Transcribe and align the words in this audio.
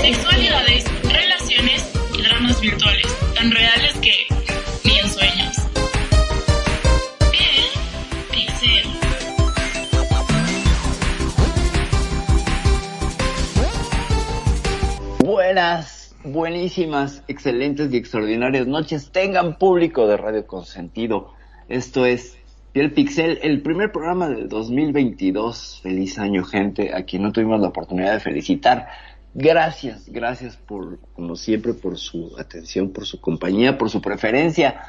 Sexualidades, 0.00 0.84
relaciones 1.02 1.92
y 2.16 2.22
dramas 2.22 2.60
virtuales, 2.60 3.06
tan 3.34 3.50
reales 3.50 3.94
que 3.94 4.12
ni 4.84 4.98
en 4.98 5.08
sueños. 5.08 5.56
Bien, 7.32 7.64
Pixel. 8.30 8.86
Buenas, 15.24 16.14
buenísimas, 16.22 17.24
excelentes 17.26 17.92
y 17.92 17.96
extraordinarias 17.96 18.68
noches. 18.68 19.10
Tengan 19.10 19.58
público 19.58 20.06
de 20.06 20.16
Radio 20.16 20.46
Consentido. 20.46 21.34
Esto 21.68 22.06
es 22.06 22.36
Piel 22.72 22.94
Pixel, 22.94 23.38
el 23.42 23.60
primer 23.60 23.92
programa 23.92 24.30
del 24.30 24.48
2022. 24.48 25.80
Feliz 25.82 26.18
año, 26.18 26.42
gente, 26.42 26.94
a 26.94 27.02
quien 27.04 27.22
no 27.22 27.30
tuvimos 27.30 27.60
la 27.60 27.68
oportunidad 27.68 28.14
de 28.14 28.20
felicitar. 28.20 28.88
Gracias, 29.34 30.08
gracias 30.08 30.56
por, 30.56 30.98
como 31.12 31.36
siempre, 31.36 31.74
por 31.74 31.98
su 31.98 32.34
atención, 32.38 32.90
por 32.90 33.04
su 33.04 33.20
compañía, 33.20 33.76
por 33.76 33.90
su 33.90 34.00
preferencia. 34.00 34.80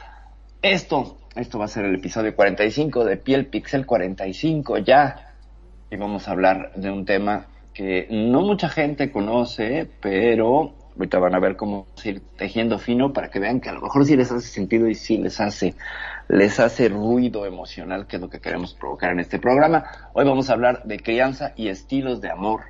Esto, 0.62 1.18
esto 1.36 1.60
va 1.60 1.66
a 1.66 1.68
ser 1.68 1.84
el 1.84 1.96
episodio 1.96 2.34
45 2.34 3.04
de 3.04 3.18
Piel 3.18 3.48
Pixel 3.48 3.86
45 3.86 4.78
ya. 4.78 5.34
Y 5.92 5.98
vamos 5.98 6.30
a 6.30 6.32
hablar 6.32 6.72
de 6.78 6.90
un 6.90 7.04
tema 7.04 7.48
que 7.74 8.08
no 8.10 8.44
mucha 8.44 8.70
gente 8.70 9.12
conoce, 9.12 9.90
pero 10.00 10.74
ahorita 10.96 11.20
van 11.20 11.36
a 11.36 11.40
ver 11.40 11.56
cómo 11.56 11.88
ir 12.04 12.22
tejiendo 12.38 12.80
fino 12.80 13.12
para 13.12 13.30
que 13.30 13.40
vean 13.40 13.60
que 13.60 13.70
a 13.70 13.74
lo 13.74 13.82
mejor 13.82 14.06
sí 14.06 14.16
les 14.16 14.32
hace 14.32 14.48
sentido 14.48 14.88
y 14.88 14.96
sí 14.96 15.18
les 15.18 15.40
hace, 15.42 15.76
les 16.28 16.60
hace 16.60 16.90
ruido 16.90 17.46
emocional, 17.46 18.08
que 18.08 18.18
es 18.18 18.22
lo 18.22 18.30
que 18.30 18.40
queremos 18.40 18.74
provocar 18.74 19.12
en 19.12 19.20
este 19.20 19.40
programa. 19.40 19.86
Hoy 20.14 20.26
vamos 20.26 20.50
a 20.50 20.54
hablar 20.54 20.84
de 20.84 21.00
crianza 21.00 21.54
y 21.56 21.68
estilos 21.68 22.22
de 22.22 22.30
amor 22.30 22.62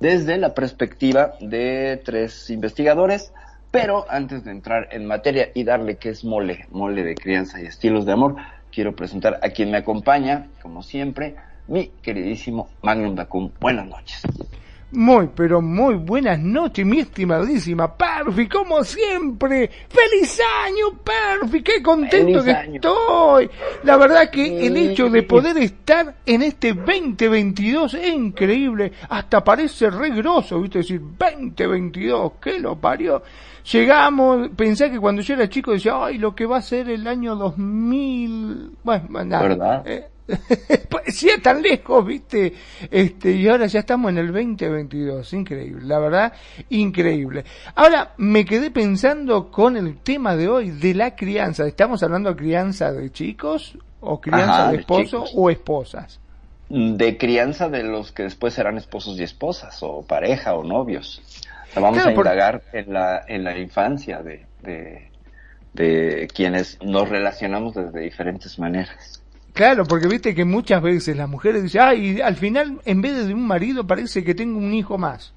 desde 0.00 0.36
la 0.36 0.54
perspectiva 0.54 1.34
de 1.40 2.00
tres 2.04 2.50
investigadores, 2.50 3.32
pero 3.70 4.06
antes 4.08 4.44
de 4.44 4.50
entrar 4.50 4.88
en 4.92 5.06
materia 5.06 5.50
y 5.54 5.64
darle 5.64 5.96
que 5.96 6.10
es 6.10 6.24
mole, 6.24 6.66
mole 6.70 7.02
de 7.02 7.14
crianza 7.14 7.60
y 7.60 7.66
estilos 7.66 8.06
de 8.06 8.12
amor, 8.12 8.36
quiero 8.70 8.94
presentar 8.94 9.40
a 9.42 9.48
quien 9.50 9.70
me 9.70 9.78
acompaña, 9.78 10.48
como 10.62 10.82
siempre, 10.82 11.36
mi 11.66 11.88
queridísimo 12.02 12.68
Magnum 12.82 13.14
Dacum. 13.14 13.50
Buenas 13.60 13.86
noches. 13.86 14.22
Muy, 14.94 15.28
pero 15.34 15.60
muy 15.60 15.96
buenas 15.96 16.38
noches, 16.38 16.86
mi 16.86 17.00
estimadísima 17.00 17.96
Perfi, 17.96 18.48
como 18.48 18.84
siempre. 18.84 19.68
¡Feliz 19.88 20.40
año, 20.64 20.96
Perfi! 21.02 21.62
¡Qué 21.64 21.82
contento 21.82 22.40
Feliz 22.40 22.44
que 22.44 22.52
año. 22.52 22.74
estoy! 22.76 23.50
La 23.82 23.96
verdad 23.96 24.30
que 24.30 24.66
el 24.66 24.76
hecho 24.76 25.10
de 25.10 25.24
poder 25.24 25.58
estar 25.58 26.14
en 26.24 26.42
este 26.42 26.74
2022 26.74 27.94
es 27.94 28.14
increíble. 28.14 28.92
Hasta 29.08 29.42
parece 29.42 29.90
re 29.90 30.10
groso, 30.10 30.60
¿viste? 30.60 30.78
Decir 30.78 31.00
2022, 31.00 32.32
¿qué 32.40 32.60
lo 32.60 32.76
parió? 32.76 33.20
Llegamos, 33.72 34.50
pensé 34.54 34.92
que 34.92 35.00
cuando 35.00 35.22
yo 35.22 35.34
era 35.34 35.48
chico 35.48 35.72
decía, 35.72 35.94
ay, 36.04 36.18
lo 36.18 36.36
que 36.36 36.46
va 36.46 36.58
a 36.58 36.62
ser 36.62 36.88
el 36.88 37.06
año 37.08 37.34
2000... 37.34 38.70
Bueno, 38.84 39.24
nada. 39.24 39.42
¿Verdad? 39.42 39.82
Eh, 39.86 40.08
parecía 40.90 41.34
tan 41.42 41.60
lejos, 41.62 42.04
viste, 42.06 42.54
este, 42.90 43.32
y 43.32 43.46
ahora 43.48 43.66
ya 43.66 43.80
estamos 43.80 44.10
en 44.10 44.18
el 44.18 44.26
2022, 44.28 45.32
increíble, 45.34 45.86
la 45.86 45.98
verdad, 45.98 46.32
increíble. 46.70 47.44
Ahora, 47.74 48.14
me 48.16 48.44
quedé 48.44 48.70
pensando 48.70 49.50
con 49.50 49.76
el 49.76 49.98
tema 49.98 50.36
de 50.36 50.48
hoy, 50.48 50.70
de 50.70 50.94
la 50.94 51.14
crianza, 51.14 51.66
¿estamos 51.66 52.02
hablando 52.02 52.30
de 52.30 52.36
crianza 52.36 52.92
de 52.92 53.10
chicos 53.12 53.76
o 54.00 54.20
crianza 54.20 54.62
Ajá, 54.64 54.72
de 54.72 54.84
chicos. 54.84 55.32
o 55.34 55.50
esposas? 55.50 56.20
De 56.70 57.18
crianza 57.18 57.68
de 57.68 57.82
los 57.82 58.12
que 58.12 58.22
después 58.22 58.54
serán 58.54 58.78
esposos 58.78 59.18
y 59.18 59.22
esposas, 59.22 59.78
o 59.82 60.02
pareja, 60.06 60.54
o 60.54 60.64
novios. 60.64 61.20
O 61.68 61.72
sea, 61.74 61.82
vamos 61.82 61.98
Claro, 61.98 62.10
a 62.10 62.14
por- 62.14 62.26
indagar 62.26 62.62
en 62.72 62.92
la, 62.92 63.24
en 63.28 63.44
la 63.44 63.58
infancia 63.58 64.22
de, 64.22 64.46
de, 64.62 65.10
de 65.74 66.28
quienes 66.34 66.78
nos 66.82 67.08
relacionamos 67.10 67.74
desde 67.74 68.00
diferentes 68.00 68.58
maneras. 68.58 69.20
Claro, 69.54 69.86
porque 69.86 70.06
viste 70.08 70.34
que 70.34 70.44
muchas 70.44 70.82
veces 70.82 71.16
las 71.16 71.28
mujeres 71.30 71.62
dicen, 71.62 71.80
ay, 71.82 72.20
al 72.20 72.36
final, 72.36 72.80
en 72.84 73.00
vez 73.00 73.26
de 73.26 73.32
un 73.34 73.46
marido, 73.46 73.86
parece 73.86 74.22
que 74.24 74.34
tengo 74.34 74.58
un 74.58 74.74
hijo 74.74 74.98
más. 74.98 75.32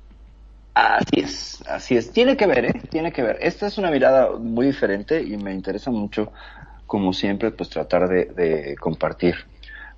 Así 0.73 1.19
es, 1.21 1.63
así 1.67 1.97
es. 1.97 2.11
Tiene 2.13 2.37
que 2.37 2.45
ver, 2.45 2.65
¿eh? 2.65 2.81
Tiene 2.89 3.11
que 3.11 3.23
ver. 3.23 3.37
Esta 3.41 3.65
es 3.67 3.77
una 3.79 3.89
mirada 3.89 4.37
muy 4.37 4.67
diferente 4.67 5.21
y 5.23 5.35
me 5.37 5.51
interesa 5.53 5.89
mucho, 5.91 6.31
como 6.85 7.13
siempre, 7.13 7.51
pues 7.51 7.69
tratar 7.69 8.07
de, 8.07 8.25
de 8.25 8.75
compartir 8.77 9.35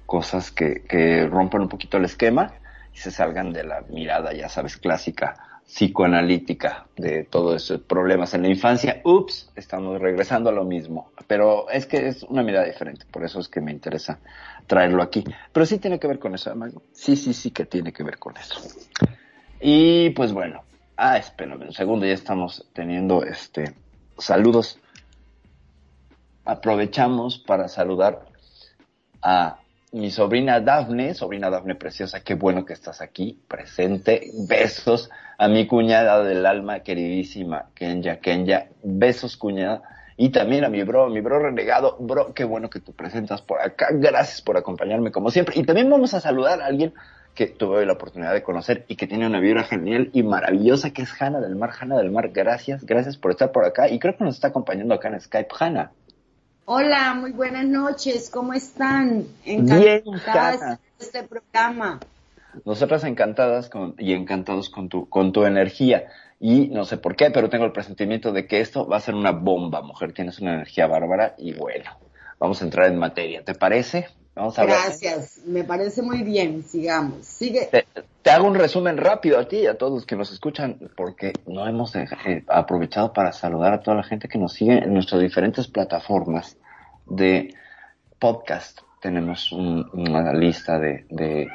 cosas 0.06 0.51
que, 0.51 0.84
que 0.88 1.28
rompan 1.28 1.62
un 1.63 1.69
poquito 1.69 1.97
el 1.97 2.06
esquema 2.06 2.53
y 2.94 2.97
se 3.00 3.12
salgan 3.12 3.53
de 3.53 3.63
la 3.66 3.81
mirada, 3.90 4.34
ya 4.34 4.50
sabes, 4.50 4.78
clásica, 4.78 5.36
psicoanalítica 5.69 6.88
de 6.97 7.24
todos 7.24 7.63
esos 7.63 7.81
problemas 7.81 8.34
en 8.34 8.41
la 8.41 8.47
infancia. 8.50 9.02
Ups, 9.03 9.52
estamos 9.56 10.02
regresando 10.02 10.50
a 10.50 10.52
lo 10.52 10.66
mismo. 10.66 11.12
Pero 11.28 11.69
es 11.69 11.85
que 11.85 12.07
es 12.07 12.24
una 12.24 12.41
mirada 12.41 12.66
diferente, 12.66 13.06
por 13.12 13.24
eso 13.24 13.40
es 13.40 13.47
que 13.47 13.62
me 13.62 13.72
interesa 13.72 14.19
traerlo 14.66 15.03
aquí. 15.03 15.24
Pero 15.53 15.66
sí 15.68 15.78
tiene 15.78 16.00
que 16.00 16.07
ver 16.07 16.18
con 16.18 16.34
eso, 16.34 16.53
Mago. 16.56 16.81
Sí, 16.91 17.16
sí, 17.16 17.34
sí 17.34 17.52
que 17.52 17.66
tiene 17.66 17.94
que 17.94 18.02
ver 18.02 18.18
con 18.18 18.35
eso. 18.38 18.59
Y 19.62 20.09
pues 20.12 20.34
bueno, 20.34 20.63
ah, 20.97 21.18
espérame 21.18 21.62
un 21.62 21.74
segundo, 21.74 22.06
ya 22.06 22.13
estamos 22.13 22.68
teniendo 22.74 23.24
este 23.24 23.75
saludos. 24.18 24.80
Aprovechamos 26.46 27.38
para 27.38 27.68
saludar 27.68 28.25
a 29.22 29.59
mi 29.92 30.12
sobrina 30.12 30.60
Dafne, 30.60 31.14
sobrina 31.14 31.50
Dafne 31.50 31.76
preciosa, 31.76 32.22
qué 32.24 32.36
bueno 32.36 32.66
que 32.66 32.74
estás 32.74 33.02
aquí, 33.02 33.40
presente. 33.48 34.32
Besos 34.48 35.10
a 35.38 35.48
mi 35.48 35.68
cuñada 35.68 36.24
del 36.24 36.46
alma, 36.46 36.82
queridísima 36.82 37.70
Kenya, 37.74 38.20
Kenya, 38.20 38.68
besos 38.84 39.38
cuñada. 39.38 39.82
Y 40.18 40.30
también 40.30 40.66
a 40.66 40.70
mi 40.70 40.84
bro, 40.84 41.10
mi 41.10 41.22
bro 41.22 41.40
renegado, 41.40 41.96
bro, 42.00 42.34
qué 42.34 42.44
bueno 42.44 42.70
que 42.70 42.82
te 42.82 42.92
presentas 42.92 43.42
por 43.42 43.62
acá, 43.62 43.88
gracias 43.94 44.42
por 44.42 44.58
acompañarme 44.58 45.12
como 45.12 45.32
siempre. 45.32 45.58
Y 45.58 45.64
también 45.64 45.90
vamos 45.90 46.14
a 46.14 46.20
saludar 46.20 46.62
a 46.62 46.66
alguien 46.66 46.94
que 47.34 47.48
tuve 47.48 47.86
la 47.86 47.94
oportunidad 47.94 48.34
de 48.34 48.44
conocer 48.44 48.84
y 48.90 48.98
que 48.98 49.08
tiene 49.08 49.26
una 49.26 49.40
vibra 49.40 49.64
genial 49.64 50.10
y 50.14 50.24
maravillosa, 50.24 50.92
que 50.92 51.04
es 51.04 51.22
Hanna 51.22 51.40
del 51.40 51.56
Mar. 51.56 51.72
Hanna 51.80 51.98
del 51.98 52.12
Mar, 52.12 52.30
gracias, 52.30 52.86
gracias 52.86 53.16
por 53.16 53.32
estar 53.32 53.54
por 53.54 53.64
acá. 53.64 53.88
Y 53.88 53.98
creo 53.98 54.18
que 54.18 54.26
nos 54.26 54.36
está 54.36 54.50
acompañando 54.50 54.94
acá 54.94 55.08
en 55.08 55.22
Skype, 55.22 55.56
Hanna. 55.58 55.94
Hola, 56.72 57.16
muy 57.16 57.31
buenas 57.31 57.66
noches, 57.66 58.30
¿cómo 58.30 58.53
están? 58.53 59.25
Encantadas 59.44 60.59
de 60.59 60.78
este 61.00 61.24
programa. 61.24 62.00
Nosotras 62.63 63.03
encantadas 63.06 63.72
con, 63.72 63.96
y 63.97 64.13
encantados 64.13 64.69
con 64.69 64.88
tu, 64.88 65.09
con 65.09 65.31
tu 65.31 65.46
energía. 65.46 66.12
Y 66.40 66.68
no 66.68 66.85
sé 66.85 66.97
por 66.97 67.16
qué, 67.16 67.31
pero 67.31 67.50
tengo 67.50 67.66
el 67.66 67.72
presentimiento 67.72 68.31
de 68.31 68.46
que 68.46 68.62
esto 68.62 68.88
va 68.88 68.97
a 68.97 69.00
ser 69.00 69.16
una 69.16 69.31
bomba, 69.31 69.81
mujer. 69.81 70.13
Tienes 70.13 70.38
una 70.41 70.53
energía 70.53 70.85
bárbara 70.85 71.34
y 71.40 71.53
bueno, 71.53 71.90
vamos 72.38 72.62
a 72.62 72.66
entrar 72.66 72.86
en 72.86 73.00
materia. 73.00 73.44
¿Te 73.44 73.56
parece? 73.56 74.07
Vamos 74.36 74.59
a 74.59 74.66
ver. 74.66 74.75
Gracias, 74.75 75.40
me 75.47 75.63
parece 75.63 76.03
muy 76.03 76.22
bien, 76.22 76.63
sigamos. 76.63 77.25
Sigue. 77.25 77.65
Te, 77.72 77.88
te 78.22 78.30
hago 78.30 78.48
un 78.48 78.54
resumen 78.54 78.98
rápido 78.98 79.39
a 79.39 79.48
ti 79.48 79.57
y 79.57 79.65
a 79.65 79.75
todos 79.75 79.92
los 79.92 80.06
que 80.06 80.15
nos 80.15 80.31
escuchan, 80.31 80.77
porque 80.95 81.33
no 81.48 81.68
hemos 81.68 81.95
eh, 81.95 82.06
aprovechado 82.48 83.12
para 83.12 83.31
saludar 83.31 83.74
a 83.74 83.81
toda 83.81 83.98
la 83.98 84.04
gente 84.04 84.27
que 84.27 84.38
nos 84.38 84.54
sigue 84.54 84.77
en 84.77 84.94
nuestras 84.94 85.19
diferentes 85.19 85.68
plataformas 85.68 86.59
de 87.10 87.54
podcast. 88.20 88.80
Tenemos 89.02 89.52
un- 89.52 89.90
una 89.94 90.34
lista 90.34 90.78
de, 90.80 91.06
de 91.10 91.48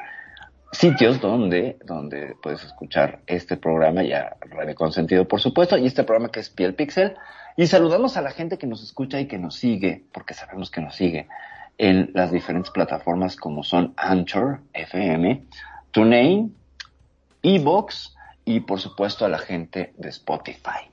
sitios 0.72 1.20
donde, 1.20 1.76
donde 1.84 2.34
puedes 2.42 2.64
escuchar 2.64 3.20
este 3.26 3.56
programa 3.56 4.02
ya 4.02 4.36
Radio 4.40 4.74
Consentido, 4.74 5.26
por 5.28 5.40
supuesto, 5.40 5.76
y 5.76 5.86
este 5.86 6.04
programa 6.04 6.30
que 6.32 6.40
es 6.40 6.50
Piel 6.50 6.74
Pixel. 6.74 7.14
Y 7.56 7.66
saludamos 7.68 8.16
a 8.16 8.22
la 8.22 8.30
gente 8.32 8.58
que 8.58 8.66
nos 8.66 8.82
escucha 8.82 9.20
y 9.20 9.26
que 9.28 9.38
nos 9.38 9.54
sigue, 9.56 10.04
porque 10.12 10.34
sabemos 10.34 10.70
que 10.70 10.80
nos 10.80 10.96
sigue 10.96 11.28
en 11.78 12.10
las 12.14 12.32
diferentes 12.32 12.70
plataformas 12.70 13.36
como 13.36 13.62
son 13.62 13.94
Anchor, 13.96 14.60
FM, 14.72 15.44
TuneIn, 15.92 16.54
Evox 17.42 18.14
y 18.44 18.60
por 18.60 18.80
supuesto 18.80 19.24
a 19.24 19.28
la 19.28 19.38
gente 19.38 19.92
de 19.98 20.08
Spotify. 20.08 20.88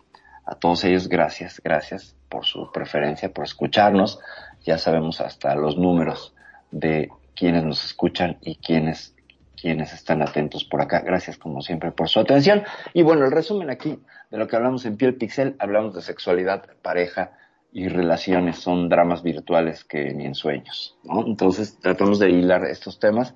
A 0.46 0.56
todos 0.56 0.84
ellos 0.84 1.08
gracias, 1.08 1.62
gracias 1.64 2.16
por 2.30 2.46
su 2.46 2.72
preferencia, 2.72 3.30
por 3.32 3.46
escucharnos. 3.46 4.20
Ya 4.64 4.78
sabemos 4.78 5.22
hasta 5.22 5.56
los 5.56 5.78
números 5.78 6.34
de 6.72 7.10
quienes 7.36 7.64
nos 7.64 7.84
escuchan 7.84 8.38
y 8.42 8.56
quienes 8.56 9.16
quienes 9.62 9.94
están 9.94 10.24
atentos 10.24 10.64
por 10.64 10.82
acá. 10.82 11.02
Gracias 11.02 11.38
como 11.38 11.62
siempre 11.62 11.92
por 11.92 12.10
su 12.10 12.20
atención. 12.20 12.64
Y 12.94 13.04
bueno, 13.04 13.26
el 13.26 13.32
resumen 13.32 13.70
aquí 13.70 14.00
de 14.32 14.38
lo 14.38 14.48
que 14.48 14.56
hablamos 14.56 14.86
en 14.86 14.98
Piel 14.98 15.16
Pixel, 15.16 15.56
hablamos 15.60 15.94
de 15.94 16.02
sexualidad, 16.02 16.66
pareja 16.82 17.34
y 17.72 17.88
relaciones, 17.88 18.58
son 18.58 18.90
dramas 18.90 19.22
virtuales 19.22 19.84
que 19.84 20.14
ni 20.14 20.26
en 20.26 20.36
sueños, 20.36 20.98
¿no? 21.04 21.26
Entonces 21.26 21.78
tratamos 21.80 22.18
de 22.18 22.32
hilar 22.32 22.66
estos 22.66 23.00
temas 23.00 23.36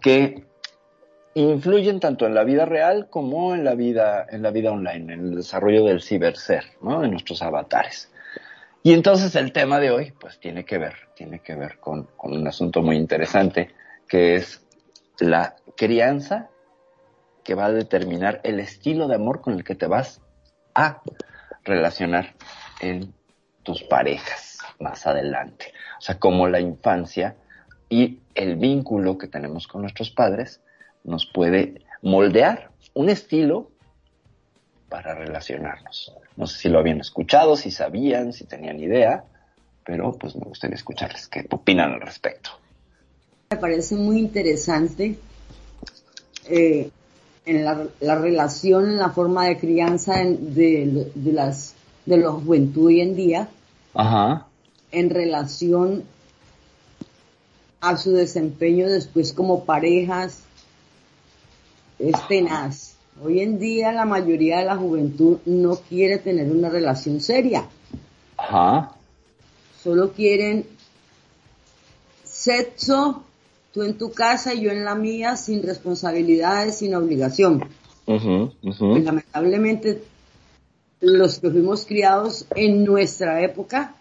que 0.00 0.46
influyen 1.34 2.00
tanto 2.00 2.26
en 2.26 2.34
la 2.34 2.44
vida 2.44 2.64
real 2.64 3.08
como 3.10 3.54
en 3.54 3.62
la 3.62 3.74
vida, 3.74 4.26
en 4.28 4.42
la 4.42 4.50
vida 4.50 4.72
online, 4.72 5.12
en 5.12 5.20
el 5.20 5.34
desarrollo 5.36 5.84
del 5.84 6.02
ciberser, 6.02 6.64
¿no? 6.82 7.00
De 7.00 7.08
nuestros 7.08 7.42
avatares. 7.42 8.10
Y 8.82 8.92
entonces 8.92 9.34
el 9.34 9.52
tema 9.52 9.80
de 9.80 9.90
hoy, 9.90 10.12
pues 10.12 10.38
tiene 10.38 10.64
que 10.64 10.78
ver, 10.78 10.94
tiene 11.14 11.40
que 11.40 11.54
ver 11.54 11.78
con, 11.78 12.08
un 12.22 12.46
asunto 12.46 12.82
muy 12.82 12.96
interesante, 12.96 13.74
que 14.08 14.36
es 14.36 14.64
la 15.18 15.56
crianza 15.76 16.48
que 17.42 17.54
va 17.54 17.66
a 17.66 17.72
determinar 17.72 18.40
el 18.44 18.60
estilo 18.60 19.08
de 19.08 19.16
amor 19.16 19.40
con 19.40 19.54
el 19.54 19.64
que 19.64 19.74
te 19.74 19.86
vas 19.86 20.20
a 20.74 21.02
relacionar 21.64 22.34
en 22.80 23.12
tus 23.62 23.82
parejas 23.82 24.58
más 24.78 25.06
adelante. 25.06 25.72
O 25.98 26.00
sea, 26.00 26.18
como 26.18 26.46
la 26.46 26.60
infancia 26.60 27.36
y 27.88 28.20
el 28.34 28.56
vínculo 28.56 29.18
que 29.18 29.26
tenemos 29.26 29.66
con 29.66 29.82
nuestros 29.82 30.10
padres 30.10 30.60
nos 31.04 31.26
puede 31.26 31.82
moldear 32.02 32.70
un 32.94 33.08
estilo 33.08 33.70
para 34.88 35.14
relacionarnos. 35.14 36.12
No 36.36 36.46
sé 36.46 36.58
si 36.58 36.68
lo 36.68 36.78
habían 36.78 37.00
escuchado, 37.00 37.56
si 37.56 37.70
sabían, 37.70 38.32
si 38.32 38.44
tenían 38.44 38.80
idea, 38.80 39.24
pero 39.84 40.12
pues 40.12 40.36
me 40.36 40.44
gustaría 40.44 40.76
escucharles 40.76 41.28
qué 41.28 41.46
opinan 41.50 41.92
al 41.92 42.00
respecto. 42.00 42.50
Me 43.50 43.56
parece 43.56 43.94
muy 43.94 44.18
interesante 44.18 45.18
eh, 46.48 46.90
en 47.46 47.64
la, 47.64 48.14
relación, 48.16 48.90
en 48.90 48.98
la 48.98 49.10
forma 49.10 49.46
de 49.46 49.58
crianza 49.58 50.16
de, 50.22 51.10
las 51.24 51.74
de 52.04 52.18
la 52.18 52.30
juventud 52.30 52.86
hoy 52.86 53.00
en 53.00 53.16
día, 53.16 53.48
Ajá. 53.94 54.46
en 54.92 55.10
relación 55.10 56.04
a 57.80 57.96
su 57.96 58.12
desempeño 58.12 58.88
después 58.88 59.32
como 59.32 59.64
parejas, 59.64 60.42
es 61.98 62.28
tenaz. 62.28 62.97
Hoy 63.22 63.40
en 63.40 63.58
día 63.58 63.92
la 63.92 64.04
mayoría 64.04 64.58
de 64.58 64.64
la 64.64 64.76
juventud 64.76 65.38
no 65.44 65.76
quiere 65.76 66.18
tener 66.18 66.50
una 66.50 66.68
relación 66.68 67.20
seria. 67.20 67.64
Ajá. 68.36 68.92
Solo 69.82 70.12
quieren 70.12 70.66
sexo, 72.24 73.24
tú 73.72 73.82
en 73.82 73.98
tu 73.98 74.12
casa 74.12 74.54
y 74.54 74.60
yo 74.62 74.70
en 74.70 74.84
la 74.84 74.94
mía, 74.94 75.36
sin 75.36 75.62
responsabilidades, 75.62 76.78
sin 76.78 76.94
obligación. 76.94 77.64
Pues, 78.04 78.22
lamentablemente, 78.80 80.02
los 81.00 81.40
que 81.40 81.50
fuimos 81.50 81.84
criados 81.84 82.46
en 82.54 82.84
nuestra 82.84 83.42
época 83.42 83.94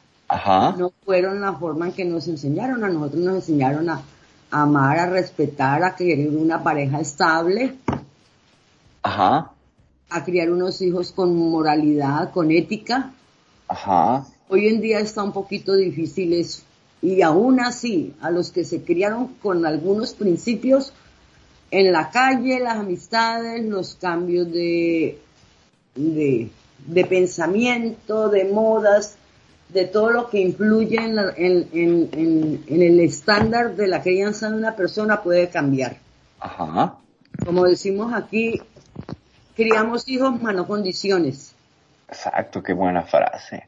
no 0.78 0.92
fueron 1.04 1.42
la 1.42 1.54
forma 1.54 1.88
en 1.88 1.94
que 1.94 2.06
nos 2.06 2.28
enseñaron. 2.28 2.84
A 2.84 2.90
nosotros 2.90 3.22
nos 3.22 3.36
enseñaron 3.36 3.90
a 3.90 4.02
amar, 4.52 5.00
a 5.00 5.10
respetar, 5.10 5.84
a 5.84 5.96
querer 5.96 6.30
una 6.30 6.64
pareja 6.64 7.00
estable, 7.02 7.76
Ajá. 9.08 9.52
a 10.10 10.24
criar 10.24 10.52
unos 10.52 10.82
hijos 10.82 11.12
con 11.12 11.36
moralidad, 11.36 12.32
con 12.32 12.52
ética. 12.52 13.12
Ajá. 13.68 14.26
Hoy 14.50 14.68
en 14.68 14.80
día 14.82 15.00
está 15.00 15.24
un 15.24 15.34
poquito 15.34 15.74
difícil 15.76 16.34
eso. 16.34 16.62
Y 17.02 17.22
aún 17.22 17.60
así, 17.60 18.14
a 18.22 18.32
los 18.32 18.52
que 18.52 18.64
se 18.64 18.82
criaron 18.84 19.28
con 19.42 19.66
algunos 19.66 20.14
principios, 20.14 20.94
en 21.72 21.92
la 21.92 22.10
calle, 22.10 22.60
las 22.60 22.78
amistades, 22.78 23.66
los 23.66 23.96
cambios 23.96 24.52
de, 24.52 25.20
de, 25.96 26.50
de 26.86 27.06
pensamiento, 27.06 28.30
de 28.30 28.46
modas, 28.46 29.16
de 29.70 29.86
todo 29.86 30.10
lo 30.12 30.30
que 30.30 30.40
influye 30.40 30.98
en, 30.98 31.18
en, 31.36 31.70
en, 31.74 32.64
en, 32.68 32.82
el 32.82 33.00
estándar 33.02 33.76
de 33.76 33.88
la 33.88 34.02
crianza 34.02 34.50
de 34.50 34.58
una 34.58 34.76
persona 34.76 35.22
puede 35.22 35.50
cambiar. 35.50 35.98
Ajá. 36.40 36.96
Como 37.46 37.66
decimos 37.66 38.14
aquí, 38.14 38.62
criamos 39.58 40.08
hijos, 40.08 40.40
no 40.40 40.68
condiciones. 40.68 41.54
Exacto, 42.08 42.62
qué 42.64 42.74
buena 42.74 43.02
frase. 43.02 43.68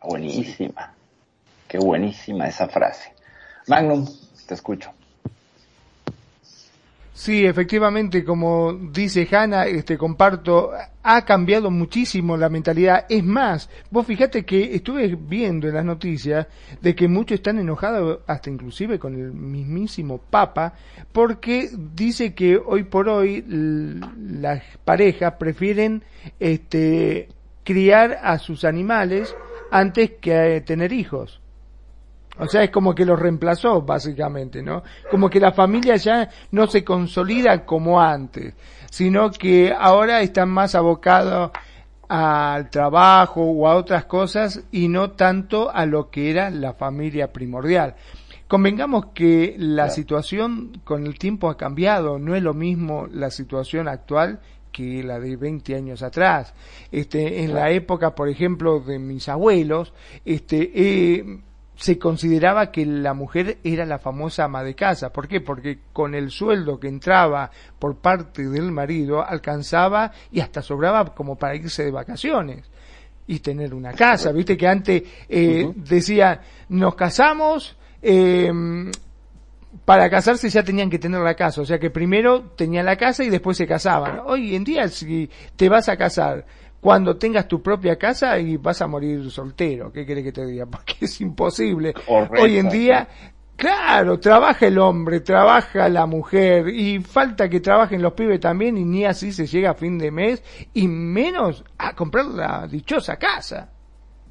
Buenísima. 0.00 0.94
Qué 1.68 1.78
buenísima 1.78 2.46
esa 2.46 2.68
frase. 2.68 3.12
Magnum, 3.66 4.06
te 4.46 4.54
escucho. 4.54 4.92
Sí, 7.16 7.46
efectivamente, 7.46 8.24
como 8.24 8.72
dice 8.72 9.28
Hanna, 9.30 9.66
este, 9.66 9.96
comparto, 9.96 10.72
ha 11.00 11.24
cambiado 11.24 11.70
muchísimo 11.70 12.36
la 12.36 12.48
mentalidad. 12.48 13.06
Es 13.08 13.22
más, 13.22 13.70
vos 13.88 14.04
fíjate 14.04 14.44
que 14.44 14.74
estuve 14.74 15.14
viendo 15.14 15.68
en 15.68 15.74
las 15.74 15.84
noticias 15.84 16.48
de 16.82 16.96
que 16.96 17.06
muchos 17.06 17.36
están 17.36 17.60
enojados, 17.60 18.18
hasta 18.26 18.50
inclusive 18.50 18.98
con 18.98 19.14
el 19.14 19.32
mismísimo 19.32 20.18
Papa, 20.18 20.74
porque 21.12 21.70
dice 21.94 22.34
que 22.34 22.56
hoy 22.56 22.82
por 22.82 23.08
hoy 23.08 23.44
las 23.46 24.64
parejas 24.84 25.34
prefieren, 25.38 26.02
este, 26.40 27.28
criar 27.62 28.18
a 28.24 28.40
sus 28.40 28.64
animales 28.64 29.36
antes 29.70 30.14
que 30.20 30.64
tener 30.66 30.92
hijos. 30.92 31.43
O 32.38 32.46
sea, 32.48 32.64
es 32.64 32.70
como 32.70 32.94
que 32.94 33.04
lo 33.04 33.14
reemplazó, 33.14 33.82
básicamente, 33.82 34.62
¿no? 34.62 34.82
Como 35.10 35.30
que 35.30 35.38
la 35.38 35.52
familia 35.52 35.96
ya 35.96 36.28
no 36.50 36.66
se 36.66 36.82
consolida 36.82 37.64
como 37.64 38.00
antes, 38.00 38.54
sino 38.90 39.30
que 39.30 39.72
ahora 39.72 40.20
están 40.20 40.50
más 40.50 40.74
abocados 40.74 41.52
al 42.08 42.70
trabajo 42.70 43.42
o 43.42 43.68
a 43.68 43.76
otras 43.76 44.04
cosas 44.06 44.64
y 44.72 44.88
no 44.88 45.12
tanto 45.12 45.70
a 45.70 45.86
lo 45.86 46.10
que 46.10 46.30
era 46.30 46.50
la 46.50 46.74
familia 46.74 47.32
primordial. 47.32 47.94
Convengamos 48.48 49.06
que 49.14 49.54
la 49.58 49.88
situación 49.88 50.80
con 50.84 51.06
el 51.06 51.18
tiempo 51.18 51.48
ha 51.48 51.56
cambiado, 51.56 52.18
no 52.18 52.34
es 52.34 52.42
lo 52.42 52.52
mismo 52.52 53.06
la 53.10 53.30
situación 53.30 53.88
actual 53.88 54.40
que 54.70 55.02
la 55.02 55.18
de 55.18 55.36
20 55.36 55.74
años 55.76 56.02
atrás. 56.02 56.52
Este, 56.90 57.42
en 57.42 57.54
la 57.54 57.70
época, 57.70 58.14
por 58.14 58.28
ejemplo, 58.28 58.80
de 58.80 58.98
mis 58.98 59.28
abuelos, 59.28 59.94
este, 60.24 60.70
eh, 60.74 61.40
se 61.76 61.98
consideraba 61.98 62.70
que 62.70 62.86
la 62.86 63.14
mujer 63.14 63.58
era 63.64 63.84
la 63.84 63.98
famosa 63.98 64.44
ama 64.44 64.62
de 64.62 64.74
casa. 64.74 65.12
¿Por 65.12 65.28
qué? 65.28 65.40
Porque 65.40 65.78
con 65.92 66.14
el 66.14 66.30
sueldo 66.30 66.78
que 66.78 66.88
entraba 66.88 67.50
por 67.78 67.96
parte 67.96 68.48
del 68.48 68.70
marido 68.70 69.24
alcanzaba 69.24 70.12
y 70.30 70.40
hasta 70.40 70.62
sobraba 70.62 71.14
como 71.14 71.36
para 71.36 71.56
irse 71.56 71.84
de 71.84 71.90
vacaciones 71.90 72.70
y 73.26 73.40
tener 73.40 73.74
una 73.74 73.92
casa. 73.92 74.32
Viste 74.32 74.56
que 74.56 74.68
antes 74.68 75.02
eh, 75.28 75.70
decía, 75.74 76.40
nos 76.68 76.94
casamos, 76.94 77.76
eh, 78.02 78.52
para 79.84 80.08
casarse 80.08 80.48
ya 80.48 80.62
tenían 80.62 80.88
que 80.88 80.98
tener 80.98 81.20
la 81.20 81.34
casa, 81.34 81.60
o 81.60 81.64
sea 81.64 81.78
que 81.78 81.90
primero 81.90 82.52
tenían 82.56 82.86
la 82.86 82.96
casa 82.96 83.24
y 83.24 83.30
después 83.30 83.56
se 83.56 83.66
casaban. 83.66 84.20
Hoy 84.24 84.54
en 84.54 84.64
día 84.64 84.88
si 84.88 85.28
te 85.56 85.68
vas 85.68 85.88
a 85.88 85.96
casar 85.96 86.46
cuando 86.84 87.16
tengas 87.16 87.48
tu 87.48 87.62
propia 87.62 87.96
casa 87.96 88.38
y 88.38 88.58
vas 88.58 88.82
a 88.82 88.86
morir 88.86 89.30
soltero. 89.30 89.90
¿Qué 89.90 90.04
quiere 90.04 90.22
que 90.22 90.32
te 90.32 90.44
diga? 90.44 90.66
Porque 90.70 90.96
es 91.00 91.18
imposible. 91.22 91.94
Hoy 92.06 92.58
en 92.58 92.68
día, 92.68 93.08
claro, 93.56 94.20
trabaja 94.20 94.66
el 94.66 94.76
hombre, 94.78 95.20
trabaja 95.20 95.88
la 95.88 96.04
mujer 96.04 96.68
y 96.68 97.00
falta 97.00 97.48
que 97.48 97.60
trabajen 97.60 98.02
los 98.02 98.12
pibes 98.12 98.38
también 98.38 98.76
y 98.76 98.84
ni 98.84 99.06
así 99.06 99.32
se 99.32 99.46
llega 99.46 99.70
a 99.70 99.74
fin 99.74 99.96
de 99.96 100.10
mes 100.10 100.42
y 100.74 100.86
menos 100.86 101.64
a 101.78 101.94
comprar 101.94 102.26
la 102.26 102.66
dichosa 102.66 103.16
casa. 103.16 103.70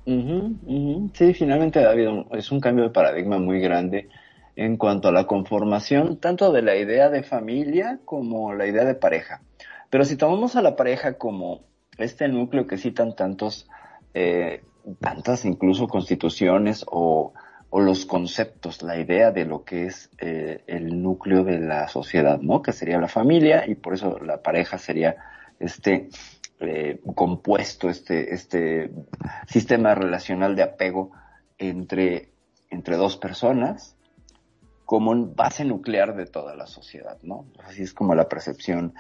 Sí, 0.06 1.34
finalmente 1.34 1.84
habido, 1.84 2.28
es 2.34 2.52
un 2.52 2.60
cambio 2.60 2.84
de 2.84 2.92
paradigma 2.92 3.40
muy 3.40 3.62
grande 3.62 4.10
en 4.56 4.78
cuanto 4.78 5.08
a 5.08 5.12
la 5.12 5.26
conformación 5.26 6.18
tanto 6.18 6.52
de 6.52 6.62
la 6.62 6.76
idea 6.76 7.10
de 7.10 7.24
familia 7.24 7.98
como 8.06 8.54
la 8.54 8.68
idea 8.68 8.86
de 8.86 8.94
pareja. 8.94 9.42
Pero 9.90 10.06
si 10.06 10.18
tomamos 10.18 10.56
a 10.56 10.62
la 10.62 10.76
pareja 10.76 11.14
como 11.14 11.73
este 11.98 12.28
núcleo 12.28 12.68
que 12.68 12.78
citan 12.78 13.16
tantos, 13.16 13.70
eh, 14.14 14.64
tantas 15.00 15.46
incluso 15.46 15.88
constituciones 15.88 16.86
o, 16.88 17.34
los 17.76 18.06
conceptos, 18.06 18.84
la 18.84 19.00
idea 19.00 19.32
de 19.32 19.46
lo 19.46 19.64
que 19.64 19.88
es 19.88 20.12
eh, 20.20 20.64
el 20.68 21.02
núcleo 21.02 21.44
de 21.44 21.60
la 21.60 21.88
sociedad, 21.88 22.40
¿no? 22.40 22.62
Que 22.62 22.72
sería 22.72 23.00
la 23.00 23.08
familia 23.08 23.68
y 23.68 23.74
por 23.74 23.96
eso 23.96 24.20
la 24.20 24.44
pareja 24.44 24.78
sería 24.78 25.16
este 25.60 26.10
eh, 26.60 27.02
compuesto, 27.16 27.90
este, 27.90 28.32
este 28.32 28.92
sistema 29.48 29.96
relacional 29.96 30.56
de 30.56 30.62
apego 30.62 31.14
entre, 31.58 32.30
entre 32.70 32.96
dos 32.96 33.18
personas 33.18 33.96
como 34.86 35.26
base 35.34 35.66
nuclear 35.66 36.16
de 36.16 36.26
toda 36.26 36.56
la 36.56 36.68
sociedad, 36.68 37.18
¿no? 37.24 37.48
Así 37.66 37.82
es 37.82 37.94
como 37.94 38.14
la 38.14 38.30
percepción 38.30 38.94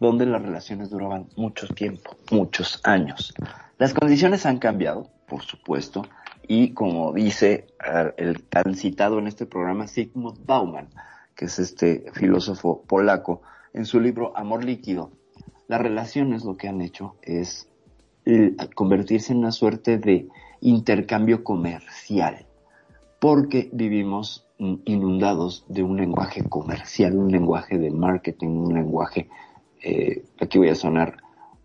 donde 0.00 0.26
las 0.26 0.42
relaciones 0.42 0.90
duraban 0.90 1.28
mucho 1.36 1.68
tiempo, 1.68 2.16
muchos 2.30 2.80
años. 2.84 3.34
Las 3.78 3.94
condiciones 3.94 4.46
han 4.46 4.58
cambiado, 4.58 5.08
por 5.28 5.42
supuesto, 5.42 6.06
y 6.48 6.72
como 6.72 7.12
dice 7.12 7.66
ah, 7.78 8.10
el 8.16 8.42
tan 8.42 8.74
citado 8.74 9.18
en 9.18 9.28
este 9.28 9.46
programa 9.46 9.86
Sigmund 9.86 10.44
Bauman, 10.44 10.88
que 11.36 11.44
es 11.44 11.58
este 11.58 12.10
filósofo 12.14 12.82
polaco, 12.88 13.42
en 13.72 13.86
su 13.86 14.00
libro 14.00 14.36
Amor 14.36 14.64
líquido, 14.64 15.12
las 15.68 15.80
relaciones 15.80 16.44
lo 16.44 16.56
que 16.56 16.66
han 16.66 16.80
hecho 16.80 17.14
es 17.22 17.68
eh, 18.24 18.56
convertirse 18.74 19.32
en 19.32 19.38
una 19.38 19.52
suerte 19.52 19.98
de 19.98 20.28
intercambio 20.60 21.44
comercial, 21.44 22.46
porque 23.20 23.70
vivimos 23.72 24.46
inundados 24.58 25.64
de 25.68 25.82
un 25.82 25.96
lenguaje 25.96 26.42
comercial, 26.48 27.16
un 27.16 27.30
lenguaje 27.30 27.78
de 27.78 27.90
marketing, 27.90 28.48
un 28.48 28.74
lenguaje, 28.74 29.28
eh, 29.82 30.24
aquí 30.40 30.58
voy 30.58 30.68
a 30.68 30.74
sonar 30.74 31.16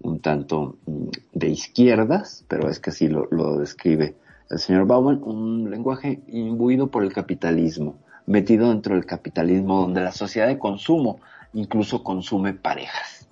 un 0.02 0.20
tanto 0.20 0.78
mm, 0.86 1.08
de 1.34 1.48
izquierdas, 1.48 2.46
pero 2.48 2.70
es 2.70 2.80
que 2.80 2.92
así 2.92 3.08
lo, 3.08 3.58
describe 3.58 4.16
el 4.50 4.60
señor 4.60 4.86
Bauman, 4.86 5.22
un 5.24 5.70
lenguaje 5.72 6.22
imbuido 6.28 6.88
por 6.92 7.04
el 7.04 7.12
capitalismo, 7.12 7.98
metido 8.26 8.70
dentro 8.70 8.96
del 8.96 9.06
capitalismo 9.06 9.82
donde 9.82 10.02
la 10.02 10.12
sociedad 10.12 10.48
de 10.48 10.60
consumo 10.60 11.20
incluso 11.54 12.04
consume 12.04 12.54
parejas. 12.54 13.28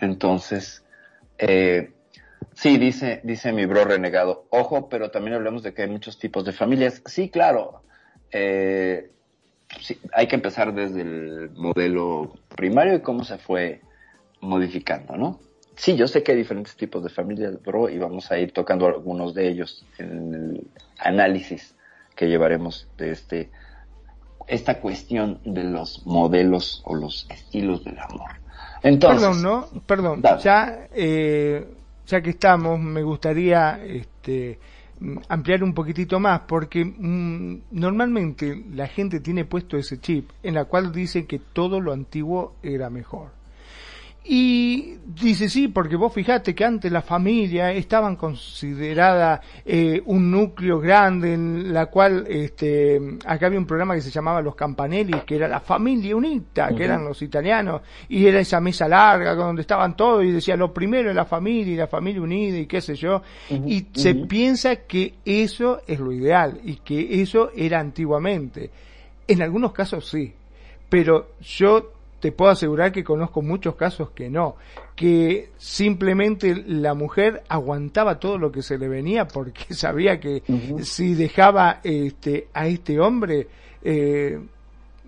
Entonces, 0.00 0.84
eh, 1.38 1.92
sí, 2.54 2.78
dice, 2.78 3.20
dice 3.22 3.52
mi 3.52 3.66
bro 3.66 3.84
renegado, 3.84 4.46
ojo, 4.50 4.88
pero 4.88 5.10
también 5.10 5.36
hablemos 5.36 5.62
de 5.62 5.72
que 5.72 5.82
hay 5.82 5.90
muchos 5.90 6.18
tipos 6.18 6.44
de 6.44 6.52
familias. 6.52 7.02
Sí, 7.06 7.28
claro, 7.28 7.82
eh, 8.32 9.10
hay 10.12 10.26
que 10.26 10.36
empezar 10.36 10.74
desde 10.74 11.02
el 11.02 11.50
modelo 11.50 12.34
primario 12.56 12.94
y 12.94 13.00
cómo 13.00 13.24
se 13.24 13.38
fue 13.38 13.80
modificando, 14.40 15.16
¿no? 15.16 15.40
Sí, 15.76 15.94
yo 15.94 16.08
sé 16.08 16.22
que 16.22 16.32
hay 16.32 16.38
diferentes 16.38 16.74
tipos 16.76 17.02
de 17.02 17.10
familias, 17.10 17.62
bro, 17.62 17.90
y 17.90 17.98
vamos 17.98 18.30
a 18.30 18.38
ir 18.38 18.52
tocando 18.52 18.86
algunos 18.86 19.34
de 19.34 19.48
ellos 19.48 19.84
en 19.98 20.34
el 20.34 20.66
análisis 20.98 21.74
que 22.14 22.26
llevaremos 22.26 22.88
de 22.96 23.10
este 23.10 23.50
esta 24.46 24.80
cuestión 24.80 25.40
de 25.44 25.64
los 25.64 26.06
modelos 26.06 26.82
o 26.84 26.94
los 26.94 27.26
estilos 27.30 27.84
del 27.84 27.98
amor. 27.98 28.30
Entonces, 28.82 29.20
perdón, 29.20 29.42
¿no? 29.42 29.82
Perdón, 29.86 30.22
ya, 30.40 30.88
eh, 30.94 31.66
ya 32.06 32.20
que 32.20 32.30
estamos, 32.30 32.78
me 32.78 33.02
gustaría 33.02 33.84
este, 33.84 34.60
ampliar 35.28 35.64
un 35.64 35.74
poquitito 35.74 36.20
más, 36.20 36.42
porque 36.46 36.84
mm, 36.84 37.62
normalmente 37.72 38.64
la 38.72 38.86
gente 38.86 39.20
tiene 39.20 39.44
puesto 39.44 39.76
ese 39.76 39.98
chip 39.98 40.30
en 40.42 40.54
la 40.54 40.66
cual 40.66 40.92
dice 40.92 41.26
que 41.26 41.38
todo 41.38 41.80
lo 41.80 41.92
antiguo 41.92 42.54
era 42.62 42.88
mejor. 42.88 43.35
Y 44.28 44.96
dice, 45.04 45.48
sí, 45.48 45.68
porque 45.68 45.94
vos 45.94 46.12
fijate 46.12 46.52
que 46.52 46.64
antes 46.64 46.90
la 46.90 47.00
familia 47.00 47.70
estaban 47.70 48.16
considerada 48.16 49.40
eh, 49.64 50.02
un 50.06 50.32
núcleo 50.32 50.80
grande 50.80 51.34
en 51.34 51.72
la 51.72 51.86
cual, 51.86 52.26
este, 52.28 53.00
acá 53.24 53.46
había 53.46 53.60
un 53.60 53.66
programa 53.66 53.94
que 53.94 54.00
se 54.00 54.10
llamaba 54.10 54.42
Los 54.42 54.56
Campanelli, 54.56 55.20
que 55.20 55.36
era 55.36 55.46
la 55.46 55.60
familia 55.60 56.16
unita, 56.16 56.74
que 56.74 56.84
eran 56.84 57.04
los 57.04 57.22
italianos, 57.22 57.82
y 58.08 58.26
era 58.26 58.40
esa 58.40 58.60
mesa 58.60 58.88
larga 58.88 59.36
donde 59.36 59.62
estaban 59.62 59.96
todos 59.96 60.24
y 60.24 60.32
decía, 60.32 60.56
lo 60.56 60.74
primero 60.74 61.10
es 61.10 61.16
la 61.16 61.24
familia 61.24 61.74
y 61.74 61.76
la 61.76 61.86
familia 61.86 62.20
unida 62.20 62.58
y 62.58 62.66
qué 62.66 62.80
sé 62.80 62.96
yo, 62.96 63.22
y 63.48 63.86
se 63.92 64.14
piensa 64.14 64.76
que 64.76 65.14
eso 65.24 65.82
es 65.86 66.00
lo 66.00 66.10
ideal 66.10 66.60
y 66.64 66.76
que 66.76 67.22
eso 67.22 67.50
era 67.54 67.78
antiguamente. 67.78 68.70
En 69.28 69.40
algunos 69.40 69.72
casos 69.72 70.08
sí, 70.08 70.34
pero 70.88 71.30
yo 71.40 71.95
te 72.20 72.32
puedo 72.32 72.50
asegurar 72.50 72.92
que 72.92 73.04
conozco 73.04 73.42
muchos 73.42 73.74
casos 73.76 74.10
que 74.10 74.30
no, 74.30 74.56
que 74.94 75.50
simplemente 75.58 76.54
la 76.66 76.94
mujer 76.94 77.42
aguantaba 77.48 78.18
todo 78.18 78.38
lo 78.38 78.50
que 78.50 78.62
se 78.62 78.78
le 78.78 78.88
venía 78.88 79.28
porque 79.28 79.64
sabía 79.74 80.18
que 80.18 80.42
si 80.82 81.14
dejaba 81.14 81.80
este, 81.84 82.48
a 82.54 82.66
este 82.66 82.98
hombre, 82.98 83.48
eh, 83.82 84.40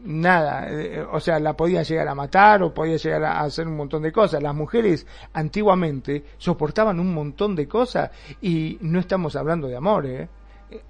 nada, 0.04 0.68
eh, 0.70 1.04
o 1.10 1.18
sea, 1.20 1.38
la 1.40 1.54
podía 1.54 1.82
llegar 1.82 2.08
a 2.08 2.14
matar 2.14 2.62
o 2.62 2.72
podía 2.72 2.96
llegar 2.96 3.24
a 3.24 3.40
hacer 3.40 3.66
un 3.66 3.76
montón 3.76 4.02
de 4.02 4.12
cosas. 4.12 4.42
Las 4.42 4.54
mujeres 4.54 5.06
antiguamente 5.32 6.24
soportaban 6.36 7.00
un 7.00 7.12
montón 7.12 7.56
de 7.56 7.66
cosas 7.66 8.10
y 8.40 8.78
no 8.80 9.00
estamos 9.00 9.34
hablando 9.36 9.66
de 9.68 9.76
amor, 9.76 10.06
¿eh? 10.06 10.28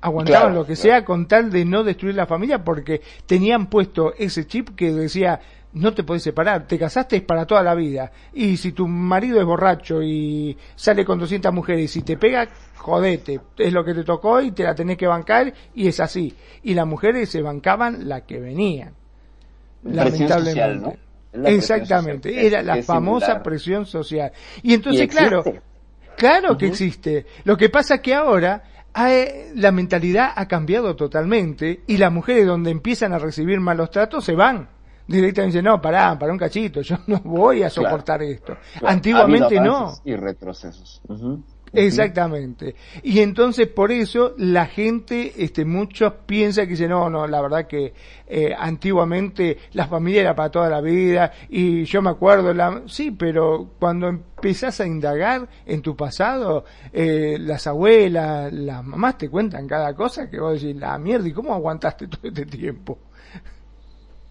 aguantaban 0.00 0.54
lo 0.54 0.66
que 0.66 0.76
sea 0.76 1.04
con 1.04 1.26
tal 1.26 1.50
de 1.50 1.64
no 1.64 1.84
destruir 1.84 2.14
la 2.14 2.26
familia 2.26 2.64
porque 2.64 3.00
tenían 3.26 3.68
puesto 3.68 4.12
ese 4.18 4.46
chip 4.46 4.70
que 4.74 4.92
decía 4.92 5.40
no 5.72 5.92
te 5.92 6.02
podés 6.02 6.22
separar, 6.22 6.66
te 6.66 6.78
casaste 6.78 7.16
es 7.16 7.22
para 7.22 7.46
toda 7.46 7.62
la 7.62 7.74
vida. 7.74 8.10
Y 8.32 8.56
si 8.56 8.72
tu 8.72 8.88
marido 8.88 9.38
es 9.38 9.46
borracho 9.46 10.02
y 10.02 10.56
sale 10.74 11.04
con 11.04 11.18
200 11.18 11.52
mujeres 11.52 11.94
y 11.96 12.02
te 12.02 12.16
pega, 12.16 12.48
jodete, 12.76 13.40
es 13.56 13.72
lo 13.72 13.84
que 13.84 13.94
te 13.94 14.04
tocó 14.04 14.40
y 14.40 14.52
te 14.52 14.64
la 14.64 14.74
tenés 14.74 14.96
que 14.96 15.06
bancar 15.06 15.52
y 15.74 15.88
es 15.88 16.00
así. 16.00 16.34
Y 16.62 16.74
las 16.74 16.86
mujeres 16.86 17.28
se 17.28 17.42
bancaban 17.42 18.08
la 18.08 18.22
que 18.22 18.40
venían. 18.40 18.94
Lamentablemente. 19.84 20.98
Exactamente, 21.44 22.46
era 22.46 22.62
la 22.62 22.82
famosa 22.82 23.42
presión 23.42 23.84
social. 23.84 24.32
Y 24.62 24.72
entonces, 24.72 25.08
claro, 25.08 25.44
claro 26.16 26.56
que 26.56 26.66
existe. 26.66 27.26
Lo 27.44 27.56
que 27.56 27.68
pasa 27.68 27.96
es 27.96 28.00
que 28.00 28.14
ahora 28.14 28.62
la 29.54 29.70
mentalidad 29.70 30.32
ha 30.34 30.48
cambiado 30.48 30.96
totalmente 30.96 31.82
y 31.86 31.98
las 31.98 32.10
mujeres 32.10 32.46
donde 32.46 32.70
empiezan 32.70 33.12
a 33.12 33.18
recibir 33.18 33.60
malos 33.60 33.90
tratos 33.90 34.24
se 34.24 34.34
van 34.34 34.77
directamente 35.08 35.56
dice, 35.56 35.62
no, 35.62 35.80
pará, 35.80 36.16
para 36.18 36.32
un 36.32 36.38
cachito, 36.38 36.82
yo 36.82 36.98
no 37.06 37.20
voy 37.24 37.62
a 37.62 37.70
soportar 37.70 38.22
esto. 38.22 38.56
Antiguamente 38.84 39.60
no. 39.60 39.94
Y 40.04 40.14
retrocesos. 40.14 41.02
Exactamente. 41.72 42.74
Y 43.02 43.20
entonces 43.20 43.68
por 43.68 43.92
eso 43.92 44.34
la 44.38 44.66
gente, 44.66 45.32
este, 45.36 45.64
muchos 45.64 46.12
piensan 46.26 46.66
que 46.66 46.72
dice, 46.72 46.88
no, 46.88 47.10
no, 47.10 47.26
la 47.26 47.40
verdad 47.40 47.66
que 47.66 47.92
eh, 48.26 48.54
antiguamente 48.56 49.58
la 49.72 49.86
familia 49.86 50.22
era 50.22 50.34
para 50.34 50.50
toda 50.50 50.68
la 50.68 50.80
vida 50.80 51.32
y 51.48 51.84
yo 51.84 52.02
me 52.02 52.10
acuerdo, 52.10 52.52
la, 52.54 52.82
sí, 52.86 53.10
pero 53.10 53.72
cuando 53.78 54.08
empezás 54.08 54.80
a 54.80 54.86
indagar 54.86 55.48
en 55.66 55.82
tu 55.82 55.96
pasado, 55.96 56.64
eh, 56.92 57.36
las 57.40 57.66
abuelas, 57.66 58.52
las 58.52 58.84
mamás 58.84 59.18
te 59.18 59.28
cuentan 59.28 59.66
cada 59.66 59.94
cosa 59.94 60.30
que 60.30 60.40
vos 60.40 60.60
decís, 60.60 60.76
la 60.76 60.96
mierda, 60.98 61.28
¿y 61.28 61.32
cómo 61.32 61.54
aguantaste 61.54 62.08
todo 62.08 62.28
este 62.28 62.46
tiempo? 62.46 62.98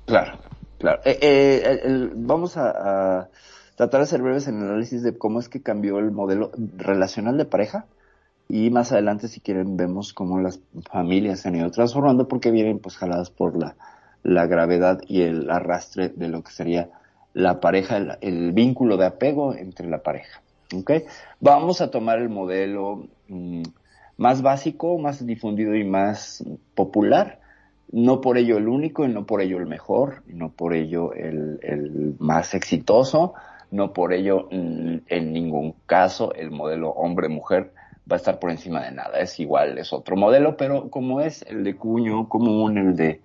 Claro, 0.05 0.39
Claro. 0.77 1.01
Eh, 1.05 1.17
eh, 1.21 2.11
vamos 2.15 2.55
a, 2.57 3.29
tratar 3.75 4.01
de 4.01 4.07
ser 4.07 4.21
breves 4.21 4.47
en 4.47 4.57
el 4.57 4.69
análisis 4.69 5.03
de 5.03 5.17
cómo 5.17 5.39
es 5.39 5.49
que 5.49 5.61
cambió 5.61 5.99
el 5.99 6.11
modelo 6.11 6.51
relacional 6.77 7.37
de 7.37 7.45
pareja 7.45 7.85
y 8.49 8.69
más 8.69 8.91
adelante 8.91 9.27
si 9.27 9.39
quieren 9.39 9.77
vemos 9.77 10.13
cómo 10.13 10.39
las 10.39 10.59
familias 10.91 11.41
se 11.41 11.49
han 11.49 11.55
ido 11.57 11.69
transformando 11.69 12.27
porque 12.27 12.51
vienen 12.51 12.79
pues 12.79 12.97
jaladas 12.97 13.29
por 13.29 13.57
la, 13.57 13.75
gravedad 14.23 14.99
y 15.07 15.21
el 15.21 15.49
arrastre 15.49 16.09
de 16.09 16.27
lo 16.27 16.43
que 16.43 16.51
sería 16.51 16.89
la 17.33 17.59
pareja, 17.59 17.97
el, 18.21 18.51
vínculo 18.51 18.97
de 18.97 19.05
apego 19.05 19.53
entre 19.53 19.87
la 19.87 20.01
pareja. 20.01 20.41
¿okay? 20.75 21.03
Vamos 21.39 21.81
a 21.81 21.91
tomar 21.91 22.19
el 22.19 22.29
modelo 22.29 23.07
mm, 23.27 23.63
más 24.17 24.41
básico, 24.41 24.97
más 24.97 25.25
difundido 25.25 25.75
y 25.75 25.83
más 25.83 26.43
popular, 26.73 27.39
no 27.91 28.21
por 28.21 28.37
ello 28.37 28.57
el 28.57 28.67
único 28.67 29.05
y 29.05 29.09
no 29.09 29.25
por 29.25 29.41
ello 29.41 29.57
el 29.57 29.65
mejor, 29.65 30.23
no 30.27 30.51
por 30.51 30.73
ello 30.73 31.13
el, 31.13 32.15
más 32.19 32.53
exitoso, 32.53 33.33
no 33.71 33.93
por 33.93 34.13
ello 34.13 34.47
en 34.51 35.33
ningún 35.33 35.75
caso 35.85 36.33
el 36.33 36.51
modelo 36.51 36.89
hombre-mujer 36.89 37.71
va 38.09 38.15
a 38.15 38.17
estar 38.17 38.39
por 38.39 38.51
encima 38.51 38.83
de 38.83 38.91
nada. 38.91 39.19
Es 39.19 39.39
igual, 39.39 39.77
es 39.77 39.93
otro 39.93 40.15
modelo, 40.15 40.57
pero 40.57 40.89
como 40.89 41.21
es 41.21 41.43
el 41.43 41.63
de 41.63 41.75
cuño 41.75 42.29
común, 42.29 42.77
el 42.77 42.95
de 42.95 43.21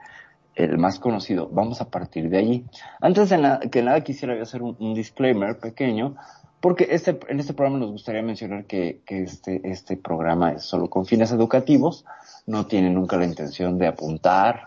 el 0.54 0.76
más 0.76 0.99
conocido, 0.99 1.49
vamos 1.50 1.81
a 1.81 1.90
partir 1.90 2.28
de 2.28 2.38
allí. 2.38 2.66
Antes 3.00 3.31
de 3.31 3.71
que 3.71 3.83
nada 3.83 4.02
quisiera 4.02 4.40
hacer 4.42 4.62
un, 4.62 4.95
disclaimer 4.95 5.59
pequeño, 5.59 6.16
porque 6.61 6.88
este, 6.90 7.19
en 7.28 7.40
este 7.40 7.54
programa 7.54 7.78
nos 7.78 7.90
gustaría 7.90 8.23
mencionar 8.23 8.66
que, 8.66 9.00
que 9.07 9.23
este, 9.23 9.62
este 9.64 9.97
programa 9.97 10.52
es 10.52 10.64
solo 10.64 10.90
con 10.90 11.07
fines 11.07 11.33
educativos, 11.33 12.04
no 12.47 12.67
tiene 12.67 12.91
nunca 12.91 13.17
la 13.17 13.25
intención 13.25 13.79
de 13.79 13.87
apuntar, 13.87 14.67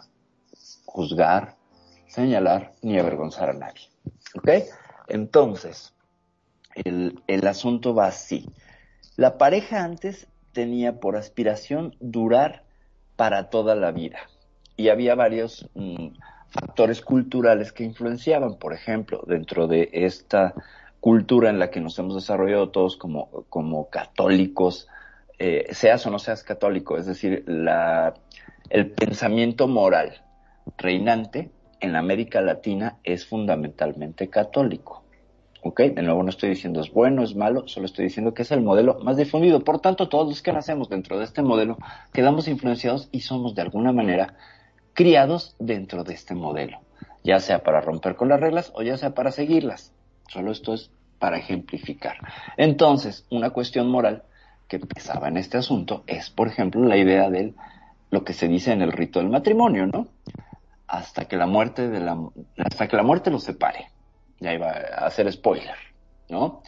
juzgar, 0.86 1.55
señalar 2.08 2.74
ni 2.82 2.98
avergonzar 2.98 3.50
a 3.50 3.53
nadie. 3.53 3.89
¿Ok? 4.36 4.50
Entonces, 5.08 5.94
el, 6.74 7.22
el 7.27 7.48
asunto 7.48 7.94
va 7.94 8.08
así. 8.08 8.50
La 9.15 9.38
pareja 9.38 9.84
antes 9.84 10.27
tenía 10.51 11.00
por 11.00 11.17
aspiración 11.17 11.96
durar 12.00 12.63
para 13.15 13.50
toda 13.50 13.75
la 13.75 13.91
vida. 13.91 14.20
Y 14.77 14.89
había 14.89 15.15
varios 15.15 15.70
mm, 15.74 16.08
factores 16.50 17.01
culturales 17.01 17.72
que 17.72 17.84
influenciaban, 17.84 18.55
por 18.55 18.74
ejemplo, 18.74 19.24
dentro 19.27 19.67
de 19.67 19.89
esta 19.94 20.53
cultura 21.00 21.50
en 21.50 21.60
la 21.60 21.70
que 21.70 21.82
nos 21.82 22.00
hemos 22.00 22.15
desarrollado 22.15 22.70
todos 22.70 22.98
como, 22.98 23.29
como 23.50 23.89
católicos, 23.89 24.88
eh, 25.39 25.68
seas 25.72 26.06
o 26.06 26.12
no 26.12 26.20
seas 26.20 26.44
católico, 26.44 26.98
es 26.98 27.06
decir, 27.06 27.44
la, 27.48 28.13
el 28.70 28.92
pensamiento 28.92 29.68
moral 29.68 30.22
reinante 30.77 31.51
en 31.80 31.96
América 31.96 32.42
Latina 32.42 32.98
es 33.04 33.25
fundamentalmente 33.25 34.30
católico. 34.30 35.04
¿Ok? 35.62 35.82
De 35.82 36.04
nuevo 36.04 36.22
no 36.22 36.30
estoy 36.30 36.50
diciendo 36.50 36.80
es 36.80 36.92
bueno, 36.92 37.24
es 37.24 37.36
malo, 37.36 37.68
solo 37.68 37.88
estoy 37.88 38.06
diciendo 38.06 38.36
que 38.36 38.44
es 38.44 38.51
el 38.51 38.62
modelo 38.62 39.00
más 39.01 39.18
difundido. 39.18 39.62
Por 39.62 39.80
tanto, 39.80 40.10
todos 40.10 40.27
los 40.27 40.42
que 40.44 40.54
nacemos 40.54 40.89
dentro 40.89 41.18
de 41.18 41.25
este 41.25 41.42
modelo 41.42 41.77
quedamos 42.13 42.48
influenciados 42.48 43.10
y 43.12 43.22
somos 43.22 43.56
de 43.56 43.63
alguna 43.63 43.92
manera 43.92 44.36
criados 44.94 45.56
dentro 45.58 46.04
de 46.04 46.13
este 46.13 46.36
modelo, 46.36 46.80
ya 47.24 47.39
sea 47.39 47.63
para 47.63 47.82
romper 47.82 48.15
con 48.15 48.30
las 48.30 48.39
reglas 48.39 48.72
o 48.75 48.84
ya 48.84 48.96
sea 48.98 49.15
para 49.15 49.32
seguirlas. 49.32 49.92
Solo 50.27 50.51
esto 50.51 50.75
es 50.75 50.92
para 51.18 51.38
ejemplificar. 51.38 52.18
Entonces, 52.58 53.25
una 53.32 53.50
cuestión 53.50 53.89
moral 53.89 54.24
que 54.67 54.79
pesaba 54.79 55.27
en 55.27 55.38
este 55.38 55.57
asunto 55.57 56.03
es, 56.07 56.29
por 56.29 56.48
ejemplo, 56.48 56.84
la 56.84 56.98
idea 56.98 57.29
de 57.29 57.53
lo 58.10 58.24
que 58.24 58.34
se 58.34 58.48
dice 58.48 58.72
en 58.72 58.81
el 58.81 58.91
rito 58.91 59.19
del 59.19 59.29
matrimonio, 59.29 59.86
¿no? 59.88 60.07
Hasta 60.88 61.25
que 61.25 61.38
la 61.38 61.48
muerte 61.48 61.89
de 61.89 62.00
la, 62.00 62.17
hasta 62.57 62.88
que 62.88 62.95
la 62.95 63.03
muerte 63.03 63.31
los 63.31 63.43
separe 63.43 63.89
ya 64.39 64.53
iba 64.53 64.69
a 64.69 65.07
hacer 65.07 65.31
spoiler, 65.31 65.75
¿no? 66.29 66.62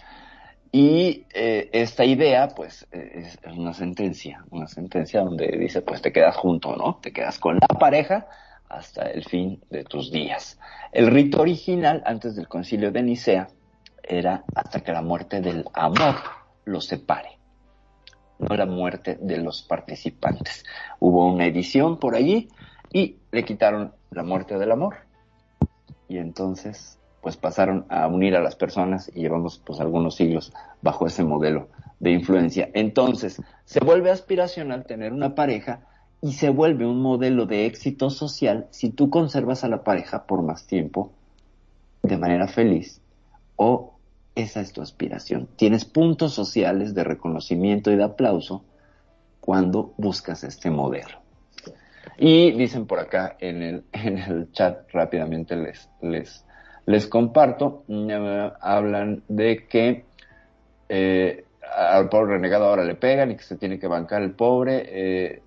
Y 0.72 1.26
eh, 1.34 1.70
esta 1.72 2.04
idea, 2.04 2.50
pues, 2.50 2.88
es, 2.92 3.38
una 3.56 3.74
sentencia, 3.74 4.44
una 4.50 4.68
sentencia 4.68 5.22
donde 5.22 5.48
dice, 5.58 5.82
pues 5.82 6.02
te 6.02 6.12
quedas 6.12 6.36
junto, 6.36 6.76
¿no? 6.76 7.00
Te 7.02 7.14
quedas 7.14 7.40
con 7.40 7.56
la 7.56 7.68
pareja 7.68 8.28
hasta 8.70 9.04
el 9.04 9.24
fin 9.24 9.62
de 9.70 9.84
tus 9.86 10.12
días. 10.12 10.60
El 10.92 11.08
rito 11.08 11.42
original, 11.42 12.04
antes 12.06 12.36
del 12.36 12.48
concilio 12.48 12.92
de 12.92 13.02
Nicea, 13.02 13.48
era 14.04 14.44
hasta 14.56 14.82
que 14.82 14.92
la 14.92 15.02
muerte 15.02 15.42
del 15.42 15.66
amor 15.74 16.16
los 16.66 16.86
separe, 16.86 17.37
no 18.40 18.56
la 18.56 18.66
muerte 18.66 19.18
de 19.22 19.38
los 19.38 19.62
participantes. 19.62 20.64
Hubo 21.00 21.32
una 21.32 21.46
edición 21.46 21.98
por 21.98 22.16
allí 22.16 22.50
y 22.92 23.18
le 23.32 23.44
quitaron 23.44 23.94
la 24.12 24.24
muerte 24.24 24.58
del 24.58 24.72
amor. 24.72 24.96
Y 26.08 26.18
entonces 26.18 26.98
pues 27.22 27.36
pasaron 27.36 27.86
a 27.90 28.08
unir 28.08 28.36
a 28.36 28.42
las 28.42 28.56
personas 28.56 29.12
y 29.14 29.22
llevamos 29.22 29.60
pues 29.60 29.82
algunos 29.82 30.16
siglos 30.16 30.54
bajo 30.82 31.08
ese 31.08 31.24
modelo 31.24 31.68
de 32.00 32.12
influencia. 32.12 32.70
Entonces, 32.74 33.42
se 33.66 33.80
vuelve 33.82 34.12
aspiracional 34.12 34.86
tener 34.86 35.12
una 35.12 35.36
pareja 35.36 35.82
y 36.22 36.34
se 36.34 36.50
vuelve 36.50 36.86
un 36.86 37.02
modelo 37.02 37.46
de 37.46 37.66
éxito 37.66 38.10
social 38.10 38.68
si 38.72 38.92
tú 38.92 39.10
conservas 39.10 39.64
a 39.64 39.68
la 39.68 39.84
pareja 39.84 40.26
por 40.26 40.42
más 40.42 40.68
tiempo 40.68 41.12
de 42.02 42.18
manera 42.18 42.48
feliz 42.48 43.02
o 43.56 43.97
esa 44.42 44.62
es 44.62 44.72
tu 44.74 44.82
aspiración. 44.82 45.48
Tienes 45.56 45.86
puntos 45.86 46.34
sociales 46.34 46.94
de 46.94 47.04
reconocimiento 47.04 47.92
y 47.92 47.96
de 47.96 48.04
aplauso 48.04 48.64
cuando 49.42 49.94
buscas 49.98 50.44
este 50.44 50.70
modelo. 50.70 51.20
Y 52.18 52.52
dicen 52.52 52.86
por 52.88 53.00
acá 53.00 53.36
en 53.40 53.62
el, 53.62 53.84
en 53.92 54.18
el 54.18 54.52
chat 54.52 54.90
rápidamente 54.92 55.56
les, 55.56 55.90
les 56.02 56.44
les 56.88 57.06
comparto, 57.06 57.84
hablan 58.62 59.22
de 59.28 59.68
que 59.68 60.06
eh, 60.88 61.44
al 61.76 62.08
pobre 62.08 62.36
renegado 62.36 62.66
ahora 62.66 62.86
le 62.86 62.96
pegan 62.96 63.30
y 63.30 63.36
que 63.36 63.44
se 63.44 63.58
tiene 63.58 63.78
que 63.78 63.88
bancar 63.88 64.22
el 64.22 64.32
pobre. 64.32 64.86
Eh, 64.88 65.42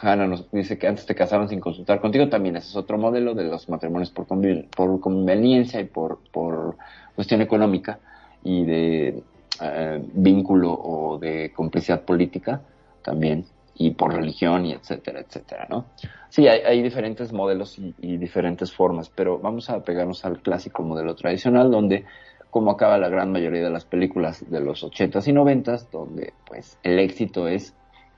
Hanna 0.00 0.28
nos 0.28 0.48
dice 0.52 0.78
que 0.78 0.86
antes 0.86 1.04
te 1.04 1.16
casaban 1.16 1.48
sin 1.48 1.58
consultar 1.58 2.00
contigo, 2.00 2.28
también 2.28 2.56
ese 2.56 2.68
es 2.68 2.76
otro 2.76 2.96
modelo 2.96 3.34
de 3.34 3.42
los 3.42 3.68
matrimonios 3.68 4.10
por, 4.10 4.26
por 4.68 5.00
conveniencia 5.00 5.80
y 5.80 5.84
por, 5.84 6.20
por 6.30 6.76
cuestión 7.16 7.42
económica 7.42 7.98
y 8.44 8.64
de 8.64 9.22
eh, 9.60 10.04
vínculo 10.12 10.72
o 10.72 11.18
de 11.18 11.52
complicidad 11.52 12.02
política 12.02 12.60
también 13.02 13.46
y 13.76 13.90
por 13.90 14.14
religión 14.14 14.66
y 14.66 14.72
etcétera, 14.72 15.20
etcétera, 15.20 15.66
¿no? 15.68 15.86
Sí, 16.28 16.48
hay, 16.48 16.82
diferentes 16.82 17.32
modelos 17.32 17.78
y, 17.78 18.16
diferentes 18.16 18.72
formas, 18.72 19.10
pero 19.10 19.38
vamos 19.38 19.70
a 19.70 19.82
pegarnos 19.82 20.24
al 20.24 20.40
clásico 20.40 20.82
modelo 20.82 21.14
tradicional 21.14 21.70
donde, 21.70 22.04
como 22.50 22.70
acaba 22.70 22.98
la 22.98 23.08
gran 23.08 23.30
mayoría 23.32 23.62
de 23.62 23.70
las 23.70 23.84
películas 23.84 24.48
de 24.48 24.60
los 24.60 24.82
ochentas 24.82 25.26
y 25.28 25.32
noventas, 25.32 25.90
donde 25.90 26.32
pues 26.46 26.78
el 26.82 26.98
éxito 26.98 27.48
es 27.48 27.74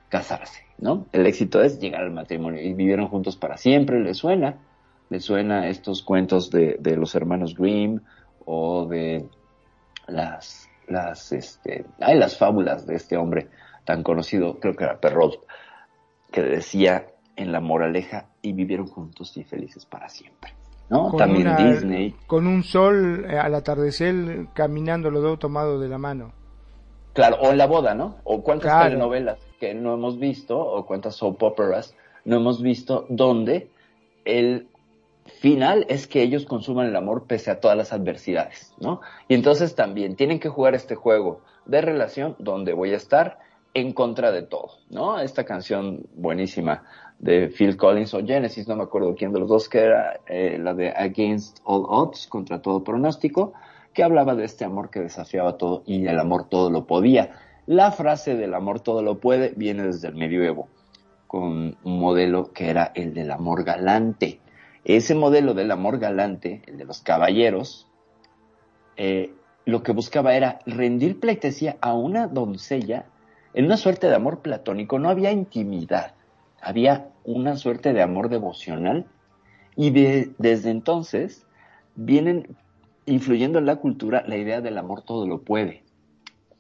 casarse, 0.09 0.63
¿no? 0.79 1.07
El 1.13 1.27
éxito 1.27 1.63
es 1.63 1.81
llegar 1.81 2.03
al 2.03 2.13
matrimonio 2.13 2.63
y 2.63 2.73
vivieron 2.75 3.09
juntos 3.09 3.37
para 3.37 3.57
siempre, 3.57 4.01
¿les 4.01 4.19
suena? 4.19 4.57
¿Les 5.11 5.25
suena 5.25 5.69
estos 5.69 6.03
cuentos 6.03 6.51
de, 6.51 6.77
de 6.81 6.97
los 6.97 7.15
hermanos 7.15 7.55
Grimm 7.55 8.01
o 8.45 8.87
de 8.87 9.27
las, 10.07 10.69
las, 10.89 11.33
este, 11.33 11.85
hay 12.01 12.19
las 12.19 12.37
fábulas 12.37 12.87
de 12.87 12.97
este 12.97 13.17
hombre 13.17 13.49
tan 13.85 14.03
conocido, 14.03 14.59
creo 14.59 14.75
que 14.75 14.85
era 14.85 15.01
Perrault, 15.01 15.37
que 16.31 16.43
decía 16.43 17.07
en 17.37 17.53
la 17.53 17.61
moraleja 17.61 18.27
y 18.43 18.53
vivieron 18.53 18.87
juntos 18.87 19.37
y 19.37 19.45
felices 19.45 19.87
para 19.87 20.09
siempre. 20.09 20.55
¿no? 20.89 21.13
También 21.17 21.57
Disney. 21.57 22.15
Con 22.27 22.47
un 22.47 22.63
sol 22.63 23.27
eh, 23.29 23.39
al 23.39 23.55
atardecer 23.55 24.49
caminando 24.53 25.11
los 25.11 25.23
dos 25.23 25.39
tomados 25.39 25.81
de 25.81 25.89
la 25.89 25.99
mano. 25.99 26.33
Claro, 27.13 27.39
o 27.41 27.51
en 27.51 27.59
la 27.59 27.67
boda, 27.67 27.95
¿no? 27.95 28.17
O 28.25 28.43
cuántas 28.43 28.85
telenovelas 28.85 29.39
que 29.59 29.75
no 29.75 29.95
hemos 29.95 30.19
visto, 30.19 30.59
o 30.59 30.85
cuántas 30.85 31.17
soap 31.17 31.43
operas 31.43 31.95
no 32.25 32.37
hemos 32.37 32.61
visto, 32.61 33.07
donde 33.09 33.71
el 34.25 34.69
final 35.27 35.87
es 35.89 36.07
que 36.07 36.23
ellos 36.23 36.45
consuman 36.45 36.87
el 36.87 36.97
amor 36.97 37.27
pese 37.27 37.51
a 37.51 37.61
todas 37.61 37.77
las 37.77 37.93
adversidades, 37.93 38.75
¿no? 38.81 39.01
Y 39.29 39.35
entonces 39.35 39.75
también 39.75 40.17
tienen 40.17 40.41
que 40.41 40.49
jugar 40.49 40.75
este 40.75 40.95
juego 40.95 41.41
de 41.65 41.81
relación 41.81 42.37
donde 42.39 42.73
voy 42.73 42.93
a 42.93 42.97
estar 42.97 43.39
en 43.75 43.93
contra 43.93 44.33
de 44.33 44.43
todo, 44.43 44.71
¿no? 44.89 45.19
Esta 45.19 45.45
canción 45.45 46.07
buenísima 46.15 46.85
de 47.19 47.49
Phil 47.49 47.77
Collins 47.77 48.15
o 48.15 48.25
Genesis, 48.25 48.69
no 48.69 48.77
me 48.77 48.85
acuerdo 48.85 49.15
quién 49.15 49.33
de 49.33 49.41
los 49.41 49.49
dos, 49.49 49.69
que 49.69 49.81
era 49.81 50.21
eh, 50.27 50.59
la 50.59 50.75
de 50.75 50.91
Against 50.91 51.59
All 51.65 51.85
Odds, 51.89 52.27
contra 52.27 52.63
todo 52.63 52.83
pronóstico, 52.85 53.53
que 53.93 54.03
hablaba 54.03 54.35
de 54.35 54.45
este 54.45 54.65
amor 54.65 54.91
que 54.91 55.01
desafiaba 55.01 55.57
todo 55.57 55.83
y 55.87 56.07
el 56.07 56.19
amor 56.19 56.49
todo 56.49 56.71
lo 56.71 56.87
podía. 56.87 57.33
La 57.67 57.91
frase 57.91 58.35
del 58.35 58.55
amor 58.55 58.81
todo 58.81 59.03
lo 59.03 59.19
puede 59.19 59.53
viene 59.57 59.83
desde 59.85 60.09
el 60.09 60.15
medioevo, 60.15 60.69
con 61.27 61.77
un 61.83 62.01
modelo 62.01 62.53
que 62.53 62.71
era 62.71 62.93
el 62.95 63.13
del 63.13 63.31
amor 63.31 63.65
galante. 63.65 64.41
Ese 64.89 65.17
modelo 65.17 65.53
del 65.53 65.73
amor 65.73 65.99
galante, 65.99 66.63
el 66.67 66.79
de 66.79 66.85
los 66.85 67.01
caballeros, 67.01 67.89
eh, 68.97 69.35
lo 69.65 69.83
que 69.83 69.91
buscaba 69.91 70.37
era 70.37 70.61
rendir 70.65 71.19
pleitesía 71.19 71.77
a 71.81 71.93
una 71.93 72.29
doncella 72.29 73.07
en 73.53 73.65
una 73.65 73.79
suerte 73.79 74.07
de 74.07 74.15
amor 74.15 74.43
platónico 74.43 75.01
no 75.01 75.09
había 75.09 75.33
intimidad, 75.33 76.15
había 76.61 77.09
una 77.25 77.57
suerte 77.57 77.93
de 77.95 78.01
amor 78.01 78.29
devocional 78.29 79.07
y 79.75 79.91
desde 79.91 80.71
entonces 80.71 81.47
vienen 81.97 82.57
influyendo 83.07 83.59
en 83.59 83.67
la 83.67 83.77
cultura 83.77 84.23
la 84.29 84.37
idea 84.37 84.61
del 84.61 84.79
amor 84.79 85.03
todo 85.03 85.27
lo 85.27 85.41
puede. 85.41 85.83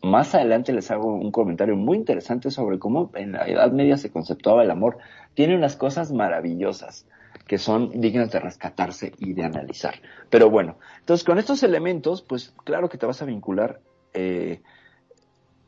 Más 0.02 0.34
adelante 0.34 0.72
les 0.72 0.90
hago 0.90 1.14
un 1.14 1.30
comentario 1.30 1.76
muy 1.76 1.96
interesante 1.96 2.50
sobre 2.50 2.80
cómo 2.80 3.12
en 3.14 3.32
la 3.32 3.46
Edad 3.46 3.70
Media 3.70 3.98
se 3.98 4.10
conceptuaba 4.10 4.64
el 4.64 4.70
amor. 4.72 4.98
Tiene 5.34 5.54
unas 5.54 5.76
cosas 5.76 6.10
maravillosas 6.12 7.06
que 7.46 7.58
son 7.58 8.00
dignas 8.00 8.30
de 8.32 8.40
rescatarse 8.40 9.12
y 9.18 9.32
de 9.32 9.44
analizar. 9.44 9.94
Pero 10.30 10.50
bueno, 10.50 10.78
entonces 10.98 11.24
con 11.24 11.38
estos 11.38 11.62
elementos, 11.62 12.22
pues 12.22 12.54
claro 12.64 12.88
que 12.88 12.98
te 12.98 13.06
vas 13.06 13.22
a 13.22 13.24
vincular 13.24 13.80
eh, 14.14 14.62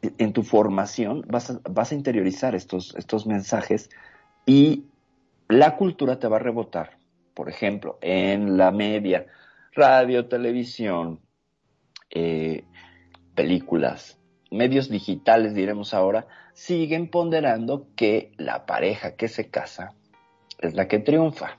en 0.02 0.32
tu 0.32 0.42
formación 0.42 1.24
vas 1.28 1.50
a, 1.50 1.94
interiorizar 1.94 2.54
estos, 2.54 2.94
estos 2.96 3.26
mensajes 3.26 3.90
y 4.46 4.84
la 5.48 5.76
cultura 5.76 6.18
te 6.18 6.28
va 6.28 6.36
a 6.36 6.40
rebotar. 6.40 6.98
Por 7.34 7.48
ejemplo, 7.48 7.98
en 8.00 8.56
la 8.56 8.70
media, 8.70 9.26
radio, 9.72 10.26
televisión, 10.26 11.20
eh, 12.10 12.64
películas, 13.34 14.18
medios 14.50 14.88
digitales, 14.88 15.54
diremos 15.54 15.94
ahora, 15.94 16.26
siguen 16.54 17.08
ponderando 17.08 17.86
que 17.94 18.32
la 18.36 18.66
pareja 18.66 19.14
que 19.14 19.28
se 19.28 19.48
casa 19.50 19.94
es 20.58 20.74
la 20.74 20.88
que 20.88 20.98
triunfa. 20.98 21.56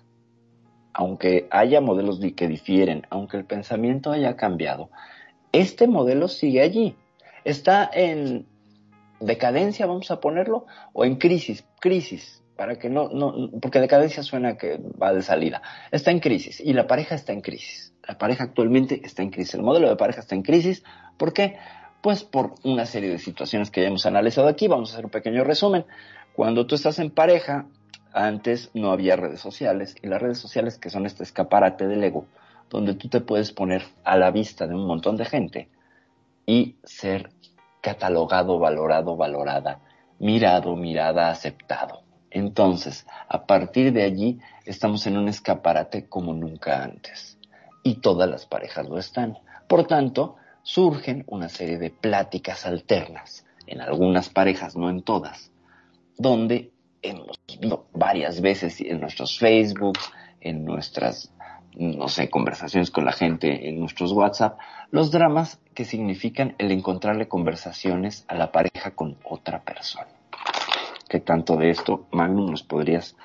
Aunque 1.00 1.48
haya 1.50 1.80
modelos 1.80 2.20
que 2.36 2.48
difieren, 2.48 3.08
aunque 3.10 3.38
el 3.38 3.46
pensamiento 3.46 4.12
haya 4.12 4.36
cambiado, 4.36 4.90
este 5.54 5.88
modelo 5.88 6.28
sigue 6.28 6.62
allí 6.62 6.96
está 7.44 7.90
en 7.92 8.48
decadencia, 9.20 9.86
vamos 9.86 10.12
a 10.12 10.20
ponerlo, 10.20 10.66
o 10.94 11.06
en 11.06 11.16
crisis, 11.16 11.66
crisis, 11.80 12.44
para 12.56 12.78
que 12.78 12.90
no, 12.90 13.10
no, 13.10 13.50
porque 13.62 13.80
decadencia 13.80 14.24
suena 14.24 14.58
que 14.58 14.80
va 15.02 15.14
de 15.14 15.22
salida. 15.22 15.62
Está 15.92 16.12
en 16.12 16.20
crisis 16.20 16.60
y 16.60 16.74
la 16.74 16.88
pareja 16.88 17.16
está 17.16 17.34
en 17.34 17.42
crisis. 17.42 17.94
La 18.08 18.18
pareja 18.18 18.44
actualmente 18.44 19.02
está 19.04 19.24
en 19.24 19.30
crisis. 19.30 19.56
El 19.56 19.62
modelo 19.62 19.90
de 19.90 19.96
pareja 19.96 20.20
está 20.22 20.36
en 20.36 20.42
crisis. 20.42 20.84
¿Por 21.18 21.32
qué? 21.32 21.58
Pues 22.02 22.24
por 22.24 22.56
una 22.64 22.86
serie 22.86 23.10
de 23.10 23.20
situaciones 23.20 23.72
que 23.72 23.82
ya 23.82 23.88
hemos 23.88 24.06
analizado 24.06 24.48
aquí. 24.48 24.68
Vamos 24.68 24.90
a 24.90 24.94
hacer 24.94 25.06
un 25.06 25.12
pequeño 25.12 25.44
resumen. 25.44 25.86
Cuando 26.34 26.66
tú 26.66 26.76
estás 26.76 27.00
en 27.00 27.12
pareja, 27.12 27.68
antes 28.14 28.72
no 28.74 28.92
había 28.92 29.16
redes 29.16 29.40
sociales 29.40 29.96
y 30.02 30.08
las 30.08 30.22
redes 30.22 30.40
sociales 30.40 30.78
que 30.78 30.90
son 30.90 31.06
este 31.06 31.24
escaparate 31.24 31.88
del 31.88 32.04
ego, 32.04 32.26
donde 32.70 32.94
tú 32.94 33.10
te 33.10 33.22
puedes 33.22 33.52
poner 33.52 33.84
a 34.04 34.18
la 34.18 34.32
vista 34.32 34.68
de 34.68 34.76
un 34.76 34.86
montón 34.86 35.18
de 35.18 35.26
gente 35.26 35.70
y 36.46 36.78
ser 36.84 37.32
catalogado, 37.82 38.60
valorado, 38.60 39.16
valorada, 39.16 39.80
mirado, 40.20 40.76
mirada, 40.76 41.30
aceptado. 41.30 42.04
Entonces, 42.32 43.08
a 43.28 43.46
partir 43.46 43.94
de 43.94 44.04
allí, 44.04 44.40
estamos 44.66 45.08
en 45.08 45.18
un 45.18 45.28
escaparate 45.28 46.08
como 46.08 46.34
nunca 46.34 46.84
antes. 46.84 47.38
Y 47.84 47.96
todas 47.96 48.30
las 48.30 48.46
parejas 48.46 48.88
lo 48.88 49.00
están. 49.00 49.40
Por 49.68 49.88
tanto, 49.88 50.36
surgen 50.62 51.24
una 51.28 51.50
serie 51.50 51.78
de 51.78 51.90
pláticas 51.90 52.66
alternas, 52.66 53.46
en 53.66 53.82
algunas 53.82 54.30
parejas, 54.30 54.76
no 54.76 54.90
en 54.90 55.02
todas, 55.02 55.52
donde 56.18 56.72
hemos 57.02 57.40
varias 57.94 58.42
veces 58.42 58.82
en 58.82 59.00
nuestros 59.00 59.38
Facebook, 59.40 59.98
en 60.42 60.66
nuestras, 60.66 61.34
no 61.76 62.08
sé, 62.08 62.30
conversaciones 62.30 62.92
con 62.92 63.06
la 63.06 63.12
gente, 63.12 63.70
en 63.70 63.80
nuestros 63.80 64.12
WhatsApp, 64.12 64.60
los 64.92 65.12
dramas 65.12 65.60
que 65.74 65.86
significan 65.86 66.56
el 66.58 66.72
encontrarle 66.72 67.28
conversaciones 67.28 68.26
a 68.28 68.36
la 68.36 68.52
pareja 68.52 68.92
con 68.92 69.18
otra 69.24 69.62
persona. 69.62 70.08
¿Qué 71.08 71.20
tanto 71.20 71.58
de 71.58 71.72
esto, 71.72 72.08
Magnum, 72.12 72.52
nos 72.52 72.64
podrías 72.64 73.16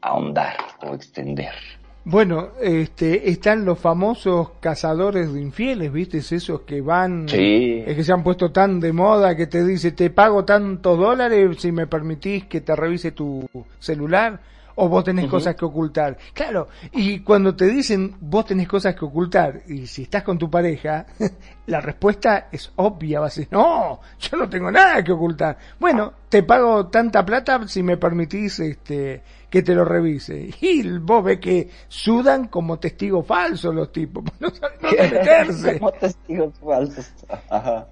ahondar 0.00 0.56
o 0.82 0.94
extender? 0.94 1.77
Bueno, 2.10 2.52
este, 2.62 3.28
están 3.28 3.66
los 3.66 3.78
famosos 3.78 4.52
cazadores 4.60 5.30
de 5.30 5.42
infieles, 5.42 5.92
¿viste? 5.92 6.16
Esos 6.16 6.62
que 6.62 6.80
van, 6.80 7.28
Sí. 7.28 7.82
es 7.86 7.94
que 7.96 8.02
se 8.02 8.12
han 8.14 8.22
puesto 8.22 8.50
tan 8.50 8.80
de 8.80 8.94
moda 8.94 9.36
que 9.36 9.46
te 9.46 9.62
dice, 9.62 9.92
te 9.92 10.08
pago 10.08 10.42
tantos 10.46 10.98
dólares 10.98 11.58
si 11.58 11.70
me 11.70 11.86
permitís 11.86 12.46
que 12.46 12.62
te 12.62 12.74
revise 12.74 13.12
tu 13.12 13.46
celular 13.78 14.40
o 14.80 14.88
vos 14.88 15.02
tenés 15.02 15.26
cosas 15.26 15.56
que 15.56 15.64
ocultar. 15.64 16.16
Claro, 16.32 16.68
y 16.92 17.20
cuando 17.20 17.54
te 17.54 17.66
dicen 17.66 18.16
vos 18.20 18.46
tenés 18.46 18.68
cosas 18.68 18.94
que 18.94 19.04
ocultar 19.04 19.62
y 19.66 19.86
si 19.88 20.02
estás 20.02 20.22
con 20.22 20.38
tu 20.38 20.48
pareja, 20.48 21.04
la 21.66 21.80
respuesta 21.80 22.48
es 22.52 22.70
obvia, 22.76 23.18
vas 23.18 23.36
a 23.36 23.40
decir, 23.40 23.52
no, 23.52 24.00
yo 24.20 24.36
no 24.36 24.48
tengo 24.48 24.70
nada 24.70 25.02
que 25.02 25.10
ocultar. 25.10 25.58
Bueno, 25.80 26.12
te 26.28 26.44
pago 26.44 26.86
tanta 26.86 27.24
plata 27.24 27.66
si 27.66 27.82
me 27.82 27.96
permitís 27.96 28.60
este 28.60 29.22
que 29.50 29.62
te 29.62 29.74
lo 29.74 29.84
revise. 29.84 30.50
Y 30.60 30.86
vos 30.98 31.24
ves 31.24 31.40
que 31.40 31.68
sudan 31.88 32.46
como 32.46 32.78
testigos 32.78 33.26
falsos 33.26 33.74
los 33.74 33.90
tipos, 33.90 34.24
no 34.38 34.48
saben 34.50 34.78
meterse. 35.12 35.78
Como 35.80 35.92
testigos 35.92 36.54
falsos. 36.60 37.12
Ajá. 37.50 37.88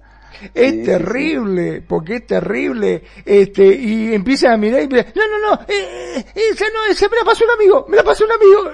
Es 0.53 0.71
Sí, 0.73 0.79
sí, 0.79 0.83
terrible, 0.85 1.81
porque 1.81 2.15
es 2.17 2.27
terrible, 2.27 3.03
este, 3.25 3.65
y 3.75 4.13
empieza 4.13 4.53
a 4.53 4.57
mirar 4.57 4.81
y 4.83 4.87
dice, 4.87 5.13
no, 5.15 5.21
no, 5.27 5.55
no, 5.55 5.61
eh, 5.67 6.15
eh, 6.17 6.25
esa 6.51 6.65
no, 6.73 6.85
esa 6.91 7.07
me 7.09 7.17
la 7.17 7.23
pasó 7.25 7.43
un 7.45 7.51
amigo, 7.51 7.85
me 7.89 7.97
la 7.97 8.03
pasó 8.03 8.25
un 8.25 8.31
amigo, 8.31 8.71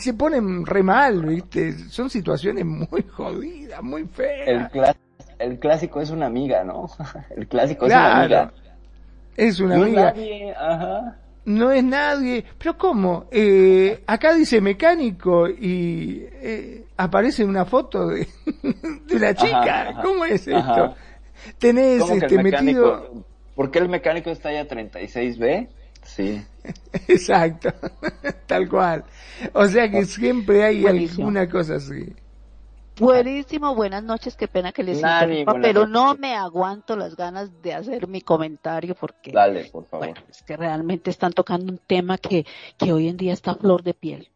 se 0.00 0.14
ponen 0.14 0.64
re 0.66 0.82
mal, 0.82 1.24
viste, 1.24 1.72
son 1.88 2.10
situaciones 2.10 2.64
muy 2.64 3.02
jodidas, 3.12 3.82
muy 3.82 4.02
El, 4.02 4.08
feas. 4.08 4.72
clá- 4.72 4.96
el 5.38 5.58
clásico 5.58 6.00
es 6.00 6.10
una 6.10 6.26
amiga, 6.26 6.64
¿no? 6.64 6.88
El 7.36 7.46
clásico 7.48 7.86
es 7.86 7.94
una 7.94 8.10
Claro, 8.10 8.10
amiga. 8.10 8.52
es 9.36 9.60
una 9.60 9.76
No 9.76 9.82
amiga, 9.84 10.12
nadie, 10.12 10.54
ajá. 10.56 11.16
No 11.44 11.70
es 11.72 11.82
nadie, 11.82 12.44
pero 12.58 12.76
¿cómo? 12.78 13.26
Eh, 13.30 14.02
acá 14.06 14.34
dice 14.34 14.60
mecánico 14.60 15.48
y 15.48 16.24
eh, 16.30 16.84
aparece 16.96 17.44
una 17.44 17.64
foto 17.64 18.06
de, 18.08 18.26
de 19.06 19.16
una 19.16 19.34
chica, 19.34 19.90
ajá, 19.90 20.02
¿cómo 20.02 20.24
es 20.24 20.46
esto? 20.46 20.56
ajá. 20.56 20.94
Tenés 21.58 22.00
¿Cómo 22.00 22.12
que 22.12 22.18
este 22.26 22.34
el 22.36 22.42
metido... 22.42 22.86
mecánico? 22.96 23.24
¿Por 23.56 23.70
qué 23.70 23.78
el 23.80 23.88
mecánico 23.88 24.30
está 24.30 24.52
ya 24.52 24.66
36B? 24.68 25.68
Sí. 26.04 26.42
Exacto, 27.08 27.72
tal 28.46 28.68
cual. 28.68 29.04
O 29.52 29.66
sea 29.66 29.90
que 29.90 30.04
siempre 30.04 30.64
hay 30.64 30.82
Buenísimo. 30.82 31.26
alguna 31.28 31.48
cosa 31.48 31.76
así. 31.76 32.14
Buenísimo, 32.98 33.74
buenas 33.74 34.02
noches, 34.04 34.36
qué 34.36 34.48
pena 34.48 34.70
que 34.72 34.82
les 34.82 34.98
interrumpa, 34.98 35.54
pero 35.60 35.86
noches. 35.86 35.92
no 35.92 36.14
me 36.16 36.34
aguanto 36.34 36.94
las 36.96 37.16
ganas 37.16 37.62
de 37.62 37.74
hacer 37.74 38.06
mi 38.06 38.20
comentario 38.20 38.94
porque, 38.94 39.32
Dale, 39.32 39.64
por 39.66 39.86
favor. 39.86 40.06
bueno, 40.08 40.20
es 40.28 40.42
que 40.42 40.56
realmente 40.56 41.10
están 41.10 41.32
tocando 41.32 41.72
un 41.72 41.78
tema 41.78 42.18
que, 42.18 42.44
que 42.76 42.92
hoy 42.92 43.08
en 43.08 43.16
día 43.16 43.32
está 43.32 43.52
a 43.52 43.54
flor 43.56 43.82
de 43.82 43.94
piel. 43.94 44.28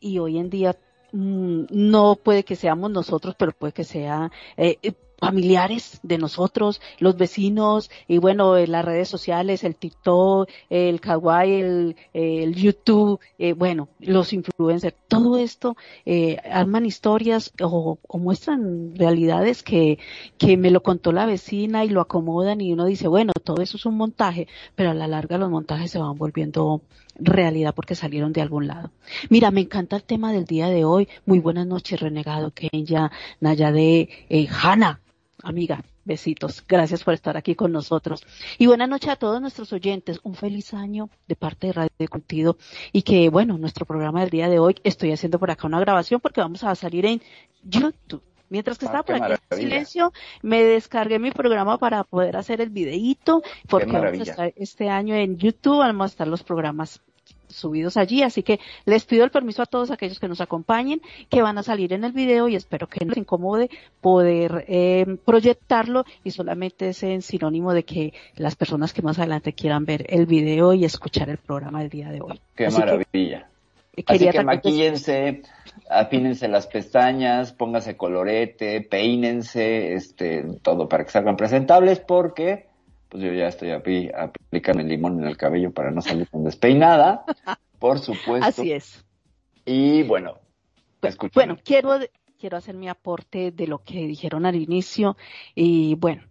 Y 0.00 0.18
hoy 0.18 0.38
en 0.38 0.50
día 0.50 0.76
mm, 1.12 1.64
no 1.70 2.16
puede 2.16 2.44
que 2.44 2.56
seamos 2.56 2.90
nosotros, 2.90 3.34
pero 3.38 3.52
puede 3.52 3.72
que 3.72 3.84
sea 3.84 4.30
eh, 4.56 4.78
eh, 4.82 4.92
familiares 5.18 6.00
de 6.02 6.18
nosotros, 6.18 6.80
los 6.98 7.16
vecinos, 7.16 7.90
y 8.08 8.18
bueno, 8.18 8.56
las 8.56 8.84
redes 8.84 9.08
sociales, 9.08 9.64
el 9.64 9.76
TikTok, 9.76 10.48
el 10.70 11.00
Kawaii, 11.00 11.52
el, 11.60 11.96
el 12.12 12.54
YouTube, 12.54 13.20
eh, 13.38 13.52
bueno, 13.52 13.88
los 14.00 14.32
influencers, 14.32 14.96
todo 15.08 15.38
esto 15.38 15.76
eh, 16.04 16.36
arman 16.50 16.86
historias 16.86 17.52
o, 17.62 17.98
o 18.06 18.18
muestran 18.18 18.94
realidades 18.94 19.62
que, 19.62 19.98
que 20.38 20.56
me 20.56 20.70
lo 20.70 20.82
contó 20.82 21.12
la 21.12 21.26
vecina 21.26 21.84
y 21.84 21.88
lo 21.88 22.00
acomodan 22.00 22.60
y 22.60 22.72
uno 22.72 22.84
dice, 22.84 23.08
bueno, 23.08 23.32
todo 23.44 23.62
eso 23.62 23.76
es 23.76 23.86
un 23.86 23.96
montaje, 23.96 24.48
pero 24.74 24.90
a 24.90 24.94
la 24.94 25.08
larga 25.08 25.38
los 25.38 25.50
montajes 25.50 25.90
se 25.90 25.98
van 25.98 26.16
volviendo 26.16 26.82
realidad 27.18 27.74
porque 27.74 27.94
salieron 27.94 28.32
de 28.32 28.42
algún 28.42 28.66
lado. 28.66 28.90
Mira, 29.30 29.50
me 29.50 29.62
encanta 29.62 29.96
el 29.96 30.04
tema 30.04 30.32
del 30.32 30.44
día 30.44 30.68
de 30.68 30.84
hoy. 30.84 31.08
Muy 31.24 31.38
buenas 31.38 31.66
noches, 31.66 32.00
renegado 32.00 32.52
Kenya, 32.52 33.10
Nayade, 33.40 34.08
eh, 34.28 34.48
Hanna, 34.50 35.00
amiga. 35.42 35.82
Besitos. 36.06 36.64
Gracias 36.68 37.02
por 37.02 37.14
estar 37.14 37.36
aquí 37.36 37.56
con 37.56 37.72
nosotros. 37.72 38.24
Y 38.58 38.66
buenas 38.66 38.88
noches 38.88 39.10
a 39.10 39.16
todos 39.16 39.40
nuestros 39.40 39.72
oyentes. 39.72 40.20
Un 40.22 40.36
feliz 40.36 40.72
año 40.72 41.10
de 41.26 41.34
parte 41.34 41.66
de 41.66 41.72
Radio 41.72 41.90
Contido. 42.08 42.58
Y 42.92 43.02
que, 43.02 43.28
bueno, 43.28 43.58
nuestro 43.58 43.86
programa 43.86 44.20
del 44.20 44.30
día 44.30 44.48
de 44.48 44.60
hoy, 44.60 44.76
estoy 44.84 45.10
haciendo 45.10 45.40
por 45.40 45.50
acá 45.50 45.66
una 45.66 45.80
grabación 45.80 46.20
porque 46.20 46.40
vamos 46.40 46.62
a 46.62 46.76
salir 46.76 47.06
en 47.06 47.20
YouTube. 47.64 48.22
Mientras 48.48 48.78
que 48.78 48.86
Ah, 48.86 48.88
estaba 48.88 49.02
por 49.02 49.16
aquí 49.16 49.42
en 49.50 49.58
silencio, 49.58 50.12
me 50.42 50.62
descargué 50.62 51.18
mi 51.18 51.32
programa 51.32 51.78
para 51.78 52.04
poder 52.04 52.36
hacer 52.36 52.60
el 52.60 52.70
videíto, 52.70 53.42
porque 53.68 53.90
vamos 53.90 54.20
a 54.20 54.30
estar 54.30 54.52
este 54.54 54.88
año 54.88 55.16
en 55.16 55.36
YouTube, 55.36 55.78
vamos 55.78 56.04
a 56.04 56.12
estar 56.12 56.28
los 56.28 56.44
programas 56.44 57.02
subidos 57.56 57.96
allí, 57.96 58.22
así 58.22 58.42
que 58.42 58.60
les 58.84 59.04
pido 59.04 59.24
el 59.24 59.30
permiso 59.30 59.62
a 59.62 59.66
todos 59.66 59.90
aquellos 59.90 60.20
que 60.20 60.28
nos 60.28 60.40
acompañen, 60.40 61.00
que 61.30 61.42
van 61.42 61.58
a 61.58 61.62
salir 61.62 61.92
en 61.92 62.04
el 62.04 62.12
video 62.12 62.48
y 62.48 62.56
espero 62.56 62.86
que 62.86 63.04
no 63.04 63.10
les 63.10 63.18
incomode 63.18 63.70
poder 64.00 64.64
eh, 64.68 65.04
proyectarlo 65.24 66.04
y 66.24 66.30
solamente 66.30 66.88
es 66.90 67.02
en 67.02 67.22
sinónimo 67.22 67.72
de 67.72 67.84
que 67.84 68.12
las 68.36 68.56
personas 68.56 68.92
que 68.92 69.02
más 69.02 69.18
adelante 69.18 69.52
quieran 69.52 69.84
ver 69.84 70.04
el 70.08 70.26
video 70.26 70.72
y 70.74 70.84
escuchar 70.84 71.30
el 71.30 71.38
programa 71.38 71.80
del 71.80 71.90
día 71.90 72.10
de 72.10 72.20
hoy. 72.20 72.40
Qué 72.54 72.66
Así 72.66 72.78
maravilla. 72.78 73.48
eh, 73.96 74.04
Así 74.06 74.18
que 74.18 74.24
decir- 74.26 74.44
maquíllense, 74.44 75.42
apínense 75.88 76.48
las 76.48 76.66
pestañas, 76.66 77.52
pónganse 77.52 77.96
colorete, 77.96 78.82
peínense, 78.82 79.94
este, 79.94 80.44
todo 80.62 80.88
para 80.88 81.04
que 81.04 81.10
salgan 81.10 81.36
presentables, 81.36 82.00
porque 82.00 82.65
pues 83.16 83.24
yo 83.24 83.32
ya 83.32 83.48
estoy 83.48 83.68
apli- 83.70 84.12
aplicando 84.14 84.82
el 84.82 84.88
limón 84.88 85.18
en 85.20 85.26
el 85.26 85.36
cabello 85.36 85.72
para 85.72 85.90
no 85.90 86.02
salir 86.02 86.26
tan 86.26 86.44
despeinada, 86.44 87.24
por 87.78 87.98
supuesto. 87.98 88.46
Así 88.46 88.72
es. 88.72 89.04
Y 89.64 90.02
bueno, 90.02 90.38
escuchen. 91.02 91.32
Bueno, 91.34 91.56
quiero, 91.64 91.98
quiero 92.38 92.56
hacer 92.56 92.74
mi 92.74 92.88
aporte 92.88 93.50
de 93.52 93.66
lo 93.66 93.78
que 93.78 94.06
dijeron 94.06 94.44
al 94.46 94.56
inicio 94.56 95.16
y 95.54 95.94
bueno, 95.94 96.22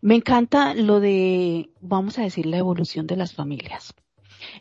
me 0.00 0.16
encanta 0.16 0.74
lo 0.74 0.98
de, 0.98 1.70
vamos 1.80 2.18
a 2.18 2.22
decir, 2.22 2.46
la 2.46 2.58
evolución 2.58 3.06
de 3.06 3.16
las 3.16 3.34
familias, 3.34 3.94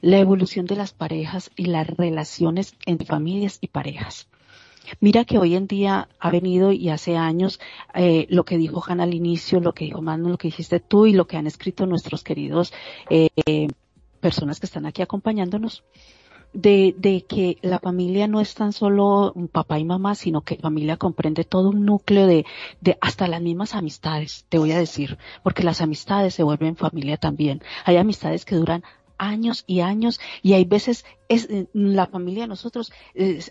la 0.01 0.19
evolución 0.19 0.67
de 0.67 0.75
las 0.75 0.93
parejas 0.93 1.49
y 1.55 1.65
las 1.65 1.87
relaciones 1.87 2.75
entre 2.85 3.07
familias 3.07 3.57
y 3.59 3.67
parejas. 3.67 4.29
Mira 4.99 5.25
que 5.25 5.37
hoy 5.37 5.55
en 5.55 5.67
día 5.67 6.09
ha 6.19 6.31
venido 6.31 6.71
y 6.71 6.89
hace 6.89 7.17
años 7.17 7.59
eh, 7.93 8.27
lo 8.29 8.45
que 8.45 8.57
dijo 8.57 8.83
Hanna 8.85 9.03
al 9.03 9.13
inicio, 9.13 9.59
lo 9.59 9.73
que 9.73 9.85
dijo 9.85 10.01
Manu, 10.01 10.29
lo 10.29 10.37
que 10.37 10.47
dijiste 10.47 10.79
tú 10.79 11.05
y 11.05 11.13
lo 11.13 11.27
que 11.27 11.37
han 11.37 11.47
escrito 11.47 11.85
nuestros 11.85 12.23
queridos 12.23 12.73
eh, 13.09 13.29
personas 14.19 14.59
que 14.59 14.65
están 14.65 14.85
aquí 14.85 15.01
acompañándonos 15.01 15.83
de, 16.53 16.93
de 16.97 17.23
que 17.25 17.57
la 17.61 17.79
familia 17.79 18.27
no 18.27 18.41
es 18.41 18.53
tan 18.55 18.73
solo 18.73 19.31
un 19.33 19.47
papá 19.47 19.79
y 19.79 19.85
mamá, 19.85 20.15
sino 20.15 20.41
que 20.41 20.55
la 20.55 20.63
familia 20.63 20.97
comprende 20.97 21.43
todo 21.43 21.69
un 21.69 21.85
núcleo 21.85 22.27
de, 22.27 22.45
de 22.81 22.97
hasta 23.01 23.27
las 23.27 23.41
mismas 23.41 23.73
amistades, 23.73 24.45
te 24.49 24.57
voy 24.57 24.71
a 24.71 24.77
decir, 24.77 25.17
porque 25.43 25.63
las 25.63 25.81
amistades 25.81 26.33
se 26.33 26.43
vuelven 26.43 26.75
familia 26.75 27.17
también. 27.17 27.61
Hay 27.85 27.97
amistades 27.97 28.45
que 28.45 28.55
duran 28.55 28.83
años 29.21 29.63
y 29.67 29.81
años 29.81 30.19
y 30.41 30.53
hay 30.53 30.65
veces 30.65 31.05
es 31.29 31.47
eh, 31.49 31.67
la 31.73 32.07
familia 32.07 32.43
de 32.43 32.47
nosotros 32.49 32.91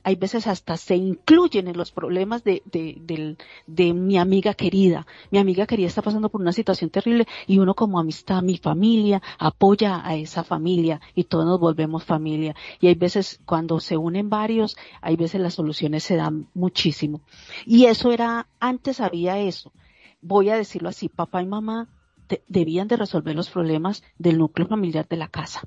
hay 0.04 0.16
veces 0.16 0.46
hasta 0.46 0.76
se 0.76 0.96
incluyen 0.96 1.68
en 1.68 1.76
los 1.76 1.92
problemas 1.92 2.42
de, 2.44 2.62
de, 2.66 2.96
del- 3.00 3.38
de 3.66 3.94
mi 3.94 4.18
amiga 4.18 4.52
querida. 4.54 5.06
Mi 5.30 5.38
amiga 5.38 5.66
querida 5.66 5.87
está 5.87 6.02
pasando 6.02 6.28
por 6.28 6.40
una 6.40 6.52
situación 6.52 6.90
terrible 6.90 7.26
y 7.46 7.59
uno 7.59 7.74
como 7.74 7.98
amistad 7.98 8.42
mi 8.42 8.59
familia 8.59 9.22
apoya 9.38 10.02
a 10.06 10.14
esa 10.16 10.44
familia 10.44 11.00
y 11.14 11.24
todos 11.24 11.46
nos 11.46 11.61
volvemos 11.61 12.04
familia. 12.04 12.54
Y 12.80 12.88
hay 12.88 12.94
veces 12.96 13.40
cuando 13.46 13.80
se 13.80 13.96
unen 13.96 14.28
varios 14.28 14.76
hay 15.00 15.16
veces 15.16 15.40
las 15.40 15.54
soluciones 15.54 16.02
se 16.04 16.16
dan 16.16 16.48
muchísimo. 16.54 17.20
Y 17.64 17.85
eso 17.87 18.12
era 18.12 18.48
antes 18.59 19.00
había 19.00 19.38
eso. 19.38 19.72
Voy 20.20 20.50
a 20.50 20.56
decirlo 20.56 20.88
así 20.90 21.09
papá 21.09 21.42
y 21.42 21.46
mamá 21.46 21.88
de- 22.30 22.42
debían 22.48 22.88
de 22.88 22.96
resolver 22.96 23.36
los 23.36 23.50
problemas 23.50 24.02
del 24.18 24.38
núcleo 24.38 24.66
familiar 24.66 25.06
de 25.06 25.16
la 25.18 25.28
casa. 25.28 25.60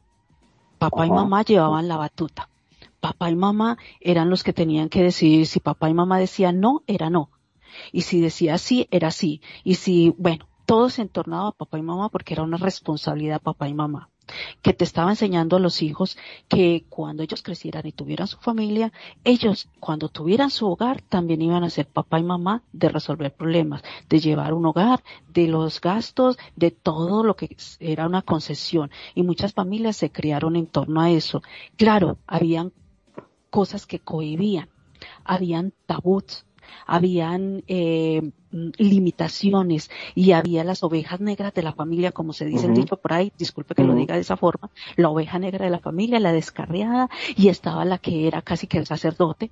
Papá 0.80 1.06
y 1.06 1.10
mamá 1.12 1.44
llevaban 1.44 1.88
la 1.88 1.98
batuta. 1.98 2.50
Papá 3.00 3.30
y 3.30 3.36
mamá 3.36 3.78
eran 4.00 4.30
los 4.30 4.44
que 4.44 4.54
tenían 4.54 4.90
que 4.90 5.04
decidir 5.04 5.46
si 5.46 5.60
papá 5.60 5.90
y 5.90 5.94
mamá 5.94 6.18
decían 6.18 6.60
no, 6.60 6.82
era 6.88 7.10
no. 7.10 7.30
Y 7.92 8.02
si 8.02 8.22
decía 8.22 8.58
sí, 8.58 8.88
era 8.92 9.12
sí. 9.12 9.42
Y 9.64 9.76
si, 9.76 10.16
bueno, 10.18 10.48
todo 10.66 10.90
se 10.90 11.02
entornaba 11.02 11.50
a 11.50 11.52
papá 11.52 11.78
y 11.78 11.82
mamá 11.82 12.10
porque 12.10 12.34
era 12.34 12.44
una 12.44 12.58
responsabilidad 12.58 13.42
papá 13.42 13.68
y 13.68 13.74
mamá 13.74 14.10
que 14.62 14.74
te 14.74 14.84
estaba 14.84 15.10
enseñando 15.10 15.58
a 15.58 15.60
los 15.60 15.82
hijos 15.82 16.18
que 16.48 16.86
cuando 16.90 17.24
ellos 17.24 17.44
crecieran 17.44 17.86
y 17.86 17.92
tuvieran 17.92 18.28
su 18.28 18.38
familia, 18.38 18.92
ellos 19.24 19.70
cuando 19.80 20.10
tuvieran 20.10 20.50
su 20.50 20.68
hogar 20.68 21.02
también 21.02 21.42
iban 21.42 21.64
a 21.64 21.70
ser 21.70 21.88
papá 21.88 22.20
y 22.20 22.24
mamá 22.24 22.64
de 22.72 22.90
resolver 22.90 23.34
problemas, 23.34 23.84
de 24.10 24.20
llevar 24.20 24.54
un 24.54 24.66
hogar, 24.66 25.04
de 25.30 25.48
los 25.48 25.82
gastos, 25.82 26.38
de 26.56 26.72
todo 26.72 27.24
lo 27.24 27.36
que 27.36 27.56
era 27.80 28.08
una 28.08 28.22
concesión. 28.22 28.92
Y 29.16 29.24
muchas 29.24 29.54
familias 29.54 29.98
se 29.98 30.12
criaron 30.12 30.56
en 30.56 30.68
torno 30.68 31.02
a 31.02 31.12
eso. 31.12 31.42
Claro, 31.78 32.18
habían 32.28 32.72
cosas 33.50 33.86
que 33.86 34.00
cohibían, 34.00 34.70
habían 35.24 35.74
tabús, 35.86 36.46
habían 36.86 37.64
eh, 37.68 38.32
limitaciones 38.52 39.90
y 40.16 40.32
había 40.32 40.64
las 40.64 40.84
ovejas 40.84 41.20
negras 41.20 41.54
de 41.54 41.64
la 41.64 41.74
familia, 41.74 42.12
como 42.12 42.34
se 42.34 42.46
dice 42.46 42.68
el 42.68 42.74
dicho 42.74 42.98
por 42.98 43.14
ahí, 43.14 43.32
disculpe 43.38 43.76
que 43.76 43.84
lo 43.84 43.96
diga 43.96 44.16
de 44.16 44.22
esa 44.22 44.38
forma, 44.38 44.70
la 44.96 45.10
oveja 45.10 45.40
negra 45.40 45.66
de 45.66 45.72
la 45.72 45.80
familia, 45.80 46.20
la 46.20 46.32
descarriada, 46.32 47.10
y 47.36 47.50
estaba 47.50 47.86
la 47.86 47.98
que 47.98 48.28
era 48.28 48.42
casi 48.42 48.68
que 48.68 48.78
el 48.78 48.86
sacerdote, 48.86 49.52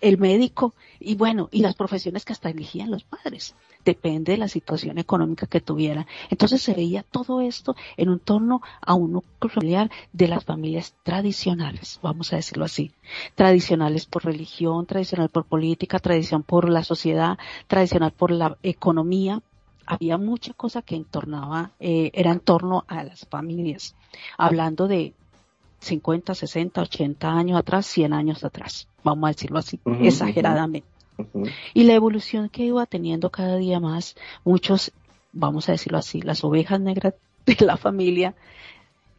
el 0.00 0.18
médico 0.18 0.74
y 0.98 1.14
bueno, 1.14 1.48
y 1.50 1.60
las 1.60 1.74
profesiones 1.74 2.24
que 2.24 2.32
hasta 2.32 2.50
elegían 2.50 2.90
los 2.90 3.04
padres. 3.04 3.54
Depende 3.84 4.32
de 4.32 4.38
la 4.38 4.48
situación 4.48 4.98
económica 4.98 5.46
que 5.46 5.60
tuvieran. 5.60 6.06
Entonces 6.28 6.60
se 6.62 6.74
veía 6.74 7.02
todo 7.02 7.40
esto 7.40 7.74
en 7.96 8.10
un 8.10 8.18
torno 8.18 8.60
a 8.80 8.94
un 8.94 9.12
núcleo 9.12 9.50
familiar 9.50 9.90
de 10.12 10.28
las 10.28 10.44
familias 10.44 10.94
tradicionales, 11.02 11.98
vamos 12.02 12.32
a 12.32 12.36
decirlo 12.36 12.64
así. 12.64 12.92
Tradicionales 13.34 14.06
por 14.06 14.24
religión, 14.24 14.86
tradicional 14.86 15.30
por 15.30 15.44
política, 15.44 15.98
tradición 15.98 16.42
por 16.42 16.68
la 16.68 16.84
sociedad, 16.84 17.38
tradicional 17.66 18.12
por 18.12 18.30
la 18.30 18.58
economía. 18.62 19.42
Había 19.86 20.18
mucha 20.18 20.52
cosa 20.52 20.82
que 20.82 20.94
entornaba, 20.94 21.72
eh, 21.80 22.10
era 22.14 22.30
en 22.30 22.40
torno 22.40 22.84
a 22.86 23.02
las 23.02 23.26
familias. 23.26 23.96
Hablando 24.36 24.86
de 24.86 25.14
50, 25.80 26.34
60, 26.34 26.82
80 26.82 27.30
años 27.30 27.58
atrás, 27.58 27.86
100 27.86 28.12
años 28.12 28.44
atrás, 28.44 28.88
vamos 29.02 29.28
a 29.28 29.32
decirlo 29.32 29.58
así, 29.58 29.80
exageradamente. 30.00 30.86
Y 31.74 31.84
la 31.84 31.94
evolución 31.94 32.48
que 32.48 32.64
iba 32.64 32.86
teniendo 32.86 33.30
cada 33.30 33.56
día 33.56 33.80
más, 33.80 34.16
muchos, 34.44 34.92
vamos 35.32 35.68
a 35.68 35.72
decirlo 35.72 35.98
así, 35.98 36.22
las 36.22 36.44
ovejas 36.44 36.80
negras 36.80 37.14
de 37.46 37.56
la 37.64 37.76
familia 37.76 38.34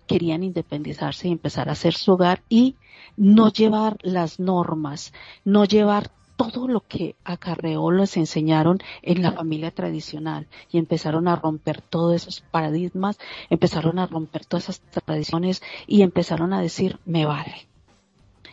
querían 0.07 0.43
independizarse 0.43 1.27
y 1.27 1.31
empezar 1.31 1.69
a 1.69 1.73
hacer 1.73 1.93
su 1.93 2.13
hogar 2.13 2.41
y 2.49 2.75
no 3.17 3.51
llevar 3.51 3.97
las 4.01 4.39
normas, 4.39 5.13
no 5.45 5.65
llevar 5.65 6.11
todo 6.49 6.67
lo 6.67 6.81
que 6.81 7.15
acarreó 7.23 7.91
les 7.91 8.17
enseñaron 8.17 8.79
en 9.01 9.21
la 9.21 9.31
familia 9.31 9.71
tradicional 9.71 10.47
y 10.71 10.77
empezaron 10.77 11.27
a 11.27 11.35
romper 11.35 11.81
todos 11.81 12.15
esos 12.15 12.41
paradigmas, 12.41 13.19
empezaron 13.49 13.99
a 13.99 14.07
romper 14.07 14.45
todas 14.45 14.69
esas 14.69 14.81
tradiciones 14.81 15.61
y 15.87 16.01
empezaron 16.01 16.53
a 16.53 16.61
decir, 16.61 16.99
me 17.05 17.25
vale. 17.25 17.67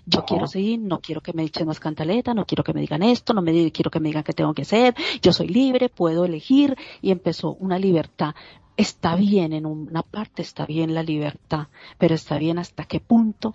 Yo 0.07 0.25
quiero 0.25 0.47
seguir, 0.47 0.81
no 0.81 1.01
quiero 1.01 1.21
que 1.21 1.35
me 1.35 1.43
echen 1.43 1.67
más 1.67 1.81
cantaleta, 1.81 2.33
no 2.33 2.47
quiero 2.47 2.65
que 2.65 2.73
me 2.73 2.81
digan 2.81 3.03
esto, 3.03 3.35
no 3.35 3.43
me 3.43 3.71
quiero 3.71 3.91
que 3.91 4.01
me 4.01 4.09
digan 4.09 4.23
qué 4.23 4.33
tengo 4.33 4.55
que 4.55 4.63
hacer, 4.63 4.95
yo 5.21 5.33
soy 5.33 5.49
libre, 5.49 5.91
puedo 5.91 6.25
elegir 6.25 6.77
y 7.03 7.11
empezó 7.11 7.55
una 7.55 7.79
libertad. 7.79 8.35
Está 8.79 9.17
bien 9.17 9.53
en 9.53 9.67
una 9.67 10.03
parte, 10.03 10.41
está 10.41 10.65
bien 10.65 10.95
la 10.95 11.03
libertad, 11.03 11.67
pero 11.99 12.15
está 12.15 12.39
bien 12.39 12.59
hasta 12.59 12.85
qué 12.85 13.01
punto 13.01 13.55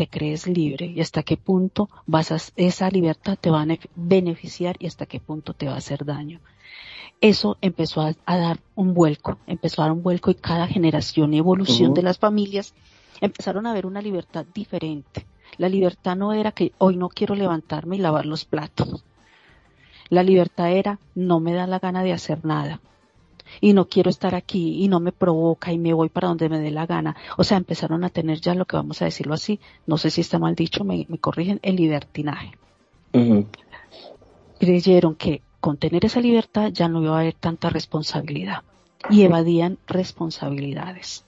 te 0.00 0.08
crees 0.08 0.46
libre 0.46 0.86
y 0.86 1.02
hasta 1.02 1.22
qué 1.22 1.36
punto 1.36 1.90
vas 2.06 2.32
a, 2.32 2.38
esa 2.56 2.88
libertad 2.88 3.36
te 3.38 3.50
va 3.50 3.60
a 3.60 3.66
beneficiar 3.94 4.76
y 4.78 4.86
hasta 4.86 5.04
qué 5.04 5.20
punto 5.20 5.52
te 5.52 5.66
va 5.66 5.74
a 5.74 5.76
hacer 5.76 6.06
daño. 6.06 6.40
Eso 7.20 7.58
empezó 7.60 8.00
a, 8.00 8.14
dar 8.24 8.60
un 8.76 8.94
vuelco, 8.94 9.36
empezó 9.46 9.82
a 9.82 9.84
dar 9.84 9.92
un 9.92 10.02
vuelco 10.02 10.30
y 10.30 10.36
cada 10.36 10.66
generación 10.66 11.34
y 11.34 11.36
evolución 11.36 11.92
de 11.92 12.00
las 12.00 12.18
familias 12.18 12.72
empezaron 13.20 13.66
a 13.66 13.74
ver 13.74 13.84
una 13.84 14.00
libertad 14.00 14.46
diferente. 14.54 15.26
La 15.58 15.68
libertad 15.68 16.16
no 16.16 16.32
era 16.32 16.52
que 16.52 16.72
hoy 16.78 16.96
no 16.96 17.10
quiero 17.10 17.34
levantarme 17.34 17.96
y 17.96 17.98
lavar 17.98 18.24
los 18.24 18.46
platos. 18.46 19.04
La 20.08 20.22
libertad 20.22 20.72
era 20.72 20.98
no 21.14 21.40
me 21.40 21.52
da 21.52 21.66
la 21.66 21.78
gana 21.78 22.02
de 22.02 22.14
hacer 22.14 22.42
nada 22.42 22.80
y 23.60 23.72
no 23.72 23.88
quiero 23.88 24.10
estar 24.10 24.34
aquí 24.34 24.82
y 24.82 24.88
no 24.88 25.00
me 25.00 25.12
provoca 25.12 25.72
y 25.72 25.78
me 25.78 25.92
voy 25.92 26.08
para 26.08 26.28
donde 26.28 26.48
me 26.48 26.58
dé 26.58 26.70
la 26.70 26.86
gana. 26.86 27.16
O 27.36 27.44
sea, 27.44 27.56
empezaron 27.56 28.04
a 28.04 28.10
tener 28.10 28.40
ya 28.40 28.54
lo 28.54 28.66
que 28.66 28.76
vamos 28.76 29.02
a 29.02 29.06
decirlo 29.06 29.34
así, 29.34 29.60
no 29.86 29.98
sé 29.98 30.10
si 30.10 30.20
está 30.20 30.38
mal 30.38 30.54
dicho, 30.54 30.84
me, 30.84 31.06
corrigen, 31.20 31.60
el 31.62 31.76
libertinaje. 31.76 32.52
Creyeron 34.58 35.14
que 35.14 35.42
con 35.60 35.76
tener 35.76 36.04
esa 36.04 36.20
libertad 36.20 36.70
ya 36.72 36.88
no 36.88 37.02
iba 37.02 37.16
a 37.16 37.20
haber 37.20 37.34
tanta 37.34 37.70
responsabilidad 37.70 38.62
y 39.08 39.22
evadían 39.22 39.78
responsabilidades. 39.86 41.24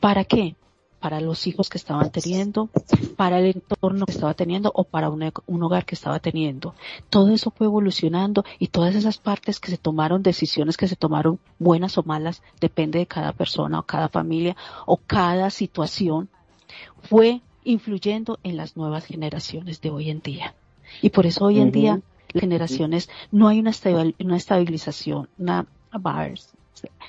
¿Para 0.00 0.24
qué? 0.24 0.56
Para 1.02 1.20
los 1.20 1.48
hijos 1.48 1.68
que 1.68 1.78
estaban 1.78 2.12
teniendo, 2.12 2.70
para 3.16 3.40
el 3.40 3.46
entorno 3.56 4.06
que 4.06 4.12
estaba 4.12 4.34
teniendo 4.34 4.70
o 4.72 4.84
para 4.84 5.10
un, 5.10 5.62
hogar 5.62 5.84
que 5.84 5.96
estaba 5.96 6.20
teniendo. 6.20 6.74
Todo 7.10 7.34
eso 7.34 7.50
fue 7.50 7.66
evolucionando 7.66 8.44
y 8.60 8.68
todas 8.68 8.94
esas 8.94 9.18
partes 9.18 9.58
que 9.58 9.72
se 9.72 9.76
tomaron, 9.76 10.22
decisiones 10.22 10.76
que 10.76 10.86
se 10.86 10.94
tomaron, 10.94 11.40
buenas 11.58 11.98
o 11.98 12.04
malas, 12.04 12.40
depende 12.60 13.00
de 13.00 13.06
cada 13.06 13.32
persona 13.32 13.80
o 13.80 13.82
cada 13.82 14.08
familia 14.08 14.56
o 14.86 14.96
cada 14.96 15.50
situación, 15.50 16.28
fue 17.02 17.40
influyendo 17.64 18.38
en 18.44 18.56
las 18.56 18.76
nuevas 18.76 19.04
generaciones 19.04 19.80
de 19.80 19.90
hoy 19.90 20.08
en 20.08 20.20
día. 20.20 20.54
Y 21.02 21.10
por 21.10 21.26
eso 21.26 21.46
hoy 21.46 21.58
en 21.58 21.72
día 21.72 22.00
las 22.32 22.40
generaciones 22.40 23.10
no 23.32 23.48
hay 23.48 23.58
una, 23.58 23.72
una 24.20 24.36
estabilización, 24.36 25.28
una, 25.36 25.66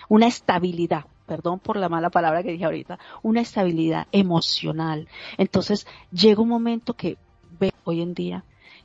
una 0.09 0.27
estabilidad 0.27 1.05
perdón 1.33 1.57
por 1.57 1.77
la 1.77 1.89
mala 1.89 2.11
palabra 2.11 2.43
que 2.43 2.51
dije 2.51 2.65
ahorita, 2.65 2.99
una 3.23 3.41
estabilidad 3.41 4.05
emocional. 4.11 5.07
Entonces 5.39 5.87
llega 6.11 6.43
un 6.43 6.47
momento 6.47 6.93
que 6.93 7.17
ve 7.59 7.71
hoy 7.85 8.01
en 8.01 8.13
día 8.13 8.43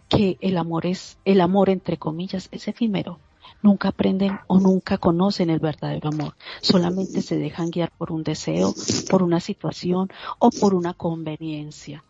que 0.08 0.38
el 0.40 0.56
amor 0.56 0.86
es, 0.86 1.18
el 1.26 1.42
amor 1.42 1.68
entre 1.68 1.98
comillas, 1.98 2.48
es 2.50 2.66
efímero. 2.66 3.18
Nunca 3.62 3.88
aprenden 3.88 4.38
o 4.46 4.60
nunca 4.60 4.96
conocen 4.96 5.50
el 5.50 5.58
verdadero 5.58 6.08
amor. 6.08 6.36
Solamente 6.62 7.20
se 7.20 7.36
dejan 7.36 7.68
guiar 7.70 7.90
por 7.90 8.12
un 8.12 8.22
deseo, 8.22 8.74
por 9.10 9.22
una 9.22 9.40
situación 9.40 10.08
o 10.38 10.48
por 10.48 10.72
una 10.72 10.94
conveniencia. 10.94 12.02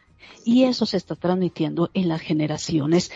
Y 0.44 0.64
eso 0.64 0.86
se 0.86 0.98
está 0.98 1.16
transmitiendo 1.16 1.90
en 1.94 2.08
las 2.08 2.20
generaciones 2.20 3.10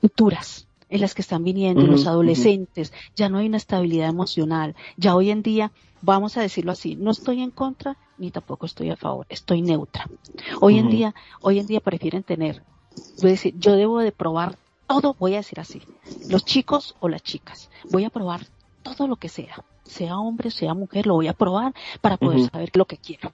futuras 0.00 0.66
en 0.94 1.00
las 1.00 1.12
que 1.12 1.22
están 1.22 1.42
viniendo, 1.42 1.82
los 1.82 2.06
adolescentes, 2.06 2.92
ya 3.16 3.28
no 3.28 3.38
hay 3.38 3.48
una 3.48 3.56
estabilidad 3.56 4.08
emocional, 4.08 4.76
ya 4.96 5.16
hoy 5.16 5.30
en 5.30 5.42
día, 5.42 5.72
vamos 6.02 6.36
a 6.36 6.40
decirlo 6.40 6.70
así, 6.70 6.94
no 6.94 7.10
estoy 7.10 7.42
en 7.42 7.50
contra 7.50 7.96
ni 8.16 8.30
tampoco 8.30 8.64
estoy 8.64 8.90
a 8.90 8.96
favor, 8.96 9.26
estoy 9.28 9.60
neutra. 9.60 10.08
Hoy 10.60 10.78
en 10.78 10.90
día, 10.90 11.12
hoy 11.40 11.58
en 11.58 11.66
día 11.66 11.80
prefieren 11.80 12.22
tener, 12.22 12.62
voy 13.20 13.30
a 13.30 13.32
decir, 13.32 13.58
yo 13.58 13.74
debo 13.74 13.98
de 13.98 14.12
probar 14.12 14.56
todo, 14.86 15.16
voy 15.18 15.34
a 15.34 15.38
decir 15.38 15.58
así, 15.58 15.82
los 16.28 16.44
chicos 16.44 16.94
o 17.00 17.08
las 17.08 17.24
chicas, 17.24 17.70
voy 17.90 18.04
a 18.04 18.10
probar 18.10 18.46
todo 18.84 19.08
lo 19.08 19.16
que 19.16 19.28
sea, 19.28 19.64
sea 19.82 20.16
hombre, 20.16 20.52
sea 20.52 20.74
mujer, 20.74 21.08
lo 21.08 21.14
voy 21.14 21.26
a 21.26 21.32
probar 21.32 21.74
para 22.02 22.18
poder 22.18 22.48
saber 22.48 22.70
lo 22.74 22.84
que 22.84 22.98
quiero. 22.98 23.32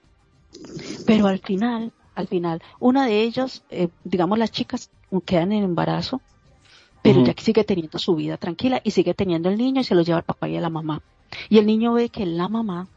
Pero 1.05 1.27
al 1.27 1.37
final, 1.37 1.91
al 2.15 2.27
final, 2.27 2.63
una 2.79 3.05
de 3.05 3.21
ellos, 3.21 3.63
eh, 3.69 3.89
digamos 4.03 4.39
las 4.39 4.49
chicas 4.49 4.89
quedan 5.25 5.51
en 5.51 5.63
embarazo, 5.63 6.21
pero 7.01 7.23
ya 7.23 7.33
que 7.33 7.43
sigue 7.43 7.63
teniendo 7.63 7.99
su 7.99 8.15
vida 8.15 8.37
tranquila 8.37 8.81
y 8.83 8.91
sigue 8.91 9.13
teniendo 9.13 9.49
el 9.49 9.57
niño 9.57 9.81
y 9.81 9.83
se 9.83 9.95
lo 9.95 10.01
lleva 10.01 10.19
al 10.19 10.23
papá 10.23 10.47
y 10.49 10.57
a 10.57 10.61
la 10.61 10.69
mamá. 10.69 11.01
Y 11.49 11.57
el 11.57 11.65
niño 11.65 11.93
ve 11.93 12.09
que 12.09 12.25
la 12.25 12.47
mamá, 12.47 12.87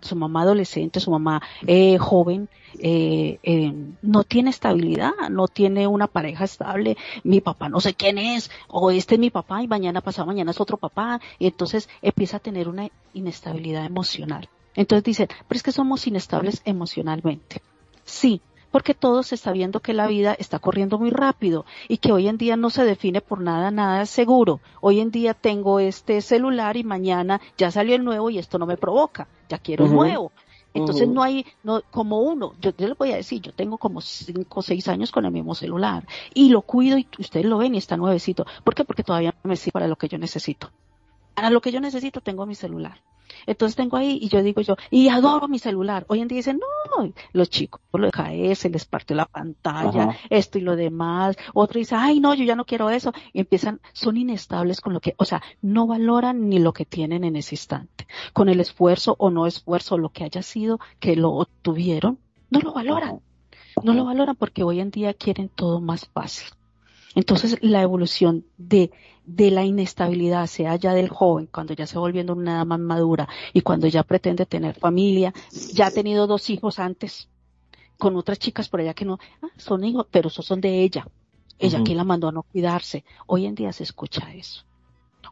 su 0.00 0.16
mamá 0.16 0.42
adolescente, 0.42 1.00
su 1.00 1.10
mamá 1.10 1.42
eh, 1.66 1.98
joven, 1.98 2.48
eh, 2.78 3.38
eh, 3.42 3.72
no 4.02 4.24
tiene 4.24 4.50
estabilidad, 4.50 5.12
no 5.30 5.48
tiene 5.48 5.86
una 5.86 6.06
pareja 6.06 6.44
estable, 6.44 6.96
mi 7.24 7.40
papá 7.40 7.68
no 7.68 7.80
sé 7.80 7.94
quién 7.94 8.18
es, 8.18 8.50
o 8.68 8.90
este 8.90 9.14
es 9.14 9.20
mi 9.20 9.30
papá 9.30 9.62
y 9.62 9.68
mañana 9.68 10.00
pasado 10.00 10.26
mañana 10.26 10.50
es 10.50 10.60
otro 10.60 10.76
papá, 10.76 11.20
y 11.38 11.46
entonces 11.46 11.88
empieza 12.02 12.38
a 12.38 12.40
tener 12.40 12.68
una 12.68 12.88
inestabilidad 13.14 13.84
emocional. 13.84 14.48
Entonces 14.74 15.04
dice, 15.04 15.28
pero 15.48 15.56
es 15.56 15.62
que 15.62 15.72
somos 15.72 16.06
inestables 16.06 16.60
emocionalmente. 16.64 17.62
Sí, 18.04 18.42
porque 18.76 18.92
todo 18.92 19.22
se 19.22 19.36
está 19.36 19.52
viendo 19.52 19.80
que 19.80 19.94
la 19.94 20.06
vida 20.06 20.36
está 20.38 20.58
corriendo 20.58 20.98
muy 20.98 21.08
rápido 21.08 21.64
y 21.88 21.96
que 21.96 22.12
hoy 22.12 22.28
en 22.28 22.36
día 22.36 22.58
no 22.58 22.68
se 22.68 22.84
define 22.84 23.22
por 23.22 23.40
nada, 23.40 23.70
nada 23.70 24.04
seguro. 24.04 24.60
Hoy 24.82 25.00
en 25.00 25.10
día 25.10 25.32
tengo 25.32 25.80
este 25.80 26.20
celular 26.20 26.76
y 26.76 26.84
mañana 26.84 27.40
ya 27.56 27.70
salió 27.70 27.94
el 27.94 28.04
nuevo 28.04 28.28
y 28.28 28.36
esto 28.36 28.58
no 28.58 28.66
me 28.66 28.76
provoca, 28.76 29.28
ya 29.48 29.56
quiero 29.56 29.86
el 29.86 29.94
nuevo. 29.94 30.30
Entonces 30.74 31.08
no 31.08 31.22
hay, 31.22 31.46
no, 31.64 31.80
como 31.90 32.20
uno, 32.20 32.52
yo, 32.60 32.70
yo 32.76 32.88
les 32.88 32.98
voy 32.98 33.12
a 33.12 33.16
decir, 33.16 33.40
yo 33.40 33.52
tengo 33.54 33.78
como 33.78 34.02
cinco 34.02 34.60
o 34.60 34.62
seis 34.62 34.86
años 34.88 35.10
con 35.10 35.24
el 35.24 35.32
mismo 35.32 35.54
celular 35.54 36.06
y 36.34 36.50
lo 36.50 36.60
cuido 36.60 36.98
y 36.98 37.08
ustedes 37.18 37.46
lo 37.46 37.56
ven 37.56 37.74
y 37.74 37.78
está 37.78 37.96
nuevecito. 37.96 38.44
¿Por 38.62 38.74
qué? 38.74 38.84
Porque 38.84 39.02
todavía 39.02 39.34
me 39.42 39.56
sirve 39.56 39.72
para 39.72 39.88
lo 39.88 39.96
que 39.96 40.08
yo 40.08 40.18
necesito. 40.18 40.70
Para 41.34 41.48
lo 41.48 41.62
que 41.62 41.72
yo 41.72 41.80
necesito 41.80 42.20
tengo 42.20 42.44
mi 42.44 42.54
celular. 42.54 43.00
Entonces 43.46 43.76
tengo 43.76 43.96
ahí 43.96 44.18
y 44.20 44.28
yo 44.28 44.42
digo 44.42 44.60
yo, 44.60 44.76
y 44.90 45.08
adoro 45.08 45.48
mi 45.48 45.58
celular. 45.58 46.04
Hoy 46.08 46.20
en 46.20 46.28
día 46.28 46.36
dicen, 46.36 46.58
no, 46.58 47.12
los 47.32 47.50
chicos 47.50 47.80
lo 47.92 48.06
deja 48.06 48.26
se 48.54 48.70
les 48.70 48.84
partió 48.84 49.16
la 49.16 49.26
pantalla, 49.26 50.16
esto 50.30 50.58
y 50.58 50.62
lo 50.62 50.76
demás. 50.76 51.36
Otro 51.54 51.78
dice, 51.78 51.94
ay 51.94 52.20
no, 52.20 52.34
yo 52.34 52.44
ya 52.44 52.56
no 52.56 52.64
quiero 52.64 52.90
eso. 52.90 53.12
Y 53.32 53.40
empiezan, 53.40 53.80
son 53.92 54.16
inestables 54.16 54.80
con 54.80 54.92
lo 54.92 55.00
que, 55.00 55.14
o 55.18 55.24
sea, 55.24 55.42
no 55.62 55.86
valoran 55.86 56.48
ni 56.48 56.58
lo 56.58 56.72
que 56.72 56.84
tienen 56.84 57.24
en 57.24 57.36
ese 57.36 57.54
instante. 57.54 58.06
Con 58.32 58.48
el 58.48 58.60
esfuerzo 58.60 59.16
o 59.18 59.30
no 59.30 59.46
esfuerzo, 59.46 59.98
lo 59.98 60.10
que 60.10 60.24
haya 60.24 60.42
sido 60.42 60.80
que 60.98 61.16
lo 61.16 61.32
obtuvieron, 61.32 62.18
no 62.50 62.60
lo 62.60 62.72
valoran. 62.72 63.20
No 63.82 63.92
lo 63.92 64.06
valoran 64.06 64.36
porque 64.36 64.62
hoy 64.62 64.80
en 64.80 64.90
día 64.90 65.12
quieren 65.12 65.50
todo 65.50 65.80
más 65.80 66.06
fácil. 66.06 66.48
Entonces, 67.16 67.56
la 67.62 67.80
evolución 67.80 68.44
de, 68.58 68.90
de 69.24 69.50
la 69.50 69.64
inestabilidad, 69.64 70.46
sea 70.46 70.76
ya 70.76 70.92
del 70.92 71.08
joven, 71.08 71.48
cuando 71.50 71.72
ya 71.72 71.86
se 71.86 71.96
va 71.96 72.02
volviendo 72.02 72.34
una 72.34 72.56
edad 72.56 72.66
más 72.66 72.78
madura 72.78 73.26
y 73.54 73.62
cuando 73.62 73.86
ya 73.88 74.02
pretende 74.02 74.44
tener 74.44 74.78
familia, 74.78 75.32
ya 75.72 75.86
ha 75.86 75.90
tenido 75.90 76.26
dos 76.26 76.50
hijos 76.50 76.78
antes, 76.78 77.30
con 77.96 78.16
otras 78.16 78.38
chicas 78.38 78.68
por 78.68 78.80
allá 78.80 78.92
que 78.92 79.06
no, 79.06 79.18
ah, 79.40 79.48
son 79.56 79.82
hijos, 79.84 80.06
pero 80.10 80.28
esos 80.28 80.44
son 80.44 80.60
de 80.60 80.82
ella. 80.82 81.08
Ella 81.58 81.82
que 81.82 81.94
la 81.94 82.04
mandó 82.04 82.28
a 82.28 82.32
no 82.32 82.42
cuidarse. 82.42 83.02
Hoy 83.26 83.46
en 83.46 83.54
día 83.54 83.72
se 83.72 83.82
escucha 83.82 84.34
eso. 84.34 84.66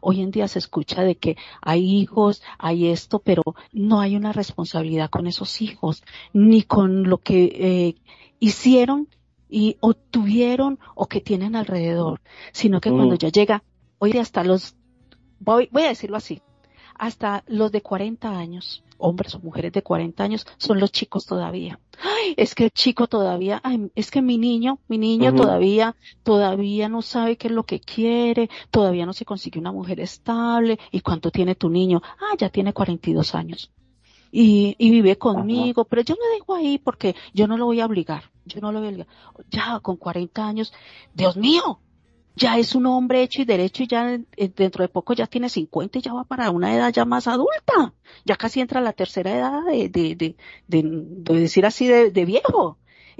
Hoy 0.01 0.21
en 0.21 0.31
día 0.31 0.47
se 0.47 0.57
escucha 0.57 1.03
de 1.03 1.17
que 1.17 1.37
hay 1.61 1.83
hijos, 1.83 2.41
hay 2.57 2.87
esto, 2.87 3.19
pero 3.19 3.43
no 3.71 4.01
hay 4.01 4.15
una 4.15 4.33
responsabilidad 4.33 5.11
con 5.11 5.27
esos 5.27 5.61
hijos, 5.61 6.03
ni 6.33 6.63
con 6.63 7.03
lo 7.03 7.19
que 7.19 7.43
eh, 7.43 7.95
hicieron 8.39 9.07
y 9.49 9.77
obtuvieron 9.79 10.79
o 10.95 11.07
que 11.07 11.21
tienen 11.21 11.55
alrededor, 11.55 12.21
sino 12.51 12.81
que 12.81 12.91
cuando 12.91 13.15
mm. 13.15 13.17
ya 13.17 13.29
llega, 13.29 13.63
hoy 13.99 14.17
hasta 14.17 14.43
los, 14.43 14.75
voy, 15.39 15.69
voy 15.71 15.83
a 15.83 15.89
decirlo 15.89 16.17
así, 16.17 16.41
hasta 16.97 17.43
los 17.47 17.71
de 17.71 17.81
40 17.81 18.37
años, 18.37 18.83
hombres 18.97 19.35
o 19.35 19.39
mujeres 19.39 19.73
de 19.73 19.83
40 19.83 20.23
años, 20.23 20.47
son 20.57 20.79
los 20.79 20.91
chicos 20.91 21.25
todavía. 21.25 21.79
Ay, 22.01 22.33
es 22.37 22.55
que 22.55 22.65
el 22.65 22.71
chico 22.71 23.07
todavía, 23.07 23.59
ay, 23.63 23.91
es 23.95 24.11
que 24.11 24.21
mi 24.21 24.37
niño, 24.37 24.79
mi 24.87 24.97
niño 24.97 25.33
todavía, 25.35 25.95
todavía 26.23 26.89
no 26.89 27.01
sabe 27.01 27.37
qué 27.37 27.47
es 27.47 27.53
lo 27.53 27.63
que 27.63 27.79
quiere, 27.79 28.49
todavía 28.71 29.05
no 29.05 29.13
se 29.13 29.25
consigue 29.25 29.59
una 29.59 29.71
mujer 29.71 29.99
estable. 29.99 30.79
¿Y 30.91 31.01
cuánto 31.01 31.31
tiene 31.31 31.55
tu 31.55 31.69
niño? 31.69 32.01
Ah, 32.19 32.35
ya 32.37 32.49
tiene 32.49 32.73
42 32.73 33.35
años 33.35 33.71
y, 34.35 34.75
y 34.77 34.89
vive 34.89 35.17
conmigo, 35.17 35.85
pero 35.85 36.01
yo 36.01 36.15
lo 36.15 36.35
dejo 36.35 36.55
ahí 36.55 36.77
porque 36.77 37.15
yo 37.33 37.47
no 37.47 37.57
lo 37.57 37.65
voy 37.65 37.79
a 37.79 37.85
obligar, 37.85 38.31
yo 38.45 38.61
no 38.61 38.71
lo 38.71 38.79
voy 38.79 38.87
a 38.87 38.91
obligar. 38.91 39.07
Ya 39.49 39.79
con 39.81 39.97
40 39.97 40.47
años, 40.47 40.73
Dios 41.13 41.35
mío, 41.35 41.79
ya 42.35 42.57
es 42.57 42.75
un 42.75 42.85
hombre 42.85 43.23
hecho 43.23 43.41
y 43.41 43.45
derecho 43.45 43.83
y 43.83 43.87
ya 43.87 44.19
dentro 44.55 44.83
de 44.83 44.89
poco 44.89 45.13
ya 45.13 45.27
tiene 45.27 45.49
50 45.49 45.99
y 45.99 46.01
ya 46.01 46.13
va 46.13 46.25
para 46.25 46.51
una 46.51 46.75
edad 46.75 46.91
ya 46.91 47.05
más 47.05 47.27
adulta, 47.27 47.93
ya 48.25 48.35
casi 48.35 48.59
entra 48.59 48.79
a 48.79 48.83
la 48.83 48.93
tercera 48.93 49.35
edad 49.35 49.63
de, 49.65 49.89
de, 49.89 50.15
de, 50.15 50.35
de, 50.67 51.39
decir 51.39 51.65
así 51.65 51.87
de, 51.87 52.25
viejo, 52.25 52.77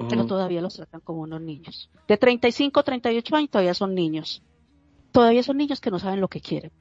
pero 0.10 0.26
todavía 0.26 0.62
los 0.62 0.76
tratan 0.76 1.02
como 1.02 1.22
unos 1.22 1.42
niños. 1.42 1.90
De 2.08 2.18
35, 2.18 2.84
38 2.84 3.36
años 3.36 3.50
todavía 3.50 3.74
son 3.74 3.96
niños. 3.96 4.44
Todavía 5.12 5.44
son 5.44 5.58
niños 5.58 5.80
que 5.80 5.92
no 5.92 6.00
saben 6.00 6.20
lo 6.20 6.28
que 6.28 6.42
quieren. 6.42 6.72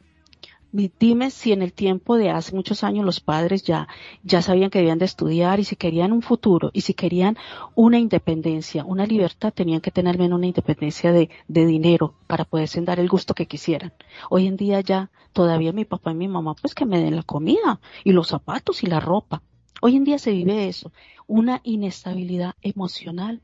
Dime 0.77 1.31
si 1.31 1.53
en 1.53 1.63
el 1.63 1.73
tiempo 1.73 2.17
de 2.17 2.31
hace 2.31 2.53
muchos 2.53 2.83
años 2.83 3.05
los 3.05 3.21
padres 3.21 3.63
ya, 3.63 3.87
ya 4.25 4.43
sabían 4.43 4.71
que 4.71 4.81
debían 4.81 4.99
de 4.99 5.05
estudiar 5.05 5.61
y 5.61 5.65
si 5.65 5.77
querían 5.77 6.11
un 6.11 6.21
futuro 6.21 6.71
y 6.73 6.81
si 6.81 6.95
querían 6.95 7.37
una 7.77 8.01
independencia, 8.01 8.85
una 8.85 9.07
libertad, 9.07 9.53
tenían 9.55 9.81
que 9.81 9.93
tener 9.93 10.19
menos 10.19 10.37
una 10.37 10.49
independencia 10.49 11.13
de, 11.13 11.31
de 11.47 11.67
dinero 11.67 12.17
para 12.27 12.45
poderse 12.45 12.81
dar 12.81 12.99
el 12.99 13.09
gusto 13.09 13.35
que 13.35 13.47
quisieran. 13.47 13.93
Hoy 14.31 14.49
en 14.49 14.57
día 14.57 14.81
ya 14.81 15.13
todavía 15.33 15.73
mi 15.73 15.85
papá 15.85 16.11
y 16.11 16.17
mi 16.17 16.27
mamá 16.27 16.57
pues 16.61 16.75
que 16.75 16.87
me 16.87 16.99
den 16.99 17.15
la 17.15 17.23
comida 17.23 17.79
y 18.03 18.11
los 18.11 18.27
zapatos 18.27 18.83
y 18.83 18.89
la 18.89 18.99
ropa. 18.99 19.43
Hoy 19.81 19.95
en 19.95 20.03
día 20.03 20.19
se 20.19 20.33
vive 20.33 20.67
eso, 20.67 20.91
una 21.29 21.61
inestabilidad 21.63 22.55
emocional 22.63 23.43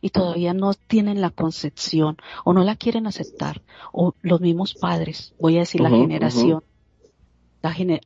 y 0.00 0.10
todavía 0.10 0.52
no 0.52 0.74
tienen 0.74 1.20
la 1.20 1.30
concepción 1.30 2.16
o 2.44 2.52
no 2.52 2.64
la 2.64 2.74
quieren 2.74 3.06
aceptar 3.06 3.62
o 3.92 4.16
los 4.20 4.40
mismos 4.40 4.74
padres, 4.74 5.32
voy 5.38 5.58
a 5.58 5.60
decir 5.60 5.80
la 5.80 5.90
generación 5.90 6.64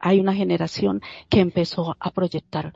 hay 0.01 0.21
una 0.21 0.35
generación 0.35 1.03
que 1.29 1.41
empezó 1.41 1.97
a 1.99 2.11
proyectar 2.11 2.75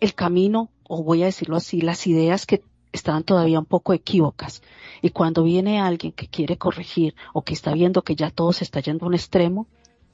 el 0.00 0.14
camino, 0.14 0.70
o 0.88 1.02
voy 1.02 1.22
a 1.22 1.26
decirlo 1.26 1.56
así, 1.56 1.80
las 1.80 2.06
ideas 2.06 2.46
que 2.46 2.62
estaban 2.92 3.24
todavía 3.24 3.58
un 3.58 3.64
poco 3.64 3.92
equívocas. 3.92 4.62
Y 5.02 5.10
cuando 5.10 5.42
viene 5.42 5.80
alguien 5.80 6.12
que 6.12 6.28
quiere 6.28 6.56
corregir 6.56 7.14
o 7.32 7.42
que 7.42 7.54
está 7.54 7.72
viendo 7.72 8.02
que 8.02 8.14
ya 8.14 8.30
todo 8.30 8.52
se 8.52 8.64
está 8.64 8.80
yendo 8.80 9.04
a 9.04 9.08
un 9.08 9.14
extremo, 9.14 9.66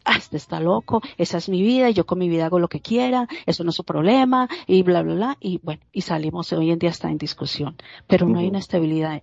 ah, 0.04 0.16
este 0.16 0.36
está 0.36 0.60
loco, 0.60 1.02
esa 1.18 1.38
es 1.38 1.48
mi 1.48 1.62
vida 1.62 1.90
y 1.90 1.94
yo 1.94 2.06
con 2.06 2.18
mi 2.18 2.28
vida 2.28 2.46
hago 2.46 2.58
lo 2.58 2.68
que 2.68 2.80
quiera, 2.80 3.28
eso 3.46 3.64
no 3.64 3.70
es 3.70 3.76
su 3.76 3.84
problema 3.84 4.48
y 4.66 4.82
bla, 4.82 5.02
bla, 5.02 5.14
bla. 5.14 5.36
Y 5.40 5.60
bueno, 5.62 5.82
y 5.92 6.02
salimos, 6.02 6.52
hoy 6.52 6.70
en 6.70 6.78
día 6.78 6.90
está 6.90 7.10
en 7.10 7.18
discusión, 7.18 7.76
pero 8.06 8.26
no 8.26 8.38
hay 8.38 8.48
una 8.48 8.58
estabilidad 8.58 9.22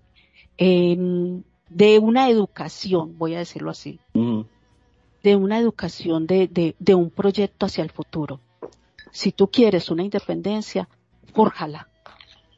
en, 0.58 1.45
de 1.69 2.00
una 2.00 2.30
educación, 2.30 3.17
voy 3.17 3.36
a 3.36 3.39
decirlo 3.39 3.71
así 3.71 4.00
de 5.28 5.36
una 5.36 5.60
educación 5.60 6.26
de, 6.26 6.74
de, 6.80 6.96
un 6.96 7.10
proyecto 7.10 7.66
hacia 7.66 7.84
el 7.84 7.92
futuro. 7.92 8.40
Si 9.12 9.34
tú 9.34 9.52
quieres 9.52 9.92
una 9.92 10.04
independencia, 10.04 10.88
fórjala, 11.34 11.90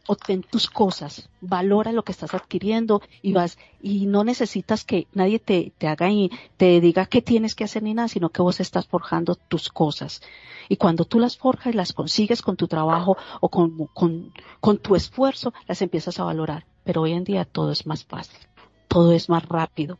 obtén 0.05 0.43
tus 0.43 0.69
cosas, 0.69 1.31
valora 1.41 1.91
lo 1.91 2.03
que 2.03 2.11
estás 2.11 2.35
adquiriendo 2.35 3.01
y 3.23 3.33
vas, 3.33 3.57
y 3.81 4.05
no 4.05 4.23
necesitas 4.23 4.85
que 4.85 5.07
nadie 5.13 5.39
te, 5.39 5.73
te 5.79 5.87
haga 5.87 6.11
y 6.11 6.29
te 6.57 6.79
diga 6.79 7.07
qué 7.07 7.23
tienes 7.23 7.55
que 7.55 7.63
hacer 7.63 7.81
ni 7.81 7.95
nada, 7.95 8.07
sino 8.07 8.29
que 8.29 8.43
vos 8.43 8.59
estás 8.59 8.85
forjando 8.85 9.33
tus 9.33 9.69
cosas. 9.69 10.21
Y 10.67 10.77
cuando 10.77 11.05
tú 11.05 11.17
las 11.17 11.37
forjas 11.37 11.73
y 11.73 11.75
las 11.75 11.93
consigues 11.93 12.43
con 12.43 12.55
tu 12.55 12.67
trabajo 12.67 13.17
o 13.41 13.49
con, 13.49 13.87
con, 13.95 14.31
con 14.59 14.77
tu 14.77 14.95
esfuerzo, 14.95 15.55
las 15.67 15.81
empiezas 15.81 16.19
a 16.19 16.25
valorar. 16.25 16.67
Pero 16.83 17.01
hoy 17.01 17.13
en 17.13 17.23
día 17.23 17.45
todo 17.45 17.71
es 17.71 17.87
más 17.87 18.05
fácil, 18.05 18.37
todo 18.87 19.11
es 19.13 19.27
más 19.27 19.43
rápido. 19.49 19.97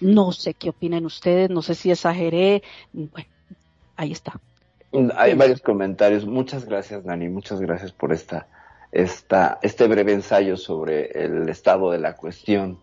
No 0.00 0.32
sé 0.32 0.54
qué 0.54 0.70
opinan 0.70 1.04
ustedes, 1.04 1.50
no 1.50 1.62
sé 1.62 1.74
si 1.74 1.90
exageré. 1.90 2.62
Bueno, 2.92 3.28
ahí 3.96 4.12
está. 4.12 4.40
Hay 5.16 5.34
varios 5.34 5.60
comentarios. 5.60 6.26
Muchas 6.26 6.64
gracias, 6.64 7.04
Dani. 7.04 7.28
Muchas 7.28 7.60
gracias 7.60 7.92
por 7.92 8.12
esta, 8.12 8.48
esta, 8.90 9.58
este 9.62 9.86
breve 9.86 10.12
ensayo 10.12 10.56
sobre 10.56 11.10
el 11.24 11.48
estado 11.48 11.90
de 11.92 11.98
la 11.98 12.16
cuestión 12.16 12.78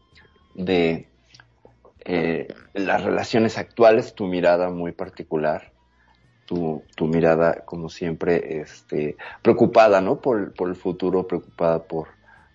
de 0.55 1.07
eh, 2.05 2.47
las 2.73 3.03
relaciones 3.03 3.57
actuales, 3.57 4.13
tu 4.13 4.27
mirada 4.27 4.69
muy 4.69 4.93
particular, 4.93 5.73
tu, 6.45 6.83
tu 6.95 7.07
mirada, 7.07 7.65
como 7.65 7.89
siempre, 7.89 8.61
este, 8.61 9.17
preocupada, 9.41 9.99
¿no? 9.99 10.21
Por, 10.21 10.53
por 10.53 10.69
el 10.69 10.75
futuro, 10.75 11.27
preocupada 11.27 11.83
por, 11.83 12.07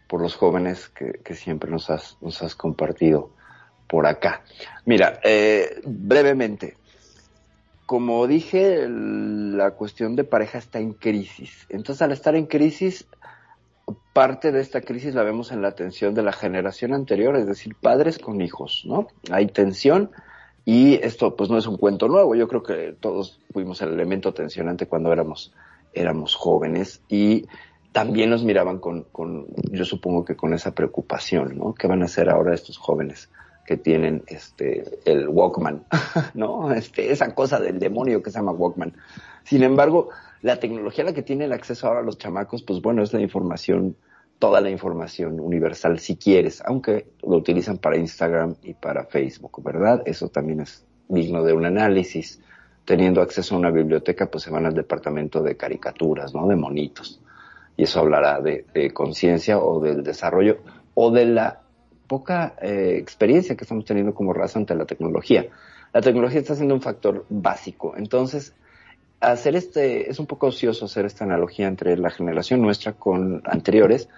por 0.09 0.22
los 0.22 0.35
jóvenes 0.37 0.88
que, 0.88 1.20
que 1.22 1.35
siempre 1.35 1.70
nos 1.70 1.90
has, 1.90 2.16
nos 2.22 2.42
has 2.42 2.55
compartido 2.55 3.33
por 3.92 4.07
acá. 4.07 4.40
Mira, 4.87 5.20
eh, 5.22 5.83
brevemente, 5.85 6.78
como 7.85 8.26
dije, 8.26 8.88
la 8.88 9.72
cuestión 9.72 10.16
de 10.16 10.24
pareja 10.24 10.57
está 10.57 10.78
en 10.78 10.94
crisis. 10.94 11.66
Entonces, 11.68 12.00
al 12.00 12.12
estar 12.12 12.35
en 12.35 12.46
crisis, 12.46 13.07
parte 14.14 14.50
de 14.50 14.62
esta 14.62 14.81
crisis 14.81 15.14
la 15.14 15.24
vemos 15.24 15.52
en 15.52 15.61
la 15.61 15.74
tensión 15.74 16.14
de 16.14 16.22
la 16.22 16.33
generación 16.33 16.94
anterior, 16.94 17.37
es 17.37 17.46
decir, 17.46 17.76
padres 17.78 18.18
con 18.18 18.40
hijos, 18.40 18.85
¿no? 18.87 19.09
Hay 19.31 19.48
tensión 19.48 20.11
y 20.64 20.94
esto 20.94 21.37
pues 21.37 21.50
no 21.50 21.59
es 21.59 21.66
un 21.66 21.76
cuento 21.76 22.09
nuevo, 22.09 22.35
yo 22.35 22.48
creo 22.48 22.62
que 22.62 22.96
todos 22.98 23.40
fuimos 23.52 23.83
el 23.83 23.90
elemento 23.90 24.33
tensionante 24.33 24.87
cuando 24.87 25.12
éramos, 25.12 25.52
éramos 25.92 26.35
jóvenes 26.35 27.02
y 27.11 27.44
también 27.92 28.31
nos 28.31 28.42
miraban 28.42 28.78
con, 28.78 29.02
con, 29.12 29.48
yo 29.70 29.85
supongo 29.85 30.24
que 30.24 30.35
con 30.35 30.55
esa 30.55 30.70
preocupación, 30.74 31.59
¿no? 31.59 31.74
¿Qué 31.74 31.87
van 31.87 32.00
a 32.00 32.07
hacer 32.07 32.31
ahora 32.31 32.55
estos 32.55 32.78
jóvenes? 32.78 33.28
Que 33.66 33.77
tienen 33.77 34.22
este 34.27 34.85
el 35.05 35.29
Walkman, 35.29 35.85
¿no? 36.35 36.72
Este, 36.72 37.12
esa 37.12 37.35
cosa 37.35 37.61
del 37.61 37.79
demonio 37.79 38.22
que 38.22 38.31
se 38.31 38.38
llama 38.38 38.53
Walkman. 38.53 38.94
Sin 39.44 39.62
embargo, 39.62 40.11
la 40.42 40.59
tecnología 40.59 41.05
a 41.05 41.09
la 41.09 41.14
que 41.14 41.22
tiene 41.22 41.44
el 41.44 41.53
acceso 41.53 41.87
ahora 41.87 42.03
los 42.03 42.18
chamacos, 42.18 42.62
pues 42.62 42.83
bueno, 42.83 43.03
es 43.03 43.12
la 43.12 43.20
información, 43.20 43.97
toda 44.39 44.61
la 44.61 44.70
información 44.70 45.39
universal 45.39 45.99
si 46.01 46.16
quieres, 46.16 46.62
aunque 46.66 47.07
lo 47.22 47.36
utilizan 47.36 47.78
para 47.78 47.97
Instagram 47.97 48.57
y 48.62 48.74
para 48.74 49.07
Facebook, 49.07 49.62
¿verdad? 49.62 50.03
Eso 50.05 50.28
también 50.28 50.61
es 50.61 50.84
digno 51.09 51.45
de 51.45 51.53
un 51.53 51.64
análisis. 51.64 52.41
Teniendo 52.84 53.22
acceso 53.22 53.55
a 53.55 53.59
una 53.59 53.70
biblioteca, 53.70 54.28
pues 54.28 54.43
se 54.43 54.51
van 54.51 54.66
al 54.66 54.74
departamento 54.74 55.41
de 55.41 55.57
caricaturas, 55.57 56.34
¿no? 56.34 56.49
De 56.49 56.57
monitos. 56.57 57.20
Y 57.76 57.84
eso 57.84 58.01
hablará 58.01 58.41
de, 58.41 58.66
de 58.74 58.91
conciencia 58.93 59.61
o 59.61 59.80
del 59.80 60.03
desarrollo 60.03 60.59
o 60.95 61.12
de 61.12 61.26
la 61.26 61.61
poca 62.07 62.55
eh, 62.61 62.96
experiencia 62.98 63.57
que 63.57 63.64
estamos 63.64 63.84
teniendo 63.84 64.14
como 64.14 64.32
raza 64.32 64.59
ante 64.59 64.74
la 64.74 64.84
tecnología. 64.84 65.46
La 65.92 66.00
tecnología 66.00 66.40
está 66.40 66.55
siendo 66.55 66.74
un 66.74 66.80
factor 66.80 67.26
básico. 67.28 67.94
Entonces, 67.96 68.55
hacer 69.20 69.57
este, 69.57 70.11
es 70.11 70.18
un 70.18 70.26
poco 70.26 70.48
ocioso 70.48 70.86
hacer 70.86 71.07
esta 71.07 71.24
analogía 71.24 71.66
entre 71.66 71.96
la 71.96 72.11
generación 72.11 72.61
nuestra 72.61 72.92
con 72.94 73.42
anteriores, 73.44 74.09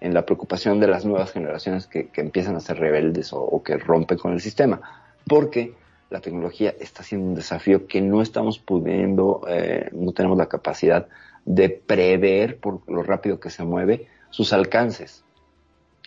en 0.00 0.14
la 0.14 0.26
preocupación 0.26 0.80
de 0.80 0.86
las 0.86 1.04
nuevas 1.04 1.32
generaciones 1.32 1.86
que, 1.86 2.10
empiezan 2.16 2.56
a 2.56 2.60
ser 2.60 2.78
rebeldes 2.78 3.30
o, 3.32 3.62
que 3.62 3.76
rompen 3.76 4.18
con 4.18 4.32
el 4.32 4.40
sistema. 4.40 4.80
Porque 5.26 5.74
la 6.10 6.20
tecnología 6.20 6.74
está 6.78 7.02
siendo 7.02 7.28
un 7.28 7.34
desafío 7.34 7.86
que 7.86 8.00
no 8.00 8.20
estamos 8.20 8.58
pudiendo, 8.58 9.42
eh, 9.48 9.88
no 9.92 10.12
tenemos 10.12 10.36
la 10.36 10.46
capacidad 10.46 11.08
de 11.44 11.68
prever 11.70 12.58
por 12.58 12.80
lo 12.88 13.02
rápido 13.02 13.40
que 13.40 13.50
se 13.50 13.64
mueve 13.64 14.08
sus 14.30 14.52
alcances 14.52 15.24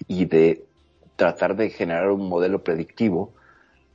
y 0.07 0.25
de 0.25 0.65
tratar 1.17 1.57
de 1.57 1.69
generar 1.69 2.09
un 2.09 2.29
modelo 2.29 2.63
predictivo, 2.63 3.33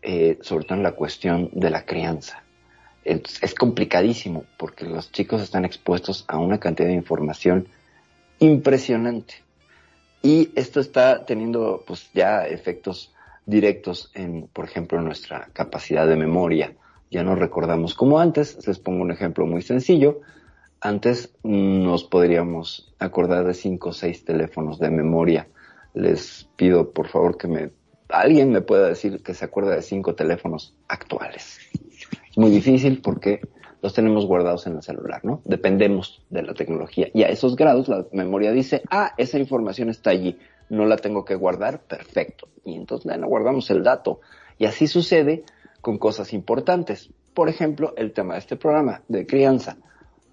eh, 0.03 0.39
sobre 0.43 0.65
todo 0.67 0.77
en 0.77 0.83
la 0.83 0.93
cuestión 0.93 1.49
de 1.53 1.71
la 1.71 1.87
crianza. 1.87 2.43
Es, 3.05 3.43
es, 3.43 3.55
complicadísimo 3.55 4.45
porque 4.59 4.85
los 4.85 5.11
chicos 5.11 5.41
están 5.41 5.65
expuestos 5.65 6.25
a 6.29 6.39
una 6.39 6.61
cantidad 6.61 6.89
de 6.89 6.95
información 6.95 7.67
impresionante. 8.39 9.35
Y 10.23 10.51
esto 10.55 10.81
está 10.81 11.25
teniendo 11.25 11.83
pues 11.87 12.11
ya 12.13 12.47
efectos 12.47 13.13
directos 13.47 14.11
en, 14.15 14.49
por 14.53 14.65
ejemplo, 14.65 15.01
nuestra 15.01 15.49
capacidad 15.53 16.07
de 16.07 16.17
memoria. 16.17 16.75
Ya 17.11 17.23
no 17.23 17.35
recordamos 17.35 17.95
como 17.95 18.19
antes. 18.19 18.67
Les 18.67 18.79
pongo 18.79 19.03
un 19.03 19.11
ejemplo 19.11 19.47
muy 19.47 19.63
sencillo. 19.63 20.21
Antes 20.81 21.35
nos 21.43 22.05
podríamos 22.05 22.93
acordar 22.99 23.45
de 23.45 23.55
cinco 23.55 23.91
o 23.91 23.93
seis 23.93 24.25
teléfonos 24.25 24.79
de 24.79 24.91
memoria. 24.91 25.47
Les 25.95 26.49
pido 26.57 26.93
por 26.93 27.09
favor 27.09 27.37
que 27.37 27.49
me 27.49 27.71
alguien 28.09 28.53
me 28.53 28.61
pueda 28.61 28.89
decir 28.89 29.23
que 29.23 29.33
se 29.33 29.45
acuerda 29.45 29.75
de 29.75 29.83
cinco 29.83 30.15
teléfonos 30.15 30.75
actuales. 30.87 31.59
Es 32.31 32.37
muy 32.37 32.51
difícil 32.51 33.01
porque 33.01 33.41
los 33.81 33.95
tenemos 33.95 34.27
guardados 34.27 34.67
en 34.67 34.77
el 34.77 34.83
celular, 34.83 35.25
¿no? 35.25 35.41
Dependemos 35.45 36.23
de 36.29 36.43
la 36.43 36.53
tecnología. 36.53 37.09
Y 37.15 37.23
a 37.23 37.29
esos 37.29 37.57
grados 37.57 37.89
la 37.89 38.07
memoria 38.13 38.53
dice, 38.53 38.83
ah, 38.91 39.15
esa 39.17 39.39
información 39.39 39.89
está 39.89 40.11
allí 40.11 40.39
no 40.73 40.87
la 40.87 40.97
tengo 40.97 41.25
que 41.25 41.35
guardar, 41.35 41.83
perfecto. 41.83 42.49
Y 42.65 42.75
entonces 42.75 43.07
le 43.15 43.27
guardamos 43.27 43.71
el 43.71 43.85
dato. 43.85 44.21
Y 44.57 44.65
así 44.65 44.87
sucede 44.87 45.45
con 45.83 45.99
cosas 45.99 46.33
importantes. 46.33 47.11
Por 47.35 47.51
ejemplo, 47.51 47.93
el 47.97 48.13
tema 48.13 48.35
de 48.35 48.41
este 48.41 48.57
programa 48.57 49.03
de 49.07 49.27
crianza. 49.27 49.77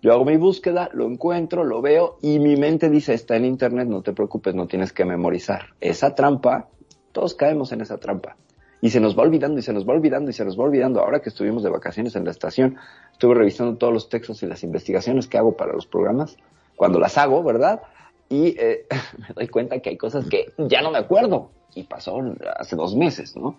Yo 0.01 0.13
hago 0.13 0.25
mi 0.25 0.37
búsqueda, 0.37 0.89
lo 0.93 1.05
encuentro, 1.05 1.63
lo 1.63 1.81
veo 1.81 2.17
y 2.21 2.39
mi 2.39 2.55
mente 2.55 2.89
dice, 2.89 3.13
está 3.13 3.35
en 3.35 3.45
internet, 3.45 3.87
no 3.87 4.01
te 4.01 4.13
preocupes, 4.13 4.55
no 4.55 4.67
tienes 4.67 4.93
que 4.93 5.05
memorizar. 5.05 5.73
Esa 5.81 6.15
trampa, 6.15 6.69
todos 7.11 7.35
caemos 7.35 7.71
en 7.71 7.81
esa 7.81 7.97
trampa. 7.97 8.37
Y 8.81 8.91
se 8.91 9.01
nos 9.01 9.17
va 9.17 9.23
olvidando 9.23 9.59
y 9.59 9.61
se 9.61 9.73
nos 9.73 9.87
va 9.87 9.93
olvidando 9.93 10.29
y 10.31 10.33
se 10.33 10.45
nos 10.45 10.57
va 10.57 10.63
olvidando. 10.63 11.01
Ahora 11.01 11.21
que 11.21 11.29
estuvimos 11.29 11.63
de 11.63 11.69
vacaciones 11.69 12.15
en 12.15 12.23
la 12.23 12.31
estación, 12.31 12.77
estuve 13.11 13.35
revisando 13.35 13.75
todos 13.75 13.91
los 13.91 14.07
textos 14.07 14.41
y 14.41 14.45
las 14.45 14.63
investigaciones 14.63 15.27
que 15.27 15.37
hago 15.37 15.57
para 15.57 15.73
los 15.73 15.85
programas. 15.85 16.37
Cuando 16.77 16.97
las 16.97 17.17
hago, 17.17 17.43
¿verdad? 17.43 17.81
y 18.29 18.55
eh, 18.59 18.85
me 19.17 19.27
doy 19.35 19.47
cuenta 19.47 19.79
que 19.79 19.89
hay 19.89 19.97
cosas 19.97 20.25
que 20.29 20.53
ya 20.57 20.81
no 20.81 20.91
me 20.91 20.99
acuerdo 20.99 21.49
y 21.75 21.83
pasó 21.83 22.19
hace 22.57 22.75
dos 22.75 22.95
meses, 22.95 23.35
¿no? 23.35 23.57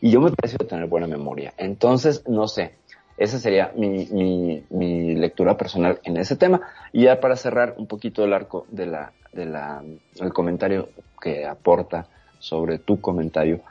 Y 0.00 0.10
yo 0.10 0.20
me 0.20 0.30
pareció 0.30 0.58
tener 0.58 0.86
buena 0.88 1.06
memoria. 1.06 1.54
Entonces, 1.56 2.22
no 2.28 2.48
sé, 2.48 2.74
esa 3.16 3.38
sería 3.38 3.72
mi, 3.74 4.64
mi, 4.70 5.14
lectura 5.14 5.56
personal 5.56 6.00
en 6.04 6.16
ese 6.16 6.36
tema. 6.36 6.60
Y 6.92 7.04
ya 7.04 7.20
para 7.20 7.36
cerrar 7.36 7.74
un 7.78 7.86
poquito 7.86 8.24
el 8.24 8.32
arco 8.32 8.66
de 8.70 8.86
la, 8.86 9.12
de 9.32 9.46
la, 9.46 9.82
el 10.20 10.32
comentario 10.32 10.90
que 11.20 11.46
aporta 11.46 12.08
sobre 12.38 12.78
tu 12.78 13.00
comentario, 13.00 13.62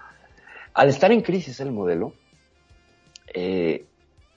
al 0.73 0.89
estar 0.89 1.11
en 1.11 1.21
crisis 1.21 1.59
el 1.59 1.71
modelo, 1.71 2.13
eh, 3.33 3.85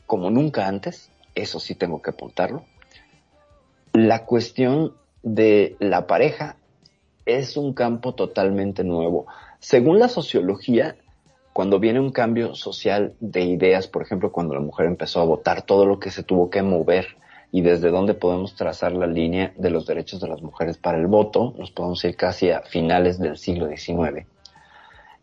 como 0.07 0.31
nunca 0.31 0.67
antes, 0.67 1.11
eso 1.35 1.59
sí 1.59 1.75
tengo 1.75 2.03
que 2.03 2.11
apuntarlo, 2.11 2.65
la 3.93 4.25
cuestión 4.25 4.95
de 5.23 5.77
la 5.81 6.07
pareja 6.07 6.57
es 7.27 7.57
un 7.57 7.75
campo 7.75 8.15
totalmente 8.15 8.85
nuevo. 8.85 9.27
Según 9.59 9.99
la 9.99 10.09
sociología, 10.09 10.97
cuando 11.59 11.81
viene 11.81 11.99
un 11.99 12.13
cambio 12.13 12.55
social 12.55 13.15
de 13.19 13.41
ideas, 13.41 13.89
por 13.89 14.03
ejemplo, 14.03 14.31
cuando 14.31 14.55
la 14.55 14.61
mujer 14.61 14.87
empezó 14.87 15.21
a 15.21 15.25
votar, 15.25 15.63
todo 15.63 15.87
lo 15.87 15.99
que 15.99 16.13
se 16.13 16.23
tuvo 16.23 16.51
que 16.51 16.63
mover 16.63 17.17
y 17.51 17.63
desde 17.63 17.91
dónde 17.91 18.15
podemos 18.15 18.55
trazar 18.55 18.93
la 18.93 19.09
línea 19.09 19.53
de 19.57 19.71
los 19.71 19.85
derechos 19.85 20.21
de 20.21 20.29
las 20.29 20.41
mujeres 20.41 20.79
para 20.79 20.99
el 20.99 21.09
voto, 21.09 21.55
nos 21.59 21.73
podemos 21.73 22.05
ir 22.05 22.15
casi 22.15 22.51
a 22.51 22.61
finales 22.61 23.19
del 23.19 23.37
siglo 23.37 23.67
XIX. 23.67 24.29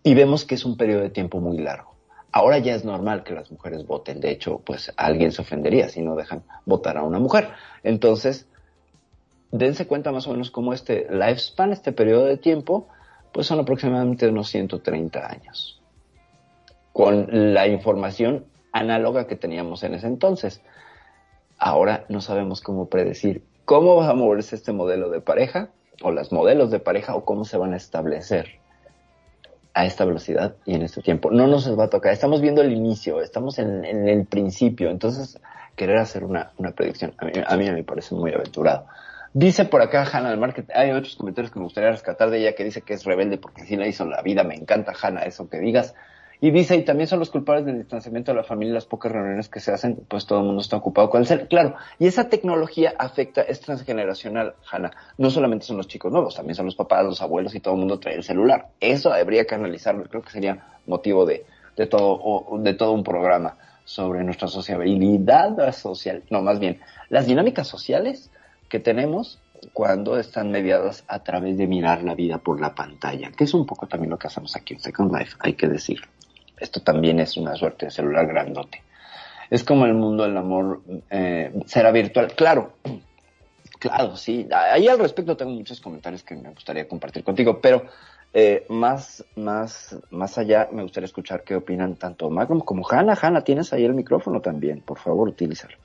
Y 0.03 0.13
vemos 0.13 0.43
que 0.43 0.55
es 0.55 0.65
un 0.65 0.75
periodo 0.75 1.03
de 1.03 1.09
tiempo 1.09 1.39
muy 1.39 1.57
largo. 1.57 1.95
Ahora 2.33 2.57
ya 2.57 2.75
es 2.75 2.83
normal 2.83 3.23
que 3.23 3.33
las 3.33 3.49
mujeres 3.49 3.87
voten. 3.87 4.19
De 4.19 4.31
hecho, 4.31 4.57
pues 4.57 4.91
alguien 4.97 5.31
se 5.31 5.41
ofendería 5.41 5.87
si 5.87 6.01
no 6.01 6.17
dejan 6.17 6.43
votar 6.65 6.97
a 6.97 7.03
una 7.03 7.19
mujer. 7.19 7.47
Entonces, 7.81 8.45
dense 9.53 9.87
cuenta 9.87 10.11
más 10.11 10.27
o 10.27 10.31
menos 10.31 10.51
cómo 10.51 10.73
este 10.73 11.07
lifespan, 11.09 11.71
este 11.71 11.93
periodo 11.93 12.25
de 12.25 12.35
tiempo, 12.35 12.89
pues 13.31 13.47
son 13.47 13.61
aproximadamente 13.61 14.27
unos 14.27 14.49
130 14.49 15.31
años. 15.31 15.81
Con 16.95 17.27
la 17.53 17.67
información 17.67 18.45
análoga 18.71 19.27
que 19.27 19.35
teníamos 19.35 19.83
en 19.83 19.95
ese 19.95 20.07
entonces. 20.07 20.61
Ahora 21.57 22.05
no 22.07 22.21
sabemos 22.21 22.61
cómo 22.61 22.87
predecir 22.87 23.43
cómo 23.65 23.95
va 23.97 24.09
a 24.09 24.13
moverse 24.13 24.55
este 24.55 24.71
modelo 24.71 25.09
de 25.09 25.19
pareja, 25.19 25.69
o 26.01 26.11
las 26.11 26.31
modelos 26.31 26.71
de 26.71 26.79
pareja, 26.79 27.15
o 27.15 27.25
cómo 27.25 27.43
se 27.43 27.57
van 27.57 27.73
a 27.73 27.77
establecer 27.77 28.59
a 29.73 29.85
esta 29.85 30.05
velocidad 30.05 30.55
y 30.65 30.75
en 30.75 30.83
este 30.83 31.01
tiempo. 31.01 31.31
No 31.31 31.47
nos 31.47 31.77
va 31.77 31.85
a 31.85 31.89
tocar. 31.89 32.13
Estamos 32.13 32.39
viendo 32.39 32.61
el 32.61 32.71
inicio, 32.71 33.21
estamos 33.21 33.59
en, 33.59 33.83
el 33.85 34.25
principio. 34.25 34.89
Entonces, 34.89 35.39
querer 35.75 35.97
hacer 35.97 36.23
una, 36.23 36.51
predicción, 36.75 37.13
a 37.17 37.57
mí, 37.57 37.69
me 37.71 37.83
parece 37.83 38.15
muy 38.15 38.31
aventurado. 38.31 38.85
Dice 39.33 39.65
por 39.65 39.81
acá 39.81 40.05
Hanna 40.09 40.29
del 40.29 40.39
Market, 40.39 40.69
hay 40.73 40.91
otros 40.91 41.17
comentarios 41.17 41.51
que 41.51 41.59
me 41.59 41.65
gustaría 41.65 41.91
rescatar 41.91 42.29
de 42.29 42.39
ella 42.39 42.55
que 42.55 42.63
dice 42.63 42.83
que 42.83 42.93
es 42.93 43.03
rebelde 43.03 43.37
porque 43.37 43.63
así 43.63 43.75
la 43.75 43.85
hizo 43.85 44.05
la 44.05 44.21
vida. 44.21 44.43
Me 44.45 44.55
encanta 44.55 44.93
Hanna 45.01 45.23
eso 45.23 45.49
que 45.49 45.59
digas. 45.59 45.93
Y 46.41 46.51
dice, 46.51 46.75
y 46.75 46.83
también 46.83 47.07
son 47.07 47.19
los 47.19 47.29
culpables 47.29 47.65
del 47.65 47.77
distanciamiento 47.77 48.31
de 48.31 48.37
la 48.37 48.43
familia 48.43 48.73
las 48.73 48.85
pocas 48.85 49.11
reuniones 49.11 49.49
que 49.49 49.59
se 49.59 49.71
hacen, 49.71 50.05
pues 50.07 50.25
todo 50.25 50.39
el 50.39 50.45
mundo 50.45 50.61
está 50.61 50.77
ocupado 50.77 51.09
con 51.09 51.21
el 51.21 51.27
ser. 51.27 51.47
Claro, 51.47 51.75
y 51.99 52.07
esa 52.07 52.29
tecnología 52.29 52.93
afecta, 52.97 53.41
es 53.41 53.61
transgeneracional, 53.61 54.55
Hanna. 54.69 54.91
No 55.17 55.29
solamente 55.29 55.65
son 55.65 55.77
los 55.77 55.87
chicos 55.87 56.11
nuevos, 56.11 56.35
también 56.35 56.55
son 56.55 56.65
los 56.65 56.75
papás, 56.75 57.05
los 57.05 57.21
abuelos 57.21 57.55
y 57.55 57.59
todo 57.59 57.73
el 57.73 57.79
mundo 57.79 57.99
trae 57.99 58.15
el 58.15 58.23
celular. 58.23 58.67
Eso 58.79 59.13
habría 59.13 59.45
que 59.45 59.55
analizarlo, 59.55 60.03
creo 60.03 60.21
que 60.21 60.31
sería 60.31 60.67
motivo 60.85 61.25
de, 61.25 61.45
de 61.77 61.87
todo, 61.87 62.45
de 62.59 62.73
todo 62.73 62.91
un 62.91 63.03
programa 63.03 63.57
sobre 63.85 64.23
nuestra 64.23 64.47
sociabilidad 64.47 65.71
social. 65.73 66.23
No, 66.29 66.41
más 66.41 66.59
bien, 66.59 66.79
las 67.09 67.27
dinámicas 67.27 67.67
sociales 67.67 68.31
que 68.67 68.79
tenemos 68.79 69.39
cuando 69.73 70.17
están 70.17 70.51
mediadas 70.51 71.03
a 71.07 71.23
través 71.23 71.57
de 71.57 71.67
mirar 71.67 72.03
la 72.03 72.15
vida 72.15 72.37
por 72.39 72.59
la 72.59 72.75
pantalla, 72.75 73.31
que 73.31 73.45
es 73.45 73.53
un 73.53 73.65
poco 73.65 73.87
también 73.87 74.11
lo 74.11 74.17
que 74.17 74.27
hacemos 74.27 74.55
aquí 74.55 74.73
en 74.73 74.79
Second 74.79 75.15
Life, 75.15 75.37
hay 75.39 75.53
que 75.53 75.67
decirlo. 75.67 76.07
Esto 76.59 76.81
también 76.81 77.19
es 77.19 77.37
una 77.37 77.55
suerte 77.55 77.87
de 77.87 77.91
celular 77.91 78.27
grandote. 78.27 78.81
Es 79.49 79.63
como 79.63 79.85
el 79.85 79.93
mundo 79.93 80.23
del 80.23 80.37
amor 80.37 80.81
eh, 81.09 81.53
será 81.65 81.91
virtual. 81.91 82.33
Claro, 82.35 82.73
claro, 83.79 84.15
sí. 84.15 84.47
Ahí 84.51 84.87
al 84.87 84.99
respecto 84.99 85.37
tengo 85.37 85.51
muchos 85.51 85.79
comentarios 85.79 86.23
que 86.23 86.35
me 86.35 86.49
gustaría 86.49 86.87
compartir 86.87 87.23
contigo, 87.23 87.59
pero 87.61 87.85
eh, 88.33 88.65
más, 88.69 89.23
más, 89.35 89.95
más 90.09 90.37
allá 90.37 90.67
me 90.71 90.83
gustaría 90.83 91.05
escuchar 91.05 91.43
qué 91.43 91.55
opinan 91.55 91.95
tanto 91.95 92.29
Magnum 92.29 92.59
como 92.59 92.85
Hanna. 92.89 93.17
Hanna, 93.19 93.41
tienes 93.41 93.71
ahí 93.71 93.85
el 93.85 93.93
micrófono 93.93 94.41
también, 94.41 94.81
por 94.81 94.99
favor, 94.99 95.29
utilízalo. 95.29 95.77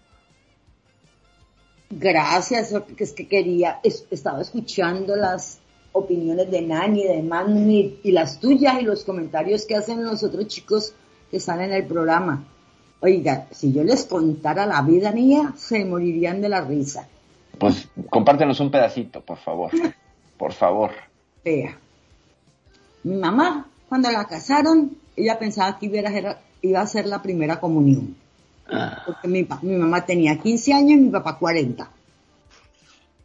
Gracias, 1.91 2.73
porque 2.73 3.05
es 3.05 3.13
que 3.13 3.29
quería, 3.29 3.81
estaba 3.83 4.41
escuchando 4.41 5.17
las 5.17 5.60
opiniones 5.93 6.51
de 6.51 6.63
Nani, 6.63 7.05
de 7.05 7.23
Manu 7.23 7.71
y, 7.71 8.13
las 8.13 8.41
tuyas 8.41 8.81
y 8.81 8.85
los 8.85 9.05
comentarios 9.05 9.65
que 9.67 9.77
hacen 9.77 10.05
los 10.05 10.23
otros 10.23 10.47
chicos 10.47 10.95
que 11.31 11.39
están 11.39 11.61
en 11.61 11.73
el 11.73 11.87
programa. 11.87 12.45
Oiga, 13.01 13.47
si 13.51 13.73
yo 13.73 13.83
les 13.83 14.05
contara 14.05 14.67
la 14.67 14.83
vida 14.83 15.13
mía, 15.13 15.55
se 15.57 15.85
morirían 15.85 16.41
de 16.41 16.49
la 16.49 16.61
risa. 16.61 17.09
Pues 17.59 17.89
compártenos 18.09 18.61
un 18.61 18.71
pedacito, 18.71 19.21
por 19.21 19.39
favor. 19.39 19.71
Por 20.37 20.53
favor. 20.53 20.91
Vea. 21.45 21.77
Mi 23.05 23.17
mamá, 23.17 23.67
cuando 23.89 24.11
la 24.11 24.25
casaron, 24.27 24.97
ella 25.17 25.39
pensaba 25.39 25.79
que 25.79 25.87
iba 26.63 26.81
a 26.81 26.87
ser 26.87 27.07
la 27.07 27.23
primera 27.23 27.59
comunión. 27.59 28.17
Porque 29.05 29.29
mi, 29.29 29.47
mi, 29.63 29.77
mamá 29.77 30.05
tenía 30.05 30.39
15 30.39 30.73
años 30.73 30.93
y 30.93 31.03
mi 31.03 31.11
papá 31.11 31.37
40. 31.39 31.91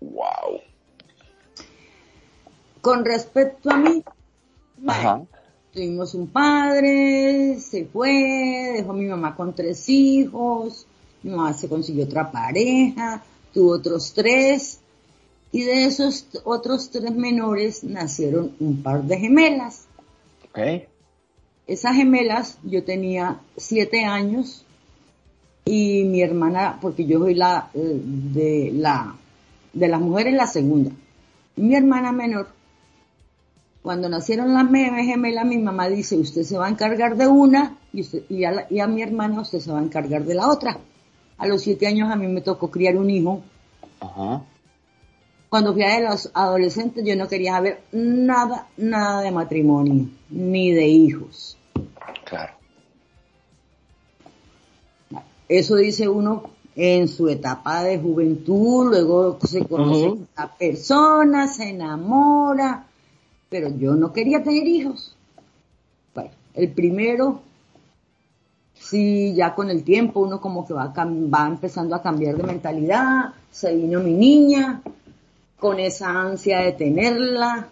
Wow. 0.01 0.61
Con 2.85 3.03
respecto 3.03 3.71
a 3.71 3.77
mí, 3.77 4.03
tuvimos 5.73 6.13
un 6.13 6.27
padre, 6.27 7.57
se 7.59 7.85
fue, 7.85 8.73
dejó 8.75 8.91
a 8.91 8.93
mi 8.93 9.05
mamá 9.05 9.35
con 9.35 9.55
tres 9.55 9.89
hijos, 9.89 10.85
mi 11.23 11.31
mamá 11.31 11.51
se 11.53 11.67
consiguió 11.67 12.05
otra 12.05 12.31
pareja, 12.31 13.23
tuvo 13.51 13.71
otros 13.71 14.13
tres, 14.13 14.81
y 15.51 15.63
de 15.63 15.85
esos 15.85 16.27
otros 16.43 16.91
tres 16.91 17.09
menores 17.15 17.83
nacieron 17.83 18.55
un 18.59 18.83
par 18.83 19.01
de 19.01 19.17
gemelas. 19.17 19.85
Okay. 20.51 20.85
Esas 21.65 21.95
gemelas, 21.95 22.59
yo 22.61 22.83
tenía 22.83 23.39
siete 23.57 24.05
años 24.05 24.63
y 25.65 26.03
mi 26.03 26.21
hermana, 26.21 26.77
porque 26.79 27.07
yo 27.07 27.17
soy 27.17 27.33
la 27.33 27.71
eh, 27.73 27.99
de 28.03 28.71
la 28.75 29.15
de 29.73 29.87
las 29.87 29.99
mujeres 29.99 30.35
la 30.35 30.45
segunda. 30.45 30.91
Mi 31.55 31.73
hermana 31.73 32.11
menor 32.11 32.54
Cuando 33.85 34.09
nacieron 34.09 34.51
las 34.51 34.67
gemelas, 34.67 35.45
mi 35.45 35.59
mamá 35.59 35.87
dice, 35.87 36.17
usted 36.17 36.41
se 36.41 36.57
va 36.57 36.65
a 36.65 36.69
encargar 36.69 37.15
de 37.17 37.27
una 37.27 37.77
y, 37.93 38.03
y, 38.29 38.43
a 38.43 38.65
y 38.67 38.79
a 38.79 38.87
mi 38.87 39.03
hermana 39.03 39.41
usted 39.41 39.59
se 39.59 39.71
va 39.71 39.77
a 39.77 39.83
encargar 39.83 40.25
de 40.25 40.33
la 40.33 40.49
otra. 40.49 40.79
A 41.37 41.45
los 41.45 41.61
siete 41.61 41.85
años 41.85 42.09
a 42.11 42.15
mí 42.15 42.25
me 42.25 42.41
tocó 42.41 42.71
criar 42.71 42.97
un 42.97 43.11
hijo. 43.11 43.43
Ajá. 43.99 44.41
Cuando 45.49 45.71
fui 45.71 45.83
a 45.83 45.99
los 45.99 46.31
adolescentes 46.33 47.05
yo 47.05 47.15
no 47.15 47.27
quería 47.27 47.51
saber 47.51 47.83
nada, 47.91 48.69
nada 48.75 49.21
de 49.21 49.29
matrimonio, 49.29 50.07
ni 50.31 50.71
de 50.71 50.87
hijos. 50.87 51.55
Claro. 52.23 52.53
Eso 55.47 55.75
dice 55.75 56.09
uno 56.09 56.49
en 56.75 57.07
su 57.07 57.29
etapa 57.29 57.83
de 57.83 57.99
juventud, 57.99 58.89
luego 58.89 59.37
se 59.43 59.63
conoce 59.63 60.25
a 60.37 60.51
personas, 60.55 61.57
se 61.57 61.69
enamora, 61.69 62.87
pero 63.55 63.69
yo 63.69 63.95
no 63.95 64.11
quería 64.11 64.43
tener 64.43 64.67
hijos. 64.67 65.15
Bueno, 66.13 66.31
el 66.55 66.73
primero, 66.73 67.39
sí, 68.73 69.33
ya 69.33 69.55
con 69.55 69.69
el 69.69 69.85
tiempo 69.85 70.19
uno 70.19 70.41
como 70.41 70.67
que 70.67 70.73
va, 70.73 70.93
va 70.93 71.47
empezando 71.47 71.95
a 71.95 72.01
cambiar 72.01 72.35
de 72.35 72.43
mentalidad, 72.43 73.33
se 73.49 73.73
vino 73.73 74.01
mi 74.01 74.11
niña, 74.11 74.81
con 75.57 75.79
esa 75.79 76.09
ansia 76.09 76.59
de 76.63 76.73
tenerla, 76.73 77.69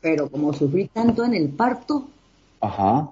pero 0.00 0.30
como 0.30 0.52
sufrí 0.52 0.86
tanto 0.86 1.24
en 1.24 1.34
el 1.34 1.48
parto, 1.48 2.06
Ajá. 2.60 3.10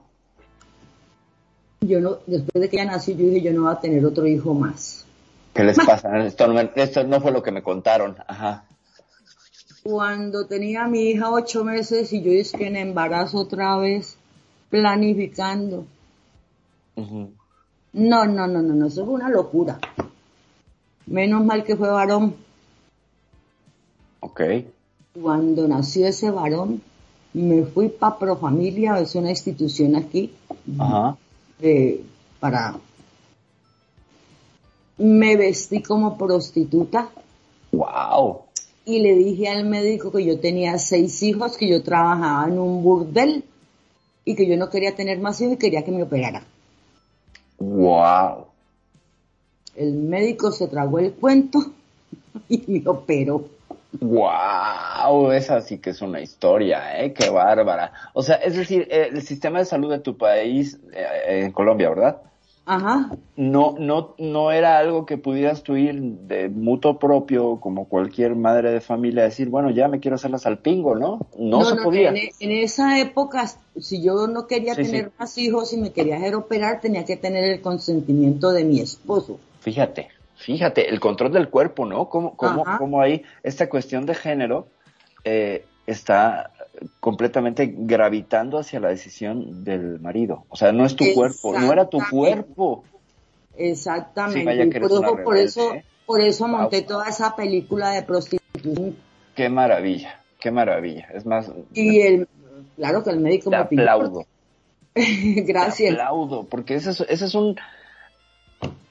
yo 1.81 2.01
no, 2.01 2.19
después 2.29 2.63
de 2.63 2.69
que 2.69 2.77
ella 2.77 2.93
nació, 2.93 3.17
yo 3.17 3.25
dije, 3.25 3.41
yo 3.41 3.53
no 3.53 3.63
voy 3.63 3.73
a 3.73 3.81
tener 3.81 4.07
otro 4.07 4.25
hijo 4.25 4.55
más. 4.55 5.05
¿Qué 5.53 5.65
les 5.65 5.77
pasa? 5.85 6.17
Esto 6.25 6.47
no, 6.47 6.61
esto 6.61 7.03
no 7.03 7.21
fue 7.21 7.33
lo 7.33 7.43
que 7.43 7.51
me 7.51 7.65
contaron. 7.65 8.15
Ajá. 8.29 8.67
Cuando 9.83 10.47
tenía 10.47 10.85
a 10.85 10.89
mi 10.89 11.11
hija 11.11 11.31
ocho 11.31 11.65
meses 11.65 12.13
y 12.13 12.23
yo 12.23 12.33
es 12.33 12.53
que 12.53 12.67
en 12.67 12.77
embarazo 12.77 13.39
otra 13.39 13.77
vez, 13.79 14.17
planificando. 14.69 15.85
No, 16.97 18.25
no, 18.27 18.47
no, 18.47 18.47
no, 18.47 18.75
no, 18.75 18.87
eso 18.87 19.05
fue 19.05 19.15
una 19.15 19.31
locura. 19.31 19.79
Menos 21.07 21.45
mal 21.45 21.65
que 21.65 21.77
fue 21.77 21.89
varón. 21.89 22.35
Ok. 24.21 24.41
Cuando 25.21 25.67
nació 25.67 26.07
ese 26.07 26.31
varón, 26.31 26.83
me 27.33 27.65
fui 27.65 27.89
para 27.89 28.19
Profamilia, 28.19 28.99
es 29.01 29.15
una 29.15 29.31
institución 29.31 29.97
aquí, 29.97 30.33
Ajá. 30.79 31.17
de- 31.59 32.05
para... 32.39 32.79
Me 34.99 35.37
vestí 35.37 35.83
como 35.83 36.19
prostituta 36.19 37.09
Wow. 37.73 38.43
Y 38.97 39.01
le 39.01 39.15
dije 39.15 39.49
al 39.49 39.65
médico 39.65 40.13
que 40.13 40.25
yo 40.25 40.39
tenía 40.41 40.79
seis 40.79 41.23
hijos, 41.23 41.57
que 41.57 41.69
yo 41.69 41.83
trabajaba 41.83 42.49
en 42.49 42.59
un 42.59 42.83
burdel 42.83 43.45
y 44.25 44.35
que 44.35 44.47
yo 44.47 44.57
no 44.57 44.71
quería 44.71 44.95
tener 44.95 45.19
más 45.19 45.41
hijos 45.41 45.55
y 45.55 45.59
quería 45.59 45.85
que 45.85 45.93
me 45.93 46.03
operara. 46.03 46.45
Wow. 47.59 48.47
El 49.77 49.95
médico 49.95 50.51
se 50.51 50.69
tragó 50.69 50.99
el 50.99 51.13
cuento 51.13 51.73
y 52.49 52.63
me 52.67 52.83
operó. 52.87 53.49
Wow, 54.01 55.33
esa 55.33 55.61
sí 55.63 55.79
que 55.79 55.91
es 55.91 56.01
una 56.01 56.21
historia, 56.21 57.03
¿eh? 57.03 57.13
Qué 57.13 57.29
bárbara. 57.29 57.93
O 58.13 58.23
sea, 58.23 58.37
es 58.37 58.57
decir, 58.57 58.87
eh, 58.91 59.09
el 59.11 59.23
sistema 59.23 59.59
de 59.59 59.65
salud 59.65 59.91
de 59.91 59.99
tu 59.99 60.17
país, 60.17 60.79
eh, 60.93 61.43
en 61.45 61.53
Colombia, 61.53 61.89
¿verdad? 61.89 62.23
Ajá. 62.67 63.11
No, 63.37 63.75
no, 63.79 64.15
no 64.19 64.53
era 64.53 64.79
algo 64.79 65.07
que 65.07 65.19
pudieras 65.19 65.63
tú 65.63 65.77
ir 65.77 66.01
de 66.01 66.49
mutuo 66.49 66.99
propio, 66.99 67.59
como 67.59 67.89
cualquier 67.89 68.37
madre 68.37 68.71
de 68.71 68.81
familia, 68.81 69.25
decir, 69.25 69.49
bueno, 69.49 69.71
ya 69.71 69.89
me 69.89 69.99
quiero 69.99 70.17
hacer 70.17 70.31
la 70.31 70.39
salpingo, 70.39 70.95
¿no? 70.95 71.27
No, 71.39 71.65
se 71.65 71.77
podía. 71.77 72.11
En, 72.11 72.19
en 72.39 72.51
esa 72.53 73.01
época, 73.01 73.51
si 73.79 74.03
yo 74.03 74.27
no 74.27 74.47
quería 74.47 74.75
Sí, 74.75 74.85
tener 74.85 75.07
sí. 75.07 75.11
más 75.19 75.39
hijos 75.39 75.73
y 75.73 75.79
me 75.79 75.91
quería 75.91 76.17
hacer 76.17 76.35
operar, 76.35 76.81
tenía 76.81 77.05
que 77.05 77.17
tener 77.17 77.45
el 77.45 77.61
consentimiento 77.61 78.53
de 78.53 78.65
mi 78.65 78.81
esposo. 78.81 79.41
Fíjate, 79.61 80.09
fíjate, 80.37 80.89
el 80.89 81.01
control 81.01 81.33
del 81.33 81.49
cuerpo, 81.49 81.87
¿no? 81.87 82.09
Cómo, 82.09 82.37
cómo, 82.37 82.63
Ajá. 82.63 82.79
cómo 82.79 83.01
ahí 83.01 83.23
esta 83.43 83.69
cuestión 83.69 84.07
de 84.07 84.15
género 84.15 84.69
eh, 85.25 85.65
está 85.91 86.53
completamente 87.01 87.73
gravitando 87.77 88.59
hacia 88.59 88.81
la 88.81 88.89
decisión 88.89 89.65
del 89.65 90.01
marido. 90.01 90.45
O 90.49 90.57
sea, 90.57 90.73
no 90.73 90.85
es 90.87 90.97
tu 90.97 91.05
cuerpo, 91.15 91.59
no 91.59 91.73
era 91.73 91.89
tu 91.89 91.99
cuerpo. 92.11 92.85
Exactamente. 93.57 94.65
Sí, 94.73 94.79
por, 94.81 94.91
eso, 94.91 95.03
por 95.25 95.37
eso, 95.37 95.75
¿eh? 95.75 95.85
por 96.07 96.21
eso 96.21 96.45
Wow. 96.49 96.57
monté 96.57 96.83
toda 96.83 97.09
esa 97.09 97.37
película 97.37 97.91
de 97.91 98.03
prostitución. 98.03 98.97
Qué 99.35 99.49
maravilla, 99.49 100.21
qué 100.41 100.51
maravilla. 100.51 101.09
Es 101.15 101.27
más, 101.27 101.51
Y 101.75 102.01
el, 102.01 102.29
claro 102.77 103.03
que 103.03 103.11
el 103.11 103.21
médico 103.21 103.51
te 103.51 103.57
me 103.57 103.65
pidió. 103.67 103.83
aplaudo. 103.83 104.25
Te 104.95 105.43
Gracias. 105.43 105.93
aplaudo, 105.93 106.45
porque 106.45 106.75
ese 106.75 106.91
es, 106.91 107.01
ese 107.03 107.25
es 107.27 107.35
un... 107.35 107.57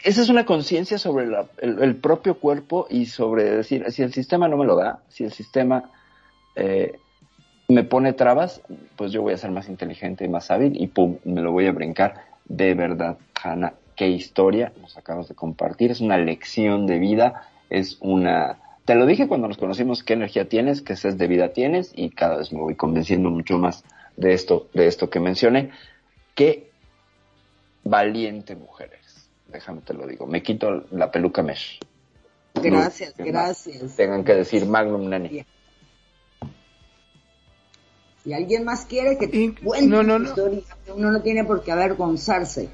Esa 0.02 0.22
es 0.22 0.30
una 0.30 0.46
conciencia 0.46 0.98
sobre 0.98 1.28
la- 1.28 1.48
el, 1.58 1.82
el 1.84 1.96
propio 1.98 2.40
cuerpo 2.40 2.88
y 2.90 3.06
sobre 3.08 3.44
decir, 3.44 3.84
si 3.92 4.02
el 4.02 4.14
sistema 4.14 4.48
no 4.48 4.56
me 4.56 4.66
lo 4.66 4.78
da, 4.78 5.04
si 5.10 5.26
el 5.26 5.34
sistema 5.34 5.92
eh, 6.56 7.00
me 7.68 7.84
pone 7.84 8.14
trabas, 8.14 8.62
pues 8.96 9.12
yo 9.12 9.22
voy 9.22 9.34
a 9.34 9.38
ser 9.38 9.52
más 9.52 9.70
inteligente 9.70 10.26
y 10.26 10.28
más 10.28 10.50
hábil 10.50 10.82
y 10.82 10.88
pum, 10.88 11.18
me 11.24 11.42
lo 11.42 11.52
voy 11.52 11.68
a 11.68 11.72
brincar. 11.72 12.26
De 12.46 12.74
verdad, 12.74 13.18
Hanna, 13.42 13.74
qué 13.96 14.08
historia 14.08 14.74
nos 14.82 14.98
acabas 14.98 15.28
de 15.28 15.36
compartir. 15.36 15.92
Es 15.92 16.02
una 16.02 16.18
lección 16.18 16.88
de 16.88 16.98
vida, 16.98 17.48
es 17.70 17.98
una... 18.02 18.58
Te 18.86 18.96
lo 18.96 19.06
dije 19.06 19.28
cuando 19.28 19.48
nos 19.48 19.58
conocimos, 19.58 20.04
qué 20.04 20.14
energía 20.14 20.50
tienes, 20.50 20.82
qué 20.82 20.96
sed 20.96 21.14
de 21.14 21.28
vida 21.28 21.54
tienes 21.54 21.92
y 21.96 22.10
cada 22.10 22.38
vez 22.38 22.52
me 22.52 22.60
voy 22.60 22.74
convenciendo 22.76 23.30
mucho 23.30 23.60
más 23.60 23.84
de 24.18 24.34
esto, 24.34 24.68
de 24.74 24.88
esto 24.88 25.12
que 25.12 25.20
mencioné. 25.20 25.70
Qué 26.34 26.72
valiente 27.84 28.56
mujer 28.56 28.90
eres. 28.94 29.30
Déjame 29.48 29.82
te 29.82 29.94
lo 29.94 30.08
digo. 30.08 30.26
Me 30.26 30.42
quito 30.42 30.86
la 30.90 31.12
peluca 31.12 31.44
mesh. 31.44 31.80
Gracias, 32.56 33.14
No, 33.20 33.26
gracias. 33.26 33.96
Tengan 33.96 34.24
que 34.24 34.34
decir 34.34 34.66
Magnum 34.66 35.08
Nene. 35.08 35.46
Si 38.30 38.34
alguien 38.36 38.64
más 38.64 38.86
quiere 38.86 39.18
que 39.18 39.26
Y- 39.26 39.50
te 39.50 39.62
cuente 39.64 39.88
no, 39.88 40.04
no, 40.04 40.20
no. 40.20 40.30
historia, 40.30 40.62
uno 40.96 41.12
no 41.12 41.20
tiene 41.24 41.44
por 41.46 41.64
qué 41.64 41.72
avergonzarse. 41.72 42.70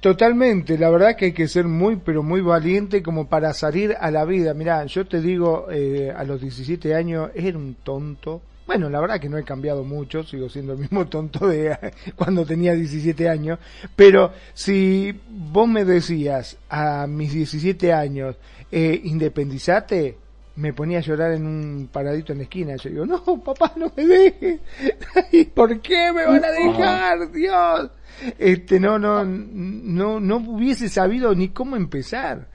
Totalmente, 0.00 0.78
la 0.78 0.88
verdad 0.88 1.16
que 1.16 1.26
hay 1.26 1.32
que 1.32 1.48
ser 1.48 1.66
muy, 1.66 1.96
pero 1.96 2.22
muy 2.22 2.40
valiente 2.40 3.02
como 3.02 3.28
para 3.28 3.52
salir 3.52 3.94
a 4.00 4.10
la 4.10 4.24
vida. 4.24 4.54
Mirá, 4.54 4.86
yo 4.86 5.06
te 5.06 5.20
digo, 5.20 5.66
eh, 5.70 6.10
a 6.16 6.24
los 6.24 6.40
17 6.40 6.94
años 6.94 7.28
era 7.34 7.58
un 7.58 7.74
tonto. 7.82 8.40
Bueno, 8.66 8.88
la 8.88 8.98
verdad 9.02 9.20
que 9.20 9.28
no 9.28 9.36
he 9.36 9.44
cambiado 9.44 9.84
mucho, 9.84 10.22
sigo 10.24 10.48
siendo 10.48 10.72
el 10.72 10.78
mismo 10.78 11.06
tonto 11.08 11.46
de 11.46 11.76
cuando 12.16 12.46
tenía 12.46 12.72
17 12.72 13.28
años. 13.28 13.58
Pero 13.94 14.32
si 14.54 15.14
vos 15.28 15.68
me 15.68 15.84
decías 15.84 16.56
a 16.70 17.06
mis 17.06 17.34
17 17.34 17.92
años, 17.92 18.34
eh, 18.72 18.98
independizate, 19.04 20.16
me 20.56 20.72
ponía 20.72 20.98
a 20.98 21.02
llorar 21.02 21.32
en 21.32 21.46
un 21.46 21.88
paradito 21.92 22.32
en 22.32 22.38
la 22.38 22.44
esquina. 22.44 22.76
Yo 22.76 22.90
digo, 22.90 23.06
no, 23.06 23.22
papá, 23.42 23.72
no 23.76 23.92
me 23.96 24.06
dejes. 24.06 24.60
¿Y 25.32 25.44
por 25.44 25.80
qué 25.80 26.12
me 26.12 26.26
van 26.26 26.44
a 26.44 26.50
dejar, 26.50 27.30
Dios? 27.30 27.90
Este, 28.38 28.80
no, 28.80 28.98
no, 28.98 29.24
no, 29.24 30.20
no 30.20 30.36
hubiese 30.36 30.88
sabido 30.88 31.34
ni 31.34 31.50
cómo 31.50 31.76
empezar. 31.76 32.48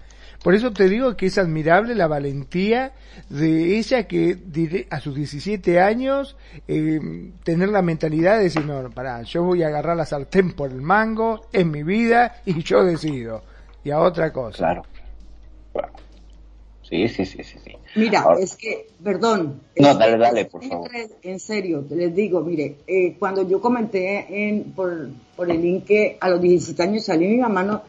Por 0.44 0.56
eso 0.56 0.72
te 0.72 0.90
digo 0.90 1.16
que 1.16 1.28
es 1.28 1.38
admirable 1.38 1.94
la 1.94 2.08
valentía 2.08 2.94
de 3.30 3.78
ella 3.78 4.08
que 4.08 4.88
a 4.90 5.00
sus 5.00 5.16
17 5.16 5.80
años 5.80 6.36
eh, 6.68 7.00
tener 7.44 7.70
la 7.70 7.84
mentalidad 7.84 8.38
de 8.38 8.46
decir, 8.46 8.66
no, 8.66 8.90
pará, 8.90 9.22
yo 9.22 9.44
voy 9.44 9.62
a 9.62 9.68
agarrar 9.68 9.96
la 9.96 10.06
sartén 10.06 10.54
por 10.54 10.72
el 10.72 10.82
mango, 10.82 11.48
en 11.54 11.70
mi 11.70 11.84
vida 11.84 12.42
y 12.46 12.64
yo 12.64 12.84
decido. 12.84 13.44
Y 13.84 13.92
a 13.92 14.00
otra 14.00 14.34
cosa. 14.34 14.58
Claro. 14.58 14.82
Claro. 15.74 15.94
Sí, 16.82 17.08
sí, 17.08 17.24
sí, 17.24 17.44
sí, 17.44 17.60
sí. 17.64 17.72
Mira, 17.96 18.22
Ahora- 18.22 18.40
es 18.40 18.56
que, 18.56 18.88
perdón. 19.04 19.62
No, 19.78 19.96
dale, 19.96 20.18
dale, 20.18 20.46
por 20.46 20.64
favor. 20.64 20.90
En 21.22 21.40
serio, 21.40 21.84
te 21.88 21.96
les 21.96 22.16
digo, 22.16 22.42
mire, 22.42 22.78
eh, 22.88 23.16
cuando 23.20 23.48
yo 23.48 23.60
comenté 23.60 24.48
en, 24.50 24.72
por, 24.72 25.10
por 25.36 25.52
el 25.52 25.62
link 25.62 25.86
que 25.86 26.18
a 26.20 26.30
los 26.30 26.42
17 26.42 26.82
años 26.84 27.06
salí 27.06 27.28
mi 27.28 27.38
mamá, 27.38 27.64
no, 27.64 27.82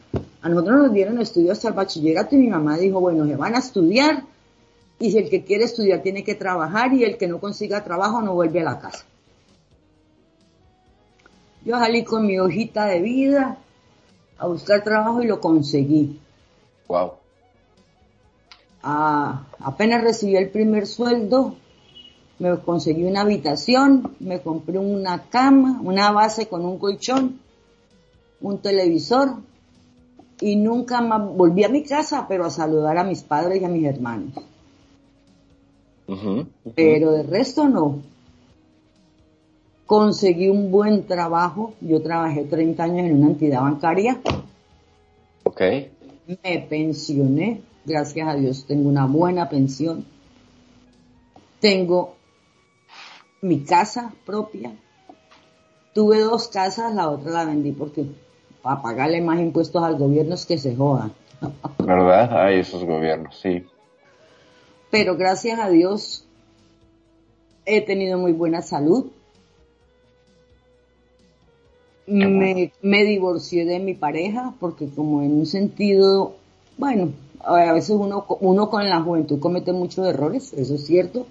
a 0.43 0.49
nosotros 0.49 0.79
nos 0.79 0.93
dieron 0.93 1.21
estudios 1.21 1.53
hasta 1.59 1.69
el 1.69 1.75
bachillerato 1.75 2.35
y 2.35 2.39
mi 2.39 2.49
mamá 2.49 2.77
dijo, 2.79 3.01
bueno, 3.01 3.27
se 3.27 3.37
van 3.37 3.55
a 3.55 3.59
estudiar 3.59 4.25
y 4.99 5.11
si 5.13 5.19
el 5.19 5.31
que 5.31 5.45
quiere 5.45 5.65
estudiar 5.65 6.03
tiene 6.03 6.25
que 6.25 6.35
trabajar 6.35 6.93
y 6.95 7.05
el 7.05 7.17
que 7.17 7.29
no 7.29 7.39
consiga 7.39 7.85
trabajo 7.85 8.21
no 8.23 8.35
vuelve 8.35 8.61
a 8.61 8.65
la 8.65 8.81
casa. 8.81 9.05
Yo 11.65 11.79
salí 11.79 12.03
con 12.03 12.27
mi 12.27 12.39
hojita 12.39 12.87
de 12.87 13.01
vida 13.01 13.59
a 14.39 14.47
buscar 14.49 14.83
trabajo 14.83 15.23
y 15.23 15.27
lo 15.29 15.41
conseguí. 15.41 16.19
Wow. 16.89 17.13
Ah, 18.83 19.47
apenas 19.61 20.03
recibí 20.03 20.37
el 20.37 20.51
primer 20.51 20.87
sueldo, 20.87 21.55
me 22.39 22.59
conseguí 22.59 23.05
una 23.05 23.21
habitación, 23.21 24.17
me 24.19 24.41
compré 24.41 24.79
una 24.79 25.29
cama, 25.29 25.81
una 25.83 26.11
base 26.11 26.49
con 26.49 26.65
un 26.65 26.79
colchón, 26.79 27.39
un 28.41 28.59
televisor 28.59 29.37
y 30.41 30.57
nunca 30.57 31.01
más 31.01 31.25
volví 31.25 31.63
a 31.63 31.69
mi 31.69 31.85
casa, 31.85 32.27
pero 32.29 32.45
a 32.45 32.51
saludar 32.51 32.99
a 32.99 33.05
mis 33.05 33.23
padres 33.23 33.63
y 33.63 33.65
a 33.65 33.69
mis 33.69 33.87
hermanos. 33.87 34.33
Pero 36.75 37.13
de 37.13 37.23
resto 37.23 37.69
no. 37.69 38.03
Conseguí 39.87 40.49
un 40.49 40.71
buen 40.71 41.07
trabajo. 41.07 41.75
Yo 41.81 42.03
trabajé 42.03 42.45
30 42.45 42.83
años 42.83 43.07
en 43.07 43.19
una 43.19 43.29
entidad 43.29 43.63
bancaria. 43.63 44.21
Ok. 45.45 45.61
Me 46.27 46.59
pensioné. 46.69 47.61
Gracias 47.85 48.29
a 48.29 48.35
Dios 48.35 48.65
tengo 48.67 48.89
una 48.89 49.07
buena 49.07 49.49
pensión. 49.49 50.05
Tengo 51.61 52.15
mi 53.41 53.61
casa 53.61 54.15
propia. 54.25 54.73
Tuve 55.93 56.21
dos 56.21 56.49
casas, 56.49 56.95
la 56.95 57.09
otra 57.11 57.33
la 57.33 57.45
vendí 57.45 57.73
porque 57.73 58.07
para 58.63 58.81
pagarle 58.81 59.21
más 59.21 59.41
impuestos 59.41 59.83
al 59.83 59.97
gobierno 59.97 60.35
es 60.35 60.47
que 60.47 60.59
se 60.59 60.75
jodan. 60.77 61.13
¿Verdad? 61.79 62.47
Hay 62.47 62.61
esos 62.61 62.85
gobiernos, 62.85 63.39
sí. 63.39 63.67
Pero 64.91 65.17
gracias 65.17 65.59
a 65.59 65.69
Dios 65.69 66.25
he 67.65 67.81
tenido 67.81 68.19
muy 68.19 68.33
buena 68.33 68.63
salud. 68.63 69.07
Me, 72.07 72.73
me 72.83 73.05
divorcié 73.05 73.65
de 73.65 73.79
mi 73.79 73.95
pareja 73.95 74.55
porque 74.61 74.89
como 74.89 75.23
en 75.23 75.33
un 75.33 75.47
sentido, 75.47 76.37
bueno, 76.77 77.13
a 77.45 77.73
veces 77.73 77.91
uno, 77.91 78.27
uno 78.41 78.71
con 78.71 78.89
la 78.89 79.01
juventud 79.01 79.41
comete 79.41 79.73
muchos 79.73 80.07
errores, 80.07 80.53
eso 80.53 80.75
es 80.75 80.87
cierto. 80.87 81.27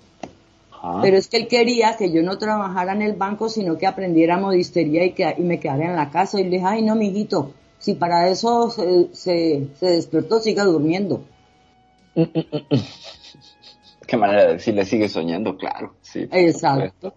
Pero 1.03 1.16
es 1.16 1.28
que 1.28 1.38
él 1.38 1.47
quería 1.47 1.95
que 1.95 2.12
yo 2.12 2.24
no 2.24 2.39
trabajara 2.39 2.93
en 2.93 3.03
el 3.03 3.14
banco, 3.14 3.49
sino 3.49 3.78
que 3.78 3.86
aprendiera 3.86 4.38
modistería 4.38 5.05
y, 5.05 5.12
que, 5.12 5.36
y 5.38 5.41
me 5.43 5.59
quedara 5.59 5.86
en 5.86 5.95
la 5.95 6.09
casa. 6.09 6.39
Y 6.39 6.45
le 6.45 6.49
dije, 6.49 6.66
ay, 6.66 6.82
no, 6.82 6.95
mijito, 6.95 7.51
si 7.78 7.93
para 7.93 8.30
eso 8.30 8.72
se, 8.72 9.14
se, 9.14 9.70
despertó, 9.80 10.39
siga 10.39 10.64
durmiendo. 10.64 11.24
Qué 14.07 14.18
manera 14.18 14.45
de 14.45 14.53
decirle, 14.53 14.86
sigue 14.86 15.07
soñando, 15.07 15.55
claro. 15.55 15.93
Sí, 16.01 16.28
Exacto. 16.32 17.14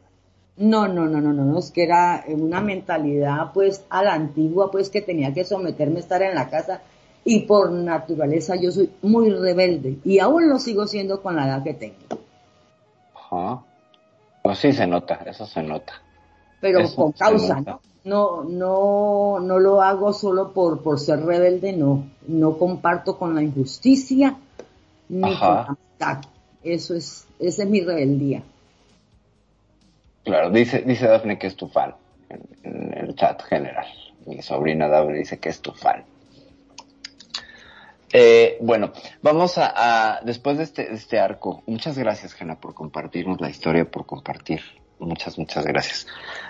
No, 0.56 0.86
no, 0.86 1.06
no, 1.06 1.20
no, 1.20 1.32
no, 1.32 1.44
no, 1.44 1.58
es 1.58 1.72
que 1.72 1.82
era 1.82 2.24
una 2.28 2.60
mentalidad 2.60 3.52
pues 3.52 3.84
a 3.90 4.04
la 4.04 4.14
antigua, 4.14 4.70
pues 4.70 4.88
que 4.88 5.02
tenía 5.02 5.34
que 5.34 5.44
someterme 5.44 5.96
a 5.96 6.00
estar 6.00 6.22
en 6.22 6.36
la 6.36 6.48
casa 6.48 6.82
y 7.24 7.40
por 7.40 7.72
naturaleza 7.72 8.56
yo 8.56 8.70
soy 8.70 8.90
muy 9.02 9.30
rebelde 9.30 9.98
y 10.04 10.18
aún 10.18 10.48
lo 10.48 10.58
sigo 10.58 10.86
siendo 10.86 11.22
con 11.22 11.36
la 11.36 11.46
edad 11.46 11.62
que 11.62 11.74
tengo. 11.74 12.20
Ajá. 13.14 13.62
Pues 14.42 14.58
sí 14.58 14.72
se 14.72 14.86
nota, 14.86 15.20
eso 15.26 15.46
se 15.46 15.62
nota. 15.62 15.94
Pero 16.60 16.80
con 16.94 17.12
causa, 17.12 17.60
¿no? 17.60 17.80
No, 18.04 18.44
no, 18.44 19.40
no 19.40 19.58
lo 19.58 19.80
hago 19.80 20.12
solo 20.12 20.52
por, 20.52 20.82
por 20.82 21.00
ser 21.00 21.24
rebelde, 21.24 21.72
no. 21.72 22.04
No 22.28 22.58
comparto 22.58 23.18
con 23.18 23.34
la 23.34 23.42
injusticia 23.42 24.36
ni 25.08 25.22
con 25.22 25.54
la 25.54 25.62
amistad. 25.62 26.24
Eso 26.62 26.94
es, 26.94 27.26
esa 27.38 27.62
es 27.62 27.68
mi 27.68 27.80
rebeldía. 27.80 28.42
Claro, 30.24 30.50
dice, 30.50 30.82
dice 30.82 31.06
Dafne 31.06 31.38
que 31.38 31.46
es 31.46 31.56
tu 31.56 31.68
fan 31.68 31.94
en, 32.28 32.94
el 32.94 33.14
chat 33.14 33.42
general. 33.42 33.86
Mi 34.26 34.42
sobrina 34.42 34.88
Dafne 34.88 35.18
dice 35.18 35.38
que 35.38 35.48
es 35.48 35.60
tu 35.60 35.72
fan. 35.72 36.04
Eh, 38.16 38.58
bueno, 38.60 38.92
vamos 39.22 39.58
a, 39.58 40.20
después 40.24 40.56
de 40.56 40.62
este, 40.62 40.94
este 40.94 41.18
arco, 41.18 41.64
muchas 41.66 41.98
gracias, 41.98 42.32
Jana, 42.32 42.60
por 42.60 42.72
compartirnos 42.72 43.40
la 43.40 43.50
historia, 43.50 43.90
por 43.90 44.06
compartir. 44.06 44.60
Muchas, 45.00 45.36
muchas 45.36 45.66
gracias. 45.66 46.06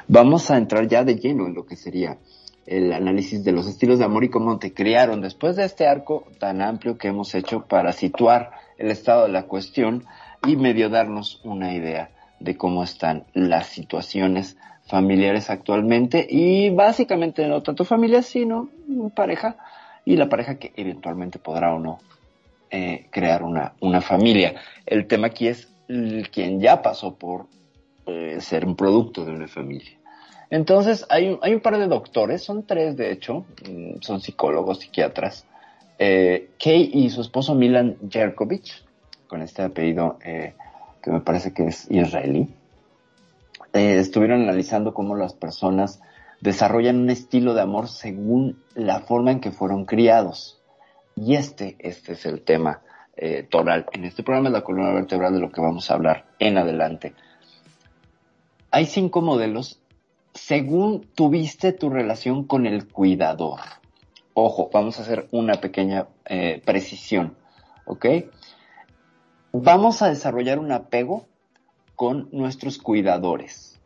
Vamos 0.07 0.51
a 0.51 0.59
entrar 0.59 0.87
ya 0.87 1.05
de 1.05 1.17
lleno 1.17 1.47
en 1.47 1.55
lo 1.55 1.65
que 1.65 1.77
sería 1.77 2.19
el 2.67 2.93
análisis 2.93 3.43
de 3.45 3.53
los 3.53 3.67
estilos 3.67 3.99
de 3.99 4.05
amor 4.05 4.25
y 4.25 4.29
cómo 4.29 4.59
te 4.59 4.75
criaron 4.75 5.23
después 5.23 5.57
de 5.57 5.65
este 5.65 5.87
arco 5.87 6.27
tan 6.39 6.61
amplio 6.61 6.99
que 6.99 7.09
hemos 7.09 7.35
hecho 7.35 7.65
para 7.67 7.93
situar 7.93 8.51
el 8.77 8.91
estado 8.91 9.23
de 9.23 9.33
la 9.33 9.45
cuestión 9.45 10.05
y 10.47 10.57
medio 10.57 10.91
darnos 10.91 11.41
una 11.45 11.73
idea 11.73 12.11
de 12.41 12.59
cómo 12.59 12.85
están 12.85 13.25
las 13.33 13.69
situaciones 13.69 14.59
familiares 14.87 15.49
actualmente 15.49 16.27
y 16.29 16.69
básicamente 16.69 17.49
no 17.49 17.63
tanto 17.63 17.87
familia 17.87 18.21
sino 18.21 18.69
pareja 19.15 19.57
y 20.05 20.17
la 20.17 20.29
pareja 20.29 20.57
que 20.57 20.73
eventualmente 20.77 21.39
podrá 21.39 21.75
o 21.75 21.79
no 21.79 21.99
eh, 22.71 23.07
crear 23.11 23.43
una, 23.43 23.75
una 23.81 24.01
familia. 24.01 24.57
El 24.85 25.07
tema 25.07 25.29
aquí 25.29 25.49
es 25.49 25.69
quien 25.87 26.61
ya 26.61 26.83
pasó 26.83 27.15
por 27.15 27.47
eh, 28.07 28.39
ser 28.41 28.67
un 28.67 28.75
producto 28.75 29.25
de 29.25 29.33
una 29.33 29.49
familia. 29.49 29.93
Entonces, 30.51 31.07
hay 31.09 31.39
hay 31.43 31.55
un 31.55 31.61
par 31.61 31.79
de 31.79 31.87
doctores, 31.87 32.43
son 32.43 32.67
tres 32.67 32.97
de 32.97 33.13
hecho, 33.13 33.45
mm, 33.69 34.01
son 34.01 34.21
psicólogos, 34.21 34.81
psiquiatras. 34.81 35.47
Eh, 35.99 36.51
Kay 36.59 36.91
y 36.93 37.11
su 37.11 37.21
esposo 37.21 37.55
Milan 37.55 37.97
Jerkovich, 38.11 38.85
con 39.29 39.41
este 39.43 39.63
apellido 39.63 40.19
que 40.21 41.11
me 41.11 41.21
parece 41.21 41.53
que 41.53 41.67
es 41.67 41.89
israelí, 41.91 42.49
estuvieron 43.73 44.43
analizando 44.43 44.95
cómo 44.95 45.17
las 45.17 45.35
personas 45.35 46.01
desarrollan 46.41 46.97
un 46.97 47.11
estilo 47.11 47.55
de 47.55 47.63
amor 47.63 47.89
según 47.89 48.63
la 48.75 49.01
forma 49.01 49.31
en 49.31 49.41
que 49.41 49.51
fueron 49.51 49.85
criados. 49.85 50.61
Y 51.17 51.35
este, 51.37 51.77
este 51.79 52.13
es 52.13 52.27
el 52.27 52.43
tema 52.43 52.83
eh, 53.17 53.47
toral. 53.49 53.87
En 53.93 54.05
este 54.05 54.23
programa 54.23 54.49
es 54.49 54.55
la 54.55 54.65
columna 54.65 54.93
vertebral 54.93 55.33
de 55.35 55.41
lo 55.41 55.53
que 55.53 55.61
vamos 55.61 55.91
a 55.91 55.95
hablar 55.95 56.27
en 56.39 56.59
adelante. 56.59 57.15
Hay 58.71 58.87
cinco 58.87 59.23
modelos 59.23 59.81
según 60.35 61.07
tuviste 61.15 61.73
tu 61.73 61.91
relación 61.91 62.45
con 62.45 62.67
el 62.67 62.89
cuidador. 62.89 63.61
Ojo, 64.35 64.69
vamos 64.73 64.99
a 64.99 65.03
hacer 65.03 65.29
una 65.31 65.61
pequeña 65.61 66.09
eh, 66.25 66.61
precisión, 66.65 67.37
¿ok? 67.87 68.07
Vamos 69.53 70.03
a 70.03 70.09
desarrollar 70.09 70.59
un 70.59 70.73
apego 70.73 71.27
con 71.95 72.29
nuestros 72.33 72.79
cuidadores, 72.79 73.81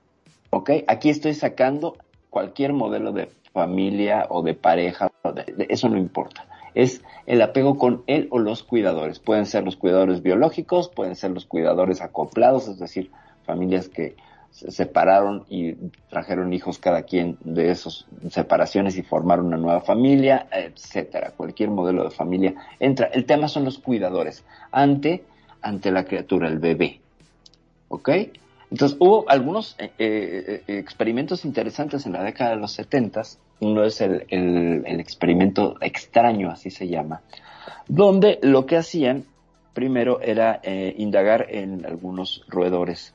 ¿ok? 0.48 0.70
Aquí 0.86 1.10
estoy 1.10 1.34
sacando 1.34 1.98
cualquier 2.30 2.72
modelo 2.72 3.12
de 3.12 3.30
familia 3.52 4.26
o 4.28 4.42
de 4.42 4.54
pareja, 4.54 5.10
eso 5.68 5.88
no 5.88 5.96
importa. 5.96 6.46
Es 6.74 7.02
el 7.26 7.42
apego 7.42 7.78
con 7.78 8.02
él 8.06 8.28
o 8.30 8.38
los 8.38 8.62
cuidadores. 8.62 9.18
Pueden 9.18 9.46
ser 9.46 9.64
los 9.64 9.76
cuidadores 9.76 10.22
biológicos, 10.22 10.88
pueden 10.88 11.16
ser 11.16 11.32
los 11.32 11.46
cuidadores 11.46 12.00
acoplados, 12.00 12.68
es 12.68 12.78
decir, 12.78 13.10
familias 13.44 13.88
que 13.88 14.16
se 14.50 14.70
separaron 14.70 15.44
y 15.48 15.74
trajeron 16.08 16.52
hijos 16.52 16.78
cada 16.78 17.02
quien 17.02 17.36
de 17.44 17.70
esas 17.70 18.06
separaciones 18.30 18.96
y 18.96 19.02
formaron 19.02 19.46
una 19.46 19.56
nueva 19.56 19.80
familia, 19.80 20.48
etcétera. 20.50 21.32
Cualquier 21.36 21.70
modelo 21.70 22.04
de 22.04 22.10
familia 22.10 22.54
entra. 22.80 23.06
El 23.06 23.24
tema 23.24 23.48
son 23.48 23.64
los 23.64 23.78
cuidadores 23.78 24.44
ante, 24.70 25.24
ante 25.62 25.90
la 25.90 26.04
criatura, 26.04 26.48
el 26.48 26.58
bebé. 26.58 27.00
¿Ok? 27.88 28.10
Entonces 28.70 28.98
hubo 29.00 29.28
algunos 29.28 29.76
eh, 29.78 29.92
eh, 29.98 30.62
eh, 30.66 30.78
experimentos 30.78 31.44
interesantes 31.44 32.04
en 32.06 32.12
la 32.12 32.22
década 32.22 32.50
de 32.50 32.56
los 32.56 32.72
70, 32.72 33.22
uno 33.60 33.84
es 33.84 34.00
el, 34.00 34.24
experimento 34.86 35.76
extraño, 35.80 36.50
así 36.50 36.70
se 36.70 36.86
llama, 36.86 37.22
donde 37.88 38.38
lo 38.42 38.66
que 38.66 38.76
hacían 38.76 39.24
primero 39.72 40.20
era 40.20 40.60
indagar 40.96 41.46
en 41.50 41.86
algunos 41.86 42.44
roedores 42.48 43.14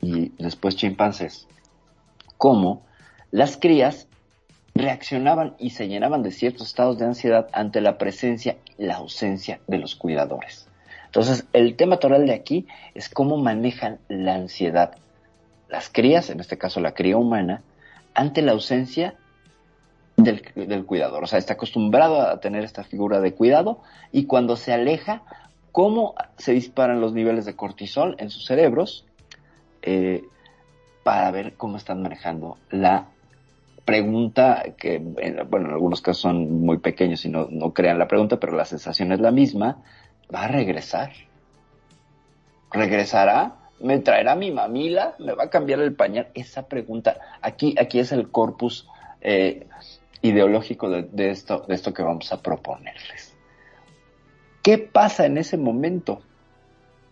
y 0.00 0.30
después 0.38 0.76
chimpancés, 0.76 1.48
cómo 2.36 2.82
las 3.30 3.56
crías 3.56 4.08
reaccionaban 4.74 5.54
y 5.58 5.70
se 5.70 5.88
llenaban 5.88 6.22
de 6.22 6.30
ciertos 6.30 6.68
estados 6.68 6.98
de 6.98 7.06
ansiedad 7.06 7.48
ante 7.52 7.80
la 7.80 7.98
presencia 7.98 8.58
y 8.78 8.84
la 8.84 8.96
ausencia 8.96 9.60
de 9.66 9.78
los 9.78 9.96
cuidadores. 9.96 10.68
Entonces, 11.12 11.44
el 11.52 11.76
tema 11.76 11.98
toral 11.98 12.24
de 12.26 12.32
aquí 12.32 12.66
es 12.94 13.10
cómo 13.10 13.36
manejan 13.36 13.98
la 14.08 14.34
ansiedad 14.34 14.96
las 15.68 15.90
crías, 15.90 16.30
en 16.30 16.40
este 16.40 16.56
caso 16.56 16.80
la 16.80 16.94
cría 16.94 17.18
humana, 17.18 17.62
ante 18.14 18.40
la 18.40 18.52
ausencia 18.52 19.14
del, 20.16 20.42
cuidador. 20.86 21.22
O 21.22 21.26
sea, 21.26 21.38
está 21.38 21.52
acostumbrado 21.52 22.22
a 22.22 22.40
tener 22.40 22.64
esta 22.64 22.82
figura 22.82 23.20
de 23.20 23.34
cuidado 23.34 23.80
y 24.10 24.24
cuando 24.24 24.56
se 24.56 24.72
aleja, 24.72 25.22
cómo 25.70 26.14
se 26.38 26.52
disparan 26.52 27.02
los 27.02 27.12
niveles 27.12 27.44
de 27.44 27.56
cortisol 27.56 28.16
en 28.18 28.30
sus 28.30 28.46
cerebros 28.46 29.04
eh, 29.82 30.24
para 31.02 31.30
ver 31.30 31.54
cómo 31.58 31.76
están 31.76 32.00
manejando 32.00 32.56
la 32.70 33.08
pregunta 33.84 34.62
que, 34.78 34.96
bueno, 34.98 35.66
en 35.66 35.72
algunos 35.72 36.00
casos 36.00 36.22
son 36.22 36.62
muy 36.62 36.78
pequeños 36.78 37.22
y 37.26 37.28
no, 37.28 37.48
no 37.50 37.74
crean 37.74 37.98
la 37.98 38.08
pregunta, 38.08 38.40
pero 38.40 38.56
la 38.56 38.64
sensación 38.64 39.12
es 39.12 39.20
la 39.20 39.30
misma 39.30 39.82
va 40.32 40.44
a 40.44 40.48
regresar. 40.48 41.12
¿Regresará? 42.70 43.56
¿Me 43.80 43.98
traerá 43.98 44.34
mi 44.34 44.50
mamila? 44.50 45.14
¿Me 45.18 45.32
va 45.32 45.44
a 45.44 45.50
cambiar 45.50 45.80
el 45.80 45.94
pañal? 45.94 46.28
Esa 46.34 46.66
pregunta, 46.68 47.18
aquí, 47.40 47.74
aquí 47.78 47.98
es 47.98 48.12
el 48.12 48.30
corpus 48.30 48.88
eh, 49.20 49.66
ideológico 50.22 50.88
de, 50.88 51.30
esto, 51.30 51.64
de 51.68 51.74
esto 51.74 51.92
que 51.92 52.02
vamos 52.02 52.32
a 52.32 52.40
proponerles. 52.40 53.34
¿Qué 54.62 54.78
pasa 54.78 55.26
en 55.26 55.38
ese 55.38 55.56
momento 55.56 56.22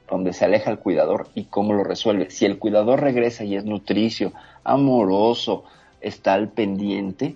donde 0.08 0.32
se 0.32 0.44
aleja 0.44 0.70
el 0.70 0.78
cuidador 0.78 1.28
y 1.34 1.44
cómo 1.46 1.72
lo 1.72 1.82
resuelve? 1.82 2.30
Si 2.30 2.46
el 2.46 2.58
cuidador 2.58 3.00
regresa 3.00 3.44
y 3.44 3.56
es 3.56 3.64
nutricio, 3.64 4.32
amoroso, 4.62 5.64
está 6.00 6.34
al 6.34 6.50
pendiente, 6.50 7.34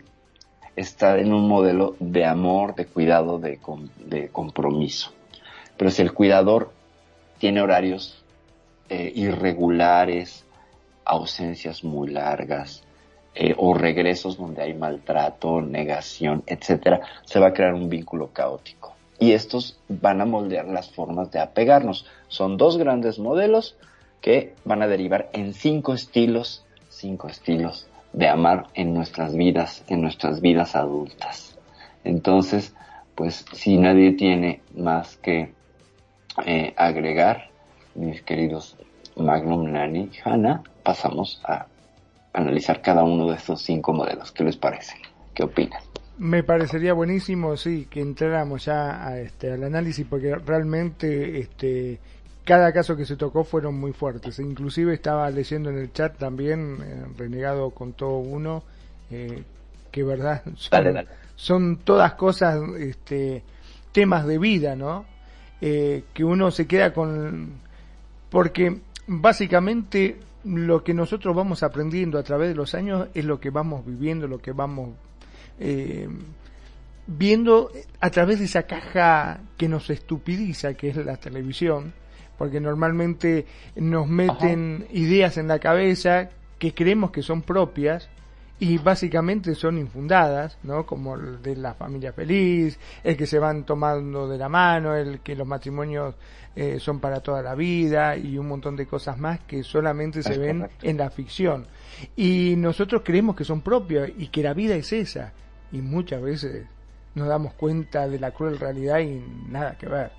está 0.76 1.18
en 1.18 1.34
un 1.34 1.48
modelo 1.48 1.96
de 1.98 2.24
amor, 2.24 2.76
de 2.76 2.86
cuidado, 2.86 3.40
de 3.40 4.28
compromiso. 4.30 5.12
Pero 5.76 5.90
si 5.90 6.02
el 6.02 6.12
cuidador 6.12 6.70
tiene 7.38 7.60
horarios 7.60 8.22
eh, 8.88 9.12
irregulares, 9.14 10.44
ausencias 11.04 11.84
muy 11.84 12.08
largas 12.08 12.82
eh, 13.34 13.54
o 13.56 13.74
regresos 13.74 14.36
donde 14.36 14.62
hay 14.62 14.74
maltrato, 14.74 15.60
negación, 15.60 16.42
etcétera, 16.46 17.00
se 17.24 17.40
va 17.40 17.48
a 17.48 17.52
crear 17.52 17.74
un 17.74 17.88
vínculo 17.88 18.28
caótico. 18.32 18.94
Y 19.18 19.32
estos 19.32 19.78
van 19.88 20.20
a 20.20 20.26
moldear 20.26 20.66
las 20.66 20.90
formas 20.90 21.30
de 21.30 21.40
apegarnos. 21.40 22.06
Son 22.28 22.56
dos 22.56 22.78
grandes 22.78 23.18
modelos 23.18 23.76
que 24.20 24.54
van 24.64 24.82
a 24.82 24.86
derivar 24.86 25.30
en 25.32 25.54
cinco 25.54 25.94
estilos, 25.94 26.64
cinco 26.88 27.28
estilos 27.28 27.86
de 28.12 28.28
amar 28.28 28.68
en 28.74 28.94
nuestras 28.94 29.34
vidas, 29.34 29.84
en 29.88 30.02
nuestras 30.02 30.40
vidas 30.40 30.76
adultas. 30.76 31.58
Entonces, 32.04 32.74
pues 33.14 33.44
si 33.52 33.76
nadie 33.78 34.12
tiene 34.12 34.60
más 34.76 35.16
que 35.16 35.53
eh, 36.44 36.74
agregar, 36.76 37.48
mis 37.94 38.22
queridos 38.22 38.76
Magnum, 39.16 39.70
Nani 39.70 40.10
y 40.12 40.28
Hannah, 40.28 40.62
pasamos 40.82 41.40
a 41.44 41.66
analizar 42.32 42.82
cada 42.82 43.04
uno 43.04 43.30
de 43.30 43.36
estos 43.36 43.62
cinco 43.62 43.92
modelos. 43.92 44.32
¿Qué 44.32 44.44
les 44.44 44.56
parece? 44.56 44.94
¿Qué 45.34 45.44
opinan? 45.44 45.80
Me 46.18 46.42
parecería 46.42 46.92
buenísimo, 46.92 47.56
sí, 47.56 47.86
que 47.90 48.00
entráramos 48.00 48.64
ya 48.64 49.06
a 49.06 49.18
este, 49.18 49.52
al 49.52 49.64
análisis, 49.64 50.06
porque 50.08 50.34
realmente 50.36 51.40
este, 51.40 51.98
cada 52.44 52.72
caso 52.72 52.96
que 52.96 53.04
se 53.04 53.16
tocó 53.16 53.44
fueron 53.44 53.78
muy 53.78 53.92
fuertes. 53.92 54.38
Inclusive 54.38 54.94
estaba 54.94 55.28
leyendo 55.30 55.70
en 55.70 55.78
el 55.78 55.92
chat 55.92 56.16
también, 56.16 56.78
eh, 56.82 57.04
renegado 57.16 57.70
con 57.70 57.94
todo 57.94 58.18
uno, 58.18 58.62
eh, 59.10 59.42
que 59.90 60.04
verdad 60.04 60.42
son, 60.56 61.06
son 61.36 61.76
todas 61.78 62.14
cosas, 62.14 62.60
este, 62.78 63.42
temas 63.92 64.26
de 64.26 64.38
vida, 64.38 64.76
¿no? 64.76 65.06
Eh, 65.66 66.04
que 66.12 66.22
uno 66.22 66.50
se 66.50 66.66
queda 66.66 66.92
con... 66.92 67.54
Porque 68.28 68.80
básicamente 69.06 70.18
lo 70.44 70.84
que 70.84 70.92
nosotros 70.92 71.34
vamos 71.34 71.62
aprendiendo 71.62 72.18
a 72.18 72.22
través 72.22 72.50
de 72.50 72.54
los 72.54 72.74
años 72.74 73.08
es 73.14 73.24
lo 73.24 73.40
que 73.40 73.48
vamos 73.48 73.86
viviendo, 73.86 74.28
lo 74.28 74.40
que 74.40 74.52
vamos 74.52 74.90
eh, 75.58 76.06
viendo 77.06 77.70
a 77.98 78.10
través 78.10 78.40
de 78.40 78.44
esa 78.44 78.64
caja 78.64 79.40
que 79.56 79.66
nos 79.66 79.88
estupidiza, 79.88 80.74
que 80.74 80.90
es 80.90 80.96
la 80.96 81.16
televisión, 81.16 81.94
porque 82.36 82.60
normalmente 82.60 83.46
nos 83.74 84.06
meten 84.06 84.86
ideas 84.92 85.38
en 85.38 85.48
la 85.48 85.60
cabeza 85.60 86.28
que 86.58 86.74
creemos 86.74 87.10
que 87.10 87.22
son 87.22 87.40
propias 87.40 88.10
y 88.58 88.78
básicamente 88.78 89.54
son 89.54 89.78
infundadas, 89.78 90.58
¿no? 90.62 90.86
Como 90.86 91.16
el 91.16 91.42
de 91.42 91.56
la 91.56 91.74
familia 91.74 92.12
feliz, 92.12 92.78
el 93.02 93.16
que 93.16 93.26
se 93.26 93.38
van 93.38 93.64
tomando 93.64 94.28
de 94.28 94.38
la 94.38 94.48
mano, 94.48 94.94
el 94.94 95.20
que 95.20 95.34
los 95.34 95.46
matrimonios 95.46 96.14
eh, 96.54 96.78
son 96.78 97.00
para 97.00 97.20
toda 97.20 97.42
la 97.42 97.56
vida 97.56 98.16
y 98.16 98.38
un 98.38 98.46
montón 98.46 98.76
de 98.76 98.86
cosas 98.86 99.18
más 99.18 99.40
que 99.40 99.64
solamente 99.64 100.22
se 100.22 100.38
ven 100.38 100.68
en 100.82 100.96
la 100.96 101.10
ficción. 101.10 101.66
Y 102.14 102.54
nosotros 102.56 103.02
creemos 103.04 103.34
que 103.34 103.44
son 103.44 103.60
propios 103.60 104.08
y 104.16 104.28
que 104.28 104.42
la 104.42 104.54
vida 104.54 104.76
es 104.76 104.92
esa. 104.92 105.32
Y 105.72 105.78
muchas 105.78 106.22
veces 106.22 106.66
nos 107.16 107.26
damos 107.26 107.54
cuenta 107.54 108.06
de 108.06 108.20
la 108.20 108.30
cruel 108.30 108.58
realidad 108.58 109.00
y 109.00 109.20
nada 109.48 109.76
que 109.76 109.88
ver. 109.88 110.12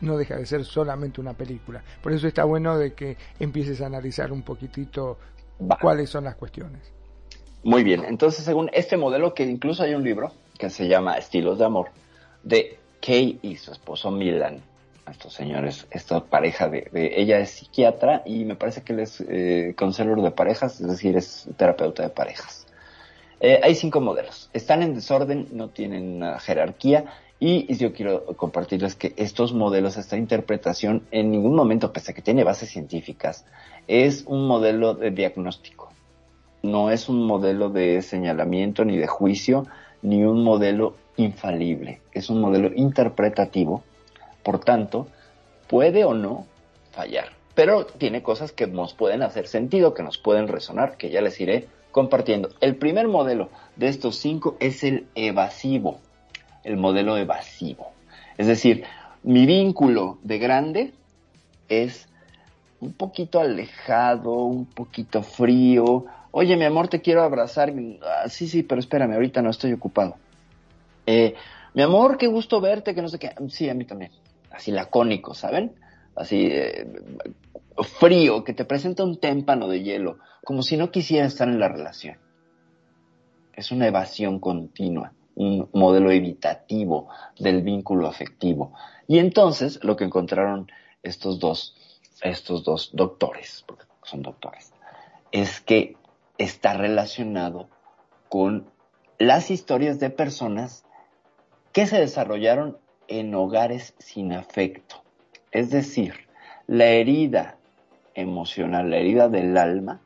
No 0.00 0.16
deja 0.16 0.36
de 0.36 0.46
ser 0.46 0.64
solamente 0.64 1.20
una 1.20 1.34
película. 1.34 1.82
Por 2.00 2.12
eso 2.12 2.28
está 2.28 2.44
bueno 2.44 2.78
de 2.78 2.94
que 2.94 3.16
empieces 3.40 3.80
a 3.80 3.86
analizar 3.86 4.32
un 4.32 4.42
poquitito 4.42 5.18
cuáles 5.80 6.08
son 6.08 6.24
las 6.24 6.36
cuestiones. 6.36 6.99
Muy 7.62 7.84
bien, 7.84 8.06
entonces 8.06 8.42
según 8.42 8.70
este 8.72 8.96
modelo, 8.96 9.34
que 9.34 9.44
incluso 9.44 9.82
hay 9.82 9.92
un 9.92 10.02
libro 10.02 10.32
que 10.56 10.70
se 10.70 10.88
llama 10.88 11.18
Estilos 11.18 11.58
de 11.58 11.66
Amor, 11.66 11.90
de 12.42 12.78
Kay 13.02 13.38
y 13.42 13.56
su 13.56 13.70
esposo 13.72 14.10
Milan, 14.10 14.62
estos 15.10 15.34
señores, 15.34 15.86
esta 15.90 16.24
pareja 16.24 16.70
de, 16.70 16.88
ella 16.94 17.38
es 17.38 17.50
psiquiatra 17.50 18.22
y 18.24 18.46
me 18.46 18.56
parece 18.56 18.80
que 18.82 18.94
él 18.94 19.00
es 19.00 19.20
eh, 19.20 19.74
de 19.76 20.30
parejas, 20.30 20.80
es 20.80 20.88
decir, 20.88 21.18
es 21.18 21.48
terapeuta 21.58 22.02
de 22.02 22.08
parejas. 22.08 22.66
Eh, 23.40 23.60
hay 23.62 23.74
cinco 23.74 24.00
modelos, 24.00 24.48
están 24.54 24.82
en 24.82 24.94
desorden, 24.94 25.48
no 25.52 25.68
tienen 25.68 26.16
una 26.16 26.38
jerarquía 26.38 27.12
y 27.38 27.74
yo 27.76 27.92
quiero 27.92 28.24
compartirles 28.36 28.94
que 28.94 29.12
estos 29.16 29.52
modelos, 29.52 29.98
esta 29.98 30.16
interpretación, 30.16 31.02
en 31.10 31.30
ningún 31.30 31.54
momento, 31.54 31.92
pese 31.92 32.12
a 32.12 32.14
que 32.14 32.22
tiene 32.22 32.42
bases 32.42 32.70
científicas, 32.70 33.44
es 33.86 34.24
un 34.26 34.46
modelo 34.46 34.94
de 34.94 35.10
diagnóstico 35.10 35.89
no 36.62 36.90
es 36.90 37.08
un 37.08 37.26
modelo 37.26 37.70
de 37.70 38.02
señalamiento 38.02 38.84
ni 38.84 38.96
de 38.96 39.06
juicio, 39.06 39.66
ni 40.02 40.24
un 40.24 40.42
modelo 40.42 40.94
infalible, 41.16 42.00
es 42.12 42.30
un 42.30 42.40
modelo 42.40 42.70
interpretativo, 42.74 43.82
por 44.42 44.60
tanto, 44.60 45.06
puede 45.68 46.04
o 46.04 46.14
no 46.14 46.46
fallar, 46.92 47.32
pero 47.54 47.86
tiene 47.86 48.22
cosas 48.22 48.52
que 48.52 48.66
nos 48.66 48.94
pueden 48.94 49.22
hacer 49.22 49.46
sentido, 49.46 49.94
que 49.94 50.02
nos 50.02 50.18
pueden 50.18 50.48
resonar, 50.48 50.96
que 50.96 51.10
ya 51.10 51.20
les 51.20 51.40
iré 51.40 51.68
compartiendo. 51.90 52.50
El 52.60 52.76
primer 52.76 53.08
modelo 53.08 53.50
de 53.76 53.88
estos 53.88 54.16
cinco 54.16 54.56
es 54.60 54.82
el 54.84 55.06
evasivo, 55.14 55.98
el 56.64 56.76
modelo 56.76 57.16
evasivo. 57.16 57.92
Es 58.38 58.46
decir, 58.46 58.84
mi 59.22 59.44
vínculo 59.44 60.18
de 60.22 60.38
grande 60.38 60.92
es 61.68 62.08
un 62.80 62.92
poquito 62.92 63.40
alejado, 63.40 64.32
un 64.32 64.64
poquito 64.64 65.22
frío, 65.22 66.06
Oye, 66.32 66.56
mi 66.56 66.64
amor, 66.64 66.88
te 66.88 67.00
quiero 67.00 67.22
abrazar. 67.22 67.72
Ah, 68.02 68.28
sí, 68.28 68.48
sí, 68.48 68.62
pero 68.62 68.80
espérame, 68.80 69.14
ahorita 69.14 69.42
no 69.42 69.50
estoy 69.50 69.72
ocupado. 69.72 70.16
Eh, 71.06 71.34
mi 71.74 71.82
amor, 71.82 72.18
qué 72.18 72.26
gusto 72.26 72.60
verte, 72.60 72.94
que 72.94 73.02
no 73.02 73.08
sé 73.08 73.18
qué. 73.18 73.34
Sí, 73.48 73.68
a 73.68 73.74
mí 73.74 73.84
también. 73.84 74.12
Así 74.50 74.70
lacónico, 74.70 75.34
¿saben? 75.34 75.72
Así 76.14 76.48
eh, 76.50 76.86
frío, 77.98 78.44
que 78.44 78.52
te 78.52 78.64
presenta 78.64 79.04
un 79.04 79.18
témpano 79.18 79.68
de 79.68 79.82
hielo, 79.82 80.18
como 80.44 80.62
si 80.62 80.76
no 80.76 80.90
quisiera 80.90 81.26
estar 81.26 81.48
en 81.48 81.58
la 81.58 81.68
relación. 81.68 82.18
Es 83.54 83.72
una 83.72 83.86
evasión 83.86 84.38
continua, 84.38 85.12
un 85.34 85.68
modelo 85.72 86.10
evitativo 86.10 87.08
del 87.38 87.62
vínculo 87.62 88.06
afectivo. 88.06 88.72
Y 89.06 89.18
entonces 89.18 89.82
lo 89.82 89.96
que 89.96 90.04
encontraron 90.04 90.70
estos 91.02 91.38
dos, 91.38 91.76
estos 92.22 92.64
dos 92.64 92.90
doctores, 92.92 93.64
porque 93.66 93.84
son 94.04 94.22
doctores, 94.22 94.72
es 95.32 95.60
que 95.60 95.96
está 96.40 96.72
relacionado 96.72 97.68
con 98.30 98.64
las 99.18 99.50
historias 99.50 100.00
de 100.00 100.08
personas 100.08 100.84
que 101.72 101.86
se 101.86 102.00
desarrollaron 102.00 102.78
en 103.08 103.34
hogares 103.34 103.94
sin 103.98 104.32
afecto. 104.32 105.02
Es 105.52 105.70
decir, 105.70 106.14
la 106.66 106.86
herida 106.86 107.58
emocional, 108.14 108.88
la 108.90 108.96
herida 108.96 109.28
del 109.28 109.56
alma, 109.58 110.00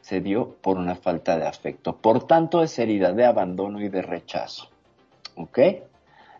se 0.00 0.22
dio 0.22 0.56
por 0.62 0.78
una 0.78 0.94
falta 0.94 1.38
de 1.38 1.46
afecto. 1.46 1.96
Por 1.96 2.26
tanto, 2.26 2.62
es 2.62 2.78
herida 2.78 3.12
de 3.12 3.26
abandono 3.26 3.82
y 3.82 3.88
de 3.88 4.00
rechazo. 4.00 4.70
¿Ok? 5.36 5.58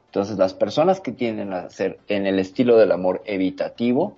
Entonces, 0.07 0.39
las 0.39 0.55
personas 0.55 1.01
que 1.01 1.13
tienden 1.13 1.53
a 1.53 1.69
ser 1.69 1.99
en 2.09 2.27
el 2.27 2.39
estilo 2.39 2.79
del 2.79 2.93
amor 2.93 3.23
evitativo 3.27 4.17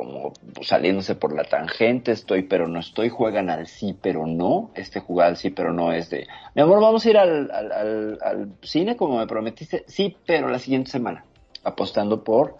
como 0.00 0.32
saliéndose 0.62 1.14
por 1.14 1.36
la 1.36 1.44
tangente, 1.44 2.12
estoy 2.12 2.44
pero 2.44 2.66
no 2.66 2.80
estoy, 2.80 3.10
juegan 3.10 3.50
al 3.50 3.66
sí 3.66 3.94
pero 4.00 4.26
no, 4.26 4.70
este 4.74 4.98
jugar 4.98 5.28
al 5.28 5.36
sí 5.36 5.50
pero 5.50 5.74
no 5.74 5.92
es 5.92 6.08
de, 6.08 6.26
mi 6.54 6.62
amor, 6.62 6.80
vamos 6.80 7.04
a 7.04 7.10
ir 7.10 7.18
al, 7.18 7.50
al, 7.50 8.52
cine 8.62 8.96
como 8.96 9.18
me 9.18 9.26
prometiste, 9.26 9.84
sí, 9.86 10.16
pero 10.24 10.48
la 10.48 10.58
siguiente 10.58 10.90
semana, 10.90 11.26
apostando 11.64 12.24
por 12.24 12.56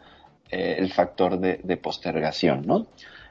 eh, 0.50 0.76
el 0.76 0.92
factor 0.92 1.38
de, 1.40 1.76
postergación, 1.78 2.66
¿no? 2.66 2.88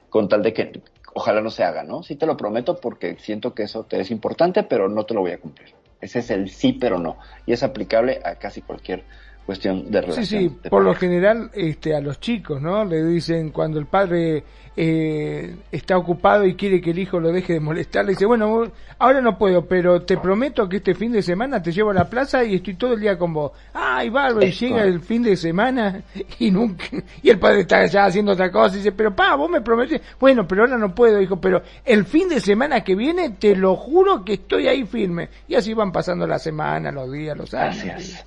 Con 0.10 0.28
tal 0.28 0.42
de 0.42 0.54
que 0.54 0.82
ojalá 1.14 1.42
no 1.42 1.52
se 1.52 1.64
haga, 1.64 1.84
¿no? 1.84 2.02
Sí 2.02 2.16
te 2.16 2.26
lo 2.26 2.36
prometo 2.36 2.80
porque 2.82 3.16
siento 3.20 3.54
que 3.54 3.62
eso 3.62 3.84
te 3.84 4.02
es 4.02 4.10
importante, 4.10 4.64
pero 4.64 4.90
no 4.90 5.06
te 5.06 5.14
lo 5.14 5.20
voy 5.20 5.34
a 5.34 5.40
cumplir. 5.40 5.76
Ese 6.02 6.18
es 6.18 6.32
el 6.32 6.50
sí 6.50 6.74
pero 6.74 6.98
no, 6.98 7.18
y 7.46 7.54
es 7.54 7.62
aplicable 7.62 8.22
a 8.26 8.38
casi 8.40 8.64
cualquier 8.64 9.04
cuestión 9.50 9.90
de 9.90 10.02
relación. 10.02 10.26
Sí, 10.28 10.50
sí, 10.62 10.70
por 10.70 10.84
lo 10.84 10.94
general 10.94 11.50
este, 11.56 11.96
a 11.96 12.02
los 12.02 12.20
chicos, 12.20 12.62
¿no? 12.62 12.86
Le 12.86 13.04
dicen 13.04 13.50
cuando 13.50 13.80
el 13.80 13.88
padre 13.88 14.44
eh, 14.78 15.56
está 15.72 15.98
ocupado 15.98 16.46
y 16.46 16.54
quiere 16.54 16.80
que 16.80 16.92
el 16.92 17.00
hijo 17.00 17.20
lo 17.20 17.32
deje 17.32 17.54
de 17.54 17.60
molestar, 17.60 18.06
le 18.06 18.12
dice, 18.12 18.28
bueno, 18.28 18.72
ahora 19.00 19.22
no 19.22 19.40
puedo, 19.40 19.66
pero 19.66 20.04
te 20.04 20.18
prometo 20.18 20.70
que 20.70 20.78
este 20.78 20.94
fin 20.94 21.12
de 21.12 21.24
semana 21.24 21.64
te 21.64 21.72
llevo 21.72 21.90
a 21.90 21.96
la 21.96 22.08
plaza 22.08 22.44
y 22.44 22.54
estoy 22.54 22.76
todo 22.76 22.94
el 22.94 23.00
día 23.00 23.18
con 23.18 23.34
vos. 23.34 23.54
Ay, 23.74 24.12
bárbaro, 24.12 24.46
y 24.46 24.52
llega 24.52 24.84
el 24.84 25.00
fin 25.00 25.24
de 25.24 25.36
semana 25.36 26.04
y 26.38 26.52
nunca, 26.52 26.86
y 27.24 27.32
el 27.32 27.40
padre 27.40 27.62
está 27.62 27.84
ya 27.88 28.06
haciendo 28.06 28.34
otra 28.34 28.52
cosa 28.52 28.76
y 28.76 28.78
dice, 28.78 28.92
pero 28.92 29.16
pa, 29.16 29.34
vos 29.34 29.50
me 29.50 29.62
prometiste, 29.62 30.06
bueno, 30.20 30.48
pero 30.48 30.62
ahora 30.62 30.78
no 30.78 30.94
puedo, 30.94 31.20
hijo, 31.20 31.42
pero 31.42 31.64
el 31.84 32.06
fin 32.06 32.30
de 32.30 32.40
semana 32.40 32.84
que 32.84 32.94
viene 32.94 33.32
te 33.32 33.56
lo 33.56 33.76
juro 33.76 34.24
que 34.24 34.34
estoy 34.34 34.68
ahí 34.68 34.86
firme. 34.86 35.30
Y 35.48 35.56
así 35.56 35.74
van 35.74 35.92
pasando 35.92 36.28
las 36.28 36.44
semanas, 36.44 36.94
los 36.94 37.12
días, 37.12 37.36
los 37.36 37.52
años. 37.56 38.24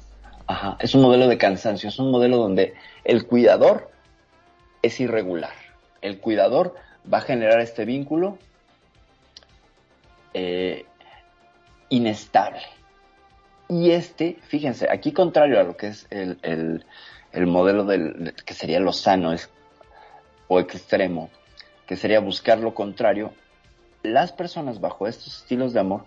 Ajá, 0.47 0.76
es 0.80 0.95
un 0.95 1.03
modelo 1.03 1.28
de 1.28 1.38
cansancio, 1.38 1.88
es 1.88 1.99
un 1.99 2.11
modelo 2.11 2.36
donde 2.36 2.74
el 3.05 3.26
cuidador 3.26 3.90
es 4.82 5.01
irregular. 5.01 5.55
El 6.01 6.18
cuidador 6.18 6.74
va 7.12 7.18
a 7.18 7.22
generar 7.22 7.61
este 7.61 7.84
vínculo 7.84 8.38
eh, 10.34 10.86
inestable. 11.88 12.62
Y 13.68 13.90
este, 13.93 14.38
fíjense, 14.43 14.88
aquí 14.90 15.12
contrario 15.12 15.61
a 15.61 15.62
lo 15.62 15.76
que 15.76 15.88
es 15.88 16.07
el, 16.11 16.84
modelo 17.34 17.84
del, 17.84 18.34
que 18.45 18.55
sería 18.55 18.80
lo 18.80 18.93
sano 18.93 19.32
es, 19.32 19.49
o 20.49 20.61
extremo, 20.61 21.30
que 21.86 21.97
sería 21.97 22.20
buscar 22.20 22.59
lo 22.59 22.74
contrario, 22.74 23.32
las 24.03 24.32
personas 24.32 24.80
bajo 24.80 25.07
estos 25.07 25.38
estilos 25.38 25.72
de 25.72 25.80
amor 25.80 26.05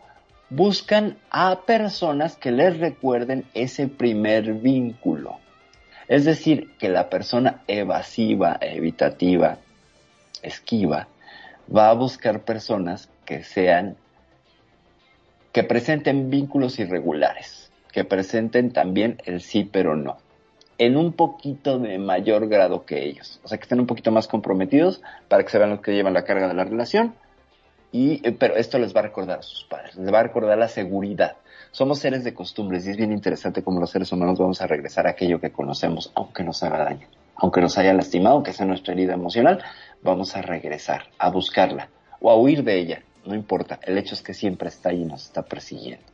buscan 0.49 1.17
a 1.31 1.61
personas 1.61 2.35
que 2.35 2.51
les 2.51 2.79
recuerden 2.79 3.45
ese 3.53 3.87
primer 3.87 4.53
vínculo. 4.53 5.39
Es 6.07 6.25
decir, 6.25 6.71
que 6.77 6.89
la 6.89 7.09
persona 7.09 7.63
evasiva, 7.67 8.57
evitativa, 8.61 9.57
esquiva, 10.43 11.07
va 11.75 11.89
a 11.89 11.93
buscar 11.93 12.41
personas 12.41 13.09
que 13.25 13.43
sean, 13.43 13.97
que 15.51 15.63
presenten 15.63 16.29
vínculos 16.29 16.77
irregulares, 16.77 17.71
que 17.91 18.03
presenten 18.03 18.71
también 18.71 19.17
el 19.25 19.41
sí 19.41 19.63
pero 19.63 19.95
no, 19.95 20.17
en 20.77 20.95
un 20.95 21.13
poquito 21.13 21.79
de 21.79 21.97
mayor 21.97 22.47
grado 22.47 22.85
que 22.85 23.03
ellos. 23.03 23.39
O 23.43 23.47
sea, 23.47 23.57
que 23.57 23.63
estén 23.63 23.79
un 23.79 23.87
poquito 23.87 24.11
más 24.11 24.27
comprometidos 24.27 25.01
para 25.27 25.43
que 25.43 25.49
se 25.49 25.57
vean 25.57 25.71
los 25.71 25.81
que 25.81 25.93
llevan 25.93 26.13
la 26.13 26.25
carga 26.25 26.47
de 26.47 26.53
la 26.53 26.65
relación 26.65 27.15
y, 27.95 28.19
eh, 28.27 28.33
pero 28.33 28.57
esto 28.57 28.77
les 28.77 28.93
va 28.93 28.99
a 28.99 29.03
recordar 29.03 29.39
a 29.39 29.41
sus 29.41 29.63
padres, 29.63 29.95
les 29.95 30.13
va 30.13 30.19
a 30.19 30.23
recordar 30.23 30.57
la 30.57 30.67
seguridad. 30.67 31.37
Somos 31.71 31.99
seres 31.99 32.25
de 32.25 32.33
costumbres 32.33 32.85
y 32.85 32.89
es 32.89 32.97
bien 32.97 33.13
interesante 33.13 33.63
cómo 33.63 33.79
los 33.79 33.89
seres 33.89 34.11
humanos 34.11 34.37
vamos 34.37 34.61
a 34.61 34.67
regresar 34.67 35.07
a 35.07 35.11
aquello 35.11 35.39
que 35.39 35.53
conocemos, 35.53 36.11
aunque 36.13 36.43
nos 36.43 36.61
haga 36.61 36.83
daño, 36.83 37.07
aunque 37.37 37.61
nos 37.61 37.77
haya 37.77 37.93
lastimado, 37.93 38.35
aunque 38.35 38.51
sea 38.51 38.65
nuestra 38.65 38.93
herida 38.93 39.13
emocional, 39.13 39.63
vamos 40.03 40.35
a 40.35 40.41
regresar, 40.41 41.05
a 41.17 41.29
buscarla 41.29 41.87
o 42.19 42.29
a 42.29 42.35
huir 42.35 42.65
de 42.65 42.77
ella, 42.77 43.01
no 43.25 43.33
importa, 43.33 43.79
el 43.83 43.97
hecho 43.97 44.13
es 44.13 44.21
que 44.21 44.33
siempre 44.33 44.67
está 44.67 44.89
ahí 44.89 45.03
y 45.03 45.05
nos 45.05 45.23
está 45.23 45.43
persiguiendo. 45.43 46.05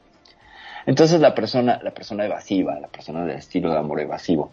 Entonces 0.85 1.19
la 1.19 1.33
persona, 1.33 1.79
la 1.81 1.95
persona 1.95 2.25
evasiva, 2.25 2.79
la 2.79 2.89
persona 2.89 3.25
del 3.25 3.37
estilo 3.37 3.71
de 3.71 3.79
amor 3.79 4.01
evasivo, 4.01 4.51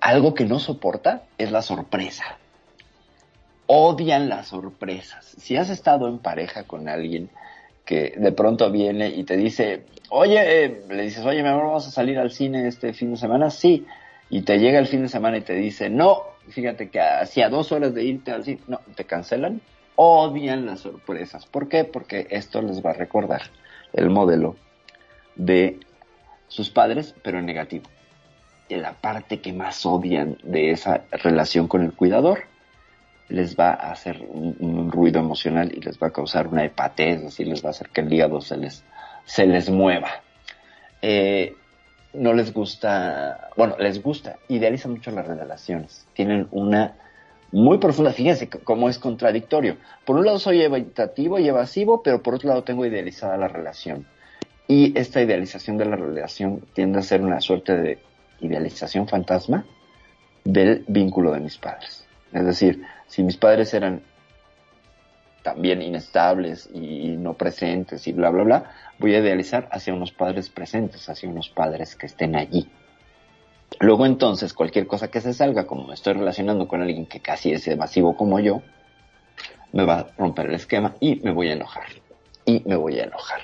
algo 0.00 0.34
que 0.34 0.44
no 0.44 0.58
soporta 0.58 1.22
es 1.38 1.52
la 1.52 1.62
sorpresa 1.62 2.36
odian 3.68 4.28
las 4.28 4.48
sorpresas. 4.48 5.24
Si 5.38 5.56
has 5.56 5.70
estado 5.70 6.08
en 6.08 6.18
pareja 6.18 6.64
con 6.64 6.88
alguien 6.88 7.30
que 7.84 8.14
de 8.16 8.32
pronto 8.32 8.70
viene 8.70 9.08
y 9.10 9.24
te 9.24 9.36
dice, 9.36 9.84
oye, 10.08 10.64
eh", 10.64 10.82
le 10.88 11.02
dices, 11.02 11.24
oye, 11.24 11.42
mi 11.42 11.48
amor, 11.48 11.66
vamos 11.66 11.86
a 11.86 11.90
salir 11.90 12.18
al 12.18 12.30
cine 12.30 12.66
este 12.66 12.92
fin 12.92 13.12
de 13.12 13.16
semana, 13.18 13.50
sí, 13.50 13.86
y 14.30 14.42
te 14.42 14.58
llega 14.58 14.78
el 14.78 14.86
fin 14.86 15.02
de 15.02 15.08
semana 15.08 15.36
y 15.36 15.42
te 15.42 15.54
dice, 15.54 15.90
no, 15.90 16.22
fíjate 16.48 16.88
que 16.88 17.00
hacía 17.00 17.50
dos 17.50 17.70
horas 17.70 17.94
de 17.94 18.04
irte 18.04 18.32
al 18.32 18.44
cine, 18.44 18.60
no, 18.66 18.80
te 18.94 19.04
cancelan, 19.04 19.60
odian 19.96 20.64
las 20.64 20.80
sorpresas. 20.80 21.46
¿Por 21.46 21.68
qué? 21.68 21.84
Porque 21.84 22.26
esto 22.30 22.62
les 22.62 22.84
va 22.84 22.90
a 22.90 22.94
recordar 22.94 23.42
el 23.92 24.08
modelo 24.08 24.56
de 25.36 25.78
sus 26.48 26.70
padres, 26.70 27.14
pero 27.22 27.38
en 27.38 27.46
negativo. 27.46 27.84
Y 28.68 28.76
la 28.76 28.94
parte 28.94 29.40
que 29.40 29.52
más 29.52 29.84
odian 29.84 30.38
de 30.42 30.70
esa 30.70 31.04
relación 31.10 31.68
con 31.68 31.82
el 31.82 31.92
cuidador 31.92 32.44
les 33.28 33.56
va 33.56 33.70
a 33.70 33.92
hacer 33.92 34.26
un, 34.28 34.90
ruido 34.90 35.20
emocional 35.20 35.70
y 35.74 35.80
les 35.80 35.98
va 35.98 36.08
a 36.08 36.12
causar 36.12 36.48
una 36.48 36.64
hepatez, 36.64 37.22
decir, 37.22 37.46
les 37.46 37.62
va 37.62 37.68
a 37.68 37.70
hacer 37.70 37.90
que 37.90 38.00
el 38.00 38.12
hígado 38.12 38.40
se 38.40 38.56
les, 38.56 38.84
se 39.24 39.46
les 39.46 39.68
mueva. 39.70 40.08
Eh, 41.02 41.54
no 42.14 42.32
les 42.32 42.52
gusta, 42.52 43.50
bueno, 43.56 43.76
les 43.78 44.02
gusta, 44.02 44.36
idealizan 44.48 44.92
mucho 44.92 45.10
las 45.10 45.26
relaciones, 45.26 46.06
tienen 46.14 46.48
una 46.50 46.96
muy 47.52 47.78
profunda, 47.78 48.12
fíjense 48.12 48.48
cómo 48.48 48.88
es 48.88 48.98
contradictorio. 48.98 49.76
Por 50.04 50.16
un 50.16 50.26
lado 50.26 50.38
soy 50.38 50.62
evitativo 50.62 51.38
y 51.38 51.48
evasivo, 51.48 52.02
pero 52.02 52.22
por 52.22 52.34
otro 52.34 52.48
lado 52.48 52.64
tengo 52.64 52.84
idealizada 52.84 53.36
la 53.36 53.48
relación. 53.48 54.06
Y 54.66 54.98
esta 54.98 55.22
idealización 55.22 55.78
de 55.78 55.86
la 55.86 55.96
relación 55.96 56.62
tiende 56.74 56.98
a 56.98 57.02
ser 57.02 57.22
una 57.22 57.40
suerte 57.40 57.74
de 57.76 57.98
idealización 58.40 59.08
fantasma 59.08 59.64
del 60.44 60.84
vínculo 60.88 61.32
de 61.32 61.40
mis 61.40 61.56
padres. 61.56 62.06
Es 62.32 62.44
decir, 62.44 62.82
si 63.08 63.22
mis 63.22 63.36
padres 63.36 63.74
eran 63.74 64.02
también 65.42 65.82
inestables 65.82 66.68
y 66.72 67.16
no 67.16 67.34
presentes 67.34 68.06
y 68.06 68.12
bla, 68.12 68.30
bla, 68.30 68.44
bla, 68.44 68.70
voy 68.98 69.14
a 69.14 69.18
idealizar 69.18 69.68
hacia 69.72 69.94
unos 69.94 70.12
padres 70.12 70.50
presentes, 70.50 71.08
hacia 71.08 71.28
unos 71.28 71.48
padres 71.48 71.96
que 71.96 72.06
estén 72.06 72.36
allí. 72.36 72.68
Luego 73.80 74.06
entonces, 74.06 74.52
cualquier 74.52 74.86
cosa 74.86 75.08
que 75.08 75.20
se 75.20 75.32
salga, 75.32 75.66
como 75.66 75.86
me 75.86 75.94
estoy 75.94 76.14
relacionando 76.14 76.68
con 76.68 76.82
alguien 76.82 77.06
que 77.06 77.20
casi 77.20 77.52
es 77.52 77.66
evasivo 77.68 78.16
como 78.16 78.40
yo, 78.40 78.62
me 79.72 79.84
va 79.84 80.00
a 80.00 80.06
romper 80.16 80.46
el 80.46 80.54
esquema 80.54 80.96
y 81.00 81.16
me 81.16 81.32
voy 81.32 81.48
a 81.48 81.52
enojar. 81.52 81.86
Y 82.44 82.62
me 82.66 82.76
voy 82.76 82.98
a 82.98 83.04
enojar. 83.04 83.40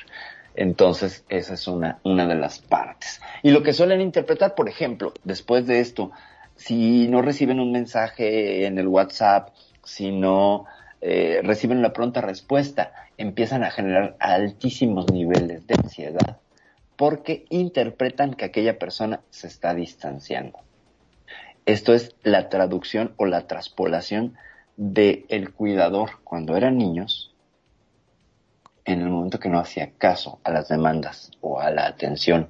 Entonces, 0.55 1.25
esa 1.29 1.55
es 1.55 1.67
una, 1.69 1.99
una 2.05 2.27
de 2.27 2.35
las 2.37 2.59
partes. 2.59 3.21
Y 3.43 3.51
lo 3.51 3.63
que 3.63 3.73
suelen 3.73 4.01
interpretar, 4.01 4.55
por 4.55 4.69
ejemplo, 4.69 5.13
después 5.25 5.67
de 5.67 5.81
esto, 5.81 6.11
si 6.57 7.09
no 7.09 7.23
reciben 7.23 7.61
un 7.61 7.73
mensaje 7.73 8.67
en 8.67 8.79
el 8.79 8.89
WhatsApp, 8.89 9.49
si 9.83 10.11
no 10.13 10.67
eh, 11.01 11.41
reciben 11.43 11.79
una 11.79 11.93
pronta 11.93 12.21
respuesta, 12.21 12.93
empiezan 13.19 13.65
a 13.65 13.71
generar 13.71 14.17
altísimos 14.19 15.11
niveles 15.13 15.67
de 15.67 15.75
ansiedad 15.75 16.39
porque 16.97 17.45
interpretan 17.51 18.35
que 18.35 18.45
aquella 18.45 18.79
persona 18.79 19.21
se 19.31 19.49
está 19.49 19.75
distanciando. 19.75 20.59
Esto 21.67 21.95
es 21.95 22.15
la 22.23 22.49
traducción 22.49 23.15
o 23.17 23.27
la 23.27 23.47
traspolación 23.47 24.37
del 24.77 25.25
el 25.29 25.53
cuidador 25.53 26.21
cuando 26.25 26.57
eran 26.57 26.79
niños 26.79 27.35
en 28.85 29.01
el 29.01 29.09
momento 29.09 29.39
que 29.39 29.49
no 29.49 29.59
hacía 29.59 29.93
caso 29.97 30.39
a 30.45 30.51
las 30.51 30.69
demandas 30.69 31.31
o 31.41 31.61
a 31.61 31.71
la 31.71 31.87
atención 31.87 32.49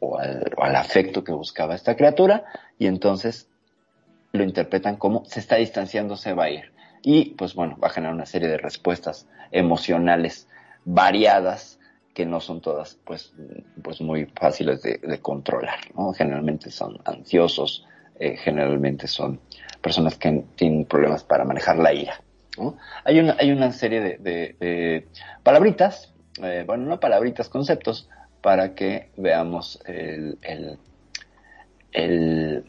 o 0.00 0.18
al, 0.18 0.76
afecto 0.76 1.22
que 1.22 1.32
buscaba 1.32 1.74
esta 1.74 1.96
criatura 1.96 2.44
y 2.78 2.86
entonces 2.86 3.48
lo 4.32 4.44
interpretan 4.44 4.96
como 4.96 5.24
se 5.24 5.40
está 5.40 5.56
distanciando, 5.56 6.16
se 6.16 6.32
va 6.32 6.44
a 6.44 6.50
ir. 6.50 6.72
Y 7.02 7.30
pues 7.36 7.54
bueno, 7.54 7.78
va 7.82 7.88
a 7.88 7.90
generar 7.90 8.14
una 8.14 8.26
serie 8.26 8.48
de 8.48 8.58
respuestas 8.58 9.26
emocionales 9.50 10.48
variadas 10.84 11.78
que 12.14 12.26
no 12.26 12.40
son 12.40 12.60
todas 12.60 12.98
pues, 13.04 13.32
pues 13.82 14.00
muy 14.00 14.26
fáciles 14.26 14.82
de, 14.82 15.18
controlar. 15.20 15.78
¿no? 15.94 16.12
Generalmente 16.12 16.70
son 16.70 16.98
ansiosos, 17.04 17.86
eh, 18.18 18.36
generalmente 18.36 19.06
son 19.06 19.40
personas 19.80 20.16
que 20.16 20.44
tienen 20.56 20.84
problemas 20.84 21.24
para 21.24 21.44
manejar 21.44 21.78
la 21.78 21.92
ira. 21.92 22.20
Hay, 23.04 23.18
una, 23.20 23.36
hay 23.38 23.52
una 23.52 23.72
serie 23.72 24.18
de, 24.18 25.06
palabritas, 25.42 26.12
eh, 26.42 26.64
bueno, 26.66 26.84
no 26.86 27.00
palabritas, 27.00 27.48
conceptos 27.48 28.08
para 28.40 28.74
que 28.74 29.10
veamos 29.16 29.80
el, 29.86 30.38
el, 31.92 32.64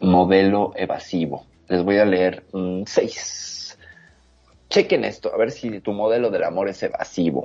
modelo 0.00 0.72
evasivo. 0.76 1.44
Les 1.68 1.82
voy 1.82 1.98
a 1.98 2.04
leer 2.04 2.44
seis. 2.86 3.78
Chequen 4.70 5.04
esto, 5.04 5.32
a 5.32 5.36
ver 5.36 5.50
si 5.50 5.80
tu 5.80 5.92
modelo 5.92 6.30
del 6.30 6.44
amor 6.44 6.68
es 6.68 6.82
evasivo. 6.82 7.44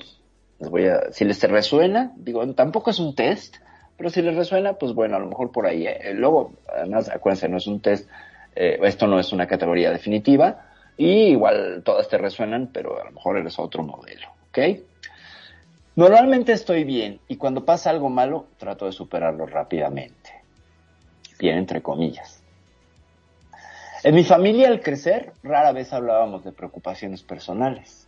Les 0.59 0.69
voy 0.69 0.87
a, 0.87 1.11
si 1.11 1.25
les 1.25 1.41
resuena, 1.43 2.13
digo, 2.15 2.45
tampoco 2.53 2.91
es 2.91 2.99
un 2.99 3.15
test, 3.15 3.57
pero 3.97 4.09
si 4.09 4.21
les 4.21 4.35
resuena, 4.35 4.73
pues 4.73 4.93
bueno, 4.93 5.15
a 5.15 5.19
lo 5.19 5.27
mejor 5.27 5.51
por 5.51 5.65
ahí. 5.65 5.87
¿eh? 5.87 6.13
Luego, 6.13 6.53
además, 6.67 7.09
acuérdense, 7.09 7.49
no 7.49 7.57
es 7.57 7.67
un 7.67 7.81
test, 7.81 8.09
eh, 8.55 8.79
esto 8.83 9.07
no 9.07 9.19
es 9.19 9.33
una 9.33 9.47
categoría 9.47 9.91
definitiva, 9.91 10.67
y 10.97 11.31
igual 11.31 11.81
todas 11.83 12.07
te 12.07 12.17
resuenan, 12.17 12.69
pero 12.71 13.01
a 13.01 13.05
lo 13.05 13.11
mejor 13.11 13.37
eres 13.37 13.57
otro 13.57 13.83
modelo, 13.83 14.27
¿ok? 14.49 14.59
Normalmente 15.95 16.53
estoy 16.53 16.83
bien 16.85 17.19
y 17.27 17.37
cuando 17.37 17.65
pasa 17.65 17.91
algo 17.91 18.09
malo 18.09 18.47
trato 18.57 18.87
de 18.87 18.91
superarlo 18.91 19.45
rápidamente. 19.45 20.31
Bien 21.37 21.57
entre 21.57 21.83
comillas. 21.83 22.41
En 24.03 24.15
mi 24.15 24.23
familia 24.23 24.69
al 24.69 24.81
crecer 24.81 25.33
rara 25.43 25.71
vez 25.71 25.93
hablábamos 25.93 26.43
de 26.43 26.51
preocupaciones 26.51 27.21
personales. 27.21 28.07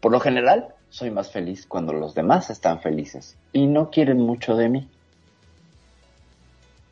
Por 0.00 0.12
lo 0.12 0.18
general 0.18 0.74
soy 0.88 1.10
más 1.10 1.30
feliz 1.30 1.66
cuando 1.66 1.92
los 1.92 2.14
demás 2.14 2.48
están 2.48 2.80
felices 2.80 3.36
y 3.52 3.66
no 3.66 3.90
quieren 3.90 4.18
mucho 4.18 4.56
de 4.56 4.68
mí. 4.70 4.88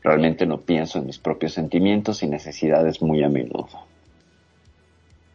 Realmente 0.03 0.45
no 0.45 0.61
pienso 0.61 0.99
en 0.99 1.07
mis 1.07 1.17
propios 1.17 1.53
sentimientos 1.53 2.21
y 2.21 2.27
necesidades 2.27 3.01
muy 3.01 3.23
a 3.23 3.29
menudo. 3.29 3.85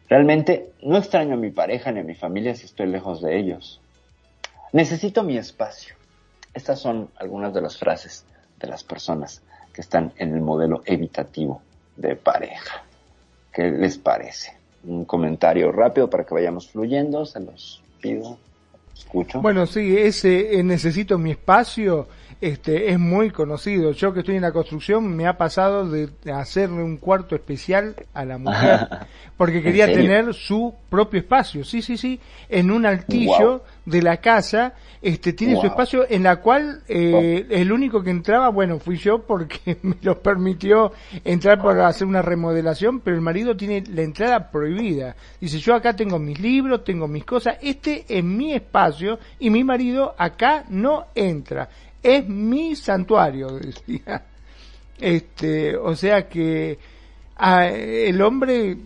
Realmente 0.08 0.70
no 0.82 0.96
extraño 0.96 1.34
a 1.34 1.36
mi 1.36 1.50
pareja 1.50 1.90
ni 1.90 2.00
a 2.00 2.04
mi 2.04 2.14
familia 2.14 2.54
si 2.54 2.66
estoy 2.66 2.86
lejos 2.86 3.20
de 3.22 3.38
ellos. 3.38 3.80
Necesito 4.76 5.22
mi 5.22 5.38
espacio. 5.38 5.94
Estas 6.52 6.78
son 6.78 7.08
algunas 7.16 7.54
de 7.54 7.62
las 7.62 7.78
frases 7.78 8.26
de 8.60 8.68
las 8.68 8.84
personas 8.84 9.40
que 9.72 9.80
están 9.80 10.12
en 10.18 10.34
el 10.34 10.42
modelo 10.42 10.82
evitativo 10.84 11.62
de 11.96 12.14
pareja. 12.14 12.84
¿Qué 13.54 13.70
les 13.70 13.96
parece? 13.96 14.52
Un 14.84 15.06
comentario 15.06 15.72
rápido 15.72 16.10
para 16.10 16.24
que 16.24 16.34
vayamos 16.34 16.68
fluyendo, 16.68 17.24
se 17.24 17.40
los 17.40 17.82
pido. 18.02 18.36
Escucho. 18.94 19.40
Bueno, 19.40 19.64
sí, 19.64 19.96
ese 19.96 20.58
eh, 20.58 20.62
necesito 20.62 21.16
mi 21.16 21.30
espacio 21.30 22.06
este, 22.42 22.90
es 22.90 22.98
muy 22.98 23.30
conocido. 23.30 23.92
Yo 23.92 24.12
que 24.12 24.20
estoy 24.20 24.36
en 24.36 24.42
la 24.42 24.52
construcción 24.52 25.16
me 25.16 25.26
ha 25.26 25.38
pasado 25.38 25.88
de 25.88 26.10
hacerle 26.30 26.82
un 26.82 26.98
cuarto 26.98 27.34
especial 27.34 27.94
a 28.12 28.26
la 28.26 28.36
mujer 28.36 28.88
porque 29.38 29.62
quería 29.62 29.86
tener 29.86 30.34
su 30.34 30.74
propio 30.90 31.20
espacio. 31.20 31.64
Sí, 31.64 31.80
sí, 31.80 31.96
sí, 31.96 32.20
en 32.50 32.70
un 32.70 32.84
altillo 32.84 33.62
de 33.86 34.02
la 34.02 34.18
casa, 34.18 34.74
este, 35.00 35.32
tiene 35.32 35.58
su 35.60 35.66
espacio 35.66 36.04
en 36.08 36.24
la 36.24 36.36
cual 36.36 36.82
eh, 36.88 37.46
el 37.48 37.70
único 37.70 38.02
que 38.02 38.10
entraba, 38.10 38.48
bueno, 38.48 38.80
fui 38.80 38.96
yo 38.96 39.22
porque 39.22 39.78
me 39.82 39.96
lo 40.02 40.20
permitió 40.20 40.92
entrar 41.24 41.62
para 41.62 41.86
hacer 41.86 42.06
una 42.06 42.20
remodelación, 42.20 43.00
pero 43.00 43.16
el 43.16 43.22
marido 43.22 43.56
tiene 43.56 43.84
la 43.88 44.02
entrada 44.02 44.50
prohibida. 44.50 45.14
Dice, 45.40 45.58
yo 45.58 45.74
acá 45.74 45.94
tengo 45.94 46.18
mis 46.18 46.38
libros, 46.40 46.84
tengo 46.84 47.06
mis 47.06 47.24
cosas, 47.24 47.58
este 47.62 48.04
es 48.08 48.24
mi 48.24 48.52
espacio 48.52 49.20
y 49.38 49.50
mi 49.50 49.62
marido 49.62 50.14
acá 50.18 50.64
no 50.68 51.06
entra. 51.14 51.68
Es 52.02 52.28
mi 52.28 52.74
santuario, 52.74 53.48
decía. 53.58 54.22
Este, 54.98 55.76
o 55.76 55.94
sea 55.94 56.26
que 56.26 56.78
ah, 57.36 57.66
el 57.68 58.20
hombre 58.22 58.76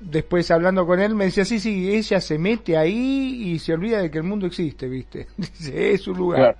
después 0.00 0.50
hablando 0.50 0.86
con 0.86 1.00
él 1.00 1.14
me 1.14 1.26
decía, 1.26 1.44
sí, 1.44 1.58
sí, 1.58 1.94
ella 1.94 2.20
se 2.20 2.38
mete 2.38 2.76
ahí 2.76 3.52
y 3.52 3.58
se 3.58 3.72
olvida 3.72 4.00
de 4.00 4.10
que 4.10 4.18
el 4.18 4.24
mundo 4.24 4.46
existe, 4.46 4.88
¿viste? 4.88 5.26
Dice, 5.36 5.92
es 5.92 6.02
su 6.02 6.14
lugar. 6.14 6.56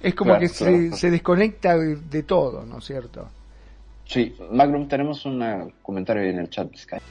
Es 0.00 0.14
como 0.14 0.38
que 0.38 0.48
se, 0.48 0.92
se, 0.92 1.10
desconecta 1.10 1.76
de, 1.76 2.22
todo, 2.22 2.64
¿no 2.64 2.78
es 2.78 2.84
cierto? 2.84 3.28
Sí, 4.04 4.34
Magnum, 4.52 4.86
tenemos 4.86 5.26
un 5.26 5.72
comentario 5.82 6.22
en 6.22 6.38
el 6.38 6.48
chat 6.48 6.70
de 6.70 6.78
Skype. 6.78 7.04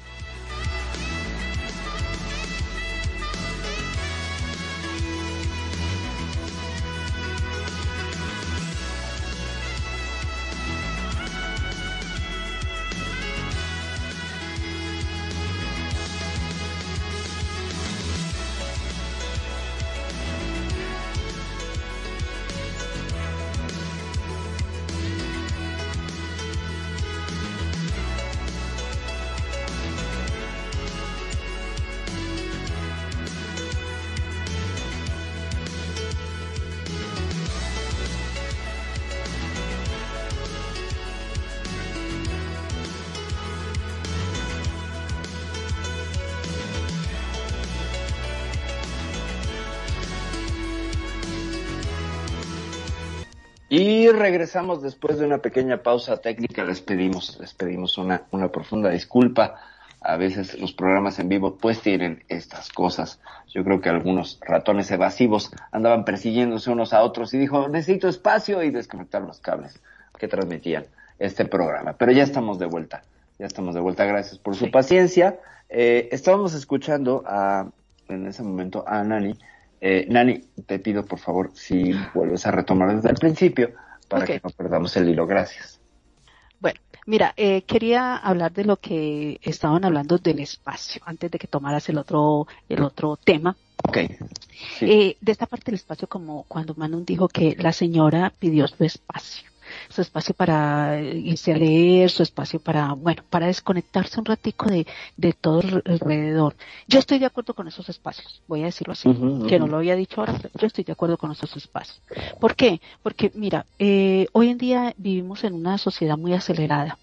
Y 53.78 54.09
regresamos 54.09 54.82
después 54.82 55.19
de 55.19 55.28
una 55.28 55.38
pequeña 55.38 55.84
pausa 55.84 56.17
técnica. 56.17 56.63
Les 56.63 56.82
pedimos, 56.82 57.38
les 57.39 57.53
pedimos 57.53 57.99
una, 57.99 58.23
una 58.32 58.51
profunda 58.51 58.89
disculpa. 58.89 59.53
A 60.01 60.17
veces 60.17 60.59
los 60.59 60.73
programas 60.73 61.19
en 61.19 61.30
vivo 61.30 61.57
pues 61.57 61.82
tienen 61.82 62.23
estas 62.28 62.69
cosas. 62.69 63.19
Yo 63.53 63.63
creo 63.63 63.80
que 63.80 63.89
algunos 63.89 64.39
ratones 64.41 64.89
evasivos 64.89 65.51
andaban 65.71 66.05
persiguiéndose 66.05 66.71
unos 66.71 66.91
a 66.91 67.03
otros 67.03 67.36
y 67.36 67.38
dijo, 67.38 67.69
necesito 67.69 68.07
espacio 68.07 68.63
y 68.63 68.71
desconectaron 68.71 69.28
los 69.28 69.41
cables 69.41 69.80
que 70.17 70.28
transmitían 70.28 70.88
este 71.19 71.45
programa. 71.45 71.93
Pero 71.93 72.11
ya 72.13 72.23
estamos 72.23 72.57
de 72.57 72.65
vuelta. 72.65 73.03
Ya 73.38 73.45
estamos 73.45 73.75
de 73.75 73.82
vuelta. 73.82 74.05
Gracias 74.05 74.39
por 74.39 74.55
su 74.55 74.71
paciencia. 74.71 75.39
Eh, 75.69 76.09
estábamos 76.11 76.55
escuchando 76.55 77.21
a, 77.28 77.67
en 78.09 78.25
ese 78.25 78.41
momento 78.41 78.84
a 78.88 79.03
Nani 79.03 79.38
eh, 79.82 80.05
Nani, 80.09 80.41
te 80.65 80.80
pido 80.80 81.05
por 81.05 81.19
favor 81.19 81.51
si 81.53 81.93
vuelves 82.13 82.45
a 82.45 82.51
retomar 82.51 82.95
desde 82.95 83.09
el 83.09 83.15
principio 83.15 83.71
para 84.07 84.25
que 84.25 84.41
no 84.43 84.49
perdamos 84.49 84.95
el 84.97 85.09
hilo. 85.09 85.28
Gracias. 85.28 85.80
Bueno, 86.59 86.80
mira, 87.05 87.34
eh, 87.38 87.61
quería 87.63 88.15
hablar 88.15 88.51
de 88.51 88.65
lo 88.65 88.78
que 88.78 89.39
estaban 89.43 89.86
hablando 89.86 90.17
del 90.17 90.39
espacio 90.39 91.01
antes 91.05 91.30
de 91.30 91.38
que 91.38 91.47
tomaras 91.47 91.88
el 91.89 91.97
otro 91.97 92.47
el 92.67 92.82
otro 92.82 93.17
tema. 93.17 93.55
Okay. 93.88 94.17
Eh, 94.82 95.17
de 95.21 95.32
esta 95.32 95.45
parte 95.45 95.65
del 95.65 95.75
espacio, 95.75 96.07
como 96.07 96.43
cuando 96.43 96.73
Manon 96.75 97.05
dijo 97.05 97.28
que 97.28 97.55
la 97.59 97.71
señora 97.71 98.34
pidió 98.39 98.67
su 98.67 98.84
espacio 98.84 99.47
su 99.89 100.01
espacio 100.01 100.34
para 100.36 100.99
irse 101.01 101.53
a 101.53 101.57
leer, 101.57 102.09
su 102.09 102.23
espacio 102.23 102.59
para, 102.59 102.93
bueno, 102.93 103.23
para 103.30 103.47
desconectarse 103.47 104.19
un 104.19 104.25
ratico 104.25 104.67
de, 104.67 104.86
de 105.15 105.34
todo 105.34 105.61
alrededor. 105.86 106.55
Yo 106.88 106.99
estoy 106.99 107.19
de 107.19 107.25
acuerdo 107.25 107.53
con 107.53 107.67
esos 107.67 107.88
espacios, 107.89 108.41
voy 108.47 108.63
a 108.63 108.65
decirlo 108.65 108.93
así, 108.93 109.09
que 109.47 109.59
no 109.59 109.67
lo 109.67 109.78
había 109.78 109.95
dicho 109.95 110.21
ahora, 110.21 110.34
pero 110.41 110.53
yo 110.59 110.67
estoy 110.67 110.84
de 110.84 110.93
acuerdo 110.93 111.17
con 111.17 111.32
esos 111.32 111.55
espacios. 111.55 112.01
¿Por 112.39 112.55
qué? 112.55 112.82
Porque, 113.03 113.32
mira, 113.36 113.65
eh, 113.80 114.28
hoy 114.34 114.49
en 114.49 114.57
día 114.57 114.93
vivimos 114.97 115.43
en 115.43 115.53
una 115.53 115.78
sociedad 115.78 116.17
muy 116.17 116.34
acelerada 116.34 116.97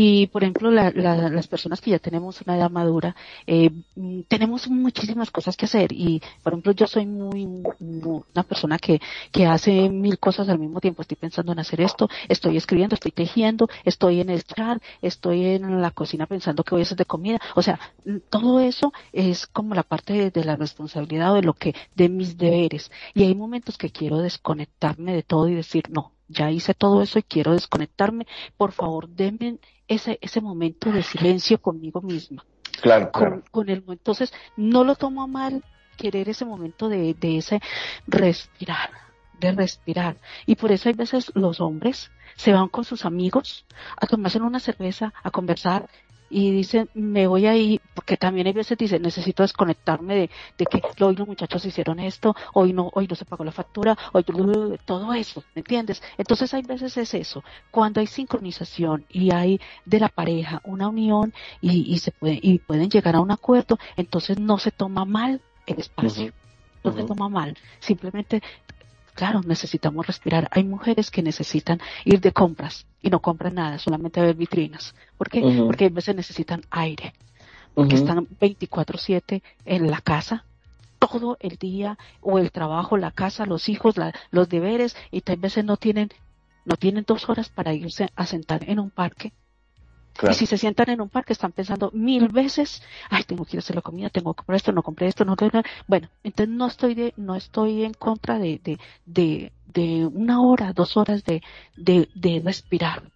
y, 0.00 0.28
por 0.28 0.44
ejemplo, 0.44 0.70
las 0.70 1.48
personas 1.48 1.80
que 1.80 1.90
ya 1.90 1.98
tenemos 1.98 2.40
una 2.42 2.56
edad 2.56 2.70
madura, 2.70 3.16
eh, 3.48 3.72
tenemos 4.28 4.68
muchísimas 4.68 5.32
cosas 5.32 5.56
que 5.56 5.64
hacer. 5.64 5.92
Y, 5.92 6.22
por 6.44 6.52
ejemplo, 6.52 6.70
yo 6.70 6.86
soy 6.86 7.04
muy, 7.04 7.64
una 7.80 8.44
persona 8.44 8.78
que, 8.78 9.00
que 9.32 9.46
hace 9.46 9.88
mil 9.88 10.20
cosas 10.20 10.48
al 10.50 10.60
mismo 10.60 10.80
tiempo. 10.80 11.02
Estoy 11.02 11.16
pensando 11.16 11.50
en 11.50 11.58
hacer 11.58 11.80
esto, 11.80 12.08
estoy 12.28 12.56
escribiendo, 12.56 12.94
estoy 12.94 13.10
tejiendo, 13.10 13.68
estoy 13.84 14.20
en 14.20 14.30
el 14.30 14.44
chat, 14.44 14.80
estoy 15.02 15.44
en 15.46 15.82
la 15.82 15.90
cocina 15.90 16.26
pensando 16.26 16.62
que 16.62 16.76
voy 16.76 16.82
a 16.82 16.84
hacer 16.84 16.96
de 16.96 17.04
comida. 17.04 17.40
O 17.56 17.62
sea, 17.62 17.80
todo 18.30 18.60
eso 18.60 18.92
es 19.12 19.48
como 19.48 19.74
la 19.74 19.82
parte 19.82 20.12
de, 20.12 20.30
de 20.30 20.44
la 20.44 20.54
responsabilidad 20.54 21.32
o 21.32 21.34
de 21.34 21.42
lo 21.42 21.54
que, 21.54 21.74
de 21.96 22.08
mis 22.08 22.38
deberes. 22.38 22.92
Y 23.14 23.24
hay 23.24 23.34
momentos 23.34 23.76
que 23.76 23.90
quiero 23.90 24.18
desconectarme 24.18 25.12
de 25.12 25.24
todo 25.24 25.48
y 25.48 25.56
decir, 25.56 25.90
no, 25.90 26.12
ya 26.28 26.50
hice 26.50 26.74
todo 26.74 27.02
eso 27.02 27.18
y 27.18 27.22
quiero 27.22 27.52
desconectarme, 27.52 28.26
por 28.56 28.72
favor 28.72 29.08
denme 29.08 29.58
ese, 29.88 30.18
ese 30.20 30.40
momento 30.40 30.92
de 30.92 31.02
silencio 31.02 31.60
conmigo 31.60 32.00
misma. 32.02 32.44
Claro, 32.80 33.10
Con, 33.50 33.68
el, 33.68 33.82
entonces, 33.88 34.32
no 34.56 34.84
lo 34.84 34.94
tomo 34.94 35.26
mal 35.26 35.64
querer 35.96 36.28
ese 36.28 36.44
momento 36.44 36.88
de, 36.88 37.14
de 37.14 37.38
ese 37.38 37.60
respirar, 38.06 38.90
de 39.40 39.52
respirar. 39.52 40.16
Y 40.46 40.54
por 40.54 40.70
eso 40.70 40.88
hay 40.88 40.94
veces 40.94 41.32
los 41.34 41.60
hombres 41.60 42.10
se 42.36 42.52
van 42.52 42.68
con 42.68 42.84
sus 42.84 43.04
amigos 43.04 43.66
a 43.96 44.06
tomarse 44.06 44.38
una 44.38 44.60
cerveza, 44.60 45.12
a 45.24 45.30
conversar 45.30 45.88
y 46.30 46.50
dicen, 46.50 46.88
me 46.94 47.26
voy 47.26 47.46
a 47.46 47.56
ir, 47.56 47.80
porque 47.94 48.16
también 48.16 48.46
hay 48.46 48.52
veces 48.52 48.76
dicen, 48.76 49.02
necesito 49.02 49.42
desconectarme 49.42 50.14
de, 50.14 50.30
de 50.58 50.66
que 50.66 50.82
hoy 51.04 51.16
los 51.16 51.26
muchachos 51.26 51.64
hicieron 51.64 52.00
esto, 52.00 52.34
hoy 52.54 52.72
no, 52.72 52.90
hoy 52.92 53.06
no 53.06 53.14
se 53.14 53.24
pagó 53.24 53.44
la 53.44 53.52
factura, 53.52 53.96
hoy 54.12 54.24
todo 54.84 55.12
eso, 55.14 55.42
¿me 55.54 55.60
entiendes? 55.60 56.02
Entonces 56.16 56.52
hay 56.54 56.62
veces 56.62 56.96
es 56.96 57.14
eso, 57.14 57.42
cuando 57.70 58.00
hay 58.00 58.06
sincronización 58.06 59.04
y 59.08 59.32
hay 59.32 59.60
de 59.84 60.00
la 60.00 60.08
pareja 60.08 60.60
una 60.64 60.88
unión 60.88 61.32
y, 61.60 61.92
y 61.92 61.98
se 61.98 62.12
puede, 62.12 62.38
y 62.42 62.58
pueden 62.58 62.90
llegar 62.90 63.16
a 63.16 63.20
un 63.20 63.30
acuerdo, 63.30 63.78
entonces 63.96 64.38
no 64.38 64.58
se 64.58 64.70
toma 64.70 65.04
mal 65.04 65.40
el 65.66 65.78
espacio. 65.78 66.32
No 66.84 66.92
se 66.92 67.02
toma 67.02 67.28
mal, 67.28 67.56
simplemente 67.80 68.40
Claro, 69.18 69.40
necesitamos 69.44 70.06
respirar. 70.06 70.48
Hay 70.52 70.62
mujeres 70.62 71.10
que 71.10 71.24
necesitan 71.24 71.80
ir 72.04 72.20
de 72.20 72.30
compras 72.30 72.86
y 73.02 73.10
no 73.10 73.18
compran 73.18 73.56
nada, 73.56 73.76
solamente 73.80 74.20
ver 74.20 74.36
vitrinas. 74.36 74.94
¿Por 75.16 75.28
qué? 75.28 75.40
Porque 75.66 75.86
a 75.86 75.88
veces 75.88 76.14
necesitan 76.14 76.62
aire, 76.70 77.14
porque 77.74 77.96
están 77.96 78.28
24/7 78.38 79.42
en 79.64 79.90
la 79.90 80.00
casa, 80.02 80.44
todo 81.00 81.36
el 81.40 81.56
día, 81.56 81.98
o 82.20 82.38
el 82.38 82.52
trabajo, 82.52 82.96
la 82.96 83.10
casa, 83.10 83.44
los 83.44 83.68
hijos, 83.68 83.96
los 84.30 84.48
deberes, 84.48 84.94
y 85.10 85.20
a 85.28 85.34
veces 85.34 85.64
no 85.64 85.76
tienen, 85.76 86.10
no 86.64 86.76
tienen 86.76 87.02
dos 87.04 87.28
horas 87.28 87.48
para 87.48 87.74
irse 87.74 88.10
a 88.14 88.24
sentar 88.24 88.70
en 88.70 88.78
un 88.78 88.90
parque 88.90 89.32
y 90.22 90.34
si 90.34 90.46
se 90.46 90.58
sientan 90.58 90.90
en 90.90 91.00
un 91.00 91.08
parque 91.08 91.32
están 91.32 91.52
pensando 91.52 91.90
mil 91.92 92.28
veces, 92.28 92.82
ay, 93.10 93.24
tengo 93.24 93.44
que 93.44 93.56
ir 93.56 93.58
a 93.58 93.60
hacer 93.60 93.76
la 93.76 93.82
comida, 93.82 94.10
tengo 94.10 94.34
que 94.34 94.38
comprar 94.38 94.56
esto, 94.56 94.72
no 94.72 94.82
compré 94.82 95.06
esto, 95.06 95.24
no, 95.24 95.36
no, 95.40 95.62
bueno, 95.86 96.08
entonces 96.24 96.54
no 96.54 96.66
estoy 96.66 96.94
de, 96.94 97.14
no 97.16 97.36
estoy 97.36 97.84
en 97.84 97.94
contra 97.94 98.38
de, 98.38 98.60
de, 98.62 98.78
de, 99.06 99.52
de 99.66 100.06
una 100.06 100.40
hora, 100.42 100.72
dos 100.72 100.96
horas 100.96 101.24
de, 101.24 101.42
de, 101.76 102.08
de 102.14 102.42
respirar, 102.44 103.12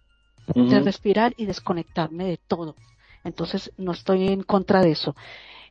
de 0.55 0.79
respirar 0.79 1.33
y 1.37 1.45
desconectarme 1.45 2.25
de 2.25 2.37
todo. 2.37 2.75
Entonces 3.23 3.71
no 3.77 3.91
estoy 3.93 4.27
en 4.27 4.43
contra 4.43 4.81
de 4.81 4.91
eso. 4.91 5.15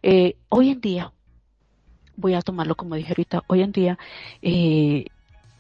Eh, 0.03 0.37
hoy 0.49 0.71
en 0.71 0.81
día, 0.81 1.13
voy 2.17 2.35
a 2.35 2.43
tomarlo 2.43 2.77
como 2.77 2.95
dije 2.95 3.13
ahorita, 3.13 3.43
hoy 3.47 3.63
en 3.63 3.73
día, 3.73 3.99
eh, 4.41 5.07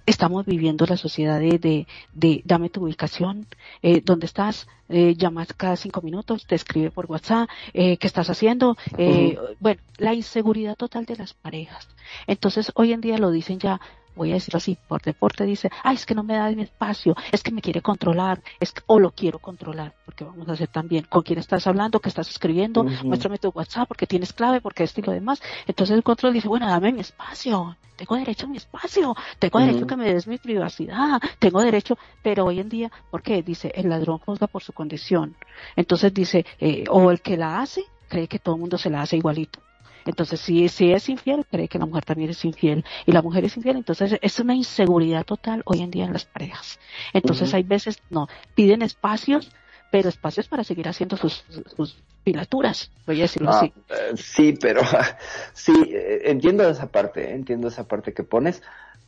estamos 0.06 0.46
viviendo 0.46 0.86
la 0.86 0.96
sociedad 0.96 1.40
de, 1.40 1.86
de, 2.12 2.42
dame 2.44 2.70
tu 2.70 2.84
ubicación, 2.84 3.46
eh, 3.82 4.00
dónde 4.04 4.26
estás, 4.26 4.66
eh, 4.88 5.14
llamas 5.16 5.52
cada 5.54 5.76
cinco 5.76 6.02
minutos, 6.02 6.46
te 6.46 6.54
escribe 6.54 6.90
por 6.90 7.06
WhatsApp, 7.06 7.48
eh, 7.72 7.96
qué 7.96 8.06
estás 8.06 8.28
haciendo, 8.28 8.76
eh, 8.98 9.38
bueno, 9.60 9.80
la 9.98 10.14
inseguridad 10.14 10.76
total 10.76 11.06
de 11.06 11.16
las 11.16 11.34
parejas. 11.34 11.88
Entonces, 12.26 12.72
hoy 12.74 12.92
en 12.92 13.00
día 13.00 13.18
lo 13.18 13.30
dicen 13.30 13.58
ya, 13.58 13.80
voy 14.14 14.30
a 14.30 14.34
decirlo 14.34 14.58
así, 14.58 14.78
por 14.88 15.02
deporte 15.02 15.44
dice, 15.44 15.70
ay, 15.82 15.96
es 15.96 16.06
que 16.06 16.14
no 16.14 16.22
me 16.22 16.34
da 16.34 16.50
mi 16.50 16.62
espacio, 16.62 17.14
es 17.30 17.42
que 17.42 17.52
me 17.52 17.60
quiere 17.60 17.80
controlar, 17.80 18.42
es 18.60 18.74
o 18.86 18.98
lo 18.98 19.10
quiero 19.12 19.38
controlar, 19.38 19.94
porque 20.04 20.24
vamos 20.24 20.48
a 20.48 20.52
hacer 20.52 20.68
también, 20.68 21.04
con 21.08 21.22
quién 21.22 21.38
estás 21.38 21.66
hablando, 21.66 22.00
qué 22.00 22.08
estás 22.08 22.28
escribiendo, 22.28 22.84
muéstrame 23.04 23.38
tu 23.38 23.48
WhatsApp, 23.48 23.88
porque 23.88 24.06
tienes 24.06 24.32
clave, 24.32 24.60
porque 24.60 24.84
esto 24.84 25.00
y 25.00 25.04
lo 25.04 25.12
demás. 25.12 25.42
Entonces 25.66 25.96
el 25.96 26.02
control 26.02 26.34
dice, 26.34 26.48
bueno, 26.48 26.66
dame 26.68 26.92
mi 26.92 27.00
espacio, 27.00 27.76
tengo 27.96 28.16
derecho 28.16 28.46
a 28.46 28.48
mi 28.48 28.56
espacio, 28.56 29.14
tengo 29.38 29.58
derecho 29.58 29.84
a 29.84 29.86
que 29.86 29.96
me 29.96 30.12
des 30.12 30.26
mi 30.26 30.38
privacidad, 30.38 31.20
tengo 31.38 31.60
derecho, 31.62 31.96
pero 32.22 32.44
hoy 32.46 32.60
en 32.60 32.68
día, 32.68 32.90
¿por 33.10 33.22
qué? 33.22 33.42
Dice, 33.42 33.72
el 33.74 33.88
ladrón 33.88 34.18
juzga 34.18 34.46
por 34.46 34.62
su 34.62 34.72
condición. 34.72 35.36
Entonces 35.76 36.12
dice, 36.12 36.44
eh, 36.58 36.84
o 36.90 37.10
el 37.10 37.20
que 37.20 37.36
la 37.36 37.60
hace, 37.60 37.84
cree 38.08 38.28
que 38.28 38.38
todo 38.38 38.56
el 38.56 38.60
mundo 38.60 38.78
se 38.78 38.90
la 38.90 39.02
hace 39.02 39.16
igualito. 39.16 39.60
Entonces, 40.06 40.40
si, 40.40 40.68
si 40.68 40.92
es 40.92 41.08
infiel, 41.08 41.46
cree 41.50 41.68
que 41.68 41.78
la 41.78 41.86
mujer 41.86 42.04
también 42.04 42.30
es 42.30 42.44
infiel 42.44 42.84
y 43.06 43.12
la 43.12 43.22
mujer 43.22 43.44
es 43.44 43.56
infiel. 43.56 43.76
Entonces, 43.76 44.18
es 44.20 44.40
una 44.40 44.54
inseguridad 44.54 45.24
total 45.24 45.62
hoy 45.64 45.80
en 45.80 45.90
día 45.90 46.04
en 46.04 46.12
las 46.12 46.24
parejas. 46.24 46.78
Entonces, 47.12 47.52
hay 47.54 47.62
veces, 47.62 47.98
no, 48.10 48.28
piden 48.54 48.82
espacios, 48.82 49.50
pero 49.90 50.08
espacios 50.08 50.48
para 50.48 50.64
seguir 50.64 50.88
haciendo 50.88 51.16
sus, 51.16 51.44
sus 51.76 52.02
pilaturas, 52.24 52.90
voy 53.06 53.18
a 53.18 53.22
decirlo 53.22 53.50
así. 53.50 53.72
Ah, 53.90 53.94
eh, 53.94 54.16
sí, 54.16 54.54
pero 54.60 54.80
sí, 55.52 55.72
eh, 55.92 56.22
entiendo 56.24 56.68
esa 56.68 56.90
parte, 56.90 57.30
eh, 57.30 57.34
entiendo 57.34 57.68
esa 57.68 57.86
parte 57.86 58.14
que 58.14 58.22
pones, 58.22 58.62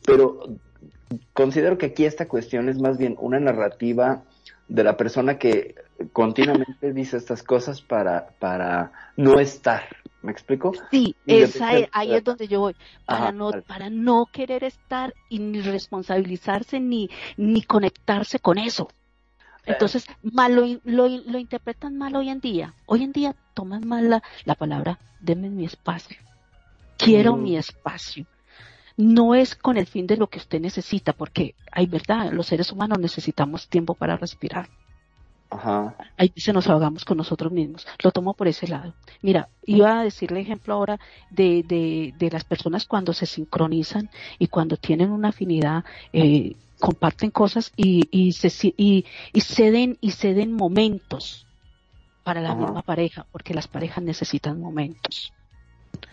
pero 0.05 0.57
considero 1.33 1.77
que 1.77 1.87
aquí 1.87 2.05
esta 2.05 2.27
cuestión 2.27 2.69
es 2.69 2.79
más 2.79 2.97
bien 2.97 3.15
una 3.19 3.39
narrativa 3.39 4.23
de 4.67 4.83
la 4.83 4.97
persona 4.97 5.37
que 5.37 5.75
continuamente 6.11 6.91
dice 6.91 7.17
estas 7.17 7.43
cosas 7.43 7.81
para, 7.81 8.27
para 8.39 8.91
no 9.15 9.39
estar. 9.39 9.83
¿Me 10.25 10.31
explico? 10.31 10.73
Sí, 10.89 11.15
esa 11.27 11.69
ahí 11.91 12.13
es 12.13 12.23
donde 12.23 12.47
yo 12.47 12.59
voy. 12.59 12.75
Para 13.05 13.31
no, 13.31 13.51
para 13.67 13.91
no 13.91 14.25
querer 14.25 14.63
estar 14.63 15.13
y 15.29 15.37
ni 15.37 15.61
responsabilizarse 15.61 16.79
ni, 16.79 17.09
ni 17.37 17.61
conectarse 17.61 18.39
con 18.39 18.57
eso. 18.57 18.89
Eh. 19.65 19.73
Entonces, 19.73 20.07
mal 20.23 20.55
lo, 20.55 21.07
lo, 21.07 21.37
interpretan 21.37 21.95
mal 21.97 22.15
hoy 22.15 22.29
en 22.29 22.39
día. 22.39 22.73
Hoy 22.87 23.03
en 23.03 23.11
día 23.11 23.35
toman 23.53 23.87
mal 23.87 24.09
la, 24.09 24.23
la 24.45 24.55
palabra, 24.55 24.99
denme 25.19 25.49
mi 25.49 25.65
espacio. 25.65 26.17
Quiero 26.97 27.35
mm. 27.35 27.43
mi 27.43 27.57
espacio 27.57 28.25
no 28.97 29.35
es 29.35 29.55
con 29.55 29.77
el 29.77 29.87
fin 29.87 30.07
de 30.07 30.17
lo 30.17 30.27
que 30.27 30.39
usted 30.39 30.61
necesita, 30.61 31.13
porque 31.13 31.55
hay 31.71 31.85
verdad, 31.85 32.31
los 32.31 32.47
seres 32.47 32.71
humanos 32.71 32.97
necesitamos 32.99 33.67
tiempo 33.67 33.93
para 33.93 34.17
respirar. 34.17 34.69
Ajá. 35.49 35.95
Ahí 36.17 36.33
se 36.35 36.53
nos 36.53 36.67
ahogamos 36.67 37.05
con 37.05 37.17
nosotros 37.17 37.51
mismos. 37.51 37.87
Lo 38.03 38.11
tomo 38.11 38.33
por 38.33 38.47
ese 38.47 38.67
lado. 38.67 38.93
Mira, 39.21 39.49
iba 39.63 39.99
a 39.99 40.03
decirle 40.03 40.41
ejemplo 40.41 40.73
ahora 40.73 40.99
de, 41.29 41.63
de, 41.63 42.13
de 42.17 42.29
las 42.31 42.43
personas 42.43 42.85
cuando 42.85 43.13
se 43.13 43.25
sincronizan 43.25 44.09
y 44.39 44.47
cuando 44.47 44.77
tienen 44.77 45.11
una 45.11 45.29
afinidad, 45.29 45.83
eh, 46.13 46.55
comparten 46.79 47.31
cosas 47.31 47.71
y, 47.75 48.07
y, 48.11 48.33
se, 48.33 48.73
y, 48.77 49.05
y 49.33 49.41
ceden 49.41 49.97
y 50.01 50.11
ceden 50.11 50.51
momentos 50.53 51.45
para 52.23 52.41
la 52.41 52.55
misma 52.55 52.81
pareja, 52.81 53.27
porque 53.31 53.53
las 53.53 53.67
parejas 53.67 54.03
necesitan 54.03 54.59
momentos. 54.59 55.31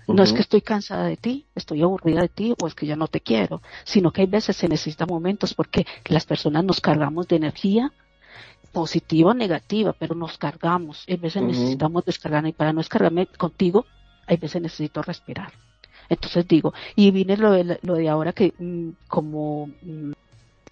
No 0.07 0.23
es 0.23 0.33
que 0.33 0.43
estoy 0.43 0.61
cansada 0.61 1.07
de 1.07 1.17
ti, 1.17 1.47
estoy 1.55 1.83
aburrida 1.83 2.21
de 2.21 2.29
ti 2.29 2.55
o 2.61 2.67
es 2.67 2.75
que 2.75 2.87
ya 2.87 2.97
no 2.97 3.09
te 3.09 3.21
quiero, 3.21 3.63
sino 3.85 4.13
que 4.13 4.21
hay 4.21 4.27
veces 4.27 4.57
se 4.57 4.69
necesitan 4.69 5.09
momentos 5.09 5.55
porque 5.55 5.87
las 6.05 6.27
personas 6.27 6.65
nos 6.65 6.81
cargamos 6.81 7.29
de 7.29 7.37
energía 7.37 7.93
positiva 8.73 9.31
o 9.31 9.35
negativa, 9.35 9.93
pero 9.93 10.15
nos 10.15 10.39
cargamos. 10.39 11.05
Hay 11.09 11.17
veces 11.17 11.43
necesitamos 11.43 12.05
descargar 12.05 12.47
y 12.47 12.53
para 12.53 12.73
no 12.73 12.81
descargarme 12.81 13.27
contigo, 13.27 13.87
hay 14.27 14.37
veces 14.37 14.63
necesito 14.63 15.03
respirar. 15.03 15.53
Entonces 16.09 16.47
digo, 16.49 16.75
y 16.97 17.11
viene 17.11 17.37
lo 17.37 17.53
de, 17.53 17.79
lo 17.83 17.95
de 17.95 18.09
ahora 18.09 18.33
que 18.33 18.53
mm, 18.59 18.91
como 19.09 19.69
mm, 19.83 20.13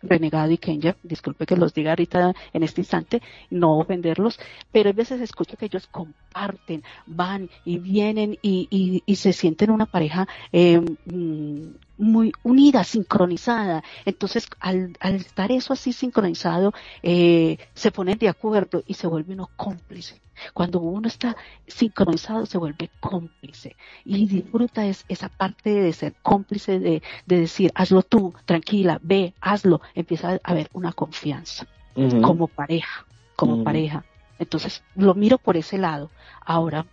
Renegado 0.03 0.51
y 0.51 0.59
Kenya, 0.59 0.97
disculpe 1.03 1.47
que 1.47 1.57
los 1.57 1.75
diga 1.75 1.91
ahorita 1.91 2.33
en 2.53 2.63
este 2.63 2.81
instante, 2.81 3.21
no 3.51 3.79
ofenderlos, 3.79 4.41
pero 4.73 4.91
a 4.91 4.95
veces 4.95 5.21
escucho 5.21 5.57
que 5.57 5.67
ellos 5.67 5.87
comparten, 5.89 6.83
van 7.07 7.51
y 7.67 7.79
vienen 7.79 8.39
y, 8.41 9.03
y, 9.07 9.17
se 9.17 9.35
sienten 9.35 9.71
una 9.71 9.85
pareja 9.85 10.27
eh, 10.53 10.81
mm, 10.81 11.69
muy 12.01 12.33
unida, 12.43 12.83
sincronizada. 12.83 13.85
Entonces, 14.05 14.49
al, 14.59 14.97
al 15.01 15.17
estar 15.17 15.53
eso 15.53 15.73
así 15.73 15.93
sincronizado, 15.93 16.73
eh, 17.03 17.59
se 17.75 17.93
ponen 17.93 18.19
de 18.19 18.29
acuerdo 18.29 18.83
y 18.87 18.95
se 18.95 19.07
vuelve 19.07 19.35
uno 19.35 19.51
cómplice. 19.57 20.21
Cuando 20.55 20.81
uno 20.81 21.07
está 21.07 21.37
sincronizado, 21.67 22.47
se 22.47 22.57
vuelve 22.59 22.91
cómplice 23.01 23.77
y 24.05 24.27
disfruta 24.27 24.87
es, 24.87 25.05
esa 25.09 25.29
parte 25.29 25.71
de 25.71 25.93
ser 25.93 26.15
cómplice, 26.23 26.81
de, 26.81 27.03
de 27.27 27.41
decir, 27.41 27.71
hazlo 27.75 28.03
tú, 28.03 28.35
tranquila, 28.47 28.99
ve, 29.03 29.35
hazlo. 29.41 29.83
Empieza 29.95 30.33
a 30.33 30.39
haber 30.43 30.71
una 30.73 30.93
confianza 30.93 31.67
como 32.23 32.47
pareja, 32.49 33.05
como 33.37 33.63
pareja. 33.63 34.05
Entonces, 34.39 34.83
lo 34.97 35.15
miro 35.15 35.37
por 35.37 35.59
ese 35.59 35.77
lado. 35.77 36.11
Ahora, 36.47 36.87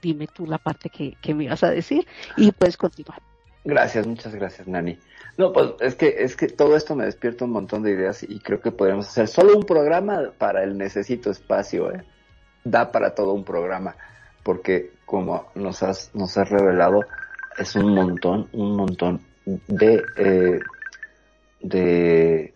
dime 0.00 0.26
tú 0.26 0.46
la 0.46 0.56
parte 0.56 0.88
que, 0.88 1.16
que 1.20 1.34
me 1.34 1.44
ibas 1.44 1.62
a 1.62 1.70
decir 1.70 2.06
y 2.38 2.50
puedes 2.52 2.78
continuar. 2.78 3.20
Gracias, 3.66 4.06
muchas 4.06 4.32
gracias, 4.32 4.68
Nani. 4.68 4.96
No, 5.36 5.52
pues 5.52 5.72
es 5.80 5.96
que 5.96 6.14
es 6.18 6.36
que 6.36 6.46
todo 6.46 6.76
esto 6.76 6.94
me 6.94 7.04
despierta 7.04 7.46
un 7.46 7.50
montón 7.50 7.82
de 7.82 7.90
ideas 7.90 8.22
y 8.22 8.38
creo 8.38 8.60
que 8.60 8.70
podríamos 8.70 9.08
hacer 9.08 9.26
solo 9.26 9.56
un 9.56 9.64
programa 9.64 10.30
para 10.38 10.62
el 10.62 10.78
necesito 10.78 11.32
espacio, 11.32 11.92
¿eh? 11.92 12.04
Da 12.62 12.92
para 12.92 13.16
todo 13.16 13.32
un 13.32 13.44
programa, 13.44 13.96
porque 14.44 14.92
como 15.04 15.48
nos 15.56 15.82
has 15.82 16.14
nos 16.14 16.38
has 16.38 16.48
revelado 16.48 17.00
es 17.58 17.74
un 17.74 17.92
montón, 17.92 18.48
un 18.52 18.76
montón 18.76 19.20
de 19.44 20.04
eh, 20.16 20.60
de 21.60 22.54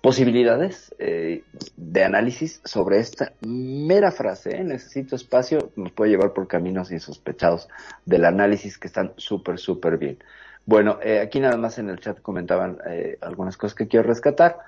posibilidades 0.00 0.94
eh, 1.00 1.42
de 1.76 2.04
análisis 2.04 2.60
sobre 2.64 3.00
esta 3.00 3.32
mera 3.40 4.12
frase, 4.12 4.56
¿eh? 4.56 4.64
necesito 4.64 5.16
espacio, 5.16 5.72
nos 5.74 5.90
puede 5.90 6.12
llevar 6.12 6.32
por 6.32 6.46
caminos 6.46 6.92
insospechados 6.92 7.68
del 8.04 8.24
análisis 8.24 8.78
que 8.78 8.86
están 8.86 9.12
súper, 9.16 9.58
súper 9.58 9.98
bien. 9.98 10.18
Bueno, 10.64 10.98
eh, 11.02 11.20
aquí 11.20 11.40
nada 11.40 11.56
más 11.56 11.78
en 11.78 11.88
el 11.88 11.98
chat 11.98 12.20
comentaban 12.20 12.78
eh, 12.86 13.18
algunas 13.20 13.56
cosas 13.56 13.74
que 13.74 13.88
quiero 13.88 14.06
rescatar. 14.06 14.58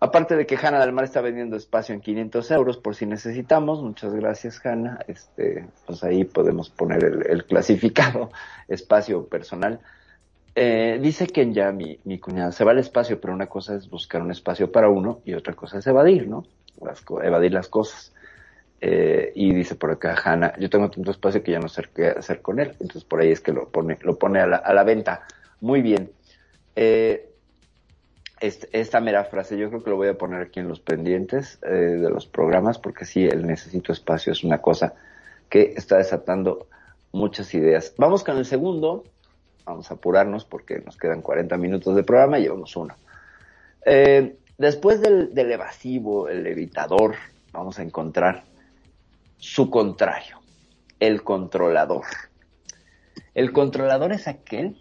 Aparte 0.00 0.36
de 0.36 0.44
que 0.44 0.56
Hanna 0.56 0.80
del 0.80 0.92
Mar 0.92 1.04
está 1.04 1.20
vendiendo 1.20 1.56
espacio 1.56 1.94
en 1.94 2.00
500 2.00 2.50
euros 2.50 2.76
por 2.78 2.94
si 2.94 3.06
necesitamos, 3.06 3.80
muchas 3.82 4.12
gracias 4.12 4.60
Hanna, 4.64 4.98
este, 5.06 5.66
pues 5.86 6.02
ahí 6.04 6.24
podemos 6.24 6.68
poner 6.68 7.04
el, 7.04 7.44
clasificado 7.46 8.30
espacio 8.68 9.26
personal. 9.26 9.80
Eh, 10.56 10.98
dice 11.00 11.26
que 11.26 11.50
ya 11.52 11.72
mi, 11.72 11.98
mi 12.04 12.18
cuñada 12.18 12.52
se 12.52 12.64
va 12.64 12.72
al 12.72 12.78
espacio, 12.80 13.20
pero 13.20 13.32
una 13.32 13.46
cosa 13.46 13.76
es 13.76 13.88
buscar 13.88 14.20
un 14.20 14.30
espacio 14.30 14.70
para 14.70 14.88
uno 14.88 15.20
y 15.24 15.34
otra 15.34 15.54
cosa 15.54 15.78
es 15.78 15.86
evadir, 15.86 16.28
¿no? 16.28 16.44
evadir 17.22 17.52
las 17.52 17.68
cosas. 17.68 18.13
Eh, 18.80 19.32
y 19.34 19.54
dice 19.54 19.76
por 19.76 19.92
acá 19.92 20.14
Hanna, 20.22 20.52
yo 20.58 20.68
tengo 20.68 20.90
tanto 20.90 21.10
espacio 21.10 21.42
que 21.42 21.52
ya 21.52 21.58
no 21.58 21.68
sé 21.68 21.84
qué 21.94 22.08
hacer 22.08 22.42
con 22.42 22.60
él. 22.60 22.72
Entonces 22.72 23.04
por 23.04 23.20
ahí 23.20 23.30
es 23.30 23.40
que 23.40 23.52
lo 23.52 23.68
pone, 23.68 23.98
lo 24.02 24.18
pone 24.18 24.40
a 24.40 24.46
la, 24.46 24.84
venta. 24.84 25.26
Muy 25.60 25.80
bien. 25.80 26.10
Eh, 26.76 27.30
esta 28.40 29.00
mera 29.00 29.24
frase 29.24 29.56
yo 29.56 29.70
creo 29.70 29.82
que 29.82 29.88
lo 29.88 29.96
voy 29.96 30.08
a 30.08 30.18
poner 30.18 30.42
aquí 30.42 30.60
en 30.60 30.68
los 30.68 30.80
pendientes 30.80 31.58
eh, 31.62 31.68
de 31.70 32.10
los 32.10 32.26
programas 32.26 32.78
porque 32.78 33.06
sí, 33.06 33.24
el 33.24 33.46
necesito 33.46 33.92
espacio 33.92 34.32
es 34.32 34.44
una 34.44 34.60
cosa 34.60 34.92
que 35.48 35.72
está 35.76 35.96
desatando 35.96 36.66
muchas 37.12 37.54
ideas. 37.54 37.94
Vamos 37.96 38.22
con 38.22 38.36
el 38.36 38.44
segundo. 38.44 39.04
Vamos 39.64 39.90
a 39.90 39.94
apurarnos 39.94 40.44
porque 40.44 40.80
nos 40.80 40.98
quedan 40.98 41.22
40 41.22 41.56
minutos 41.56 41.96
de 41.96 42.02
programa 42.02 42.38
y 42.38 42.42
llevamos 42.42 42.76
uno. 42.76 42.94
después 44.58 45.00
del 45.00 45.50
evasivo, 45.50 46.28
el 46.28 46.46
evitador, 46.46 47.14
vamos 47.50 47.78
a 47.78 47.82
encontrar 47.82 48.42
su 49.44 49.68
contrario, 49.68 50.40
el 51.00 51.22
controlador. 51.22 52.06
El 53.34 53.52
controlador 53.52 54.12
es 54.12 54.26
aquel 54.26 54.80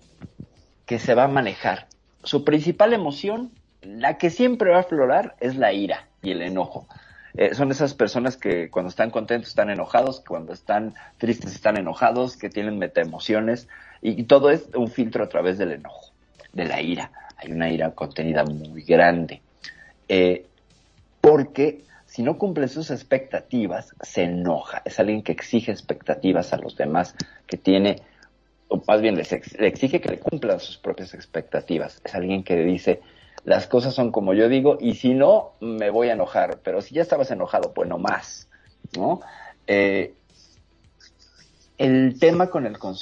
que 0.86 1.00
se 1.00 1.16
va 1.16 1.26
a 1.26 1.28
manejar. 1.28 1.90
Su 2.24 2.46
principal 2.46 2.94
emoción, 2.94 3.52
la 3.82 4.18
que 4.18 4.30
siempre 4.30 4.72
va 4.72 4.78
a 4.78 4.80
aflorar, 4.80 5.36
es 5.42 5.58
la 5.58 5.74
ira 5.74 6.08
y 6.22 6.32
el 6.32 6.42
enojo. 6.42 6.88
Eh, 7.34 7.56
son 7.56 7.72
esas 7.72 7.94
personas 7.94 8.38
que 8.38 8.70
cuando 8.70 8.88
están 8.88 9.12
contentos 9.12 9.50
están 9.50 9.70
enojados, 9.70 10.22
cuando 10.26 10.54
están 10.54 10.94
tristes 11.18 11.54
están 11.54 11.76
enojados, 11.76 12.38
que 12.38 12.50
tienen 12.50 12.80
metaemociones 12.80 13.68
y, 14.02 14.24
todo 14.24 14.50
es 14.50 14.70
un 14.76 14.88
filtro 14.88 15.26
a 15.26 15.30
través 15.30 15.58
del 15.58 15.74
enojo, 15.74 16.14
de 16.54 16.64
la 16.64 16.82
ira. 16.82 17.12
Hay 17.36 17.52
una 17.52 17.70
ira 17.70 17.92
contenida 17.92 18.46
muy 18.46 18.84
grande. 18.84 19.42
Eh, 20.08 20.46
porque 21.20 21.84
si 22.14 22.22
no 22.22 22.38
cumple 22.38 22.68
sus 22.68 22.92
expectativas, 22.92 23.96
se 24.04 24.26
enoja. 24.26 24.84
Es 24.86 25.00
alguien 25.00 25.24
que 25.24 25.32
exige 25.32 25.72
expectativas 25.72 26.54
a 26.54 26.58
los 26.58 26.76
demás, 26.76 27.16
que 27.48 27.58
tiene, 27.58 28.04
o 28.68 28.80
más 28.88 29.02
bien 29.02 29.16
le 29.16 29.24
exige 29.68 30.00
que 30.00 30.10
le 30.10 30.20
cumplan 30.20 30.60
sus 30.60 30.78
propias 30.78 31.16
expectativas. 31.16 32.02
Es 32.06 32.14
alguien 32.14 32.44
que 32.44 32.56
dice, 32.58 33.02
las 33.46 33.66
cosas 33.66 33.96
son 33.96 34.12
como 34.12 34.36
yo 34.36 34.48
digo, 34.48 34.78
y 34.80 34.94
si 34.94 35.16
no, 35.16 35.54
me 35.60 35.90
voy 35.90 36.10
a 36.10 36.14
enojar. 36.14 36.60
Pero 36.64 36.84
si 36.84 36.94
ya 36.94 37.02
estabas 37.02 37.32
enojado, 37.32 37.74
pues 37.74 37.90
no 37.90 37.98
más. 37.98 38.48
¿no? 38.96 39.22
Eh, 39.66 40.14
el 41.80 42.20
tema 42.20 42.52
con 42.52 42.68
el, 42.68 42.78
con, 42.78 42.96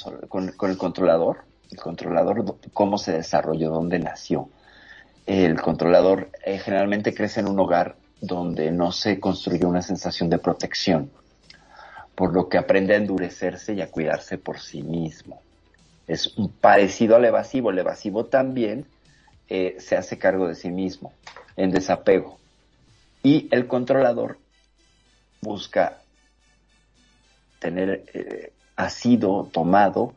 con 0.56 0.70
el 0.70 0.78
controlador 0.78 1.44
El 1.70 1.78
controlador, 1.80 2.56
cómo 2.72 2.96
se 2.96 3.12
desarrolló, 3.12 3.68
dónde 3.68 3.98
nació. 3.98 4.48
El 5.26 5.60
controlador 5.60 6.30
eh, 6.46 6.58
generalmente 6.58 7.12
crece 7.12 7.40
en 7.40 7.48
un 7.48 7.60
hogar 7.60 7.96
donde 8.22 8.70
no 8.70 8.92
se 8.92 9.18
construyó 9.18 9.68
una 9.68 9.82
sensación 9.82 10.30
de 10.30 10.38
protección, 10.38 11.10
por 12.14 12.32
lo 12.32 12.48
que 12.48 12.56
aprende 12.56 12.94
a 12.94 12.98
endurecerse 12.98 13.74
y 13.74 13.82
a 13.82 13.90
cuidarse 13.90 14.38
por 14.38 14.60
sí 14.60 14.84
mismo. 14.84 15.42
Es 16.06 16.38
un 16.38 16.48
parecido 16.48 17.16
al 17.16 17.24
evasivo. 17.24 17.70
El 17.70 17.80
evasivo 17.80 18.26
también 18.26 18.86
eh, 19.48 19.74
se 19.80 19.96
hace 19.96 20.18
cargo 20.18 20.46
de 20.46 20.54
sí 20.54 20.70
mismo, 20.70 21.12
en 21.56 21.72
desapego. 21.72 22.38
Y 23.24 23.48
el 23.50 23.66
controlador 23.66 24.38
busca 25.40 25.98
tener 27.58 28.04
eh, 28.14 28.52
ha 28.76 28.88
sido 28.88 29.48
tomado 29.52 30.14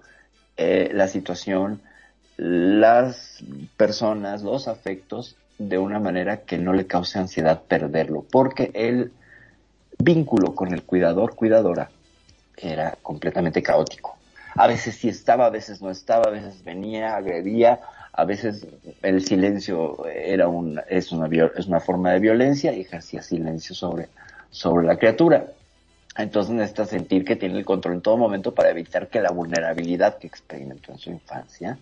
eh, 0.58 0.92
la 0.94 1.08
situación, 1.08 1.82
las 2.38 3.44
personas, 3.78 4.44
los 4.44 4.68
afectos, 4.68 5.38
de 5.58 5.78
una 5.78 6.00
manera 6.00 6.42
que 6.42 6.58
no 6.58 6.74
le 6.74 6.88
cause 6.88 7.20
ansiedad 7.20 7.64
perderlo, 7.64 8.26
porque 8.30 8.72
el 8.74 9.12
vínculo 9.98 10.54
con 10.54 10.74
el 10.74 10.84
cuidador, 10.84 11.36
cuidadora, 11.36 11.90
era 12.58 12.98
completamente 13.02 13.62
caótico. 13.64 14.18
A 14.56 14.68
veces 14.68 14.96
sí 14.96 15.10
estaba, 15.10 15.48
a 15.48 15.50
veces 15.50 15.82
no 15.82 15.90
estaba, 15.90 16.24
a 16.28 16.32
veces 16.32 16.64
venía, 16.64 17.16
agredía, 17.16 17.82
a 18.14 18.24
veces 18.24 18.66
el 19.02 19.26
silencio 19.26 20.06
era 20.08 20.48
un, 20.48 20.80
es, 20.90 21.12
una, 21.12 21.28
es 21.58 21.68
una 21.68 21.82
forma 21.82 22.12
de 22.12 22.20
violencia 22.20 22.74
y 22.74 22.82
ejercía 22.82 23.22
silencio 23.22 23.76
sobre, 23.76 24.08
sobre 24.50 24.88
la 24.88 24.98
criatura. 24.98 25.48
Entonces 26.18 26.54
necesita 26.54 26.86
sentir 26.86 27.26
que 27.26 27.36
tiene 27.36 27.58
el 27.58 27.66
control 27.66 27.96
en 27.96 28.02
todo 28.02 28.16
momento 28.16 28.54
para 28.54 28.70
evitar 28.70 29.10
que 29.10 29.20
la 29.20 29.32
vulnerabilidad 29.32 30.18
que 30.18 30.28
experimentó 30.28 30.94
en 30.94 31.00
su 31.00 31.10
infancia 31.10 31.78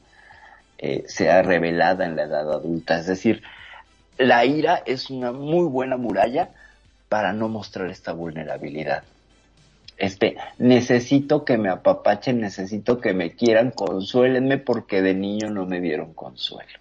eh, 0.79 1.03
sea 1.07 1.43
revelada 1.43 2.05
en 2.05 2.15
la 2.15 2.23
edad 2.23 2.51
adulta. 2.51 2.97
Es 2.97 3.05
decir, 3.05 3.43
la 4.17 4.45
ira 4.45 4.83
es 4.85 5.09
una 5.09 5.31
muy 5.31 5.65
buena 5.65 5.97
muralla 5.97 6.49
para 7.09 7.33
no 7.33 7.49
mostrar 7.49 7.89
esta 7.89 8.13
vulnerabilidad. 8.13 9.03
Este, 9.97 10.37
necesito 10.57 11.45
que 11.45 11.57
me 11.57 11.69
apapachen, 11.69 12.41
necesito 12.41 12.99
que 12.99 13.13
me 13.13 13.31
quieran, 13.35 13.71
consuélenme 13.71 14.57
porque 14.57 15.01
de 15.01 15.13
niño 15.13 15.49
no 15.49 15.65
me 15.65 15.79
dieron 15.79 16.13
consuelo. 16.13 16.79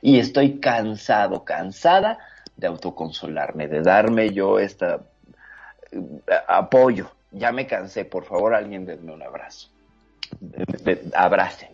Y 0.00 0.18
estoy 0.18 0.58
cansado, 0.58 1.44
cansada 1.44 2.18
de 2.56 2.66
autoconsolarme, 2.66 3.68
de 3.68 3.82
darme 3.82 4.30
yo 4.30 4.58
esta 4.58 5.02
apoyo. 6.48 7.10
Ya 7.30 7.52
me 7.52 7.66
cansé, 7.66 8.04
por 8.04 8.24
favor, 8.24 8.54
alguien 8.54 8.84
denme 8.84 9.12
un 9.12 9.22
abrazo. 9.22 9.68
Abrácenme. 11.14 11.72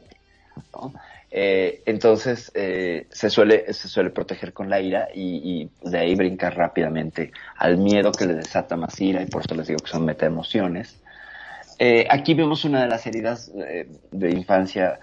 Eh, 1.30 1.82
entonces 1.84 2.50
eh, 2.54 3.06
se 3.10 3.28
suele 3.28 3.70
se 3.74 3.86
suele 3.88 4.08
proteger 4.08 4.54
con 4.54 4.70
la 4.70 4.80
ira 4.80 5.08
y, 5.14 5.68
de 5.82 5.98
ahí 5.98 6.14
brincar 6.14 6.56
rápidamente 6.56 7.32
al 7.56 7.76
miedo 7.76 8.12
que 8.12 8.24
le 8.24 8.32
desata 8.34 8.76
más 8.76 8.98
ira 8.98 9.20
y 9.20 9.26
por 9.26 9.44
eso 9.44 9.54
les 9.54 9.66
digo 9.66 9.78
que 9.80 9.90
son 9.90 10.04
metaemociones. 10.04 10.98
Eh, 11.78 12.06
aquí 12.10 12.34
vemos 12.34 12.64
una 12.64 12.82
de 12.82 12.88
las 12.88 13.06
heridas 13.06 13.52
de 14.10 14.30
infancia 14.30 14.98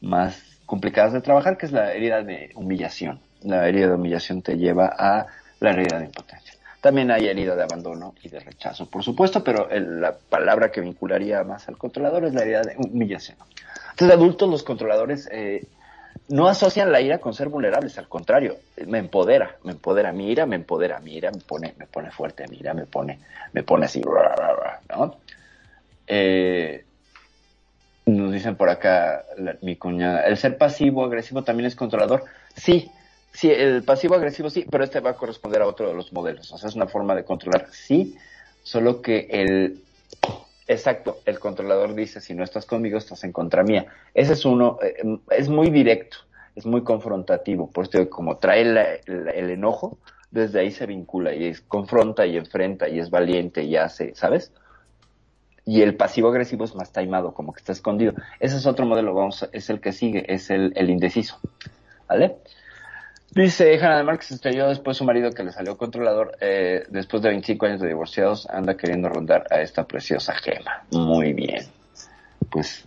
más 0.00 0.42
complicadas 0.66 1.12
de 1.12 1.22
trabajar, 1.22 1.56
que 1.56 1.66
es 1.66 1.72
la 1.72 1.94
herida 1.94 2.22
de 2.22 2.50
humillación. 2.54 3.20
La 3.42 3.66
herida 3.66 3.86
de 3.88 3.94
humillación 3.94 4.42
te 4.42 4.58
lleva 4.58 4.94
a 4.98 5.26
la 5.60 5.70
herida 5.70 5.98
de 5.98 6.06
impotencia. 6.06 6.54
También 6.80 7.10
hay 7.10 7.26
herida 7.26 7.56
de 7.56 7.62
abandono 7.62 8.14
y 8.22 8.28
de 8.28 8.40
rechazo, 8.40 8.88
por 8.88 9.02
supuesto, 9.02 9.42
pero 9.42 9.68
la 9.70 10.16
palabra 10.16 10.70
que 10.70 10.80
vincularía 10.80 11.42
más 11.42 11.68
al 11.68 11.78
controlador 11.78 12.26
es 12.26 12.34
la 12.34 12.42
herida 12.42 12.62
de 12.62 12.76
humillación. 12.76 13.38
Entonces, 13.98 14.16
adultos, 14.16 14.48
los 14.48 14.62
controladores 14.62 15.28
eh, 15.32 15.66
no 16.28 16.46
asocian 16.46 16.92
la 16.92 17.00
ira 17.00 17.18
con 17.18 17.34
ser 17.34 17.48
vulnerables, 17.48 17.98
al 17.98 18.08
contrario, 18.08 18.58
me 18.86 18.98
empodera, 18.98 19.56
me 19.64 19.72
empodera 19.72 20.12
mi 20.12 20.30
ira, 20.30 20.46
me 20.46 20.54
empodera 20.54 21.00
mi 21.00 21.16
ira, 21.16 21.32
me 21.32 21.40
pone, 21.40 21.74
me 21.76 21.86
pone 21.86 22.12
fuerte 22.12 22.46
mi 22.46 22.58
ira, 22.58 22.74
me 22.74 22.86
pone, 22.86 23.18
me 23.52 23.64
pone 23.64 23.86
así, 23.86 24.00
¿no? 24.00 25.16
Eh, 26.06 26.84
nos 28.06 28.32
dicen 28.32 28.54
por 28.54 28.68
acá 28.68 29.24
mi 29.62 29.74
cuñada, 29.74 30.22
el 30.28 30.36
ser 30.36 30.56
pasivo 30.58 31.04
agresivo 31.04 31.42
también 31.42 31.66
es 31.66 31.74
controlador. 31.74 32.22
Sí, 32.54 32.92
Sí, 33.32 33.50
el 33.50 33.82
pasivo 33.84 34.14
agresivo 34.14 34.48
sí, 34.48 34.64
pero 34.70 34.84
este 34.84 35.00
va 35.00 35.10
a 35.10 35.16
corresponder 35.16 35.62
a 35.62 35.66
otro 35.66 35.88
de 35.88 35.94
los 35.94 36.12
modelos. 36.12 36.50
O 36.52 36.58
sea, 36.58 36.68
es 36.68 36.74
una 36.74 36.86
forma 36.86 37.14
de 37.14 37.24
controlar, 37.24 37.68
sí, 37.70 38.16
solo 38.62 39.02
que 39.02 39.28
el, 39.30 39.82
exacto, 40.68 41.18
el 41.24 41.38
controlador 41.38 41.94
dice, 41.94 42.20
si 42.20 42.34
no 42.34 42.44
estás 42.44 42.66
conmigo, 42.66 42.98
estás 42.98 43.24
en 43.24 43.32
contra 43.32 43.64
mía. 43.64 43.86
Ese 44.14 44.34
es 44.34 44.44
uno, 44.44 44.78
eh, 44.82 45.18
es 45.30 45.48
muy 45.48 45.70
directo, 45.70 46.18
es 46.54 46.66
muy 46.66 46.84
confrontativo, 46.84 47.70
por 47.70 47.86
eso 47.86 48.08
como 48.08 48.36
trae 48.36 48.62
el 48.62 49.50
enojo, 49.50 49.98
desde 50.30 50.60
ahí 50.60 50.70
se 50.70 50.86
vincula 50.86 51.34
y 51.34 51.46
es, 51.46 51.60
confronta 51.62 52.26
y 52.26 52.36
enfrenta 52.36 52.88
y 52.88 52.98
es 52.98 53.10
valiente 53.10 53.64
y 53.64 53.76
hace, 53.76 54.14
¿sabes? 54.14 54.52
Y 55.64 55.82
el 55.82 55.96
pasivo 55.96 56.28
agresivo 56.28 56.64
es 56.64 56.74
más 56.74 56.92
taimado, 56.92 57.34
como 57.34 57.52
que 57.52 57.58
está 57.58 57.72
escondido. 57.72 58.14
Ese 58.40 58.56
es 58.56 58.66
otro 58.66 58.86
modelo, 58.86 59.14
vamos, 59.14 59.48
es 59.52 59.68
el 59.70 59.80
que 59.80 59.92
sigue, 59.92 60.24
es 60.32 60.50
el, 60.50 60.72
el 60.76 60.90
indeciso, 60.90 61.40
¿vale? 62.06 62.36
Dice 63.30 63.78
Hannah 63.78 64.02
Marx 64.04 64.30
estrelló 64.30 64.68
después 64.68 64.96
su 64.96 65.04
marido 65.04 65.30
que 65.30 65.44
le 65.44 65.52
salió 65.52 65.76
controlador. 65.76 66.36
Eh, 66.40 66.84
después 66.88 67.22
de 67.22 67.28
25 67.28 67.66
años 67.66 67.80
de 67.80 67.88
divorciados, 67.88 68.48
anda 68.48 68.76
queriendo 68.76 69.08
rondar 69.08 69.46
a 69.50 69.60
esta 69.60 69.86
preciosa 69.86 70.34
gema. 70.34 70.84
Muy 70.90 71.34
bien. 71.34 71.66
Pues, 72.50 72.86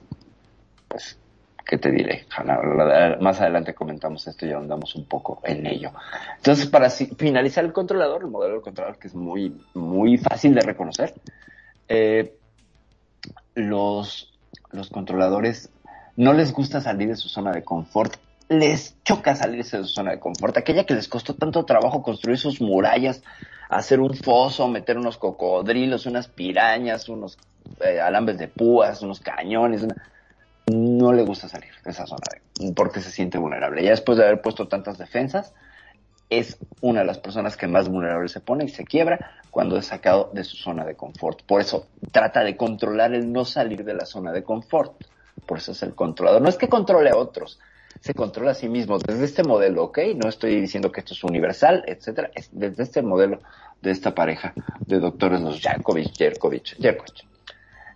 pues, 0.88 1.18
¿qué 1.66 1.78
te 1.78 1.92
diré, 1.92 2.26
Hannah? 2.36 3.18
Más 3.22 3.40
adelante 3.40 3.76
comentamos 3.76 4.26
esto 4.28 4.48
y 4.48 4.52
andamos 4.52 4.96
un 4.96 5.06
poco 5.06 5.42
en 5.44 5.66
ello. 5.68 5.92
Entonces, 6.38 6.66
para 6.68 6.90
finalizar 6.90 7.64
el 7.64 7.72
controlador, 7.72 8.24
el 8.24 8.30
modelo 8.30 8.56
del 8.56 8.64
controlador 8.64 8.98
que 8.98 9.10
es 9.10 9.16
muy, 9.16 9.62
muy 9.76 10.18
fácil 10.18 10.56
de 10.56 10.62
reconocer, 10.62 11.14
eh, 11.88 12.34
los, 13.54 14.34
los 14.72 14.90
controladores 14.90 15.70
no 16.16 16.34
les 16.34 16.52
gusta 16.52 16.82
salir 16.82 17.10
de 17.10 17.16
su 17.16 17.30
zona 17.30 17.52
de 17.52 17.64
confort 17.64 18.16
les 18.52 19.02
choca 19.06 19.34
salirse 19.34 19.78
de 19.78 19.84
su 19.84 19.90
zona 19.90 20.12
de 20.12 20.20
confort. 20.20 20.58
Aquella 20.58 20.84
que 20.84 20.94
les 20.94 21.08
costó 21.08 21.36
tanto 21.36 21.64
trabajo 21.64 22.04
construir 22.04 22.38
sus 22.38 22.60
murallas, 22.60 23.24
hacer 23.70 24.02
un 24.02 24.14
foso, 24.14 24.68
meter 24.68 24.98
unos 24.98 25.18
cocodrilos, 25.18 26.06
unas 26.06 26.28
pirañas, 26.28 27.08
unos 27.08 27.38
eh, 27.80 28.02
alambres 28.02 28.38
de 28.38 28.50
púas, 28.50 29.02
unos 29.04 29.22
cañones. 29.22 29.88
No 30.68 31.14
le 31.14 31.24
gusta 31.24 31.48
salir 31.48 31.72
de 31.82 31.92
esa 31.92 32.06
zona 32.06 32.24
porque 32.76 33.00
se 33.00 33.10
siente 33.10 33.38
vulnerable. 33.38 33.84
Ya 33.84 33.92
después 33.92 34.18
de 34.18 34.26
haber 34.26 34.42
puesto 34.42 34.68
tantas 34.68 34.98
defensas, 34.98 35.54
es 36.30 36.58
una 36.82 37.00
de 37.00 37.06
las 37.06 37.20
personas 37.20 37.56
que 37.56 37.68
más 37.68 37.88
vulnerable 37.88 38.28
se 38.28 38.42
pone 38.42 38.66
y 38.66 38.70
se 38.70 38.84
quiebra 38.84 39.32
cuando 39.50 39.78
es 39.78 39.86
sacado 39.86 40.30
de 40.34 40.44
su 40.44 40.58
zona 40.58 40.84
de 40.84 40.96
confort. 40.96 41.42
Por 41.44 41.62
eso 41.62 41.88
trata 42.12 42.44
de 42.44 42.58
controlar 42.58 43.14
el 43.14 43.32
no 43.32 43.46
salir 43.46 43.86
de 43.86 43.94
la 43.94 44.06
zona 44.06 44.34
de 44.34 44.44
confort. 44.44 44.94
Por 45.46 45.60
eso 45.60 45.72
es 45.72 45.82
el 45.84 45.96
controlador. 45.96 46.42
No 46.42 46.50
es 46.50 46.58
que 46.58 46.68
controle 46.68 47.10
a 47.10 47.16
otros, 47.16 47.58
se 48.02 48.14
controla 48.16 48.52
a 48.52 48.56
sí 48.56 48.68
mismo 48.68 48.98
desde 48.98 49.24
este 49.24 49.44
modelo, 49.44 49.86
¿ok? 49.86 50.00
No 50.16 50.28
estoy 50.28 50.60
diciendo 50.60 50.92
que 50.92 51.00
esto 51.00 51.14
es 51.14 51.24
universal, 51.24 51.84
etcétera, 51.88 52.32
es 52.36 52.50
desde 52.52 52.84
este 52.84 53.02
modelo 53.02 53.40
de 53.82 53.92
esta 53.92 54.14
pareja 54.14 54.54
de 54.82 55.00
doctores, 55.00 55.40
los 55.42 55.62
Jakovic, 55.62 56.16
Jerkovic, 56.16 56.78
Jerkovic. 56.80 57.26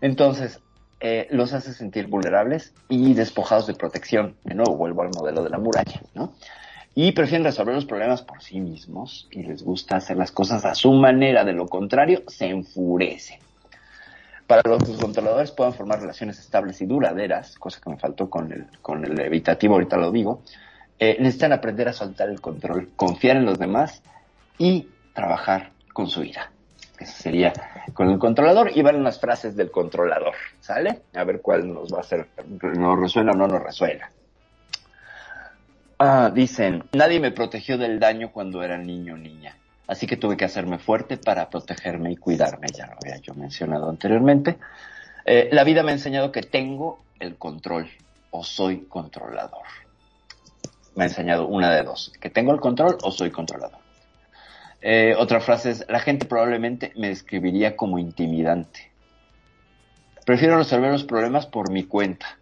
Entonces, 0.02 0.62
eh, 1.00 1.28
los 1.32 1.54
hace 1.54 1.74
sentir 1.74 2.08
vulnerables 2.08 2.74
y 2.88 3.14
despojados 3.14 3.68
de 3.68 3.74
protección. 3.74 4.36
De 4.44 4.56
nuevo, 4.56 4.78
vuelvo 4.78 5.02
al 5.02 5.10
modelo 5.10 5.44
de 5.44 5.50
la 5.50 5.58
muralla, 5.58 6.02
¿no? 6.14 6.34
Y 6.94 7.12
prefieren 7.12 7.44
resolver 7.44 7.76
los 7.76 7.86
problemas 7.86 8.22
por 8.22 8.42
sí 8.42 8.60
mismos 8.62 9.28
y 9.30 9.44
les 9.44 9.64
gusta 9.64 9.98
hacer 9.98 10.18
las 10.18 10.32
cosas 10.32 10.64
a 10.66 10.76
su 10.76 10.94
manera. 10.94 11.44
De 11.44 11.54
lo 11.54 11.68
contrario, 11.68 12.24
se 12.28 12.46
enfurecen. 12.46 13.45
Para 14.48 14.62
los 14.66 14.84
controladores 15.00 15.52
puedan 15.52 15.74
formar 15.74 16.00
relaciones 16.00 16.40
estables 16.40 16.80
y 16.82 16.86
duraderas, 16.86 17.58
cosa 17.58 17.82
que 17.82 17.90
me 17.90 17.98
faltó 17.98 18.30
con 18.30 18.52
el, 18.52 18.68
con 18.82 19.04
el 19.04 19.20
evitativo, 19.20 19.74
ahorita 19.74 19.98
lo 19.98 20.12
digo, 20.12 20.42
eh, 21.00 21.18
necesitan 21.20 21.52
aprender 21.52 21.88
a 21.88 21.94
soltar 21.94 22.30
el 22.30 22.42
control, 22.42 22.90
confiar 22.96 23.38
en 23.38 23.46
los 23.46 23.58
demás 23.58 24.04
y 24.58 24.88
trabajar 25.14 25.72
con 25.94 26.08
su 26.08 26.24
ira. 26.24 26.52
Eso 27.00 27.14
sería 27.18 27.52
con 27.94 28.10
el 28.10 28.20
controlador 28.20 28.72
y 28.74 28.82
van 28.82 28.96
unas 28.96 29.20
frases 29.20 29.56
del 29.56 29.72
controlador, 29.72 30.36
¿sale? 30.62 31.02
A 31.14 31.24
ver 31.24 31.42
cuál 31.42 31.74
nos 31.74 31.92
va 31.94 31.98
a 31.98 32.02
hacer, 32.02 32.28
nos 32.62 33.00
resuena 33.00 33.32
o 33.32 33.36
no 33.36 33.48
nos 33.48 33.62
resuena. 33.62 34.10
Ah, 35.98 36.32
dicen, 36.34 36.84
nadie 36.94 37.20
me 37.20 37.32
protegió 37.32 37.78
del 37.78 38.00
daño 38.00 38.32
cuando 38.32 38.62
era 38.64 38.78
niño 38.78 39.16
o 39.16 39.18
niña. 39.18 39.58
Así 39.88 40.08
que 40.08 40.18
tuve 40.18 40.38
que 40.38 40.46
hacerme 40.46 40.80
fuerte 40.80 41.18
para 41.18 41.50
protegerme 41.50 42.12
y 42.12 42.18
cuidarme, 42.18 42.68
ya 42.68 42.88
lo 42.88 42.94
había 42.94 43.18
yo 43.18 43.34
mencionado 43.36 43.90
anteriormente. 43.90 44.58
Eh, 45.26 45.50
la 45.52 45.64
vida 45.64 45.84
me 45.84 45.92
ha 45.92 45.96
enseñado 45.96 46.32
que 46.32 46.42
tengo 46.42 47.00
el 47.20 47.36
control 47.38 47.90
o 48.32 48.44
soy 48.44 48.82
controlador. 48.86 49.66
Me 50.96 51.04
ha 51.04 51.08
enseñado 51.08 51.48
una 51.48 51.74
de 51.74 51.84
dos, 51.84 52.14
que 52.20 52.30
tengo 52.30 52.52
el 52.52 52.60
control 52.60 52.98
o 53.04 53.12
soy 53.12 53.32
controlador. 53.32 53.80
Eh, 54.82 55.16
otra 55.18 55.40
frase 55.40 55.72
es, 55.72 55.86
la 55.90 56.00
gente 56.00 56.26
probablemente 56.26 56.94
me 56.96 57.10
describiría 57.10 57.76
como 57.76 57.98
intimidante. 57.98 58.92
Prefiero 60.26 60.58
resolver 60.58 60.92
los 60.92 61.04
problemas 61.04 61.46
por 61.46 61.72
mi 61.72 61.84
cuenta. 61.84 62.38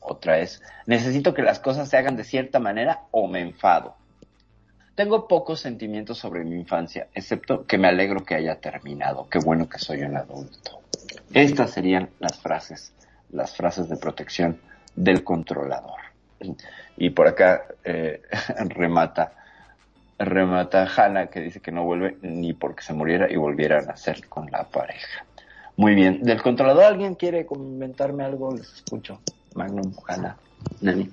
Otra 0.00 0.38
es, 0.38 0.62
necesito 0.86 1.34
que 1.34 1.42
las 1.42 1.58
cosas 1.58 1.88
se 1.88 1.96
hagan 1.96 2.16
de 2.16 2.24
cierta 2.24 2.58
manera 2.58 3.02
o 3.10 3.26
me 3.26 3.40
enfado. 3.40 3.96
Tengo 4.96 5.28
pocos 5.28 5.60
sentimientos 5.60 6.16
sobre 6.16 6.42
mi 6.42 6.56
infancia, 6.56 7.08
excepto 7.14 7.66
que 7.66 7.76
me 7.76 7.86
alegro 7.86 8.24
que 8.24 8.34
haya 8.34 8.58
terminado. 8.58 9.28
Qué 9.28 9.38
bueno 9.38 9.68
que 9.68 9.78
soy 9.78 10.02
un 10.02 10.16
adulto. 10.16 10.80
Estas 11.34 11.70
serían 11.72 12.08
las 12.18 12.40
frases, 12.40 12.94
las 13.30 13.54
frases 13.54 13.90
de 13.90 13.98
protección 13.98 14.58
del 14.94 15.22
controlador. 15.22 16.00
Y 16.96 17.10
por 17.10 17.28
acá 17.28 17.66
eh, 17.84 18.22
remata, 18.70 19.32
remata 20.18 20.88
Hannah 20.96 21.26
que 21.26 21.40
dice 21.40 21.60
que 21.60 21.72
no 21.72 21.84
vuelve 21.84 22.16
ni 22.22 22.54
porque 22.54 22.82
se 22.82 22.94
muriera 22.94 23.30
y 23.30 23.36
volviera 23.36 23.80
a 23.80 23.82
nacer 23.82 24.26
con 24.28 24.50
la 24.50 24.64
pareja. 24.64 25.26
Muy 25.76 25.94
bien. 25.94 26.22
¿Del 26.22 26.40
controlador 26.40 26.84
alguien 26.84 27.16
quiere 27.16 27.44
comentarme 27.44 28.24
algo? 28.24 28.56
Les 28.56 28.72
escucho. 28.72 29.20
Magnum, 29.54 29.92
Hannah, 30.08 30.38
Nani. 30.80 31.10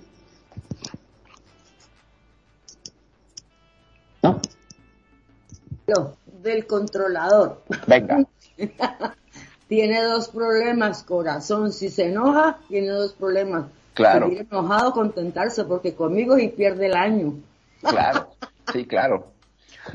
No, 5.87 6.15
del 6.41 6.65
controlador. 6.65 7.61
Venga. 7.87 8.25
tiene 9.67 10.01
dos 10.03 10.29
problemas, 10.29 11.03
corazón. 11.03 11.71
Si 11.71 11.89
se 11.89 12.07
enoja, 12.07 12.59
tiene 12.67 12.87
dos 12.89 13.13
problemas. 13.13 13.65
Claro. 13.93 14.31
Enojado, 14.31 14.91
contentarse, 14.93 15.65
porque 15.65 15.93
conmigo 15.93 16.37
y 16.37 16.49
pierde 16.49 16.87
el 16.87 16.95
año. 16.95 17.33
Claro, 17.81 18.29
sí, 18.71 18.85
claro. 18.85 19.27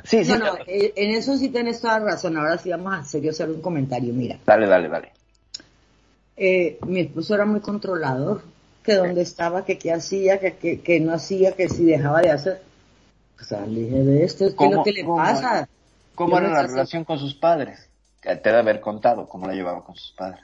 Sí, 0.04 0.24
sí. 0.24 0.32
No, 0.38 0.56
eh, 0.66 0.92
en 0.96 1.14
eso 1.14 1.36
sí 1.36 1.48
tienes 1.48 1.80
toda 1.80 1.98
razón. 2.00 2.36
Ahora 2.36 2.58
sí 2.58 2.70
vamos 2.70 2.94
a 2.94 3.02
serio 3.04 3.30
hacer 3.30 3.48
un 3.48 3.60
comentario. 3.62 4.12
Mira, 4.12 4.38
Dale, 4.44 4.66
dale, 4.66 4.88
dale. 4.88 5.12
eh, 6.36 6.78
mi 6.86 7.00
esposo 7.00 7.34
era 7.34 7.46
muy 7.46 7.60
controlador. 7.60 8.42
Que 8.84 8.94
dónde 8.94 9.20
estaba, 9.22 9.64
que 9.66 9.76
qué 9.78 9.92
hacía, 9.92 10.38
que, 10.40 10.56
que, 10.56 10.80
que 10.80 11.00
no 11.00 11.12
hacía, 11.12 11.52
que 11.52 11.68
si 11.68 11.84
dejaba 11.84 12.20
de 12.22 12.30
hacer. 12.30 12.62
O 13.40 13.44
sea, 13.44 13.66
le 13.66 13.80
dije 13.80 13.96
de 14.02 14.24
esto, 14.24 14.44
¿qué 14.44 14.50
es 14.50 14.54
¿Cómo- 14.54 14.74
lo 14.76 14.82
que 14.84 14.92
le 14.92 15.04
pasa? 15.04 15.68
¿Cómo 16.18 16.36
era 16.36 16.50
la 16.50 16.64
relación 16.64 17.04
con 17.04 17.16
sus 17.16 17.34
padres? 17.34 17.88
Te 18.20 18.34
debe 18.34 18.58
haber 18.58 18.80
contado 18.80 19.28
cómo 19.28 19.46
la 19.46 19.54
llevaba 19.54 19.84
con 19.84 19.94
sus 19.94 20.10
padres. 20.16 20.40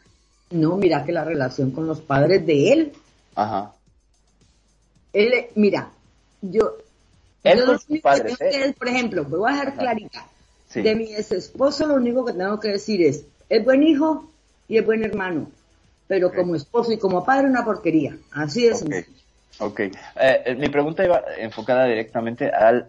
No, 0.50 0.76
mira 0.76 1.04
que 1.04 1.10
la 1.10 1.24
relación 1.24 1.72
con 1.72 1.84
los 1.88 2.00
padres 2.00 2.46
de 2.46 2.72
él, 2.72 2.92
Ajá. 3.34 3.72
él, 5.12 5.46
mira, 5.56 5.90
yo, 6.42 6.74
Él 7.42 7.58
yo 7.58 7.66
con 7.66 7.78
sus 7.80 8.00
padres, 8.00 8.38
que 8.38 8.50
que 8.50 8.64
¿eh? 8.66 8.74
por 8.78 8.86
ejemplo, 8.86 9.24
me 9.24 9.36
voy 9.36 9.48
a 9.50 9.52
dejar 9.54 9.68
Ajá. 9.70 9.78
clarita, 9.78 10.26
Sí. 10.68 10.82
de 10.82 10.94
mi 10.94 11.12
ex 11.12 11.32
esposo 11.32 11.88
lo 11.88 11.94
único 11.94 12.24
que 12.24 12.34
tengo 12.34 12.60
que 12.60 12.68
decir 12.68 13.02
es, 13.02 13.24
es 13.48 13.64
buen 13.64 13.82
hijo 13.82 14.30
y 14.68 14.78
es 14.78 14.86
buen 14.86 15.02
hermano, 15.02 15.50
pero 16.06 16.32
como 16.32 16.54
esposo 16.54 16.92
y 16.92 16.98
como 16.98 17.24
padre 17.24 17.48
una 17.48 17.64
porquería, 17.64 18.16
así 18.30 18.68
es. 18.68 18.80
Ok, 18.82 18.92
ok. 19.58 19.80
Eh, 19.80 19.90
eh, 20.20 20.54
mi 20.54 20.68
pregunta 20.68 21.04
iba 21.04 21.20
enfocada 21.36 21.86
directamente 21.86 22.48
al 22.48 22.86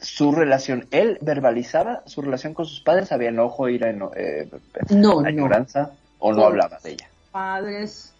su 0.00 0.32
relación. 0.32 0.86
¿Él 0.90 1.18
verbalizaba 1.20 2.02
su 2.06 2.20
relación 2.22 2.54
con 2.54 2.66
sus 2.66 2.80
padres? 2.80 3.12
¿Había 3.12 3.28
enojo, 3.28 3.68
ira, 3.68 3.90
eno- 3.90 4.10
eh, 4.16 4.48
No, 4.90 5.20
no. 5.20 5.26
añoranza? 5.26 5.92
¿O 6.18 6.32
no 6.32 6.44
hablaba 6.46 6.78
de 6.82 6.92
ella? 6.92 7.08
Padres, 7.30 8.12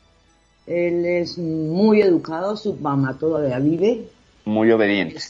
él 0.66 1.04
es 1.06 1.38
muy 1.38 2.00
educado, 2.02 2.56
su 2.56 2.74
mamá 2.74 3.16
todavía 3.18 3.58
vive, 3.58 4.08
Muy 4.44 4.70
obediente. 4.70 5.20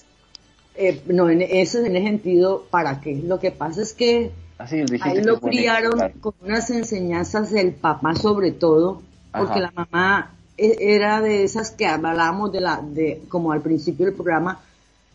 eh, 0.76 1.02
no, 1.06 1.28
en 1.30 1.42
ese, 1.42 1.86
en 1.86 1.96
ese 1.96 2.06
sentido, 2.06 2.66
¿para 2.70 3.00
qué? 3.00 3.14
Lo 3.24 3.38
que 3.38 3.50
pasa 3.50 3.82
es 3.82 3.92
que 3.92 4.32
Así 4.58 4.76
dijiste 4.82 5.08
Ahí 5.08 5.20
lo 5.22 5.40
criaron 5.40 5.98
ejemplar. 6.00 6.12
con 6.20 6.34
unas 6.42 6.70
enseñanzas 6.70 7.50
del 7.50 7.72
papá 7.72 8.14
sobre 8.14 8.52
todo, 8.52 9.02
porque 9.32 9.58
Ajá. 9.60 9.60
la 9.60 9.72
mamá 9.72 10.30
e- 10.56 10.76
era 10.94 11.20
de 11.20 11.42
esas 11.42 11.72
que 11.72 11.86
hablábamos 11.86 12.52
de 12.52 12.60
la, 12.60 12.80
de, 12.82 13.22
como 13.28 13.50
al 13.52 13.60
principio 13.62 14.06
del 14.06 14.14
programa, 14.14 14.60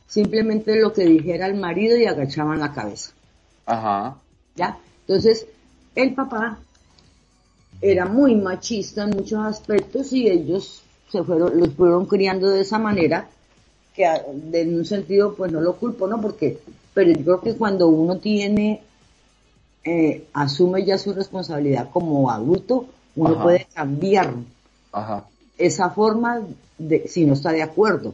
simplemente 0.09 0.75
lo 0.81 0.91
que 0.91 1.05
dijera 1.05 1.45
el 1.47 1.55
marido 1.55 1.95
y 1.95 2.05
agachaban 2.05 2.59
la 2.59 2.73
cabeza, 2.73 3.11
Ajá. 3.65 4.17
¿ya? 4.55 4.77
Entonces, 5.07 5.45
el 5.95 6.13
papá 6.15 6.57
era 7.81 8.05
muy 8.05 8.35
machista 8.35 9.03
en 9.03 9.11
muchos 9.11 9.39
aspectos 9.45 10.11
y 10.11 10.27
ellos 10.27 10.81
se 11.11 11.23
fueron, 11.23 11.57
los 11.59 11.73
fueron 11.75 12.05
criando 12.07 12.49
de 12.49 12.61
esa 12.61 12.77
manera, 12.79 13.29
que 13.95 14.05
a- 14.05 14.23
de- 14.33 14.61
en 14.61 14.75
un 14.79 14.85
sentido 14.85 15.33
pues 15.35 15.51
no 15.51 15.61
lo 15.61 15.75
culpo, 15.77 16.07
¿no? 16.07 16.19
Porque, 16.19 16.59
pero 16.93 17.11
yo 17.11 17.23
creo 17.23 17.41
que 17.41 17.55
cuando 17.55 17.87
uno 17.87 18.17
tiene, 18.17 18.81
eh, 19.83 20.25
asume 20.33 20.83
ya 20.85 20.97
su 20.97 21.13
responsabilidad 21.13 21.89
como 21.91 22.29
adulto, 22.29 22.85
uno 23.15 23.33
Ajá. 23.35 23.43
puede 23.43 23.67
cambiar 23.73 24.33
Ajá. 24.91 25.25
esa 25.57 25.89
forma 25.91 26.41
de, 26.77 27.07
si 27.07 27.25
no 27.25 27.33
está 27.33 27.51
de 27.51 27.61
acuerdo. 27.63 28.13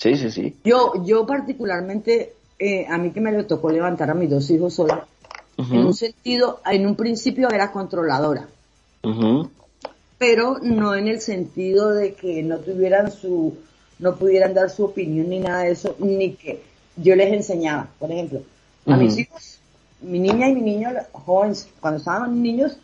Sí, 0.00 0.16
sí, 0.16 0.30
sí. 0.30 0.56
Yo, 0.64 1.04
yo 1.04 1.26
particularmente, 1.26 2.32
eh, 2.58 2.86
a 2.88 2.96
mí 2.96 3.10
que 3.10 3.20
me 3.20 3.32
le 3.32 3.44
tocó 3.44 3.70
levantar 3.70 4.10
a 4.10 4.14
mis 4.14 4.30
dos 4.30 4.50
hijos 4.50 4.74
sola, 4.74 5.06
en 5.58 5.84
un 5.84 5.92
sentido, 5.92 6.60
en 6.64 6.86
un 6.86 6.96
principio 6.96 7.50
era 7.50 7.70
controladora, 7.70 8.48
pero 10.16 10.58
no 10.62 10.94
en 10.94 11.06
el 11.06 11.20
sentido 11.20 11.90
de 11.90 12.14
que 12.14 12.42
no 12.42 12.56
tuvieran 12.60 13.12
su, 13.12 13.58
no 13.98 14.16
pudieran 14.16 14.54
dar 14.54 14.70
su 14.70 14.86
opinión 14.86 15.28
ni 15.28 15.38
nada 15.38 15.64
de 15.64 15.72
eso, 15.72 15.94
ni 15.98 16.32
que 16.32 16.62
yo 16.96 17.14
les 17.14 17.30
enseñaba, 17.30 17.88
por 17.98 18.10
ejemplo, 18.10 18.40
a 18.86 18.96
mis 18.96 19.18
hijos, 19.18 19.58
mi 20.00 20.18
niña 20.18 20.48
y 20.48 20.54
mi 20.54 20.62
niño, 20.62 20.88
jóvenes, 21.12 21.68
cuando 21.78 21.98
estaban 21.98 22.42
niños, 22.42 22.78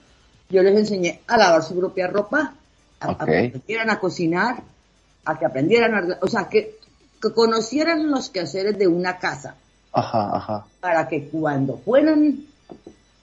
yo 0.50 0.62
les 0.62 0.78
enseñé 0.78 1.20
a 1.26 1.38
lavar 1.38 1.62
su 1.62 1.78
propia 1.78 2.08
ropa, 2.08 2.52
a, 3.00 3.06
que 3.24 3.46
aprendieran 3.46 3.88
a 3.88 3.98
cocinar, 3.98 4.62
a 5.24 5.38
que 5.38 5.46
aprendieran 5.46 5.94
a, 5.94 6.18
o 6.20 6.28
sea, 6.28 6.46
que, 6.50 6.76
que 7.20 7.32
conocieran 7.32 8.10
los 8.10 8.28
quehaceres 8.30 8.78
de 8.78 8.88
una 8.88 9.18
casa, 9.18 9.56
Ajá, 9.92 10.36
ajá. 10.36 10.66
para 10.80 11.08
que 11.08 11.28
cuando 11.28 11.78
fueran 11.78 12.40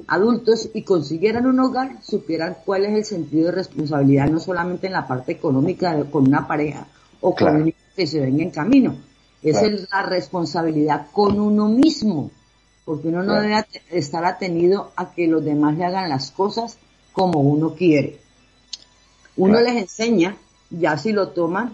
adultos 0.08 0.70
y 0.74 0.82
consiguieran 0.84 1.46
un 1.46 1.60
hogar, 1.60 2.04
supieran 2.04 2.58
cuál 2.66 2.86
es 2.86 2.94
el 2.94 3.06
sentido 3.06 3.46
de 3.48 3.52
responsabilidad, 3.54 4.28
no 4.28 4.40
solamente 4.40 4.88
en 4.88 4.94
la 4.94 5.08
parte 5.08 5.32
económica 5.32 5.96
de- 5.96 6.10
con 6.10 6.28
una 6.28 6.48
pareja 6.48 6.88
o 7.22 7.34
Claro. 7.36 7.54
con 7.54 7.62
un 7.64 7.68
hijo 7.70 7.78
que 7.96 8.08
se 8.08 8.20
venga 8.20 8.44
en 8.44 8.50
camino, 8.52 8.96
es 9.42 9.54
Claro. 9.60 9.68
el- 9.68 9.88
la 9.92 10.02
responsabilidad 10.04 11.08
con 11.12 11.40
uno 11.40 11.68
mismo, 11.70 12.32
porque 12.86 13.08
uno 13.10 13.20
no 13.24 13.34
Claro. 13.34 13.42
debe 13.44 13.66
estar 13.92 14.26
atenido 14.26 14.92
a 14.96 15.12
que 15.12 15.28
los 15.28 15.46
demás 15.46 15.78
le 15.78 15.86
hagan 15.86 16.10
las 16.10 16.32
cosas 16.32 16.78
como 17.14 17.40
uno 17.40 17.76
quiere. 17.76 18.20
Uno 19.38 19.60
les 19.62 19.76
enseña, 19.76 20.36
ya 20.70 20.98
si 20.98 21.12
lo 21.12 21.30
toman 21.30 21.74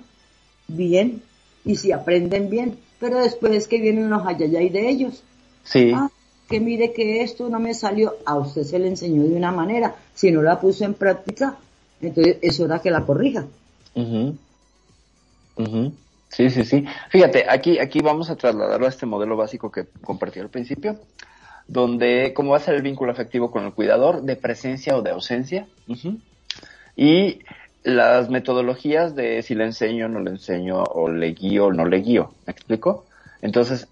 bien 0.67 1.23
y 1.69 1.75
si 1.75 1.91
aprenden 1.91 2.49
bien, 2.49 2.79
pero 2.99 3.19
después 3.19 3.53
es 3.53 3.67
que 3.67 3.79
vienen 3.79 4.09
los 4.09 4.25
ayayay 4.25 4.69
de 4.69 4.89
ellos. 4.89 5.21
Sí. 5.63 5.91
Ah, 5.93 6.09
que 6.49 6.59
mire 6.59 6.93
que 6.93 7.21
esto 7.21 7.47
no 7.47 7.59
me 7.59 7.75
salió, 7.75 8.15
a 8.25 8.37
usted 8.37 8.63
se 8.63 8.79
le 8.79 8.87
enseñó 8.87 9.21
de 9.21 9.35
una 9.35 9.51
manera, 9.51 9.95
si 10.15 10.31
no 10.31 10.41
la 10.41 10.59
puso 10.59 10.83
en 10.83 10.95
práctica, 10.95 11.57
entonces 12.01 12.37
es 12.41 12.59
hora 12.59 12.79
que 12.79 12.89
la 12.89 13.05
corrija. 13.05 13.45
Ujú. 13.93 14.35
Ujú. 15.57 15.93
Sí, 16.29 16.49
sí, 16.49 16.63
sí. 16.63 16.85
Fíjate, 17.09 17.45
aquí, 17.47 17.77
aquí 17.77 17.99
vamos 17.99 18.31
a 18.31 18.35
trasladarlo 18.35 18.87
a 18.87 18.89
este 18.89 19.05
modelo 19.05 19.37
básico 19.37 19.71
que 19.71 19.85
compartí 20.01 20.39
al 20.39 20.49
principio, 20.49 20.97
donde 21.67 22.33
cómo 22.35 22.51
va 22.51 22.57
a 22.57 22.61
ser 22.61 22.73
el 22.73 22.81
vínculo 22.81 23.11
afectivo 23.11 23.51
con 23.51 23.63
el 23.63 23.73
cuidador, 23.73 24.23
de 24.23 24.35
presencia 24.35 24.97
o 24.97 25.03
de 25.03 25.11
ausencia, 25.11 25.67
Ujú. 25.87 26.17
y 26.95 27.41
las 27.89 28.29
metodologías 28.29 29.15
de 29.15 29.41
si 29.41 29.55
le 29.55 29.65
enseño, 29.65 30.07
no 30.07 30.19
le 30.19 30.31
enseño, 30.31 30.83
o 30.83 31.09
le 31.09 31.33
guío, 31.33 31.67
o 31.67 31.73
no 31.73 31.85
le 31.85 31.97
guío. 31.97 32.33
¿Me 32.45 32.51
explico? 32.51 33.05
Entonces, 33.41 33.87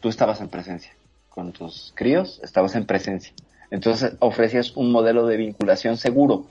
tú 0.00 0.08
estabas 0.08 0.40
en 0.40 0.48
presencia. 0.48 0.92
Con 1.28 1.52
tus 1.52 1.92
críos, 1.94 2.40
estabas 2.42 2.74
en 2.74 2.84
presencia. 2.84 3.32
Entonces, 3.70 4.14
ofrecías 4.18 4.76
un 4.76 4.92
modelo 4.92 5.26
de 5.26 5.38
vinculación 5.38 5.96
seguro 5.96 6.46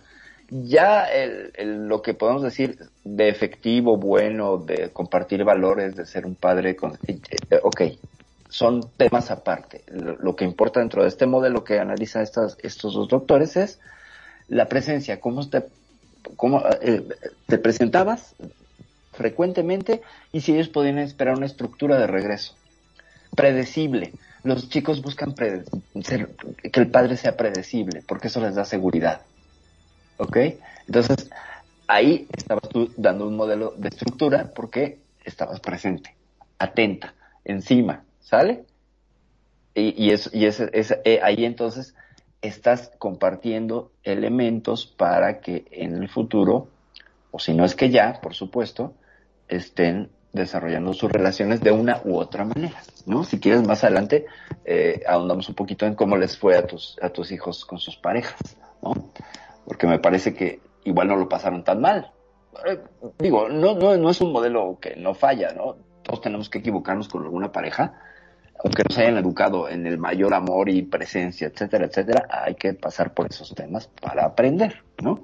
ya 0.51 1.05
el, 1.05 1.87
lo 1.87 2.01
que 2.01 2.13
podemos 2.13 2.43
decir 2.43 2.77
de 3.05 3.29
efectivo, 3.29 3.95
bueno, 3.95 4.57
de 4.57 4.89
compartir 4.89 5.45
valores, 5.45 5.95
de 5.95 6.05
ser 6.05 6.25
un 6.25 6.35
padre, 6.35 6.75
con, 6.75 6.99
eh, 7.07 7.19
eh, 7.49 7.59
ok, 7.63 7.81
son 8.49 8.81
temas 8.97 9.31
aparte. 9.31 9.83
Lo, 9.87 10.35
que 10.35 10.43
importa 10.43 10.81
dentro 10.81 11.03
de 11.03 11.07
este 11.07 11.25
modelo 11.25 11.63
que 11.63 11.79
analiza 11.79 12.21
estas, 12.21 12.57
estos 12.61 12.93
dos 12.93 13.07
doctores 13.07 13.55
es 13.55 13.79
la 14.49 14.67
presencia, 14.67 15.21
cómo 15.21 15.49
te, 15.49 15.63
cómo, 16.37 16.63
eh, 16.81 17.07
te 17.47 17.57
presentabas 17.57 18.35
frecuentemente 19.13 20.01
y 20.31 20.41
si 20.41 20.53
ellos 20.53 20.69
podían 20.69 20.99
esperar 20.99 21.37
una 21.37 21.45
estructura 21.47 21.99
de 21.99 22.07
regreso. 22.07 22.57
Predecible. 23.35 24.13
Los 24.43 24.69
chicos 24.69 25.01
buscan 25.01 25.35
ser- 26.03 26.35
que 26.71 26.79
el 26.79 26.91
padre 26.91 27.17
sea 27.17 27.37
predecible 27.37 28.03
porque 28.07 28.27
eso 28.27 28.41
les 28.41 28.55
da 28.55 28.65
seguridad. 28.65 29.23
¿Ok? 30.17 30.37
Entonces, 30.87 31.29
ahí 31.87 32.27
estabas 32.37 32.69
tú 32.69 32.93
dando 32.97 33.27
un 33.27 33.35
modelo 33.35 33.73
de 33.77 33.89
estructura 33.89 34.51
porque 34.55 35.01
estabas 35.25 35.59
presente, 35.61 36.17
atenta, 36.59 37.15
encima, 37.45 38.05
¿sale? 38.19 38.65
Y, 39.73 40.05
y, 40.05 40.11
es, 40.11 40.29
y 40.33 40.45
es, 40.45 40.59
es- 40.59 40.97
eh, 41.05 41.19
ahí 41.23 41.45
entonces 41.45 41.95
estás 42.41 42.91
compartiendo 42.97 43.91
elementos 44.03 44.85
para 44.85 45.39
que 45.39 45.65
en 45.71 46.01
el 46.01 46.09
futuro 46.09 46.67
o 47.31 47.39
si 47.39 47.53
no 47.53 47.63
es 47.63 47.75
que 47.75 47.89
ya, 47.89 48.19
por 48.21 48.33
supuesto, 48.33 48.93
estén 49.47 50.09
desarrollando 50.33 50.93
sus 50.93 51.11
relaciones 51.11 51.61
de 51.61 51.71
una 51.71 52.01
u 52.05 52.17
otra 52.17 52.45
manera, 52.45 52.81
¿no? 53.05 53.23
Si 53.23 53.39
quieres 53.39 53.65
más 53.67 53.83
adelante 53.83 54.25
eh, 54.63 55.01
ahondamos 55.07 55.49
un 55.49 55.55
poquito 55.55 55.85
en 55.85 55.95
cómo 55.95 56.15
les 56.15 56.37
fue 56.37 56.57
a 56.57 56.65
tus 56.65 56.97
a 57.01 57.09
tus 57.09 57.31
hijos 57.31 57.65
con 57.65 57.79
sus 57.79 57.97
parejas, 57.97 58.57
¿no? 58.81 58.93
Porque 59.65 59.87
me 59.87 59.99
parece 59.99 60.33
que 60.33 60.61
igual 60.85 61.09
no 61.09 61.15
lo 61.15 61.27
pasaron 61.27 61.63
tan 61.63 61.81
mal. 61.81 62.11
Eh, 62.65 62.79
digo, 63.19 63.49
no, 63.49 63.75
no, 63.75 63.97
no 63.97 64.09
es 64.09 64.21
un 64.21 64.31
modelo 64.31 64.77
que 64.79 64.95
no 64.95 65.13
falla, 65.13 65.53
¿no? 65.53 65.75
Todos 66.03 66.21
tenemos 66.21 66.49
que 66.49 66.59
equivocarnos 66.59 67.09
con 67.09 67.23
alguna 67.23 67.51
pareja, 67.51 68.01
aunque 68.63 68.83
nos 68.87 68.97
hayan 68.97 69.17
educado 69.17 69.69
en 69.69 69.87
el 69.87 69.97
mayor 69.97 70.33
amor 70.33 70.69
y 70.69 70.83
presencia, 70.83 71.47
etcétera, 71.47 71.85
etcétera, 71.85 72.27
hay 72.29 72.55
que 72.55 72.73
pasar 72.73 73.13
por 73.13 73.27
esos 73.27 73.53
temas 73.55 73.87
para 73.87 74.25
aprender, 74.25 74.83
¿no? 75.01 75.21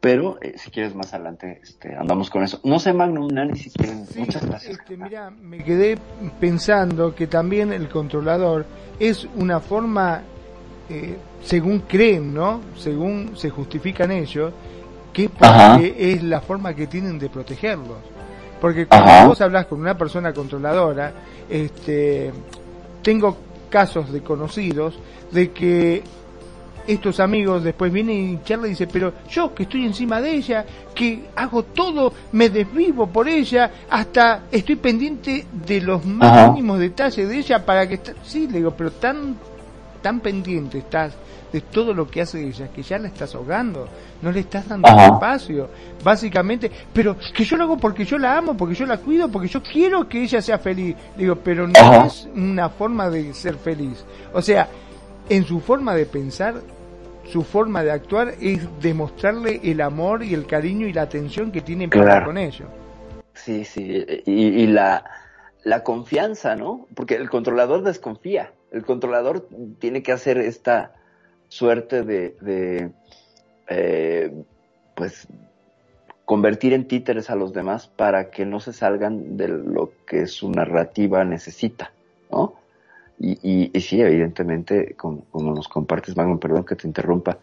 Pero 0.00 0.38
eh, 0.40 0.54
si 0.56 0.70
quieres 0.70 0.96
más 0.96 1.14
adelante 1.14 1.60
este, 1.62 1.94
andamos 1.94 2.28
con 2.28 2.42
eso. 2.42 2.60
No 2.64 2.80
sé, 2.80 2.92
Magnum 2.92 3.28
Nani, 3.28 3.56
si 3.56 3.70
quieren. 3.70 4.04
Muchas 4.16 4.44
gracias. 4.44 4.78
Este, 4.78 4.96
mira, 4.96 5.30
me 5.30 5.62
quedé 5.62 5.96
pensando 6.40 7.14
que 7.14 7.28
también 7.28 7.72
el 7.72 7.88
controlador 7.88 8.66
es 8.98 9.28
una 9.36 9.60
forma, 9.60 10.22
eh, 10.88 11.16
según 11.44 11.80
creen, 11.80 12.34
¿no? 12.34 12.62
Según 12.76 13.36
se 13.36 13.50
justifican 13.50 14.10
ellos, 14.10 14.52
que 15.12 15.30
es 15.98 16.22
la 16.22 16.40
forma 16.40 16.74
que 16.74 16.88
tienen 16.88 17.18
de 17.18 17.28
protegerlos. 17.28 17.98
Porque 18.60 18.86
cuando 18.86 19.28
vos 19.28 19.40
hablas 19.40 19.66
con 19.66 19.80
una 19.80 19.96
persona 19.96 20.32
controladora, 20.32 21.12
este, 21.48 22.32
tengo 23.02 23.36
casos 23.70 24.12
de 24.12 24.22
conocidos 24.22 24.98
de 25.30 25.50
que 25.50 26.02
estos 26.86 27.20
amigos 27.20 27.62
después 27.62 27.92
vienen 27.92 28.30
y 28.30 28.44
charla 28.44 28.66
y 28.66 28.70
dice, 28.70 28.86
pero 28.86 29.12
yo 29.30 29.54
que 29.54 29.64
estoy 29.64 29.84
encima 29.84 30.20
de 30.20 30.34
ella, 30.34 30.64
que 30.94 31.26
hago 31.36 31.62
todo, 31.62 32.12
me 32.32 32.48
desvivo 32.48 33.06
por 33.06 33.28
ella, 33.28 33.70
hasta 33.88 34.44
estoy 34.50 34.76
pendiente 34.76 35.46
de 35.52 35.80
los 35.80 36.04
más 36.04 36.50
mínimos 36.50 36.78
detalles 36.78 37.28
de 37.28 37.38
ella 37.38 37.64
para 37.64 37.88
que... 37.88 38.00
Sí, 38.24 38.48
le 38.48 38.58
digo, 38.58 38.72
pero 38.72 38.90
tan, 38.90 39.36
tan 40.02 40.20
pendiente 40.20 40.78
estás 40.78 41.14
de 41.52 41.60
todo 41.60 41.92
lo 41.92 42.08
que 42.08 42.22
hace 42.22 42.42
ella, 42.42 42.68
que 42.68 42.82
ya 42.82 42.98
la 42.98 43.08
estás 43.08 43.34
ahogando, 43.34 43.86
no 44.22 44.32
le 44.32 44.40
estás 44.40 44.68
dando 44.68 44.88
espacio, 44.88 45.68
básicamente, 46.02 46.70
pero 46.92 47.16
que 47.34 47.44
yo 47.44 47.56
lo 47.56 47.64
hago 47.64 47.76
porque 47.76 48.04
yo 48.04 48.18
la 48.18 48.38
amo, 48.38 48.56
porque 48.56 48.74
yo 48.74 48.86
la 48.86 48.98
cuido, 48.98 49.28
porque 49.28 49.48
yo 49.48 49.62
quiero 49.62 50.08
que 50.08 50.22
ella 50.22 50.40
sea 50.40 50.58
feliz. 50.58 50.96
Digo, 51.16 51.36
pero 51.36 51.68
no 51.68 52.04
es 52.04 52.28
una 52.34 52.70
forma 52.70 53.10
de 53.10 53.34
ser 53.34 53.56
feliz. 53.56 54.04
O 54.32 54.40
sea, 54.40 54.68
en 55.28 55.44
su 55.44 55.60
forma 55.60 55.94
de 55.94 56.06
pensar, 56.06 56.54
su 57.30 57.42
forma 57.42 57.82
de 57.82 57.92
actuar 57.92 58.34
es 58.40 58.66
demostrarle 58.80 59.60
el 59.62 59.80
amor 59.80 60.22
y 60.22 60.34
el 60.34 60.46
cariño 60.46 60.86
y 60.86 60.92
la 60.92 61.02
atención 61.02 61.52
que 61.52 61.60
tienen 61.60 61.90
para 61.90 62.24
con 62.24 62.38
ellos. 62.38 62.68
Sí, 63.34 63.64
sí, 63.64 64.04
y, 64.26 64.66
la, 64.66 65.04
la 65.64 65.82
confianza, 65.82 66.54
¿no? 66.54 66.86
Porque 66.94 67.14
el 67.14 67.30
controlador 67.30 67.82
desconfía, 67.82 68.52
el 68.72 68.84
controlador 68.84 69.48
tiene 69.78 70.02
que 70.02 70.12
hacer 70.12 70.38
esta 70.38 70.94
suerte 71.48 72.02
de, 72.02 72.90
eh, 73.68 74.32
pues, 74.94 75.28
convertir 76.24 76.72
en 76.72 76.88
títeres 76.88 77.28
a 77.28 77.36
los 77.36 77.52
demás 77.52 77.88
para 77.88 78.30
que 78.30 78.46
no 78.46 78.60
se 78.60 78.72
salgan 78.72 79.36
de 79.36 79.48
lo 79.48 79.92
que 80.06 80.26
su 80.26 80.50
narrativa 80.50 81.24
necesita, 81.24 81.92
¿no? 82.30 82.54
Y, 83.18 83.70
sí, 83.80 84.00
evidentemente, 84.00 84.94
como, 84.96 85.24
nos 85.32 85.68
compartes, 85.68 86.16
Magnum, 86.16 86.40
perdón 86.40 86.64
que 86.64 86.74
te 86.74 86.88
interrumpa, 86.88 87.38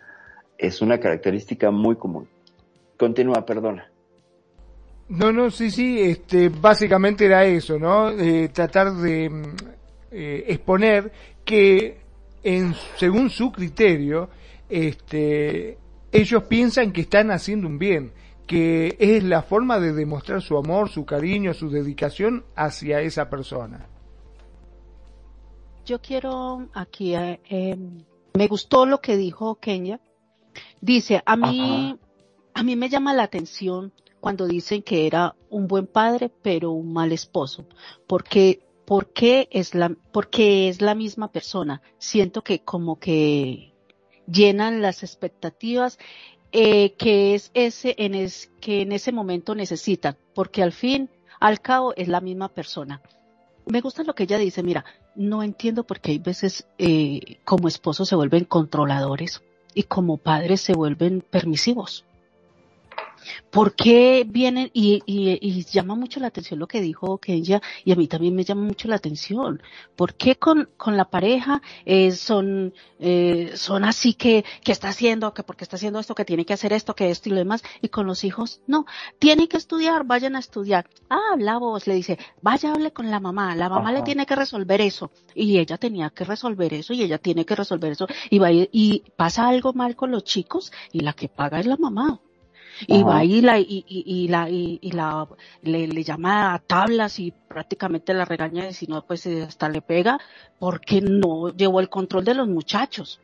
es 0.58 0.82
una 0.82 1.00
característica 1.00 1.72
muy 1.72 1.96
común. 1.96 2.28
Continúa, 2.98 3.46
perdona. 3.46 3.90
No, 5.08 5.32
no, 5.32 5.50
sí, 5.50 5.72
sí, 5.72 6.02
este, 6.02 6.50
básicamente 6.50 7.26
era 7.26 7.46
eso, 7.46 7.80
¿no? 7.80 8.10
Eh, 8.10 8.50
tratar 8.50 8.92
de 8.92 9.32
eh, 10.12 10.46
exponer 10.48 11.12
que, 11.46 12.00
en, 12.44 12.74
según 12.98 13.30
su 13.30 13.52
criterio, 13.52 14.30
este, 14.70 15.78
ellos 16.12 16.44
piensan 16.44 16.92
que 16.92 17.02
están 17.02 17.32
haciendo 17.32 17.68
un 17.68 17.80
bien, 17.80 18.12
que 18.48 18.96
es 19.00 19.24
la 19.24 19.44
forma 19.44 19.80
de 19.80 19.94
demostrar 19.94 20.42
su 20.42 20.58
amor, 20.58 20.90
su 20.90 21.06
cariño, 21.06 21.54
su 21.54 21.70
dedicación 21.70 22.46
hacia 22.56 23.02
esa 23.02 23.30
persona 23.30 23.88
yo 25.90 26.00
quiero 26.00 26.70
aquí, 26.74 27.16
eh, 27.16 27.42
em, 27.50 28.04
me 28.36 28.48
gustó 28.48 28.86
lo 28.86 29.02
que 29.02 29.18
dijo 29.18 29.56
Kenya. 29.56 30.00
Dice, 30.82 31.24
a 31.26 31.36
mí, 31.36 31.98
a 32.54 32.62
mí 32.64 32.76
me 32.76 32.90
llama 32.90 33.16
la 33.16 33.24
atención 33.24 33.92
cuando 34.20 34.46
dicen 34.46 34.84
que 34.84 35.08
era 35.08 35.36
un 35.50 35.68
buen 35.68 35.88
padre, 35.88 36.30
pero 36.44 36.72
un 36.72 36.94
mal 36.94 37.12
esposo. 37.12 37.66
Porque, 38.06 38.62
porque 38.90 39.48
es 39.52 39.76
la, 39.76 39.96
porque 40.12 40.68
es 40.68 40.82
la 40.82 40.96
misma 40.96 41.32
persona. 41.32 41.84
Siento 42.00 42.44
que 42.44 42.62
como 42.62 42.98
que 42.98 43.72
llenan 44.26 44.82
las 44.82 45.04
expectativas 45.04 46.00
eh, 46.52 46.94
que 46.94 47.36
es 47.36 47.52
ese 47.54 47.94
en 48.00 48.16
es, 48.16 48.52
que 48.60 48.82
en 48.82 48.92
ese 48.92 49.12
momento 49.12 49.54
necesitan, 49.54 50.18
porque 50.34 50.64
al 50.64 50.72
fin, 50.72 51.08
al 51.40 51.62
cabo 51.62 51.94
es 51.98 52.08
la 52.08 52.20
misma 52.20 52.50
persona. 52.50 53.04
Me 53.68 53.82
gusta 53.82 54.02
lo 54.02 54.16
que 54.16 54.24
ella 54.24 54.40
dice, 54.40 54.64
mira, 54.64 54.84
no 55.16 55.44
entiendo 55.44 55.84
por 55.84 56.00
qué 56.00 56.14
hay 56.14 56.18
veces 56.18 56.68
eh, 56.80 57.38
como 57.46 57.68
esposos 57.68 58.10
se 58.10 58.16
vuelven 58.16 58.46
controladores 58.46 59.44
y 59.76 59.84
como 59.84 60.18
padres 60.18 60.62
se 60.62 60.74
vuelven 60.74 61.22
permisivos. 61.22 62.06
¿Por 63.50 63.76
qué 63.76 64.26
vienen? 64.28 64.70
Y, 64.74 65.02
y, 65.06 65.64
llama 65.66 65.96
mucho 65.96 66.20
la 66.20 66.28
atención 66.28 66.60
lo 66.60 66.68
que 66.68 66.82
dijo 66.82 67.18
Kenya 67.18 67.62
y 67.84 67.92
a 67.92 67.96
mí 67.96 68.08
también 68.08 68.36
me 68.36 68.44
llama 68.44 68.64
mucho 68.64 68.88
la 68.88 68.96
atención. 68.96 69.62
¿Por 69.96 70.14
qué 70.16 70.36
con, 70.36 70.70
con 70.78 70.98
la 70.98 71.10
pareja 71.10 71.62
eh, 71.86 72.12
son, 72.12 72.74
eh, 73.00 73.52
son 73.56 73.84
así 73.86 74.14
que, 74.14 74.46
que 74.64 74.72
está 74.72 74.90
haciendo, 74.90 75.34
que 75.34 75.44
porque 75.44 75.64
está 75.64 75.76
haciendo 75.76 76.00
esto, 76.00 76.16
que 76.16 76.26
tiene 76.26 76.46
que 76.46 76.54
hacer 76.54 76.74
esto, 76.74 76.96
que 76.96 77.10
esto 77.10 77.30
y 77.30 77.32
lo 77.32 77.38
demás? 77.38 77.64
Y 77.82 77.90
con 77.90 78.06
los 78.06 78.24
hijos, 78.24 78.62
no, 78.68 78.86
tiene 79.20 79.48
que 79.48 79.58
estudiar, 79.58 80.06
vayan 80.06 80.36
a 80.36 80.40
estudiar. 80.40 80.90
Ah, 81.10 81.36
la 81.38 81.58
voz 81.58 81.88
le 81.88 81.96
dice, 81.96 82.18
vaya, 82.42 82.74
hable 82.74 82.92
con 82.92 83.10
la 83.12 83.20
mamá, 83.20 83.56
la 83.56 83.70
mamá 83.70 83.92
le 83.92 84.02
tiene 84.04 84.26
que 84.26 84.36
resolver 84.36 84.82
eso. 84.82 85.12
Y 85.36 85.60
ella 85.60 85.78
tenía 85.78 86.10
que 86.10 86.24
resolver 86.24 86.74
eso 86.74 86.94
y 86.94 87.04
ella 87.04 87.18
tiene 87.18 87.46
que 87.46 87.56
resolver 87.56 87.92
eso. 87.92 88.08
Y, 88.30 88.40
va, 88.40 88.52
y 88.52 89.04
pasa 89.16 89.48
algo 89.48 89.74
mal 89.74 89.96
con 89.96 90.12
los 90.12 90.24
chicos 90.24 90.72
y 90.92 91.02
la 91.02 91.14
que 91.14 91.30
paga 91.30 91.60
es 91.60 91.66
la 91.66 91.78
mamá 91.78 92.20
y 92.88 93.04
va 93.04 93.24
y 93.24 93.42
la 93.42 93.60
y, 93.60 93.86
y, 93.88 94.28
la 94.28 94.50
y, 94.50 94.92
la 94.92 95.28
le, 95.62 95.88
le, 95.88 96.04
llama 96.04 96.54
a 96.54 96.60
tablas 96.60 97.20
y 97.20 97.32
prácticamente 97.32 98.14
la 98.14 98.26
regaña 98.26 98.70
y 98.70 98.74
si 98.74 98.88
no 98.88 99.06
pues 99.06 99.26
eh, 99.26 99.44
hasta 99.44 99.70
le 99.70 99.82
pega 99.82 100.20
porque 100.60 101.02
no 101.02 101.50
llevó 101.56 101.80
el 101.80 101.90
control 101.90 102.26
de 102.26 102.34
los 102.36 102.48
muchachos. 102.48 103.20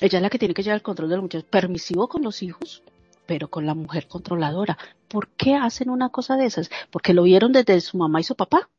Ella 0.00 0.18
es 0.18 0.22
la 0.22 0.30
que 0.30 0.38
tiene 0.38 0.54
que 0.54 0.62
llevar 0.62 0.76
el 0.76 0.82
control 0.82 1.10
de 1.10 1.16
los 1.16 1.22
muchachos 1.24 1.48
permisivo 1.50 2.08
con 2.08 2.22
los 2.22 2.42
hijos 2.42 2.82
pero 3.26 3.48
con 3.48 3.64
la 3.64 3.74
mujer 3.74 4.08
controladora. 4.08 4.76
¿por 5.06 5.28
qué 5.28 5.54
hacen 5.54 5.90
una 5.90 6.08
cosa 6.08 6.36
de 6.36 6.46
esas? 6.46 6.70
porque 6.90 7.14
lo 7.14 7.24
vieron 7.24 7.52
desde 7.52 7.80
su 7.80 7.96
mamá 7.96 8.20
y 8.20 8.24
su 8.24 8.34
papá. 8.34 8.70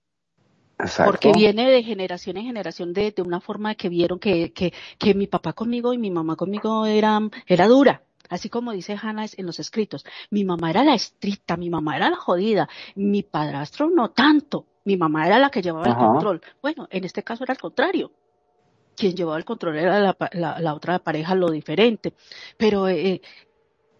Exacto. 0.79 1.11
Porque 1.11 1.31
viene 1.31 1.69
de 1.69 1.83
generación 1.83 2.37
en 2.37 2.45
generación 2.45 2.91
de, 2.91 3.11
de 3.11 3.21
una 3.21 3.39
forma 3.39 3.69
de 3.69 3.75
que 3.75 3.87
vieron 3.87 4.17
que, 4.17 4.51
que, 4.51 4.73
que 4.97 5.13
mi 5.13 5.27
papá 5.27 5.53
conmigo 5.53 5.93
y 5.93 5.99
mi 5.99 6.09
mamá 6.09 6.35
conmigo 6.35 6.85
era, 6.85 7.19
era 7.45 7.67
dura 7.67 8.03
Así 8.31 8.49
como 8.49 8.71
dice 8.71 8.97
Hannah 8.99 9.25
en 9.35 9.45
los 9.45 9.59
escritos, 9.59 10.05
mi 10.29 10.45
mamá 10.45 10.69
era 10.69 10.85
la 10.85 10.95
estricta, 10.95 11.57
mi 11.57 11.69
mamá 11.69 11.97
era 11.97 12.09
la 12.09 12.15
jodida, 12.15 12.69
mi 12.95 13.23
padrastro 13.23 13.89
no 13.89 14.11
tanto, 14.11 14.65
mi 14.85 14.95
mamá 14.95 15.27
era 15.27 15.37
la 15.37 15.49
que 15.49 15.61
llevaba 15.61 15.87
el 15.87 15.97
control. 15.97 16.41
Bueno, 16.61 16.87
en 16.89 17.03
este 17.03 17.23
caso 17.23 17.43
era 17.43 17.53
el 17.53 17.59
contrario. 17.59 18.09
Quien 18.95 19.15
llevaba 19.15 19.37
el 19.37 19.43
control 19.43 19.77
era 19.77 20.15
la, 20.31 20.73
otra 20.73 20.99
pareja, 20.99 21.35
lo 21.35 21.51
diferente. 21.51 22.13
Pero, 22.55 22.87
eh, 22.87 23.21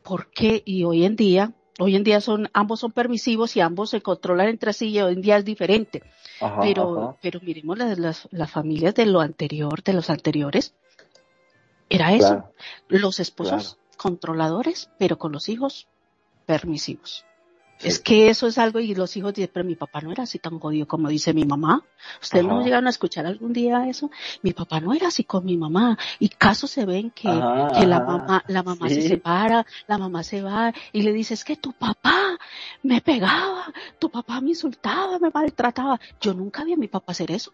¿por 0.01 0.31
qué? 0.31 0.63
Y 0.63 0.85
hoy 0.85 1.03
en 1.03 1.17
día, 1.17 1.51
hoy 1.79 1.97
en 1.97 2.05
día 2.05 2.21
son, 2.21 2.49
ambos 2.53 2.79
son 2.79 2.93
permisivos 2.93 3.57
y 3.57 3.59
ambos 3.59 3.89
se 3.89 4.01
controlan 4.01 4.47
entre 4.47 4.71
sí 4.71 4.91
y 4.91 5.01
hoy 5.01 5.11
en 5.11 5.21
día 5.21 5.35
es 5.35 5.43
diferente. 5.43 6.03
pero, 6.61 7.17
pero 7.21 7.41
miremos 7.41 7.77
las, 7.77 8.29
las, 8.31 8.51
familias 8.51 8.95
de 8.95 9.07
lo 9.07 9.19
anterior, 9.19 9.83
de 9.83 9.91
los 9.91 10.09
anteriores. 10.09 10.73
Era 11.89 12.13
eso. 12.13 12.45
Los 12.87 13.19
esposos 13.19 13.80
controladores, 14.01 14.89
pero 14.97 15.19
con 15.19 15.31
los 15.31 15.47
hijos 15.47 15.87
permisivos. 16.47 17.23
Es 17.83 17.99
que 17.99 18.29
eso 18.29 18.47
es 18.47 18.57
algo 18.57 18.79
y 18.79 18.95
los 18.95 19.15
hijos 19.15 19.35
dicen, 19.35 19.51
pero 19.53 19.63
mi 19.63 19.75
papá 19.75 20.01
no 20.01 20.11
era 20.11 20.23
así 20.23 20.39
tan 20.39 20.59
jodido 20.59 20.87
como 20.87 21.07
dice 21.07 21.35
mi 21.35 21.45
mamá. 21.45 21.83
¿Ustedes 22.19 22.45
no 22.45 22.63
llegaron 22.63 22.87
a 22.87 22.89
escuchar 22.89 23.27
algún 23.27 23.53
día 23.53 23.87
eso? 23.87 24.09
Mi 24.41 24.53
papá 24.53 24.79
no 24.79 24.93
era 24.93 25.09
así 25.09 25.23
con 25.23 25.45
mi 25.45 25.55
mamá. 25.55 25.99
Y 26.17 26.29
casos 26.29 26.71
se 26.71 26.85
ven 26.85 27.11
que, 27.11 27.27
que 27.27 27.85
la 27.85 27.99
mamá, 27.99 28.43
la 28.47 28.63
mamá 28.63 28.89
se 28.89 29.07
separa, 29.07 29.67
la 29.87 29.99
mamá 29.99 30.23
se 30.23 30.41
va 30.41 30.73
y 30.91 31.03
le 31.03 31.13
dice, 31.13 31.35
es 31.35 31.43
que 31.43 31.55
tu 31.55 31.71
papá 31.73 32.39
me 32.81 33.01
pegaba, 33.01 33.71
tu 33.99 34.09
papá 34.09 34.41
me 34.41 34.49
insultaba, 34.49 35.19
me 35.19 35.29
maltrataba. 35.29 35.99
Yo 36.19 36.33
nunca 36.33 36.63
vi 36.63 36.73
a 36.73 36.77
mi 36.77 36.87
papá 36.87 37.11
hacer 37.11 37.29
eso. 37.29 37.53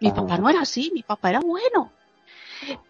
Mi 0.00 0.10
papá 0.10 0.38
no 0.38 0.48
era 0.48 0.62
así, 0.62 0.90
mi 0.94 1.02
papá 1.02 1.28
era 1.28 1.40
bueno 1.40 1.92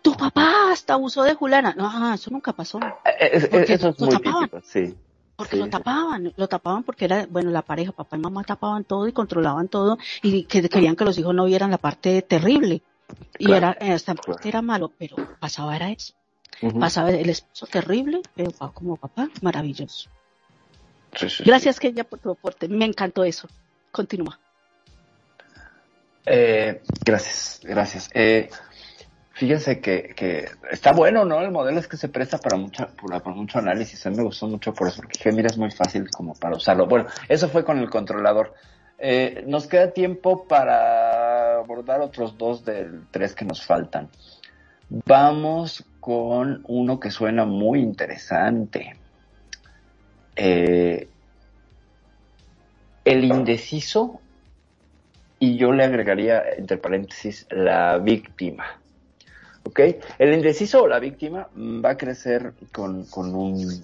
tu 0.02 0.14
papá 0.16 0.72
hasta 0.72 0.96
usó 0.96 1.22
de 1.22 1.34
Julana. 1.34 1.74
No, 1.76 2.14
eso 2.14 2.30
nunca 2.30 2.52
pasó. 2.52 2.78
Eh, 3.04 3.30
eso 3.68 3.88
es 3.88 4.00
muy 4.00 4.08
típico, 4.10 4.60
sí. 4.62 4.94
porque 5.36 5.56
lo 5.56 5.68
tapaban, 5.68 6.32
lo 6.36 6.48
tapaban 6.48 6.82
porque 6.82 7.04
era, 7.04 7.26
bueno, 7.28 7.50
la 7.50 7.62
pareja, 7.62 7.92
papá 7.92 8.16
y 8.16 8.20
mamá 8.20 8.44
tapaban 8.44 8.84
todo 8.84 9.08
y 9.08 9.12
controlaban 9.12 9.68
todo 9.68 9.98
y 10.22 10.44
que 10.44 10.68
querían 10.68 10.96
que 10.96 11.04
los 11.04 11.18
hijos 11.18 11.34
no 11.34 11.44
vieran 11.44 11.70
la 11.70 11.78
parte 11.78 12.22
terrible. 12.22 12.82
Y 13.38 13.52
era, 13.52 13.72
esta 13.72 14.14
parte 14.14 14.48
era 14.48 14.62
malo, 14.62 14.90
pero 14.98 15.16
pasaba 15.38 15.76
era 15.76 15.90
eso. 15.90 16.14
Pasaba 16.78 17.10
el 17.10 17.28
esposo 17.28 17.66
terrible, 17.66 18.22
pero 18.34 18.52
como 18.72 18.96
papá, 18.96 19.28
maravilloso. 19.40 20.08
Gracias, 21.44 21.80
Kenia, 21.80 22.04
por 22.04 22.20
tu 22.20 22.30
aporte. 22.30 22.68
Me 22.68 22.84
encantó 22.84 23.24
eso. 23.24 23.48
Continúa. 23.90 24.38
Eh, 26.24 26.82
gracias, 27.04 27.60
gracias. 27.62 28.10
Eh, 28.14 28.48
fíjense 29.42 29.80
que, 29.80 30.48
está 30.70 30.92
bueno, 30.92 31.24
¿no? 31.24 31.40
El 31.40 31.50
modelo 31.50 31.80
es 31.80 31.88
que 31.88 31.96
se 31.96 32.08
presta 32.08 32.38
para, 32.38 32.56
mucho 32.56 33.58
análisis. 33.58 34.06
A 34.06 34.10
mí 34.10 34.16
me 34.16 34.22
gustó 34.22 34.46
mucho 34.46 34.72
por 34.72 34.86
eso, 34.86 34.98
porque 34.98 35.18
dije, 35.18 35.32
mira, 35.32 35.48
es 35.48 35.58
muy 35.58 35.72
fácil 35.72 36.08
como 36.10 36.34
para 36.34 36.54
usarlo. 36.54 36.86
Bueno, 36.86 37.06
eso 37.28 37.48
fue 37.48 37.64
con 37.64 37.80
el 37.80 37.90
controlador. 37.90 38.54
Eh, 38.98 39.42
nos 39.48 39.66
queda 39.66 39.90
tiempo 39.90 40.46
para 40.46 41.56
abordar 41.56 42.00
otros 42.02 42.38
dos 42.38 42.64
del 42.64 43.08
tres 43.10 43.34
que 43.34 43.44
nos 43.44 43.64
faltan. 43.64 44.10
Vamos 44.88 45.84
con 45.98 46.62
uno 46.68 47.00
que 47.00 47.10
suena 47.10 47.44
muy 47.44 47.80
interesante. 47.80 48.94
Eh, 50.36 51.08
el 53.04 53.24
indeciso 53.24 54.20
y 55.40 55.56
yo 55.56 55.72
le 55.72 55.82
agregaría, 55.82 56.44
entre 56.56 56.76
paréntesis, 56.76 57.44
la 57.50 57.98
víctima. 57.98 58.81
¿Ok? 59.64 59.80
El 60.18 60.34
indeciso 60.34 60.82
o 60.82 60.88
la 60.88 60.98
víctima 60.98 61.48
va 61.56 61.90
a 61.90 61.96
crecer 61.96 62.52
con, 62.72 63.04
con 63.06 63.34
un, 63.34 63.82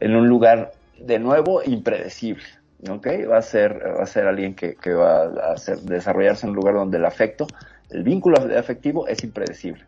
en 0.00 0.16
un 0.16 0.28
lugar 0.28 0.72
de 0.98 1.18
nuevo 1.18 1.62
impredecible. 1.62 2.44
¿Ok? 2.88 3.06
Va 3.30 3.38
a 3.38 3.42
ser, 3.42 3.80
va 3.98 4.02
a 4.02 4.06
ser 4.06 4.26
alguien 4.26 4.54
que, 4.54 4.74
que 4.74 4.92
va 4.92 5.22
a 5.22 5.54
desarrollarse 5.82 6.46
en 6.46 6.50
un 6.50 6.56
lugar 6.56 6.74
donde 6.74 6.98
el 6.98 7.04
afecto, 7.04 7.46
el 7.90 8.02
vínculo 8.02 8.38
afectivo 8.58 9.06
es 9.06 9.22
impredecible. 9.22 9.84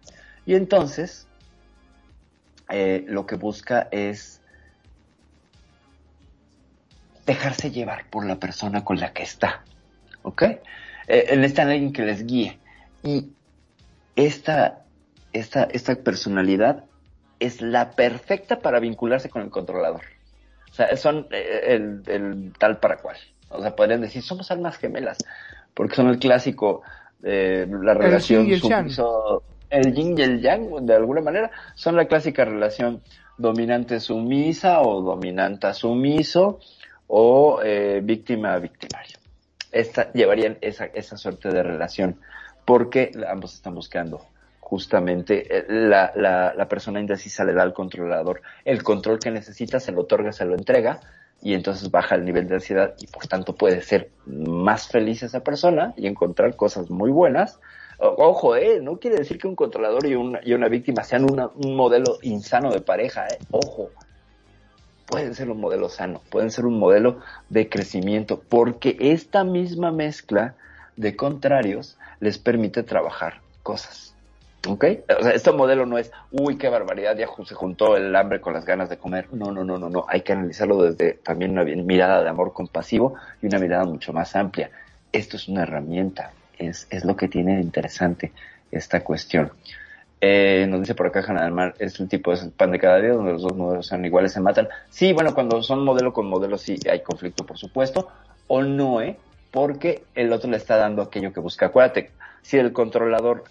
Y 0.47 0.55
entonces, 0.55 1.27
eh, 2.69 3.05
lo 3.09 3.27
que 3.27 3.37
busca 3.37 3.89
es 3.91 4.41
dejarse 7.27 7.71
llevar 7.71 8.05
por 8.11 8.27
la 8.27 8.37
persona 8.37 8.85
con 8.85 8.99
la 8.99 9.13
que 9.13 9.23
está. 9.23 9.65
¿Ok? 10.23 10.43
Eh, 11.07 11.35
necesitan 11.37 11.69
alguien 11.71 11.93
que 11.93 12.03
les 12.03 12.27
guíe. 12.27 12.59
Y 13.03 13.31
esta, 14.17 14.84
esta, 15.35 15.65
esta 15.65 15.95
personalidad 15.97 16.85
es 17.41 17.61
la 17.61 17.91
perfecta 17.91 18.61
para 18.61 18.81
vincularse 18.81 19.29
con 19.29 19.43
el 19.43 19.51
controlador. 19.51 20.03
O 20.71 20.75
sea, 20.75 20.97
son 20.97 21.27
eh, 21.31 21.61
el, 21.69 22.03
el, 22.07 22.53
tal 22.59 22.79
para 22.79 22.97
cual. 22.97 23.17
O 23.51 23.61
sea, 23.61 23.77
podrían 23.77 24.01
decir, 24.01 24.23
somos 24.23 24.51
almas 24.51 24.79
gemelas, 24.79 25.19
porque 25.75 25.95
son 25.95 26.09
el 26.09 26.19
clásico, 26.19 26.83
eh, 27.23 27.67
la 27.69 27.95
relación 27.95 28.51
el 28.51 28.61
sumiso, 28.61 29.43
el 29.69 29.93
yin 29.95 30.19
y 30.19 30.23
el 30.23 30.41
yang, 30.41 30.87
de 30.87 30.95
alguna 30.95 31.21
manera, 31.21 31.51
son 31.75 31.97
la 31.97 32.07
clásica 32.07 32.45
relación 32.45 33.03
dominante-sumisa 33.37 34.81
o 34.81 35.03
dominante-sumiso 35.03 36.61
o 37.09 37.61
eh, 37.63 38.01
víctima-victimario 38.03 39.19
esta, 39.75 40.13
llevarían 40.13 40.57
esa, 40.61 40.87
esa 40.87 41.17
suerte 41.17 41.51
de 41.51 41.63
relación, 41.63 42.21
porque 42.65 43.11
ambos 43.29 43.55
están 43.55 43.75
buscando 43.75 44.25
justamente 44.75 45.57
eh, 45.57 45.65
la, 45.69 46.11
la, 46.17 46.69
persona 46.69 46.99
indecisa 46.99 47.45
le 47.45 47.53
da 47.53 47.63
al 47.63 47.73
controlador 47.73 48.43
el 48.65 48.83
control 48.83 49.21
que 49.21 49.31
necesita, 49.31 49.79
se 49.79 49.93
lo 49.93 50.01
otorga, 50.01 50.33
se 50.33 50.45
lo 50.45 50.57
entrega 50.57 50.99
y 51.41 51.55
entonces 51.55 51.93
baja 51.93 52.17
el 52.17 52.25
nivel 52.25 52.49
de 52.49 52.57
ansiedad 52.57 52.95
y 52.99 53.07
por 53.07 53.29
tanto 53.29 53.55
puede 53.55 53.83
ser 53.83 54.11
más 54.27 54.89
feliz 54.89 55.23
esa 55.23 55.45
persona 55.45 55.95
y 55.97 56.09
encontrar 56.09 56.57
cosas 56.57 56.91
muy 56.91 57.13
buenas. 57.13 57.61
ojo, 58.01 58.57
eh, 58.57 58.81
no 58.83 58.99
quiere 58.99 59.19
decir 59.19 59.39
que 59.39 59.47
un 59.47 59.55
controlador 59.55 60.07
y 60.07 60.17
una, 60.17 60.41
y 60.43 60.55
una 60.55 60.67
víctima 60.67 61.05
sean 61.05 61.25
un 61.25 61.77
modelo 61.77 62.19
insano 62.23 62.73
de 62.73 62.81
pareja, 62.81 63.29
eh, 63.29 63.39
ojo, 63.53 63.91
pueden 65.07 65.37
ser 65.37 65.51
un 65.51 65.61
modelo 65.61 65.89
sano, 65.89 66.21
pueden 66.31 66.51
ser 66.51 66.67
un 66.67 66.81
modelo 66.81 67.21
de 67.49 67.69
crecimiento, 67.69 68.43
porque 68.49 68.97
esta 68.99 69.45
misma 69.45 69.93
mezcla 69.93 70.57
de 70.97 71.15
contrarios 71.15 71.97
les 72.19 72.39
permite 72.39 72.83
trabajar 72.83 73.41
cosas. 73.63 74.14
¿Ok? 74.67 74.85
O 75.19 75.23
sea, 75.23 75.33
este 75.33 75.53
modelo 75.53 75.87
no 75.87 75.99
es, 75.99 76.11
uy, 76.31 76.57
qué 76.57 76.69
barbaridad, 76.69 77.17
ya 77.17 77.29
se 77.45 77.55
juntó 77.55 77.97
el 77.97 78.15
hambre 78.17 78.41
con 78.41 78.55
las 78.55 78.65
ganas 78.65 78.89
de 78.89 78.97
comer. 78.97 79.29
No, 79.33 79.53
no, 79.53 79.65
no, 79.65 79.79
no, 79.79 79.91
no. 79.91 80.07
Hay 80.09 80.23
que 80.23 80.33
analizarlo 80.33 80.83
desde 80.83 81.15
también 81.15 81.51
una 81.53 81.65
mirada 81.65 82.23
de 82.23 82.29
amor 82.29 82.53
compasivo 82.53 83.15
y 83.43 83.47
una 83.47 83.59
mirada 83.59 83.85
mucho 83.85 84.13
más 84.13 84.35
amplia. 84.37 84.71
Esto 85.13 85.37
es 85.37 85.49
una 85.49 85.63
herramienta, 85.63 86.33
es, 86.59 86.87
es 86.91 87.05
lo 87.05 87.17
que 87.17 87.29
tiene 87.29 87.57
de 87.57 87.63
interesante 87.63 88.33
esta 88.71 89.03
cuestión. 89.03 89.53
Eh, 90.27 90.67
nos 90.71 90.81
dice 90.81 90.95
por 90.95 91.09
acá 91.09 91.23
Hanna 91.27 91.45
del 91.45 91.75
es 91.79 92.01
el 92.01 92.09
tipo 92.09 92.35
de 92.35 92.49
pan 92.49 92.71
de 92.71 92.79
cada 92.79 92.99
día 92.99 93.13
donde 93.13 93.33
los 93.33 93.43
dos 93.43 93.55
modelos 93.55 93.87
sean 93.87 94.05
iguales, 94.07 94.33
se 94.33 94.41
matan. 94.41 94.69
Sí, 94.89 95.13
bueno, 95.13 95.35
cuando 95.35 95.63
son 95.63 95.85
modelo 95.85 96.15
con 96.15 96.27
modelo 96.27 96.57
sí 96.57 96.79
hay 96.91 97.01
conflicto, 97.01 97.45
por 97.45 97.59
supuesto, 97.59 98.09
o 98.47 98.63
no, 98.63 99.03
¿eh? 99.03 99.19
Porque 99.51 100.05
el 100.15 100.33
otro 100.33 100.51
le 100.51 100.57
está 100.57 100.79
dando 100.79 101.03
aquello 101.03 101.33
que 101.33 101.41
busca. 101.41 101.67
Acuérdate, 101.67 102.11
si 102.41 102.57
el 102.57 102.73
controlador 102.73 103.45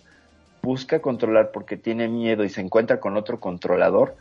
busca 0.64 1.02
controlar 1.02 1.52
porque 1.52 1.78
tiene 1.78 2.08
miedo 2.08 2.44
y 2.44 2.50
se 2.50 2.62
encuentra 2.62 3.00
con 3.00 3.18
otro 3.18 3.40
controlador, 3.40 4.16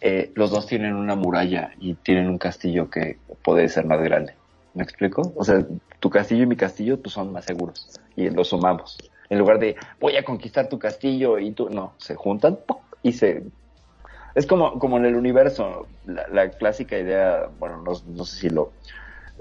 eh, 0.00 0.30
los 0.34 0.50
dos 0.50 0.66
tienen 0.66 0.94
una 0.94 1.16
muralla 1.16 1.72
y 1.80 1.94
tienen 1.94 2.28
un 2.28 2.38
castillo 2.38 2.90
que 2.90 3.18
puede 3.42 3.68
ser 3.68 3.86
más 3.86 4.00
grande. 4.00 4.34
¿Me 4.74 4.84
explico? 4.84 5.32
O 5.34 5.42
sea, 5.42 5.66
tu 5.98 6.10
castillo 6.10 6.44
y 6.44 6.46
mi 6.46 6.56
castillo 6.56 7.00
pues, 7.00 7.14
son 7.14 7.32
más 7.32 7.46
seguros 7.46 7.88
y 8.14 8.28
los 8.30 8.48
sumamos. 8.48 8.98
En 9.30 9.38
lugar 9.38 9.58
de 9.58 9.76
voy 9.98 10.16
a 10.16 10.24
conquistar 10.24 10.68
tu 10.68 10.78
castillo 10.78 11.38
y 11.38 11.50
tú, 11.52 11.68
no, 11.70 11.94
se 11.96 12.14
juntan 12.14 12.58
y 13.02 13.12
se... 13.12 13.42
Es 14.34 14.46
como, 14.46 14.78
como 14.78 14.98
en 14.98 15.06
el 15.06 15.16
universo, 15.16 15.88
la, 16.06 16.50
clásica 16.50 16.96
idea, 16.96 17.48
bueno, 17.58 17.78
no, 17.78 17.92
no, 18.06 18.24
sé 18.24 18.40
si 18.40 18.50
lo, 18.50 18.72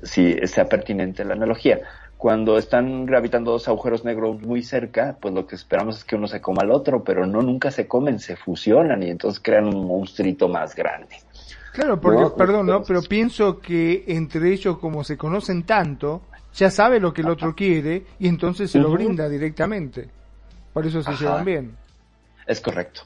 si 0.01 0.35
sea 0.47 0.65
pertinente 0.65 1.23
la 1.23 1.33
analogía. 1.33 1.81
Cuando 2.17 2.57
están 2.57 3.05
gravitando 3.05 3.51
dos 3.51 3.67
agujeros 3.67 4.03
negros 4.03 4.41
muy 4.41 4.63
cerca, 4.63 5.17
pues 5.21 5.33
lo 5.33 5.45
que 5.45 5.55
esperamos 5.55 5.97
es 5.99 6.03
que 6.03 6.15
uno 6.15 6.27
se 6.27 6.41
coma 6.41 6.63
al 6.63 6.71
otro, 6.71 7.03
pero 7.03 7.27
no, 7.27 7.41
nunca 7.41 7.69
se 7.69 7.87
comen, 7.87 8.19
se 8.19 8.35
fusionan 8.35 9.03
y 9.03 9.11
entonces 9.11 9.39
crean 9.39 9.67
un 9.67 9.85
monstruito 9.85 10.49
más 10.49 10.75
grande. 10.75 11.17
Claro, 11.73 12.01
porque, 12.01 12.35
perdón, 12.35 12.65
¿no? 12.65 12.81
Pero 12.81 13.03
pienso 13.03 13.59
que 13.59 14.03
entre 14.07 14.51
ellos, 14.51 14.79
como 14.79 15.03
se 15.03 15.15
conocen 15.15 15.63
tanto, 15.63 16.23
ya 16.55 16.71
sabe 16.71 16.99
lo 16.99 17.13
que 17.13 17.21
el 17.21 17.29
otro 17.29 17.53
quiere 17.53 18.03
y 18.17 18.27
entonces 18.27 18.71
se 18.71 18.79
lo 18.79 18.89
brinda 18.89 19.29
directamente. 19.29 20.09
Por 20.73 20.87
eso 20.87 21.03
se 21.03 21.15
llevan 21.15 21.45
bien. 21.45 21.77
Es 22.47 22.61
correcto. 22.61 23.01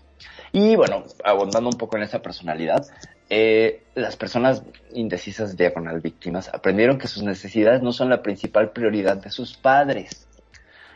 Y 0.54 0.76
bueno, 0.76 1.04
abundando 1.24 1.70
un 1.70 1.78
poco 1.78 1.98
en 1.98 2.04
esa 2.04 2.22
personalidad, 2.22 2.86
eh, 3.34 3.84
las 3.96 4.18
personas 4.18 4.62
indecisas 4.94 5.56
diagonal 5.56 6.02
víctimas 6.02 6.50
aprendieron 6.54 6.98
que 6.98 7.08
sus 7.08 7.24
necesidades 7.24 7.82
no 7.82 7.94
son 7.94 8.10
la 8.10 8.22
principal 8.22 8.72
prioridad 8.72 9.16
de 9.16 9.30
sus 9.30 9.56
padres. 9.56 10.28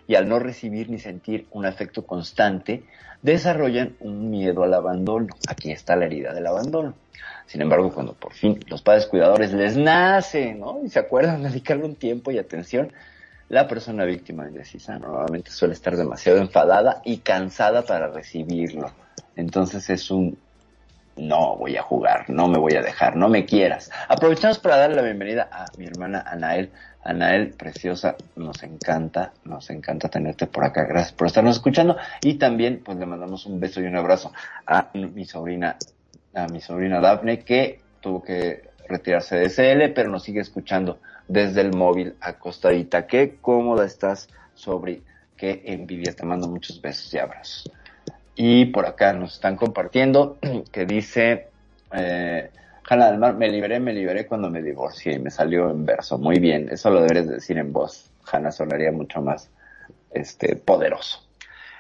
Y 0.06 0.16
al 0.16 0.28
no 0.28 0.38
recibir 0.40 0.90
ni 0.90 1.00
sentir 1.00 1.48
un 1.52 1.66
afecto 1.66 2.06
constante, 2.06 2.84
desarrollan 3.22 3.96
un 4.02 4.30
miedo 4.30 4.66
al 4.66 4.74
abandono. 4.74 5.34
Aquí 5.48 5.72
está 5.72 5.96
la 5.96 6.08
herida 6.08 6.34
del 6.34 6.46
abandono. 6.46 6.96
Sin 7.46 7.62
embargo, 7.62 7.94
cuando 7.94 8.12
por 8.12 8.34
fin 8.34 8.60
los 8.68 8.82
padres 8.82 9.06
cuidadores 9.06 9.54
les 9.54 9.78
nace, 9.78 10.56
¿no? 10.56 10.82
Y 10.84 10.90
se 10.90 11.00
acuerdan 11.00 11.42
de 11.42 11.48
dedicarle 11.48 11.86
un 11.86 11.96
tiempo 11.96 12.32
y 12.32 12.38
atención, 12.38 12.92
la 13.48 13.66
persona 13.66 14.04
víctima 14.04 14.46
indecisa 14.46 15.00
normalmente 15.00 15.52
suele 15.52 15.74
estar 15.74 15.96
demasiado 15.96 16.40
enfadada 16.40 17.02
y 17.06 17.20
cansada 17.20 17.84
para 17.84 18.10
recibirlo. 18.10 18.92
Entonces 19.38 19.90
es 19.90 20.12
un 20.12 20.38
no 21.18 21.56
voy 21.56 21.78
a 21.78 21.82
jugar, 21.82 22.30
no 22.30 22.48
me 22.48 22.58
voy 22.58 22.76
a 22.76 22.82
dejar, 22.82 23.16
no 23.16 23.30
me 23.30 23.46
quieras. 23.46 23.92
Aprovechamos 24.08 24.60
para 24.60 24.78
darle 24.78 24.98
la 24.98 25.02
bienvenida 25.02 25.48
a 25.52 25.66
mi 25.78 25.86
hermana 25.86 26.24
Anael. 26.26 26.72
Anael, 27.04 27.54
preciosa, 27.54 28.16
nos 28.36 28.64
encanta, 28.64 29.32
nos 29.44 29.70
encanta 29.70 30.10
tenerte 30.10 30.48
por 30.48 30.66
acá. 30.66 30.86
Gracias 30.86 31.14
por 31.14 31.28
estarnos 31.28 31.58
escuchando. 31.58 31.98
Y 32.22 32.36
también, 32.36 32.82
pues 32.84 32.98
le 32.98 33.06
mandamos 33.06 33.46
un 33.46 33.60
beso 33.60 33.80
y 33.80 33.86
un 33.86 33.96
abrazo 33.96 34.34
a 34.66 34.90
mi 34.94 35.26
sobrina 35.26 35.78
a 36.34 36.48
mi 36.48 36.60
sobrina 36.60 37.00
Daphne, 37.00 37.40
que 37.40 37.80
tuvo 38.02 38.22
que 38.22 38.70
retirarse 38.90 39.38
de 39.38 39.50
SL, 39.50 39.94
pero 39.94 40.10
nos 40.10 40.24
sigue 40.24 40.42
escuchando 40.42 41.00
desde 41.28 41.62
el 41.62 41.74
móvil 41.74 42.16
acostadita. 42.20 43.08
Qué 43.08 43.38
cómoda 43.42 43.86
estás, 43.86 44.28
sobre 44.54 45.02
Qué 45.38 45.64
envidia. 45.66 46.14
Te 46.14 46.26
mando 46.26 46.48
muchos 46.48 46.82
besos 46.82 47.14
y 47.14 47.18
abrazos. 47.18 47.70
Y 48.36 48.66
por 48.66 48.86
acá 48.86 49.14
nos 49.14 49.36
están 49.36 49.56
compartiendo 49.56 50.38
que 50.72 50.86
dice, 50.86 51.48
eh, 51.94 52.50
del 52.90 53.18
Mar, 53.18 53.36
me 53.36 53.50
liberé, 53.50 53.80
me 53.80 53.94
liberé 53.94 54.26
cuando 54.28 54.50
me 54.50 54.62
divorcié 54.62 55.14
y 55.14 55.20
me 55.20 55.32
salió 55.32 55.70
en 55.70 55.86
verso. 55.86 56.18
Muy 56.18 56.40
bien, 56.40 56.70
eso 56.70 56.90
lo 56.90 57.02
deberes 57.02 57.28
decir 57.28 57.58
en 57.58 57.72
voz. 57.72 58.12
Hanna 58.32 58.52
sonaría 58.52 58.92
mucho 58.92 59.22
más 59.22 59.50
este, 60.12 60.56
poderoso. 60.56 61.22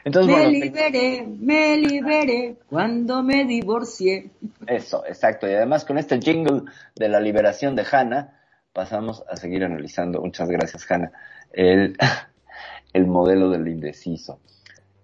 Entonces, 0.03 0.35
me 0.35 0.41
bueno, 0.43 0.59
liberé, 0.59 1.25
me 1.27 1.77
liberé 1.77 2.57
cuando 2.69 3.23
me 3.23 3.43
divorcié. 3.45 4.29
Eso, 4.67 5.03
exacto. 5.07 5.49
Y 5.49 5.53
además 5.53 5.83
con 5.83 5.97
este 5.97 6.19
jingle 6.19 6.61
de 6.95 7.09
la 7.09 7.19
liberación 7.19 7.75
de 7.75 7.85
Hannah, 7.91 8.39
pasamos 8.71 9.23
a 9.27 9.35
seguir 9.35 9.63
analizando, 9.63 10.21
muchas 10.21 10.49
gracias 10.49 10.89
Hannah, 10.89 11.11
el, 11.53 11.97
el 12.93 13.07
modelo 13.07 13.49
del 13.49 13.67
indeciso. 13.67 14.39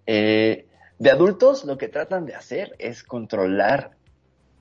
Eh, 0.05 0.67
de 1.01 1.09
adultos 1.09 1.65
lo 1.65 1.79
que 1.79 1.87
tratan 1.87 2.27
de 2.27 2.35
hacer 2.35 2.75
es 2.77 3.01
controlar 3.01 3.89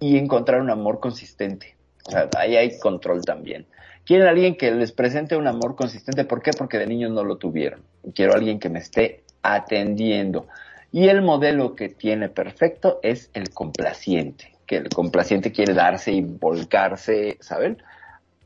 y 0.00 0.16
encontrar 0.16 0.62
un 0.62 0.70
amor 0.70 0.98
consistente. 0.98 1.76
O 2.06 2.10
sea, 2.10 2.30
ahí 2.34 2.56
hay 2.56 2.78
control 2.78 3.22
también. 3.26 3.66
Quieren 4.06 4.26
alguien 4.26 4.56
que 4.56 4.70
les 4.70 4.90
presente 4.90 5.36
un 5.36 5.46
amor 5.46 5.76
consistente. 5.76 6.24
¿Por 6.24 6.40
qué? 6.40 6.52
Porque 6.56 6.78
de 6.78 6.86
niños 6.86 7.12
no 7.12 7.24
lo 7.24 7.36
tuvieron. 7.36 7.82
Quiero 8.14 8.32
alguien 8.32 8.58
que 8.58 8.70
me 8.70 8.78
esté 8.78 9.22
atendiendo. 9.42 10.46
Y 10.90 11.08
el 11.08 11.20
modelo 11.20 11.74
que 11.74 11.90
tiene 11.90 12.30
perfecto 12.30 13.00
es 13.02 13.28
el 13.34 13.50
complaciente, 13.50 14.56
que 14.64 14.76
el 14.76 14.88
complaciente 14.88 15.52
quiere 15.52 15.74
darse 15.74 16.10
y 16.10 16.22
volcarse, 16.22 17.36
¿saben? 17.40 17.82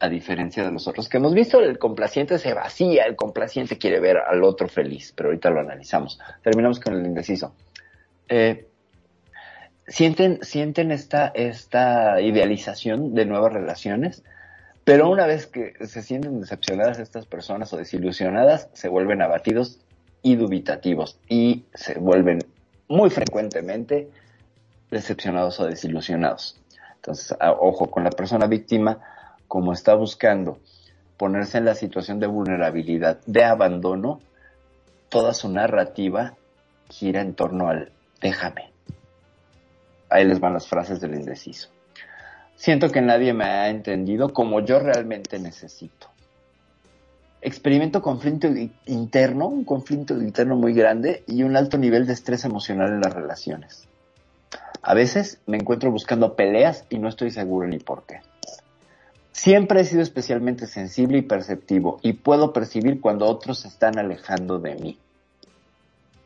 A 0.01 0.09
diferencia 0.09 0.65
de 0.65 0.73
los 0.73 0.89
otros 0.89 1.09
que 1.09 1.19
hemos 1.19 1.33
visto, 1.33 1.61
el 1.61 1.79
complaciente 1.79 2.41
se 2.41 2.55
vacía, 2.55 3.05
el 3.05 3.15
complaciente 3.15 3.79
quiere 3.79 4.01
ver 4.01 4.16
al 4.19 4.43
otro 4.43 4.66
feliz, 4.66 5.12
pero 5.16 5.29
ahorita 5.29 5.51
lo 5.51 5.61
analizamos. 5.61 6.19
Terminamos 6.43 6.81
con 6.81 6.95
el 6.95 7.07
indeciso. 7.07 7.55
Eh, 8.29 8.69
sienten, 9.87 10.39
sienten 10.43 10.91
esta, 10.91 11.29
esta 11.29 12.21
idealización 12.21 13.15
de 13.15 13.27
nuevas 13.27 13.53
relaciones, 13.53 14.23
pero 14.85 15.09
una 15.11 15.27
vez 15.27 15.47
que 15.47 15.75
se 15.87 16.03
sienten 16.03 16.41
decepcionadas 16.41 16.99
estas 16.99 17.27
personas 17.27 17.73
o 17.73 17.77
desilusionadas, 17.77 18.69
se 18.73 18.89
vuelven 18.89 19.23
abatidos 19.23 19.81
y 20.23 20.37
dubitativos 20.37 21.19
y 21.29 21.65
se 21.75 21.99
vuelven 21.99 22.41
muy 22.89 23.11
frecuentemente 23.11 24.11
decepcionados 24.91 25.59
o 25.61 25.67
desilusionados. 25.67 26.61
Entonces, 26.97 27.37
ojo 27.41 27.91
con 27.91 28.05
la 28.05 28.11
persona 28.11 28.47
víctima, 28.47 29.01
como 29.49 29.73
está 29.73 29.95
buscando 29.95 30.59
ponerse 31.17 31.59
en 31.59 31.67
la 31.67 31.75
situación 31.75 32.21
de 32.21 32.27
vulnerabilidad, 32.27 33.21
de 33.27 33.45
abandono, 33.45 34.21
toda 35.09 35.35
su 35.35 35.49
narrativa 35.49 36.35
gira 36.89 37.21
en 37.21 37.35
torno 37.35 37.69
al 37.69 37.93
déjame. 38.25 38.73
Ahí 40.11 40.25
les 40.25 40.41
van 40.41 40.55
las 40.55 40.67
frases 40.67 41.01
del 41.01 41.15
indeciso. 41.15 41.69
Siento 42.57 42.91
que 42.91 43.01
nadie 43.01 43.33
me 43.33 43.45
ha 43.45 43.69
entendido 43.69 44.33
como 44.33 44.59
yo 44.61 44.81
realmente 44.81 45.39
necesito 45.39 46.09
experimento 47.45 48.01
conflicto 48.01 48.49
interno, 48.87 49.49
un 49.49 49.65
conflicto 49.65 50.15
interno 50.15 50.57
muy 50.57 50.73
grande 50.73 51.25
y 51.27 51.43
un 51.43 51.57
alto 51.57 51.77
nivel 51.77 52.07
de 52.07 52.15
estrés 52.15 52.45
emocional 52.47 52.89
en 52.89 53.01
las 53.03 53.13
relaciones. 53.13 53.87
A 54.81 54.95
veces 54.95 55.41
me 55.47 55.59
encuentro 55.59 55.91
buscando 55.91 56.37
peleas 56.37 56.87
y 56.89 56.99
no 56.99 57.09
estoy 57.09 57.31
seguro 57.31 57.69
ni 57.69 57.79
por 57.79 58.07
qué. 58.07 58.21
Siempre 59.33 59.83
he 59.83 59.85
sido 59.85 60.01
especialmente 60.01 60.67
sensible 60.67 61.19
y 61.19 61.23
perceptivo 61.23 61.99
y 62.01 62.15
puedo 62.15 62.55
percibir 62.55 63.01
cuando 63.03 63.27
otros 63.27 63.59
se 63.61 63.69
están 63.69 63.99
alejando 63.99 64.59
de 64.59 64.77
mí. 64.77 64.99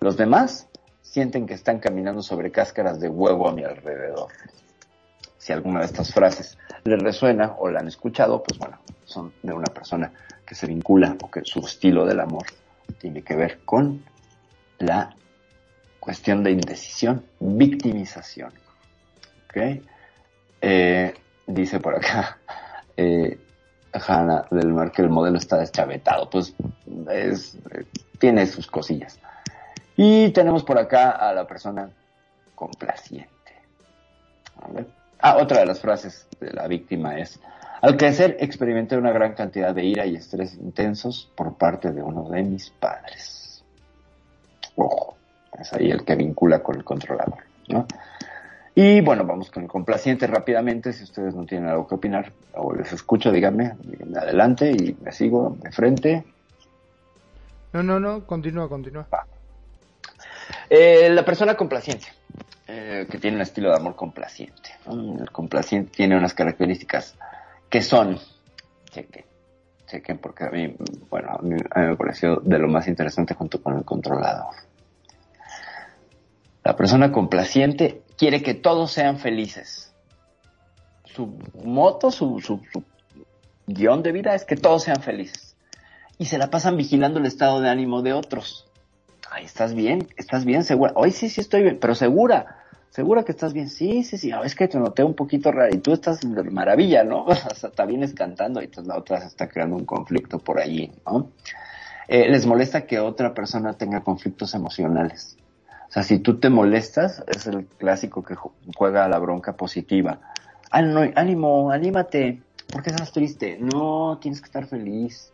Los 0.00 0.16
demás 0.16 0.68
sienten 1.10 1.46
que 1.46 1.54
están 1.54 1.78
caminando 1.78 2.22
sobre 2.22 2.50
cáscaras 2.50 3.00
de 3.00 3.08
huevo 3.08 3.48
a 3.48 3.52
mi 3.52 3.64
alrededor. 3.64 4.28
Si 5.38 5.52
alguna 5.52 5.80
de 5.80 5.86
estas 5.86 6.12
frases 6.12 6.58
les 6.84 7.02
resuena 7.02 7.54
o 7.58 7.70
la 7.70 7.80
han 7.80 7.88
escuchado, 7.88 8.42
pues 8.42 8.58
bueno, 8.58 8.78
son 9.04 9.32
de 9.42 9.52
una 9.52 9.72
persona 9.72 10.12
que 10.44 10.54
se 10.54 10.66
vincula 10.66 11.16
o 11.22 11.30
que 11.30 11.40
su 11.44 11.60
estilo 11.60 12.04
del 12.04 12.20
amor 12.20 12.46
tiene 12.98 13.22
que 13.22 13.36
ver 13.36 13.60
con 13.64 14.04
la 14.78 15.14
cuestión 15.98 16.44
de 16.44 16.50
indecisión, 16.52 17.24
victimización. 17.40 18.52
Eh, 20.60 21.14
dice 21.46 21.80
por 21.80 21.96
acá 21.96 22.38
eh, 22.96 23.38
Hanna 23.92 24.44
del 24.50 24.72
Mar 24.72 24.92
que 24.92 25.02
el 25.02 25.08
modelo 25.08 25.38
está 25.38 25.56
deschavetado. 25.56 26.28
Pues 26.28 26.54
es, 27.10 27.56
tiene 28.18 28.46
sus 28.46 28.66
cosillas. 28.66 29.18
Y 30.00 30.30
tenemos 30.30 30.62
por 30.62 30.78
acá 30.78 31.10
a 31.10 31.32
la 31.32 31.44
persona 31.44 31.90
complaciente. 32.54 33.28
Ah, 35.18 35.38
otra 35.38 35.58
de 35.58 35.66
las 35.66 35.80
frases 35.80 36.28
de 36.38 36.52
la 36.52 36.68
víctima 36.68 37.18
es, 37.18 37.40
al 37.82 37.96
crecer 37.96 38.36
experimenté 38.38 38.96
una 38.96 39.10
gran 39.10 39.34
cantidad 39.34 39.74
de 39.74 39.84
ira 39.84 40.06
y 40.06 40.14
estrés 40.14 40.54
intensos 40.54 41.32
por 41.34 41.54
parte 41.54 41.90
de 41.90 42.00
uno 42.00 42.28
de 42.28 42.44
mis 42.44 42.70
padres. 42.70 43.64
Ojo, 44.76 45.16
es 45.58 45.72
ahí 45.72 45.90
el 45.90 46.04
que 46.04 46.14
vincula 46.14 46.62
con 46.62 46.76
el 46.76 46.84
controlador, 46.84 47.42
¿no? 47.66 47.84
Y 48.76 49.00
bueno, 49.00 49.24
vamos 49.24 49.50
con 49.50 49.64
el 49.64 49.68
complaciente 49.68 50.28
rápidamente. 50.28 50.92
Si 50.92 51.02
ustedes 51.02 51.34
no 51.34 51.44
tienen 51.44 51.70
algo 51.70 51.88
que 51.88 51.96
opinar 51.96 52.32
o 52.54 52.72
les 52.72 52.92
escucho, 52.92 53.32
díganme, 53.32 53.72
díganme 53.82 54.16
adelante 54.16 54.70
y 54.70 54.96
me 55.02 55.10
sigo 55.10 55.56
de 55.60 55.72
frente. 55.72 56.24
No, 57.72 57.82
no, 57.82 57.98
no, 57.98 58.24
continúa, 58.24 58.68
continúa. 58.68 59.08
Eh, 60.70 61.08
la 61.10 61.24
persona 61.24 61.56
complaciente, 61.56 62.08
eh, 62.66 63.06
que 63.10 63.18
tiene 63.18 63.36
un 63.36 63.42
estilo 63.42 63.70
de 63.70 63.76
amor 63.76 63.96
complaciente. 63.96 64.70
El 64.86 65.30
complaciente 65.30 65.90
tiene 65.94 66.16
unas 66.16 66.34
características 66.34 67.14
que 67.70 67.80
son, 67.80 68.18
chequen, 68.90 69.24
chequen, 69.86 70.18
porque 70.18 70.44
a 70.44 70.50
mí, 70.50 70.76
bueno, 71.08 71.30
a 71.30 71.42
mí, 71.42 71.56
me 71.74 71.96
pareció 71.96 72.36
de 72.36 72.58
lo 72.58 72.68
más 72.68 72.86
interesante 72.86 73.34
junto 73.34 73.62
con 73.62 73.78
el 73.78 73.84
controlador. 73.84 74.54
La 76.62 76.76
persona 76.76 77.10
complaciente 77.12 78.02
quiere 78.18 78.42
que 78.42 78.52
todos 78.52 78.92
sean 78.92 79.18
felices. 79.18 79.94
Su 81.04 81.38
moto, 81.64 82.10
su, 82.10 82.40
su 82.40 82.60
guion 83.66 84.02
de 84.02 84.12
vida 84.12 84.34
es 84.34 84.44
que 84.44 84.56
todos 84.56 84.82
sean 84.82 85.00
felices. 85.02 85.56
Y 86.18 86.26
se 86.26 86.36
la 86.36 86.50
pasan 86.50 86.76
vigilando 86.76 87.20
el 87.20 87.26
estado 87.26 87.60
de 87.60 87.70
ánimo 87.70 88.02
de 88.02 88.12
otros. 88.12 88.67
Ay, 89.30 89.44
¿estás 89.44 89.74
bien? 89.74 90.08
¿Estás 90.16 90.44
bien? 90.44 90.64
¿Segura? 90.64 90.92
Hoy 90.94 91.10
sí, 91.10 91.28
sí 91.28 91.40
estoy 91.40 91.62
bien, 91.62 91.78
pero 91.80 91.94
segura. 91.94 92.64
¿Segura 92.90 93.24
que 93.24 93.32
estás 93.32 93.52
bien? 93.52 93.68
Sí, 93.68 94.02
sí, 94.02 94.16
sí. 94.16 94.32
es 94.42 94.54
que 94.54 94.68
te 94.68 94.78
noté 94.78 95.04
un 95.04 95.14
poquito 95.14 95.52
raro 95.52 95.74
y 95.74 95.78
tú 95.78 95.92
estás 95.92 96.24
maravilla, 96.24 97.04
¿no? 97.04 97.24
O 97.26 97.34
sea, 97.34 97.68
está 97.68 97.84
vienes 97.84 98.14
cantando 98.14 98.60
y 98.60 98.64
entonces 98.64 98.88
la 98.88 98.96
otra 98.96 99.20
se 99.20 99.26
está 99.26 99.48
creando 99.48 99.76
un 99.76 99.84
conflicto 99.84 100.38
por 100.38 100.58
allí, 100.58 100.90
¿no? 101.06 101.30
Eh, 102.08 102.28
les 102.30 102.46
molesta 102.46 102.86
que 102.86 102.98
otra 102.98 103.34
persona 103.34 103.74
tenga 103.74 104.00
conflictos 104.00 104.54
emocionales. 104.54 105.36
O 105.88 105.92
sea, 105.92 106.02
si 106.02 106.20
tú 106.20 106.38
te 106.38 106.48
molestas, 106.48 107.22
es 107.26 107.46
el 107.46 107.66
clásico 107.66 108.22
que 108.22 108.34
juega 108.34 109.04
a 109.04 109.08
la 109.08 109.18
bronca 109.18 109.54
positiva. 109.56 110.20
Ah, 110.70 110.80
ánimo, 111.16 111.70
anímate. 111.70 112.42
¿Por 112.70 112.82
qué 112.82 112.90
estás 112.90 113.12
triste? 113.12 113.58
No, 113.60 114.18
tienes 114.20 114.40
que 114.40 114.46
estar 114.46 114.66
feliz. 114.66 115.32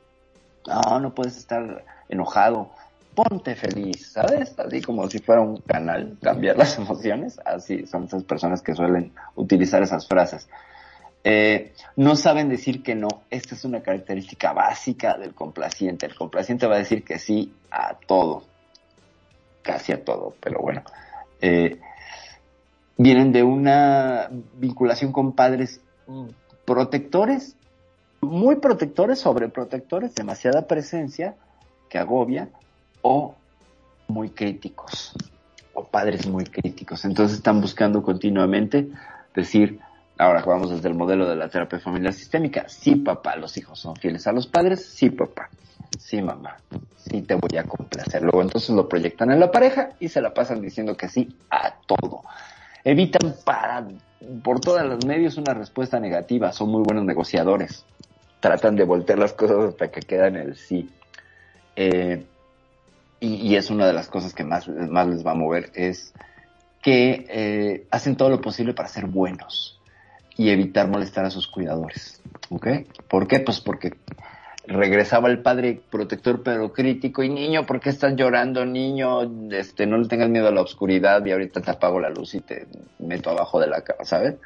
No, 0.67 0.99
no 0.99 1.15
puedes 1.15 1.37
estar 1.37 1.85
enojado 2.09 2.71
ponte 3.15 3.55
feliz, 3.55 4.13
¿sabes? 4.13 4.59
Así 4.59 4.83
como 4.83 5.09
si 5.09 5.19
fuera 5.19 5.41
un 5.41 5.59
canal, 5.59 6.19
cambiar 6.21 6.57
las 6.57 6.77
emociones, 6.79 7.41
así 7.45 7.87
son 7.87 8.05
esas 8.05 8.25
personas 8.25 8.63
que 8.63 8.75
suelen 8.75 9.13
utilizar 9.37 9.83
esas 9.83 10.07
frases. 10.07 10.49
Eh, 11.27 11.73
no 11.97 12.17
saben 12.17 12.51
decir 12.51 12.83
que 12.83 12.95
no, 12.95 13.09
esta 13.31 13.55
es 13.55 13.65
una 13.65 13.81
característica 13.81 14.53
básica 14.53 15.17
del 15.17 15.35
complaciente. 15.35 16.05
El 16.05 16.15
complaciente 16.15 16.67
va 16.67 16.75
a 16.75 16.79
decir 16.79 17.03
que 17.03 17.19
sí 17.19 17.55
a 17.71 17.95
todo, 18.07 18.43
casi 19.63 19.93
a 19.93 20.05
todo, 20.05 20.35
pero 20.41 20.61
bueno. 20.61 20.83
Eh, 21.41 21.79
vienen 22.97 23.33
de 23.33 23.43
una 23.43 24.29
vinculación 24.57 25.13
con 25.13 25.33
padres 25.33 25.81
protectores, 26.65 27.57
muy 28.21 28.57
protectores, 28.57 29.19
sobreprotectores, 29.21 30.15
demasiada 30.15 30.67
presencia 30.67 31.37
que 31.89 31.99
agobia, 31.99 32.51
o 33.07 33.35
muy 34.09 34.31
críticos, 34.31 35.13
o 35.75 35.85
padres 35.85 36.27
muy 36.27 36.45
críticos. 36.45 37.05
Entonces 37.05 37.37
están 37.37 37.61
buscando 37.61 38.03
continuamente 38.03 38.89
decir, 39.35 39.79
ahora 40.17 40.43
vamos 40.43 40.71
desde 40.71 40.89
el 40.89 40.95
modelo 40.95 41.29
de 41.29 41.37
la 41.37 41.51
terapia 41.51 41.79
familiar 41.79 42.15
sistémica, 42.15 42.67
sí 42.67 42.97
papá, 42.97 43.37
los 43.37 43.59
hijos 43.59 43.79
son 43.79 43.95
fieles 43.97 44.27
a 44.27 44.33
los 44.33 44.47
padres, 44.47 44.87
sí 44.87 45.11
papá, 45.11 45.51
sí 45.99 46.23
mamá, 46.23 46.57
sí 46.97 47.21
te 47.21 47.35
voy 47.35 47.59
a 47.59 47.65
complacer. 47.65 48.23
Luego 48.23 48.41
entonces 48.41 48.71
lo 48.71 48.89
proyectan 48.89 49.31
en 49.33 49.41
la 49.41 49.51
pareja 49.51 49.91
y 50.01 50.09
se 50.09 50.23
la 50.23 50.33
pasan 50.33 50.63
diciendo 50.63 50.97
que 50.97 51.09
sí 51.09 51.37
a 51.51 51.75
todo. 51.87 52.23
Evitan 52.85 53.35
para, 53.45 53.87
por 54.43 54.61
todos 54.61 54.83
los 54.83 55.05
medios 55.05 55.37
una 55.37 55.53
respuesta 55.53 56.01
negativa, 56.01 56.53
son 56.53 56.71
muy 56.71 56.83
buenos 56.83 57.05
negociadores. 57.05 57.85
Tratan 58.41 58.77
de 58.77 58.85
voltear 58.85 59.19
las 59.19 59.35
cosas 59.35 59.59
hasta 59.59 59.91
que 59.91 60.01
quedan 60.01 60.37
el 60.37 60.57
sí. 60.57 60.89
Eh, 61.77 62.25
y, 63.25 63.57
es 63.57 63.71
una 63.71 63.87
de 63.87 63.93
las 63.93 64.09
cosas 64.09 64.35
que 64.35 64.45
más, 64.45 64.69
más 64.69 65.07
les 65.07 65.27
va 65.27 65.33
a 65.33 65.35
mover, 65.35 65.71
es 65.75 66.13
que 66.83 67.27
eh, 67.29 67.87
hacen 67.91 68.17
todo 68.17 68.29
lo 68.29 68.41
posible 68.41 68.75
para 68.75 68.89
ser 68.89 69.07
buenos 69.07 69.81
y 70.37 70.51
evitar 70.51 70.89
molestar 70.89 71.25
a 71.25 71.31
sus 71.31 71.47
cuidadores. 71.47 72.21
¿Ok? 72.51 72.67
¿Por 73.09 73.27
qué? 73.27 73.41
Pues 73.41 73.61
porque 73.61 73.95
regresaba 74.67 75.29
el 75.29 75.41
padre 75.41 75.81
protector 75.91 76.43
pero 76.43 76.73
crítico 76.73 77.23
y 77.23 77.29
niño, 77.29 77.67
¿por 77.67 77.81
qué 77.81 77.91
estás 77.91 78.15
llorando, 78.17 78.65
niño? 78.65 79.23
Este, 79.53 79.87
no 79.87 79.99
le 79.99 80.09
tengas 80.09 80.29
miedo 80.29 80.49
a 80.49 80.53
la 80.53 80.63
oscuridad 80.63 81.25
y 81.25 81.33
ahorita 81.33 81.61
te 81.61 81.71
apago 81.71 82.01
la 82.01 82.11
luz 82.11 82.35
y 82.35 82.41
te 82.41 82.67
meto 82.99 83.31
abajo 83.31 83.61
de 83.61 83.67
la 83.69 83.83
cama, 83.83 84.05
¿sabes? 84.05 84.37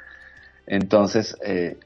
Entonces, 0.66 1.36
eh, 1.42 1.78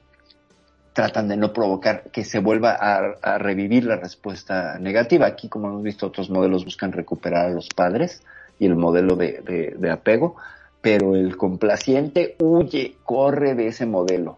tratan 0.93 1.29
de 1.29 1.37
no 1.37 1.53
provocar 1.53 2.11
que 2.11 2.25
se 2.25 2.39
vuelva 2.39 2.73
a, 2.73 3.39
revivir 3.39 3.85
la 3.85 3.97
respuesta 3.97 4.79
negativa. 4.79 5.27
Aquí, 5.27 5.49
como 5.49 5.69
hemos 5.69 5.83
visto, 5.83 6.07
otros 6.07 6.31
modelos 6.31 6.65
buscan 6.65 6.93
recuperar 6.93 7.47
a 7.47 7.51
los 7.51 7.69
padres 7.69 8.23
y 8.59 8.67
el 8.67 8.77
modelo 8.77 9.17
de, 9.17 9.91
apego, 9.91 10.37
pero 10.81 11.15
el 11.15 11.37
complaciente 11.37 12.37
huye, 12.41 12.97
corre 13.05 13.55
de 13.55 13.69
ese 13.69 13.87
modelo, 13.87 14.37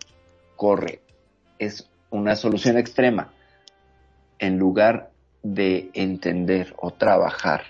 corre. 0.57 1.01
Es 1.59 1.89
una 2.11 2.37
solución 2.37 2.79
extrema 2.79 3.33
en 4.39 4.59
lugar 4.59 5.11
de 5.43 5.91
entender 5.95 6.75
o 6.79 6.93
trabajar 6.93 7.63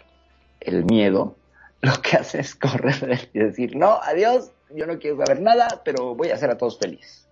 el 0.61 0.85
miedo, 0.85 1.37
lo 1.81 1.93
que 2.03 2.17
hace 2.17 2.41
es 2.41 2.55
correr 2.55 3.29
y 3.33 3.39
decir, 3.39 3.77
no, 3.77 3.99
adiós, 4.03 4.51
yo 4.75 4.87
no 4.87 4.99
quiero 4.99 5.19
saber 5.19 5.41
nada, 5.41 5.83
pero 5.85 6.15
voy 6.15 6.31
a 6.31 6.35
hacer 6.35 6.51
a 6.51 6.57
todos 6.59 6.79
felices. 6.79 7.24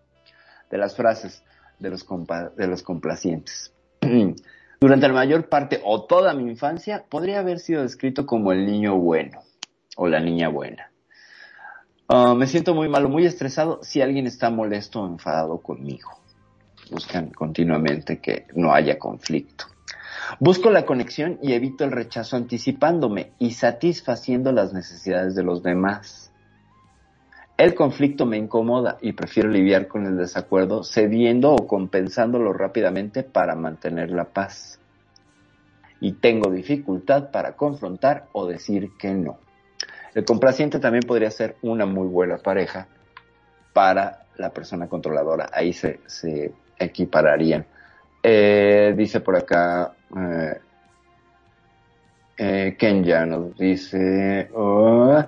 De 0.72 0.78
las 0.78 0.96
frases 0.96 1.44
de 1.78 1.90
los, 1.90 2.04
de 2.56 2.66
los 2.66 2.82
complacientes. 2.82 3.72
Durante 4.80 5.06
la 5.06 5.14
mayor 5.14 5.48
parte 5.48 5.80
o 5.84 6.06
toda 6.06 6.34
mi 6.34 6.50
infancia 6.50 7.04
podría 7.08 7.38
haber 7.38 7.60
sido 7.60 7.82
descrito 7.82 8.26
como 8.26 8.50
el 8.50 8.66
niño 8.66 8.96
bueno 8.98 9.38
o 9.96 10.08
la 10.08 10.18
niña 10.18 10.48
buena. 10.48 10.90
Ah, 12.08 12.34
me 12.36 12.48
siento 12.48 12.74
muy 12.74 12.88
malo, 12.88 13.08
muy 13.08 13.24
estresado 13.24 13.78
si 13.84 14.02
alguien 14.02 14.26
está 14.26 14.50
molesto 14.50 15.02
o 15.02 15.06
enfadado 15.06 15.62
conmigo 15.62 16.10
buscan 16.92 17.30
continuamente 17.30 18.20
que 18.20 18.46
no 18.54 18.72
haya 18.72 18.98
conflicto. 18.98 19.64
Busco 20.38 20.70
la 20.70 20.86
conexión 20.86 21.38
y 21.42 21.54
evito 21.54 21.84
el 21.84 21.90
rechazo 21.90 22.36
anticipándome 22.36 23.32
y 23.38 23.52
satisfaciendo 23.52 24.52
las 24.52 24.72
necesidades 24.72 25.34
de 25.34 25.42
los 25.42 25.62
demás. 25.62 26.31
El 27.56 27.74
conflicto 27.74 28.26
me 28.26 28.38
incomoda 28.38 28.98
y 29.00 29.12
prefiero 29.12 29.48
lidiar 29.48 29.86
con 29.86 30.06
el 30.06 30.16
desacuerdo 30.16 30.82
cediendo 30.82 31.52
o 31.52 31.66
compensándolo 31.66 32.52
rápidamente 32.52 33.22
para 33.22 33.54
mantener 33.54 34.10
la 34.10 34.24
paz. 34.24 34.80
Y 36.00 36.12
tengo 36.14 36.50
dificultad 36.50 37.30
para 37.30 37.52
confrontar 37.52 38.26
o 38.32 38.46
decir 38.46 38.90
que 38.98 39.14
no. 39.14 39.38
El 40.14 40.24
complaciente 40.24 40.78
también 40.78 41.04
podría 41.06 41.30
ser 41.30 41.56
una 41.62 41.86
muy 41.86 42.08
buena 42.08 42.38
pareja 42.38 42.88
para 43.72 44.26
la 44.36 44.50
persona 44.50 44.88
controladora. 44.88 45.48
Ahí 45.52 45.72
se, 45.72 46.00
se 46.06 46.52
equipararían. 46.78 47.64
Eh, 48.22 48.94
dice 48.96 49.20
por 49.20 49.36
acá, 49.36 49.94
eh, 50.16 50.60
eh, 52.36 52.76
Kenya 52.78 53.26
nos 53.26 53.56
dice, 53.56 54.50
oh, 54.54 55.22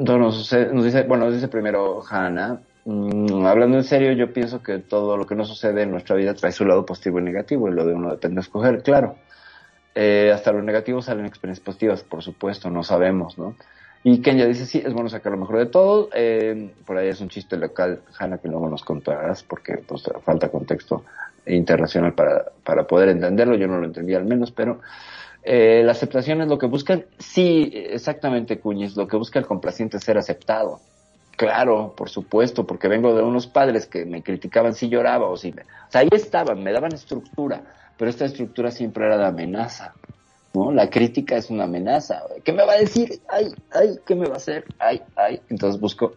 nos, 0.00 0.50
dice, 0.84 1.02
bueno, 1.02 1.26
nos 1.26 1.34
dice 1.34 1.48
primero 1.48 2.02
Hannah, 2.08 2.60
mm, 2.84 3.44
hablando 3.46 3.76
en 3.76 3.84
serio, 3.84 4.12
yo 4.12 4.32
pienso 4.32 4.62
que 4.62 4.78
todo 4.78 5.16
lo 5.16 5.26
que 5.26 5.34
nos 5.34 5.48
sucede 5.48 5.82
en 5.82 5.90
nuestra 5.90 6.16
vida 6.16 6.34
trae 6.34 6.52
su 6.52 6.64
lado 6.64 6.84
positivo 6.86 7.20
y 7.20 7.22
negativo, 7.22 7.68
y 7.68 7.72
lo 7.72 7.84
de 7.86 7.94
uno 7.94 8.10
depende 8.10 8.36
de 8.36 8.40
escoger, 8.42 8.82
claro. 8.82 9.16
hasta 10.32 10.52
los 10.52 10.64
negativos 10.64 11.06
salen 11.06 11.26
experiencias 11.26 11.64
positivas, 11.64 12.02
por 12.02 12.22
supuesto, 12.22 12.70
no 12.70 12.82
sabemos, 12.82 13.38
¿no? 13.38 13.54
Y 14.02 14.22
Kenya 14.22 14.46
dice, 14.46 14.64
sí, 14.64 14.82
es 14.84 14.94
bueno 14.94 15.10
sacar 15.10 15.32
lo 15.32 15.38
mejor 15.38 15.58
de 15.58 15.66
todo. 15.66 16.08
Eh, 16.14 16.72
por 16.86 16.96
ahí 16.96 17.08
es 17.08 17.20
un 17.20 17.28
chiste 17.28 17.56
local, 17.56 18.00
Hanna, 18.18 18.38
que 18.38 18.48
luego 18.48 18.68
nos 18.68 18.82
contarás, 18.82 19.42
porque 19.42 19.76
pues, 19.86 20.04
falta 20.24 20.48
contexto 20.48 21.04
internacional 21.46 22.14
para, 22.14 22.46
para 22.64 22.86
poder 22.86 23.10
entenderlo. 23.10 23.56
Yo 23.56 23.66
no 23.66 23.78
lo 23.78 23.84
entendí 23.84 24.14
al 24.14 24.24
menos, 24.24 24.52
pero 24.52 24.80
eh, 25.42 25.82
la 25.84 25.92
aceptación 25.92 26.40
es 26.42 26.48
lo 26.48 26.58
que 26.58 26.66
busca. 26.66 27.00
Sí, 27.18 27.70
exactamente, 27.74 28.58
Cuñiz, 28.58 28.96
lo 28.96 29.08
que 29.08 29.16
busca 29.16 29.38
el 29.38 29.46
complaciente 29.46 29.96
es 29.96 30.04
ser 30.04 30.18
aceptado. 30.18 30.80
Claro, 31.36 31.94
por 31.96 32.10
supuesto, 32.10 32.66
porque 32.66 32.88
vengo 32.88 33.14
de 33.14 33.22
unos 33.22 33.46
padres 33.46 33.86
que 33.86 34.04
me 34.04 34.22
criticaban 34.22 34.74
si 34.74 34.88
lloraba 34.88 35.28
o 35.28 35.36
si... 35.36 35.52
Me... 35.52 35.62
O 35.62 35.90
sea, 35.90 36.02
ahí 36.02 36.08
estaban, 36.12 36.62
me 36.62 36.72
daban 36.72 36.92
estructura, 36.92 37.62
pero 37.96 38.10
esta 38.10 38.26
estructura 38.26 38.70
siempre 38.70 39.06
era 39.06 39.16
de 39.16 39.26
amenaza. 39.26 39.94
¿no? 40.52 40.70
La 40.72 40.90
crítica 40.90 41.36
es 41.36 41.48
una 41.48 41.64
amenaza. 41.64 42.22
¿Qué 42.44 42.52
me 42.52 42.64
va 42.64 42.74
a 42.74 42.78
decir? 42.78 43.20
Ay, 43.28 43.46
ay, 43.72 43.98
¿qué 44.06 44.14
me 44.14 44.26
va 44.26 44.34
a 44.34 44.36
hacer? 44.36 44.64
Ay, 44.78 45.00
ay. 45.16 45.40
Entonces 45.48 45.80
busco 45.80 46.12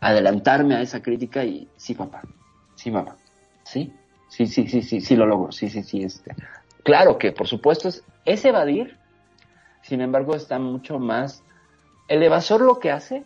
adelantarme 0.00 0.74
a 0.74 0.82
esa 0.82 1.02
crítica 1.02 1.44
y 1.44 1.66
sí, 1.76 1.94
papá, 1.94 2.22
sí, 2.74 2.90
mamá, 2.90 3.16
sí, 3.64 3.92
sí, 4.28 4.46
sí, 4.46 4.68
sí, 4.68 4.82
sí, 4.82 5.00
sí 5.00 5.16
lo 5.16 5.26
logro, 5.26 5.50
sí, 5.50 5.70
sí, 5.70 5.82
sí. 5.82 6.02
Este. 6.02 6.34
Claro 6.82 7.16
que, 7.16 7.32
por 7.32 7.46
supuesto, 7.46 7.88
es, 7.88 8.04
es 8.24 8.44
evadir, 8.44 8.96
sin 9.82 10.00
embargo, 10.00 10.34
está 10.34 10.58
mucho 10.58 10.98
más... 10.98 11.42
El 12.08 12.22
evasor 12.22 12.60
lo 12.60 12.78
que 12.78 12.90
hace 12.90 13.24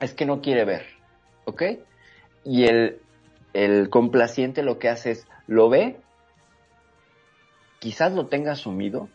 es 0.00 0.14
que 0.14 0.26
no 0.26 0.40
quiere 0.40 0.64
ver, 0.64 0.86
¿ok? 1.44 1.62
Y 2.44 2.64
el, 2.64 3.00
complaciente 3.90 4.62
lo 4.62 4.78
que 4.78 4.88
hace 4.88 5.12
es, 5.12 5.26
lo 5.46 5.68
ve, 5.68 5.96
quizás 7.80 8.12
lo 8.12 8.26
tenga 8.26 8.52
asumido, 8.52 9.08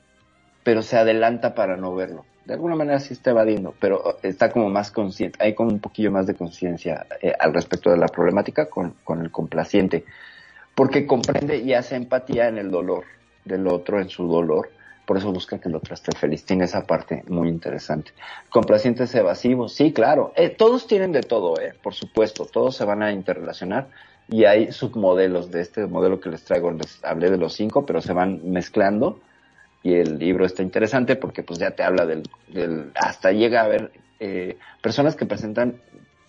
pero 0.63 0.81
se 0.81 0.97
adelanta 0.97 1.55
para 1.55 1.77
no 1.77 1.95
verlo. 1.95 2.25
De 2.45 2.53
alguna 2.53 2.75
manera 2.75 2.99
sí 2.99 3.13
está 3.13 3.31
evadiendo, 3.31 3.73
pero 3.79 4.17
está 4.21 4.51
como 4.51 4.69
más 4.69 4.91
consciente, 4.91 5.39
hay 5.41 5.53
como 5.55 5.71
un 5.71 5.79
poquillo 5.79 6.11
más 6.11 6.27
de 6.27 6.35
conciencia 6.35 7.07
eh, 7.21 7.33
al 7.39 7.53
respecto 7.53 7.89
de 7.89 7.97
la 7.97 8.07
problemática 8.07 8.67
con 8.67 9.21
el 9.21 9.31
complaciente, 9.31 10.03
porque 10.75 11.07
comprende 11.07 11.57
y 11.57 11.73
hace 11.73 11.95
empatía 11.95 12.47
en 12.47 12.57
el 12.57 12.69
dolor 12.69 13.05
del 13.45 13.67
otro, 13.67 14.01
en 14.01 14.09
su 14.09 14.27
dolor, 14.27 14.69
por 15.05 15.17
eso 15.17 15.31
busca 15.31 15.59
que 15.59 15.69
el 15.69 15.75
otro 15.75 15.95
feliz. 16.17 16.45
Tiene 16.45 16.65
esa 16.65 16.85
parte 16.85 17.23
muy 17.27 17.49
interesante. 17.49 18.11
Complacientes 18.49 19.13
evasivos, 19.15 19.73
sí, 19.73 19.91
claro. 19.91 20.33
Eh, 20.35 20.49
todos 20.49 20.87
tienen 20.87 21.11
de 21.11 21.21
todo, 21.21 21.59
eh, 21.59 21.73
por 21.81 21.93
supuesto. 21.93 22.45
Todos 22.45 22.75
se 22.75 22.85
van 22.85 23.03
a 23.03 23.11
interrelacionar 23.11 23.89
y 24.29 24.45
hay 24.45 24.71
submodelos 24.71 25.51
de 25.51 25.61
este 25.61 25.85
modelo 25.87 26.19
que 26.19 26.29
les 26.29 26.43
traigo. 26.43 26.71
Les 26.71 27.03
hablé 27.03 27.29
de 27.29 27.37
los 27.37 27.53
cinco, 27.53 27.85
pero 27.85 28.01
se 28.01 28.13
van 28.13 28.49
mezclando 28.51 29.19
y 29.83 29.95
el 29.95 30.17
libro 30.17 30.45
está 30.45 30.63
interesante 30.63 31.17
porque 31.17 31.43
pues 31.43 31.59
ya 31.59 31.71
te 31.71 31.83
habla 31.83 32.05
del, 32.05 32.23
del 32.47 32.91
hasta 32.95 33.31
llega 33.31 33.61
a 33.61 33.65
haber 33.65 33.91
eh, 34.19 34.57
personas 34.81 35.15
que 35.15 35.25
presentan 35.25 35.81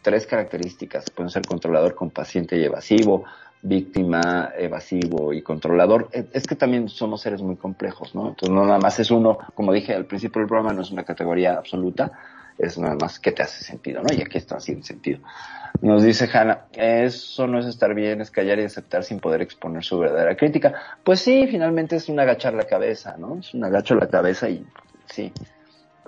tres 0.03 0.27
características, 0.27 1.09
pueden 1.11 1.31
ser 1.31 1.47
controlador, 1.47 1.95
paciente 2.11 2.59
y 2.59 2.65
evasivo, 2.65 3.25
víctima, 3.65 4.53
evasivo 4.57 5.33
y 5.33 5.43
controlador. 5.43 6.09
Eh, 6.13 6.27
es 6.33 6.47
que 6.47 6.55
también 6.55 6.89
somos 6.89 7.23
seres 7.23 7.43
muy 7.43 7.57
complejos, 7.57 8.15
¿no? 8.15 8.29
Entonces 8.29 8.55
no 8.55 8.65
nada 8.67 8.79
más 8.79 9.01
es 9.01 9.11
uno, 9.11 9.39
como 9.55 9.73
dije 9.73 9.95
al 9.95 10.05
principio 10.05 10.41
del 10.41 10.49
programa, 10.49 10.73
no 10.75 10.83
es 10.83 10.91
una 10.91 11.03
categoría 11.03 11.55
absoluta, 11.55 12.13
es 12.59 12.79
nada 12.79 12.95
más 13.01 13.19
que 13.19 13.33
te 13.33 13.43
hace 13.43 13.65
sentido, 13.65 14.03
¿no? 14.03 14.15
Y 14.15 14.21
aquí 14.21 14.37
está 14.37 14.57
haciendo 14.57 14.85
sentido. 14.85 15.21
Nos 15.81 16.05
dice 16.05 16.29
Hanna, 16.33 16.67
eso 16.73 17.47
no 17.47 17.59
es 17.59 17.67
estar 17.67 17.95
bien, 17.95 18.21
es 18.21 18.31
callar 18.31 18.61
y 18.61 18.65
aceptar 18.65 19.03
sin 19.03 19.19
poder 19.19 19.41
exponer 19.41 19.83
su 19.83 19.99
verdadera 19.99 20.37
crítica. 20.37 20.75
Pues 21.03 21.21
sí, 21.21 21.47
finalmente 21.49 21.97
es 21.97 22.09
un 22.09 22.21
agachar 22.21 22.53
la 22.53 22.65
cabeza, 22.65 23.17
¿no? 23.19 23.39
Es 23.39 23.55
un 23.55 23.65
agacho 23.65 23.95
la 23.95 24.09
cabeza 24.09 24.49
y 24.49 24.65
sí, 25.07 25.33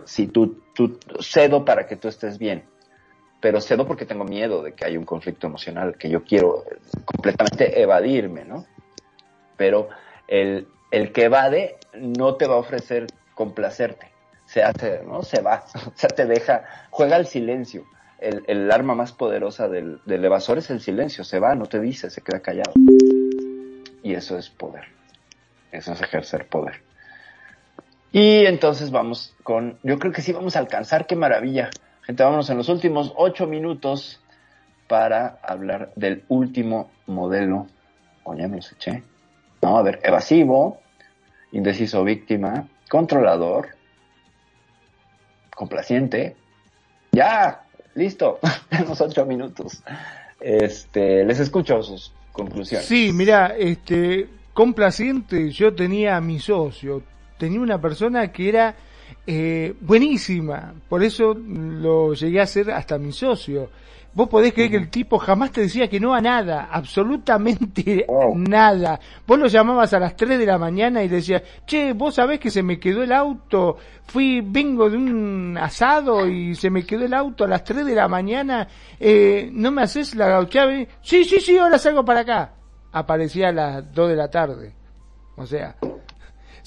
sí, 0.05 0.27
tú, 0.29 0.63
tú 0.75 0.99
cedo 1.21 1.65
para 1.65 1.87
que 1.87 1.97
tú 1.97 2.07
estés 2.09 2.39
bien, 2.39 2.65
pero 3.41 3.61
cedo 3.61 3.87
porque 3.87 4.07
tengo 4.07 4.25
miedo 4.25 4.63
de 4.63 4.73
que 4.73 4.85
haya 4.85 4.99
un 4.99 5.05
conflicto 5.05 5.47
emocional 5.47 5.97
que 5.97 6.09
yo 6.09 6.25
quiero 6.25 6.65
completamente 7.05 7.81
evadirme, 7.81 8.45
¿no? 8.45 8.67
Pero 9.57 9.89
el, 10.29 10.69
el 10.91 11.13
que 11.13 11.25
evade 11.25 11.77
no 11.95 12.37
te 12.37 12.47
va 12.47 12.55
a 12.55 12.59
ofrecer 12.59 13.07
complacerte 13.35 14.17
se 14.47 14.63
hace, 14.63 15.03
¿no? 15.05 15.23
Se 15.23 15.43
va, 15.43 15.65
o 15.87 15.93
sea, 15.95 16.09
te 16.09 16.25
deja, 16.25 16.65
juega 16.91 17.17
el 17.17 17.27
silencio. 17.27 17.85
El, 18.19 18.45
el 18.47 18.71
arma 18.73 18.95
más 18.95 19.13
poderosa 19.13 19.69
del, 19.69 20.01
del, 20.07 20.25
evasor 20.25 20.57
es 20.57 20.71
el 20.71 20.81
silencio, 20.81 21.23
se 21.23 21.39
va, 21.39 21.55
no 21.55 21.67
te 21.67 21.79
dice, 21.81 22.09
se 22.09 22.23
queda 22.23 22.41
callado. 22.41 22.73
Y 24.03 24.15
eso 24.15 24.39
es 24.39 24.49
poder, 24.49 24.85
eso 25.71 25.93
es 25.93 26.01
ejercer 26.01 26.49
poder. 26.49 26.81
Y 28.13 28.47
entonces 28.47 28.91
vamos 28.91 29.35
con, 29.43 29.79
yo 29.83 29.99
creo 29.99 30.13
que 30.13 30.23
sí 30.23 30.33
vamos 30.33 30.57
a 30.57 30.61
alcanzar, 30.61 31.07
qué 31.07 31.15
maravilla. 31.15 31.69
Gente, 32.07 32.23
vámonos 32.23 32.49
en 32.51 32.57
los 32.57 32.69
últimos 32.69 33.13
ocho 33.17 33.49
minutos 33.49 34.21
para 34.87 35.41
hablar 35.43 35.93
del 35.97 36.23
último 36.29 36.89
modelo. 37.07 37.67
O 38.23 38.35
ya 38.37 38.47
me 38.47 38.57
los 38.57 38.71
eché. 38.73 39.03
No, 39.61 39.77
a 39.77 39.83
ver, 39.83 39.99
evasivo, 40.05 40.81
indeciso 41.51 42.05
víctima, 42.05 42.69
controlador, 42.89 43.71
complaciente. 45.57 46.37
Ya, 47.11 47.65
listo, 47.95 48.39
tenemos 48.69 49.01
ocho 49.01 49.27
minutos. 49.27 49.83
Este, 50.39 51.25
les 51.25 51.41
escucho 51.41 51.83
sus 51.83 52.13
conclusiones. 52.31 52.87
Sí, 52.87 53.11
mira, 53.13 53.57
este, 53.59 54.29
complaciente, 54.53 55.51
yo 55.51 55.75
tenía 55.75 56.17
a 56.17 56.21
mi 56.21 56.39
socio, 56.39 57.03
tenía 57.37 57.61
una 57.61 57.81
persona 57.81 58.31
que 58.31 58.49
era 58.49 58.77
eh, 59.27 59.75
buenísima. 59.81 60.75
Por 60.89 61.03
eso 61.03 61.35
lo 61.35 62.15
llegué 62.15 62.41
a 62.41 62.45
hacer 62.45 62.71
hasta 62.71 62.99
mi 62.99 63.13
socio. 63.13 63.71
Vos 64.17 64.31
podés 64.31 64.55
creer 64.55 64.71
que 64.71 64.77
el 64.79 64.89
tipo 64.89 65.19
jamás 65.19 65.53
te 65.53 65.61
decía 65.61 65.91
que 65.91 66.01
no 66.01 66.15
a 66.15 66.23
nada, 66.23 66.71
absolutamente 66.73 68.07
nada. 68.35 68.99
Vos 69.27 69.39
lo 69.39 69.47
llamabas 69.47 69.93
a 69.93 70.01
las 70.01 70.17
3 70.17 70.39
de 70.39 70.47
la 70.47 70.57
mañana 70.57 71.05
y 71.05 71.09
decías, 71.09 71.43
che, 71.67 71.93
vos 71.93 72.15
sabés 72.15 72.41
que 72.41 72.51
se 72.51 72.63
me 72.63 72.81
quedó 72.81 73.03
el 73.03 73.13
auto, 73.13 73.77
fui, 74.07 74.41
vengo 74.41 74.89
de 74.89 74.97
un 74.97 75.59
asado 75.61 76.27
y 76.27 76.55
se 76.55 76.71
me 76.71 76.87
quedó 76.87 77.05
el 77.05 77.13
auto 77.13 77.45
a 77.45 77.49
las 77.49 77.63
3 77.63 77.85
de 77.85 77.95
la 77.95 78.09
mañana, 78.09 78.67
eh, 78.99 79.51
¿no 79.53 79.71
me 79.71 79.83
haces 79.83 80.15
la 80.15 80.29
gauchave? 80.29 80.89
Sí, 81.03 81.27
sí, 81.27 81.39
sí, 81.39 81.59
ahora 81.59 81.79
salgo 81.79 82.03
para 82.03 82.21
acá. 82.21 82.55
Aparecía 82.93 83.51
a 83.51 83.53
las 83.53 83.93
2 83.93 84.09
de 84.09 84.17
la 84.17 84.31
tarde. 84.31 84.73
O 85.37 85.45
sea, 85.45 85.77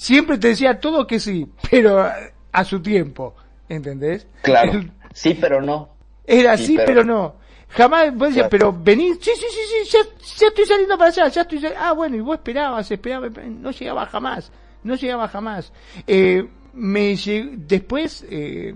siempre 0.00 0.38
te 0.38 0.48
decía 0.48 0.80
todo 0.80 1.06
que 1.06 1.20
sí, 1.20 1.46
pero 1.70 2.10
a 2.52 2.64
su 2.64 2.80
tiempo, 2.80 3.34
¿entendés? 3.68 4.26
Claro, 4.40 4.80
sí, 5.12 5.36
pero 5.38 5.60
no. 5.60 5.90
Era 6.26 6.52
así, 6.52 6.78
pero... 6.86 7.04
no. 7.04 7.34
Jamás 7.68 8.12
vos 8.16 8.28
decías, 8.28 8.48
pero 8.50 8.72
venís, 8.72 9.18
sí, 9.20 9.30
sí, 9.36 9.46
sí, 9.48 9.84
sí, 9.84 9.98
ya, 10.40 10.46
estoy 10.48 10.64
saliendo 10.64 10.96
para 10.98 11.10
allá, 11.10 11.28
ya 11.28 11.42
estoy 11.42 11.64
Ah, 11.78 11.92
bueno, 11.92 12.16
y 12.16 12.20
vos 12.20 12.36
esperabas, 12.36 12.90
esperabas, 12.90 13.30
no 13.46 13.70
llegaba 13.70 14.06
jamás, 14.06 14.50
no 14.82 14.94
llegaba 14.96 15.28
jamás. 15.28 15.70
Eh, 16.06 16.48
me 16.72 17.14
después 17.58 18.26
eh, 18.28 18.74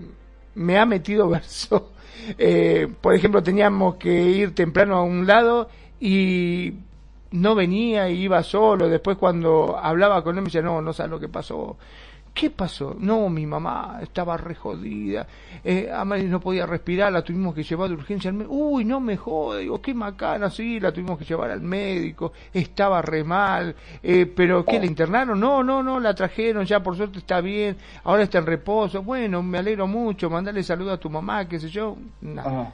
me 0.53 0.77
ha 0.77 0.85
metido 0.85 1.27
verso. 1.29 1.91
Eh, 2.37 2.87
por 3.01 3.15
ejemplo, 3.15 3.41
teníamos 3.41 3.95
que 3.95 4.13
ir 4.13 4.55
temprano 4.55 4.95
a 4.95 5.03
un 5.03 5.25
lado 5.27 5.69
y 5.99 6.75
no 7.35 7.55
venía 7.55 8.09
y 8.09 8.23
iba 8.23 8.41
solo. 8.43 8.87
Después 8.89 9.17
cuando 9.17 9.77
hablaba 9.77 10.23
con 10.23 10.35
él 10.35 10.41
me 10.41 10.45
decía, 10.45 10.61
no, 10.61 10.81
no 10.81 10.93
sabes 10.93 11.11
lo 11.11 11.19
que 11.19 11.29
pasó. 11.29 11.77
¿Qué 12.33 12.49
pasó? 12.49 12.93
No, 12.99 13.29
mi 13.29 13.45
mamá 13.45 13.99
estaba 14.01 14.35
re 14.35 14.55
jodida. 14.55 15.25
Eh, 15.63 15.89
no 16.27 16.41
podía 16.41 16.65
respirar, 16.65 17.09
la 17.13 17.23
tuvimos 17.23 17.55
que 17.55 17.63
llevar 17.63 17.87
de 17.87 17.95
urgencia 17.95 18.29
al 18.29 18.35
médico. 18.35 18.53
Uy, 18.53 18.83
no 18.83 18.99
me 18.99 19.15
jode, 19.15 19.61
digo, 19.61 19.81
qué 19.81 19.93
macana, 19.93 20.49
sí, 20.49 20.77
la 20.81 20.91
tuvimos 20.91 21.17
que 21.17 21.23
llevar 21.23 21.51
al 21.51 21.61
médico. 21.61 22.33
Estaba 22.53 23.01
re 23.01 23.23
mal. 23.23 23.73
Eh, 24.03 24.25
¿Pero 24.25 24.65
qué, 24.65 24.79
la 24.79 24.85
internaron? 24.85 25.39
No, 25.39 25.63
no, 25.63 25.81
no, 25.81 25.97
la 25.97 26.13
trajeron, 26.13 26.65
ya 26.65 26.83
por 26.83 26.97
suerte 26.97 27.19
está 27.19 27.39
bien. 27.39 27.77
Ahora 28.03 28.23
está 28.23 28.39
en 28.39 28.47
reposo. 28.47 29.01
Bueno, 29.01 29.41
me 29.41 29.59
alegro 29.59 29.87
mucho, 29.87 30.29
mandale 30.29 30.61
saludo 30.61 30.91
a 30.91 30.97
tu 30.97 31.09
mamá, 31.09 31.47
qué 31.47 31.57
sé 31.57 31.69
yo. 31.69 31.95
Nada 32.19 32.73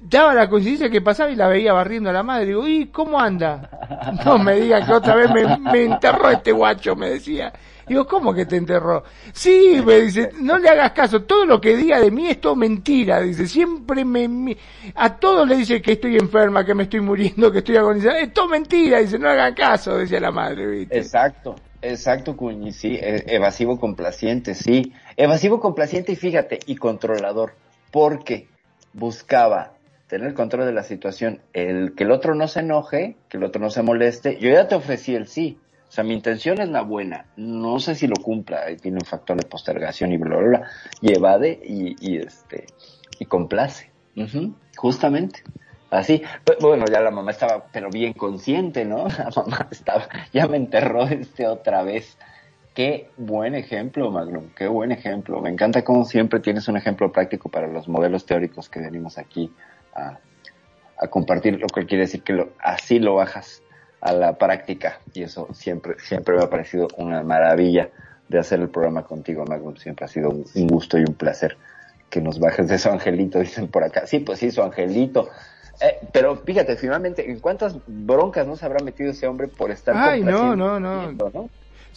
daba 0.00 0.34
la 0.34 0.48
coincidencia 0.48 0.90
que 0.90 1.00
pasaba 1.00 1.30
y 1.30 1.36
la 1.36 1.48
veía 1.48 1.72
barriendo 1.72 2.10
a 2.10 2.12
la 2.12 2.22
madre. 2.22 2.46
Digo, 2.46 2.66
¿y 2.66 2.86
cómo 2.86 3.18
anda? 3.20 3.70
No 4.24 4.38
me 4.38 4.60
diga 4.60 4.84
que 4.84 4.92
otra 4.92 5.14
vez 5.14 5.30
me, 5.30 5.58
me, 5.58 5.84
enterró 5.84 6.30
este 6.30 6.52
guacho, 6.52 6.94
me 6.94 7.10
decía. 7.10 7.52
Digo, 7.86 8.06
¿cómo 8.06 8.34
que 8.34 8.44
te 8.44 8.56
enterró? 8.56 9.02
Sí, 9.32 9.82
me 9.84 10.00
dice, 10.02 10.30
no 10.40 10.58
le 10.58 10.68
hagas 10.68 10.92
caso, 10.92 11.22
todo 11.22 11.46
lo 11.46 11.60
que 11.60 11.74
diga 11.74 11.98
de 12.00 12.10
mí 12.10 12.28
es 12.28 12.38
todo 12.38 12.54
mentira, 12.54 13.22
dice, 13.22 13.46
siempre 13.46 14.04
me, 14.04 14.56
a 14.94 15.16
todos 15.16 15.48
le 15.48 15.56
dice 15.56 15.80
que 15.80 15.92
estoy 15.92 16.16
enferma, 16.16 16.66
que 16.66 16.74
me 16.74 16.82
estoy 16.82 17.00
muriendo, 17.00 17.50
que 17.50 17.58
estoy 17.58 17.76
agonizando, 17.76 18.18
es 18.18 18.32
todo 18.34 18.48
mentira, 18.48 18.98
dice, 18.98 19.18
no 19.18 19.30
hagan 19.30 19.54
caso, 19.54 19.96
decía 19.96 20.20
la 20.20 20.30
madre, 20.30 20.66
¿viste? 20.66 20.98
Exacto, 20.98 21.56
exacto, 21.80 22.36
Cuñi, 22.36 22.72
sí, 22.72 22.94
e, 22.94 23.24
evasivo 23.26 23.80
complaciente, 23.80 24.54
sí, 24.54 24.92
evasivo 25.16 25.58
complaciente 25.58 26.12
y 26.12 26.16
fíjate, 26.16 26.58
y 26.66 26.76
controlador, 26.76 27.54
porque 27.90 28.48
buscaba 28.92 29.77
tener 30.08 30.34
control 30.34 30.66
de 30.66 30.72
la 30.72 30.82
situación, 30.82 31.40
el 31.52 31.94
que 31.94 32.04
el 32.04 32.10
otro 32.10 32.34
no 32.34 32.48
se 32.48 32.60
enoje, 32.60 33.16
que 33.28 33.36
el 33.36 33.44
otro 33.44 33.60
no 33.60 33.70
se 33.70 33.82
moleste, 33.82 34.38
yo 34.40 34.50
ya 34.50 34.66
te 34.66 34.74
ofrecí 34.74 35.14
el 35.14 35.28
sí, 35.28 35.58
o 35.88 35.92
sea, 35.92 36.02
mi 36.02 36.14
intención 36.14 36.60
es 36.60 36.68
la 36.68 36.82
buena, 36.82 37.26
no 37.36 37.78
sé 37.78 37.94
si 37.94 38.06
lo 38.06 38.16
cumpla, 38.16 38.64
ahí 38.66 38.76
tiene 38.76 38.98
un 39.00 39.06
factor 39.06 39.36
de 39.36 39.46
postergación 39.46 40.12
y 40.12 40.16
bla, 40.16 40.36
bla, 40.36 40.48
bla, 40.48 40.70
y 41.00 41.16
evade 41.16 41.60
y, 41.62 41.96
y 42.00 42.18
este, 42.18 42.66
y 43.18 43.26
complace, 43.26 43.90
justamente. 44.76 45.42
Así, 45.90 46.22
bueno, 46.60 46.84
ya 46.84 47.00
la 47.00 47.10
mamá 47.10 47.30
estaba, 47.30 47.64
pero 47.72 47.88
bien 47.88 48.12
consciente, 48.12 48.84
¿no? 48.84 49.08
La 49.18 49.30
mamá 49.34 49.68
estaba, 49.70 50.06
ya 50.34 50.46
me 50.46 50.58
enterró 50.58 51.04
este 51.04 51.46
otra 51.46 51.82
vez. 51.82 52.18
Qué 52.74 53.08
buen 53.16 53.54
ejemplo, 53.54 54.10
Magnum, 54.10 54.50
qué 54.54 54.68
buen 54.68 54.92
ejemplo. 54.92 55.40
Me 55.40 55.48
encanta 55.48 55.82
cómo 55.84 56.04
siempre 56.04 56.40
tienes 56.40 56.68
un 56.68 56.76
ejemplo 56.76 57.10
práctico 57.10 57.48
para 57.48 57.66
los 57.68 57.88
modelos 57.88 58.26
teóricos 58.26 58.68
que 58.68 58.80
venimos 58.80 59.16
aquí 59.16 59.50
a, 59.94 60.18
compartir, 61.10 61.60
lo 61.60 61.68
que 61.68 61.86
quiere 61.86 62.04
decir 62.04 62.22
que 62.22 62.32
lo, 62.32 62.50
así 62.58 62.98
lo 62.98 63.14
bajas 63.14 63.62
a 64.00 64.12
la 64.12 64.36
práctica 64.36 65.00
y 65.12 65.22
eso 65.22 65.48
siempre, 65.52 65.94
siempre 66.00 66.36
me 66.36 66.42
ha 66.42 66.50
parecido 66.50 66.88
una 66.96 67.22
maravilla 67.22 67.90
de 68.28 68.38
hacer 68.38 68.60
el 68.60 68.68
programa 68.68 69.04
contigo, 69.04 69.44
Magnum. 69.46 69.76
Siempre 69.76 70.04
ha 70.04 70.08
sido 70.08 70.30
un, 70.30 70.44
gusto 70.66 70.98
y 70.98 71.02
un 71.02 71.14
placer 71.14 71.56
que 72.10 72.20
nos 72.20 72.38
bajes 72.38 72.68
de 72.68 72.78
su 72.78 72.88
angelito, 72.88 73.38
dicen 73.40 73.68
por 73.68 73.84
acá. 73.84 74.06
Sí, 74.06 74.20
pues 74.20 74.38
sí, 74.38 74.50
su 74.50 74.62
angelito. 74.62 75.28
Eh, 75.80 75.98
pero 76.12 76.36
fíjate, 76.36 76.76
finalmente, 76.76 77.30
¿en 77.30 77.38
cuántas 77.40 77.76
broncas 77.86 78.46
no 78.46 78.56
se 78.56 78.66
habrá 78.66 78.84
metido 78.84 79.10
ese 79.10 79.26
hombre 79.26 79.48
por 79.48 79.70
estar 79.70 79.96
Ay, 79.96 80.22
no, 80.22 80.56
no, 80.56 80.80
no. 80.80 81.12
¿no? 81.12 81.50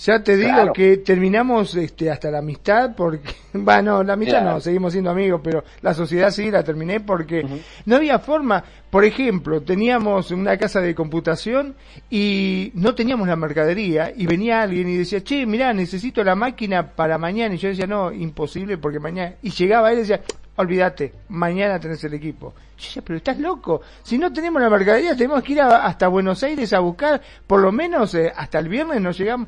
Ya 0.03 0.23
te 0.23 0.35
digo 0.35 0.73
que 0.73 0.97
terminamos 0.97 1.75
este, 1.75 2.09
hasta 2.09 2.31
la 2.31 2.39
amistad 2.39 2.95
porque, 2.95 3.35
bueno, 3.53 4.03
la 4.03 4.13
amistad 4.13 4.43
no, 4.43 4.59
seguimos 4.59 4.93
siendo 4.93 5.11
amigos, 5.11 5.41
pero 5.43 5.63
la 5.81 5.93
sociedad 5.93 6.31
sí 6.31 6.49
la 6.49 6.63
terminé 6.63 7.01
porque 7.01 7.45
no 7.85 7.95
había 7.97 8.17
forma. 8.17 8.63
Por 8.89 9.05
ejemplo, 9.05 9.61
teníamos 9.61 10.31
una 10.31 10.57
casa 10.57 10.81
de 10.81 10.95
computación 10.95 11.75
y 12.09 12.71
no 12.73 12.95
teníamos 12.95 13.27
la 13.27 13.35
mercadería 13.35 14.11
y 14.15 14.25
venía 14.25 14.63
alguien 14.63 14.89
y 14.89 14.97
decía, 14.97 15.23
che, 15.23 15.45
mirá, 15.45 15.71
necesito 15.71 16.23
la 16.23 16.33
máquina 16.33 16.95
para 16.95 17.19
mañana. 17.19 17.53
Y 17.53 17.59
yo 17.59 17.69
decía, 17.69 17.85
no, 17.85 18.11
imposible 18.11 18.79
porque 18.79 18.99
mañana. 18.99 19.35
Y 19.43 19.51
llegaba 19.51 19.91
él 19.91 19.99
y 19.99 20.01
decía, 20.01 20.21
olvídate, 20.55 21.13
mañana 21.29 21.79
tenés 21.79 22.03
el 22.03 22.13
equipo. 22.13 22.53
Yo 22.77 22.85
decía, 22.85 23.01
pero 23.05 23.17
estás 23.17 23.39
loco. 23.39 23.81
Si 24.03 24.17
no 24.17 24.31
tenemos 24.33 24.61
la 24.61 24.69
mercadería, 24.69 25.15
tenemos 25.15 25.43
que 25.43 25.53
ir 25.53 25.61
hasta 25.61 26.07
Buenos 26.07 26.41
Aires 26.43 26.73
a 26.73 26.79
buscar, 26.79 27.21
por 27.45 27.61
lo 27.61 27.71
menos 27.71 28.13
eh, 28.15 28.31
hasta 28.35 28.59
el 28.59 28.69
viernes 28.69 29.01
nos 29.01 29.17
llegamos 29.17 29.47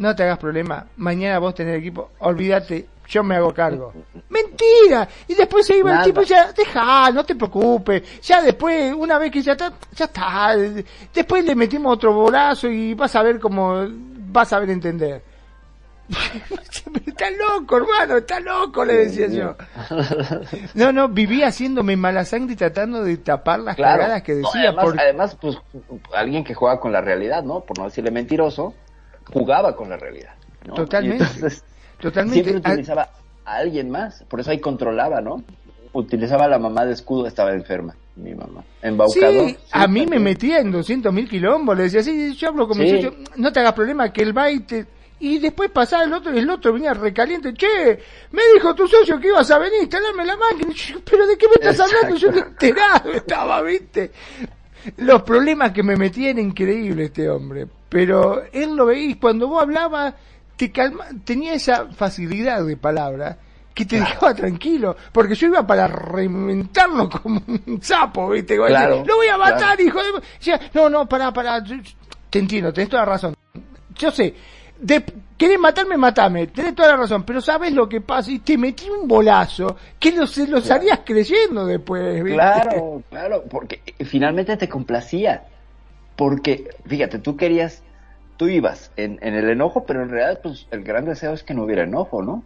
no 0.00 0.16
te 0.16 0.22
hagas 0.22 0.38
problema, 0.38 0.86
mañana 0.96 1.38
vos 1.38 1.54
tenés 1.54 1.78
equipo, 1.78 2.12
olvídate, 2.20 2.86
yo 3.06 3.22
me 3.22 3.36
hago 3.36 3.52
cargo. 3.52 3.92
Mentira. 4.30 5.06
Y 5.28 5.34
después 5.34 5.66
se 5.66 5.76
iba 5.76 5.98
el 5.98 6.04
tipo 6.04 6.20
y 6.20 6.24
decía, 6.24 6.52
deja, 6.56 7.10
no 7.10 7.22
te 7.22 7.34
preocupes. 7.34 8.22
Ya 8.22 8.40
después, 8.40 8.94
una 8.94 9.18
vez 9.18 9.30
que 9.30 9.42
ya 9.42 9.52
está, 9.52 9.74
ya 9.94 10.06
está. 10.06 10.56
Después 11.12 11.44
le 11.44 11.54
metimos 11.54 11.92
otro 11.92 12.14
bolazo 12.14 12.68
y 12.68 12.94
vas 12.94 13.14
a 13.14 13.22
ver 13.22 13.38
cómo, 13.38 13.86
vas 13.90 14.50
a 14.54 14.60
ver 14.60 14.70
entender. 14.70 15.22
está 17.06 17.30
loco, 17.32 17.76
hermano, 17.76 18.16
está 18.16 18.40
loco, 18.40 18.84
le 18.86 19.04
decía 19.04 19.26
yo. 19.28 19.54
No, 20.74 20.92
no, 20.92 21.08
vivía 21.08 21.48
haciéndome 21.48 21.94
mala 21.96 22.24
sangre 22.24 22.54
y 22.54 22.56
tratando 22.56 23.04
de 23.04 23.18
tapar 23.18 23.60
las 23.60 23.76
cagadas 23.76 24.22
que 24.22 24.36
decía. 24.36 24.70
además, 24.70 24.94
además, 24.98 25.36
pues, 25.38 25.58
alguien 26.14 26.42
que 26.42 26.54
juega 26.54 26.80
con 26.80 26.90
la 26.90 27.02
realidad, 27.02 27.42
¿no? 27.42 27.60
Por 27.60 27.78
no 27.78 27.84
decirle 27.84 28.10
mentiroso, 28.10 28.74
jugaba 29.32 29.74
con 29.74 29.88
la 29.88 29.96
realidad. 29.96 30.34
Totalmente. 30.74 31.24
totalmente. 32.00 32.42
Siempre 32.42 32.70
utilizaba 32.70 33.08
a 33.44 33.56
alguien 33.56 33.90
más, 33.90 34.24
por 34.28 34.40
eso 34.40 34.50
ahí 34.50 34.58
controlaba, 34.58 35.20
¿no? 35.20 35.42
Utilizaba 35.92 36.44
a 36.44 36.48
la 36.48 36.58
mamá 36.58 36.86
de 36.86 36.92
escudo, 36.92 37.26
estaba 37.26 37.52
enferma, 37.52 37.96
mi 38.16 38.34
mamá. 38.34 38.62
Embaucado. 38.80 39.48
Sí, 39.48 39.56
a 39.72 39.88
mí 39.88 40.06
me 40.06 40.18
metía 40.18 40.60
en 40.60 40.70
200 40.70 41.12
mil 41.12 41.28
quilombos, 41.28 41.76
le 41.76 41.84
decía, 41.84 42.02
sí, 42.02 42.34
yo 42.36 42.48
hablo 42.48 42.68
con 42.68 42.78
mi 42.78 42.88
socio, 42.88 43.14
no 43.36 43.52
te 43.52 43.60
hagas 43.60 43.72
problema, 43.72 44.12
que 44.12 44.22
él 44.22 44.36
va 44.36 44.50
y 44.50 45.38
después 45.38 45.70
pasaba 45.70 46.04
el 46.04 46.12
otro 46.14 46.34
y 46.34 46.38
el 46.38 46.48
otro 46.48 46.72
venía 46.72 46.94
recaliente. 46.94 47.52
Che, 47.52 47.98
me 48.30 48.42
dijo 48.54 48.74
tu 48.74 48.88
socio 48.88 49.20
que 49.20 49.28
ibas 49.28 49.50
a 49.50 49.58
venir, 49.58 49.82
instalarme 49.82 50.24
la 50.24 50.36
máquina. 50.36 50.72
Pero 51.10 51.26
¿de 51.26 51.36
qué 51.36 51.46
me 51.46 51.54
estás 51.54 51.80
hablando? 51.80 52.16
Yo 52.16 52.32
no 52.32 52.38
enterado 52.38 53.12
estaba, 53.12 53.60
¿viste? 53.62 54.12
Los 54.96 55.22
problemas 55.22 55.72
que 55.72 55.82
me 55.82 55.96
metía 55.96 56.30
era 56.30 56.40
increíble 56.40 57.04
este 57.04 57.28
hombre 57.28 57.66
pero 57.90 58.44
él 58.52 58.76
lo 58.76 58.86
veía 58.86 59.10
y 59.10 59.14
cuando 59.16 59.48
vos 59.48 59.62
hablabas 59.62 60.14
te 60.56 60.70
calma, 60.70 61.06
tenía 61.24 61.54
esa 61.54 61.86
facilidad 61.88 62.64
de 62.64 62.76
palabra 62.76 63.36
que 63.74 63.84
te 63.84 63.96
dejaba 63.96 64.34
tranquilo, 64.34 64.96
porque 65.12 65.34
yo 65.34 65.48
iba 65.48 65.66
para 65.66 65.86
reventarlo 65.88 67.08
como 67.22 67.42
un 67.46 67.82
sapo, 67.82 68.30
¿viste? 68.30 68.56
lo 68.56 69.16
voy 69.16 69.26
a 69.26 69.36
matar, 69.36 69.80
hijo 69.80 69.98
de... 70.02 70.60
no, 70.72 70.88
no, 70.88 71.08
para 71.08 71.32
para 71.32 71.62
te 71.64 72.38
entiendo, 72.38 72.72
tenés 72.72 72.88
toda 72.88 73.02
la 73.04 73.12
razón. 73.12 73.36
Yo 73.96 74.10
sé, 74.12 74.34
de, 74.80 75.04
querés 75.36 75.58
matarme, 75.58 75.96
matame, 75.96 76.46
tenés 76.48 76.74
toda 76.74 76.90
la 76.90 76.96
razón, 76.96 77.24
pero 77.24 77.40
sabes 77.40 77.72
lo 77.72 77.88
que 77.88 78.00
pasa 78.00 78.30
y 78.30 78.38
te 78.40 78.56
metí 78.56 78.88
un 78.88 79.06
bolazo 79.06 79.76
que 79.98 80.12
lo, 80.12 80.26
se 80.26 80.46
lo 80.46 80.58
estarías 80.58 81.00
creyendo 81.04 81.66
después, 81.66 82.22
¿viste? 82.22 82.34
Claro, 82.34 83.02
claro, 83.10 83.44
porque 83.48 83.80
finalmente 84.04 84.56
te 84.56 84.68
complacía 84.68 85.44
porque, 86.20 86.68
fíjate, 86.84 87.18
tú 87.18 87.34
querías, 87.34 87.82
tú 88.36 88.46
ibas 88.46 88.92
en, 88.98 89.18
el 89.22 89.48
enojo, 89.48 89.86
pero 89.86 90.02
en 90.02 90.10
realidad, 90.10 90.40
pues 90.42 90.66
el 90.70 90.84
gran 90.84 91.06
deseo 91.06 91.32
es 91.32 91.42
que 91.42 91.54
no 91.54 91.64
hubiera 91.64 91.84
enojo, 91.84 92.22
¿no? 92.22 92.44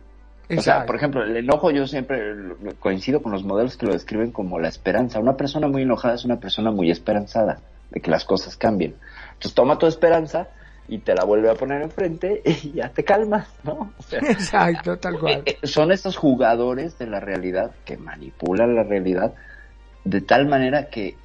O 0.56 0.60
sea, 0.60 0.86
por 0.86 0.94
ejemplo, 0.94 1.24
el 1.24 1.36
enojo 1.36 1.72
yo 1.72 1.84
siempre 1.88 2.34
coincido 2.78 3.20
con 3.20 3.32
los 3.32 3.42
modelos 3.42 3.76
que 3.76 3.86
lo 3.86 3.92
describen 3.92 4.30
como 4.30 4.60
la 4.60 4.68
esperanza. 4.68 5.18
Una 5.18 5.36
persona 5.36 5.66
muy 5.66 5.82
enojada 5.82 6.14
es 6.14 6.24
una 6.24 6.38
persona 6.38 6.70
muy 6.70 6.88
esperanzada 6.88 7.58
de 7.90 7.98
que 8.00 8.12
las 8.12 8.24
cosas 8.24 8.56
cambien. 8.56 8.94
Entonces 9.32 9.54
toma 9.54 9.76
tu 9.76 9.86
esperanza 9.86 10.46
y 10.88 10.98
te 10.98 11.14
la 11.14 11.24
vuelve 11.24 11.50
a 11.50 11.54
poner 11.54 11.82
enfrente 11.82 12.42
y 12.62 12.72
ya 12.72 12.90
te 12.90 13.04
calmas, 13.04 13.48
¿no? 13.62 13.92
Exacto, 14.10 14.98
tal 14.98 15.18
cual. 15.18 15.42
Eh, 15.46 15.58
eh, 15.62 15.66
son 15.66 15.92
estos 15.92 16.16
jugadores 16.16 16.98
de 16.98 17.06
la 17.06 17.20
realidad 17.20 17.72
que 17.84 17.96
manipulan 17.96 18.74
la 18.74 18.82
realidad 18.82 19.34
de 20.04 20.20
tal 20.20 20.46
manera 20.46 20.90
que 20.90 21.16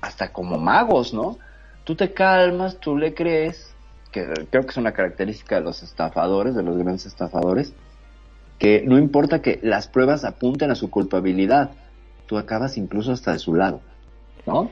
hasta 0.00 0.32
como 0.32 0.58
magos, 0.58 1.12
¿no? 1.12 1.38
Tú 1.84 1.94
te 1.94 2.12
calmas, 2.12 2.78
tú 2.78 2.96
le 2.96 3.14
crees, 3.14 3.74
que 4.10 4.24
creo 4.50 4.62
que 4.62 4.70
es 4.70 4.76
una 4.76 4.92
característica 4.92 5.56
de 5.56 5.60
los 5.62 5.82
estafadores, 5.82 6.54
de 6.54 6.62
los 6.62 6.76
grandes 6.76 7.06
estafadores, 7.06 7.74
que 8.58 8.82
no 8.86 8.98
importa 8.98 9.42
que 9.42 9.60
las 9.62 9.86
pruebas 9.86 10.24
apunten 10.24 10.70
a 10.70 10.74
su 10.74 10.90
culpabilidad, 10.90 11.72
tú 12.26 12.38
acabas 12.38 12.76
incluso 12.76 13.12
hasta 13.12 13.32
de 13.32 13.38
su 13.38 13.54
lado, 13.54 13.80
¿no? 14.46 14.70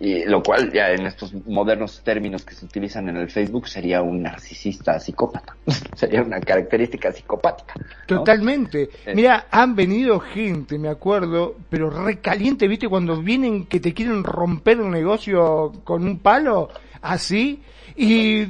Y 0.00 0.24
lo 0.24 0.42
cual 0.42 0.72
ya 0.72 0.90
en 0.92 1.04
estos 1.04 1.34
modernos 1.46 2.00
términos 2.02 2.42
que 2.42 2.54
se 2.54 2.64
utilizan 2.64 3.10
en 3.10 3.18
el 3.18 3.30
Facebook 3.30 3.68
sería 3.68 4.00
un 4.00 4.22
narcisista 4.22 4.98
psicópata. 4.98 5.54
sería 5.94 6.22
una 6.22 6.40
característica 6.40 7.12
psicopática. 7.12 7.74
Totalmente. 8.06 8.88
Eh. 9.04 9.14
Mira, 9.14 9.46
han 9.50 9.76
venido 9.76 10.18
gente, 10.18 10.78
me 10.78 10.88
acuerdo, 10.88 11.54
pero 11.68 11.90
recaliente, 11.90 12.66
¿viste? 12.66 12.88
Cuando 12.88 13.20
vienen 13.20 13.66
que 13.66 13.78
te 13.78 13.92
quieren 13.92 14.24
romper 14.24 14.80
un 14.80 14.90
negocio 14.90 15.72
con 15.84 16.04
un 16.04 16.18
palo, 16.18 16.70
así, 17.02 17.60
y 17.96 18.46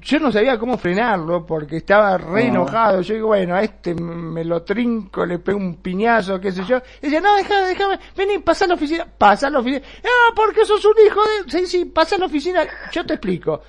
yo 0.00 0.18
no 0.20 0.32
sabía 0.32 0.58
cómo 0.58 0.78
frenarlo 0.78 1.44
porque 1.44 1.78
estaba 1.78 2.16
re 2.18 2.46
enojado. 2.46 3.00
Yo 3.02 3.14
digo, 3.14 3.26
bueno, 3.28 3.54
a 3.54 3.62
este 3.62 3.94
me 3.94 4.44
lo 4.44 4.62
trinco, 4.62 5.24
le 5.26 5.38
pego 5.38 5.58
un 5.58 5.76
piñazo, 5.76 6.40
qué 6.40 6.52
sé 6.52 6.64
yo. 6.64 6.78
Y 7.00 7.06
decía, 7.06 7.20
no, 7.20 7.34
déjame, 7.36 7.68
déjame, 7.68 7.98
vení, 8.16 8.38
pasa 8.38 8.64
a 8.64 8.68
la 8.68 8.74
oficina, 8.74 9.06
pasa 9.06 9.48
a 9.48 9.50
la 9.50 9.60
oficina. 9.60 9.82
Ah, 10.04 10.32
porque 10.34 10.64
sos 10.64 10.84
un 10.84 10.94
hijo 11.06 11.20
de... 11.20 11.50
Sí, 11.50 11.66
sí, 11.66 11.84
pasa 11.84 12.16
a 12.16 12.18
la 12.18 12.26
oficina, 12.26 12.66
yo 12.92 13.04
te 13.04 13.14
explico 13.14 13.60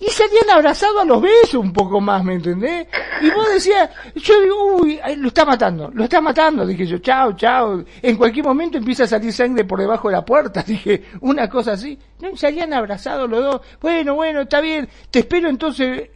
y 0.00 0.10
se 0.10 0.24
habían 0.24 0.50
abrazado 0.50 1.00
a 1.00 1.04
los 1.04 1.20
besos 1.20 1.54
un 1.54 1.72
poco 1.72 2.00
más, 2.00 2.22
¿me 2.22 2.34
entendés? 2.34 2.86
Y 3.20 3.30
vos 3.30 3.48
decías, 3.48 3.90
yo 4.14 4.40
digo, 4.40 4.76
uy, 4.76 5.00
lo 5.16 5.28
está 5.28 5.44
matando, 5.44 5.90
lo 5.92 6.04
está 6.04 6.20
matando, 6.20 6.64
dije 6.64 6.86
yo, 6.86 6.98
chao, 6.98 7.32
chao, 7.32 7.84
en 8.00 8.16
cualquier 8.16 8.44
momento 8.44 8.78
empieza 8.78 9.04
a 9.04 9.08
salir 9.08 9.32
sangre 9.32 9.64
por 9.64 9.80
debajo 9.80 10.08
de 10.08 10.14
la 10.14 10.24
puerta, 10.24 10.62
dije, 10.66 11.04
una 11.20 11.48
cosa 11.48 11.72
así, 11.72 11.98
no, 12.20 12.36
se 12.36 12.46
habían 12.46 12.72
abrazado 12.72 13.26
los 13.26 13.42
dos, 13.42 13.60
bueno, 13.80 14.14
bueno, 14.14 14.42
está 14.42 14.60
bien, 14.60 14.88
te 15.10 15.20
espero 15.20 15.48
entonces 15.48 16.10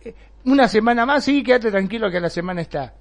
una 0.44 0.68
semana 0.68 1.04
más, 1.04 1.24
sí, 1.24 1.42
quédate 1.42 1.70
tranquilo 1.70 2.10
que 2.10 2.20
la 2.20 2.30
semana 2.30 2.60
está. 2.60 2.94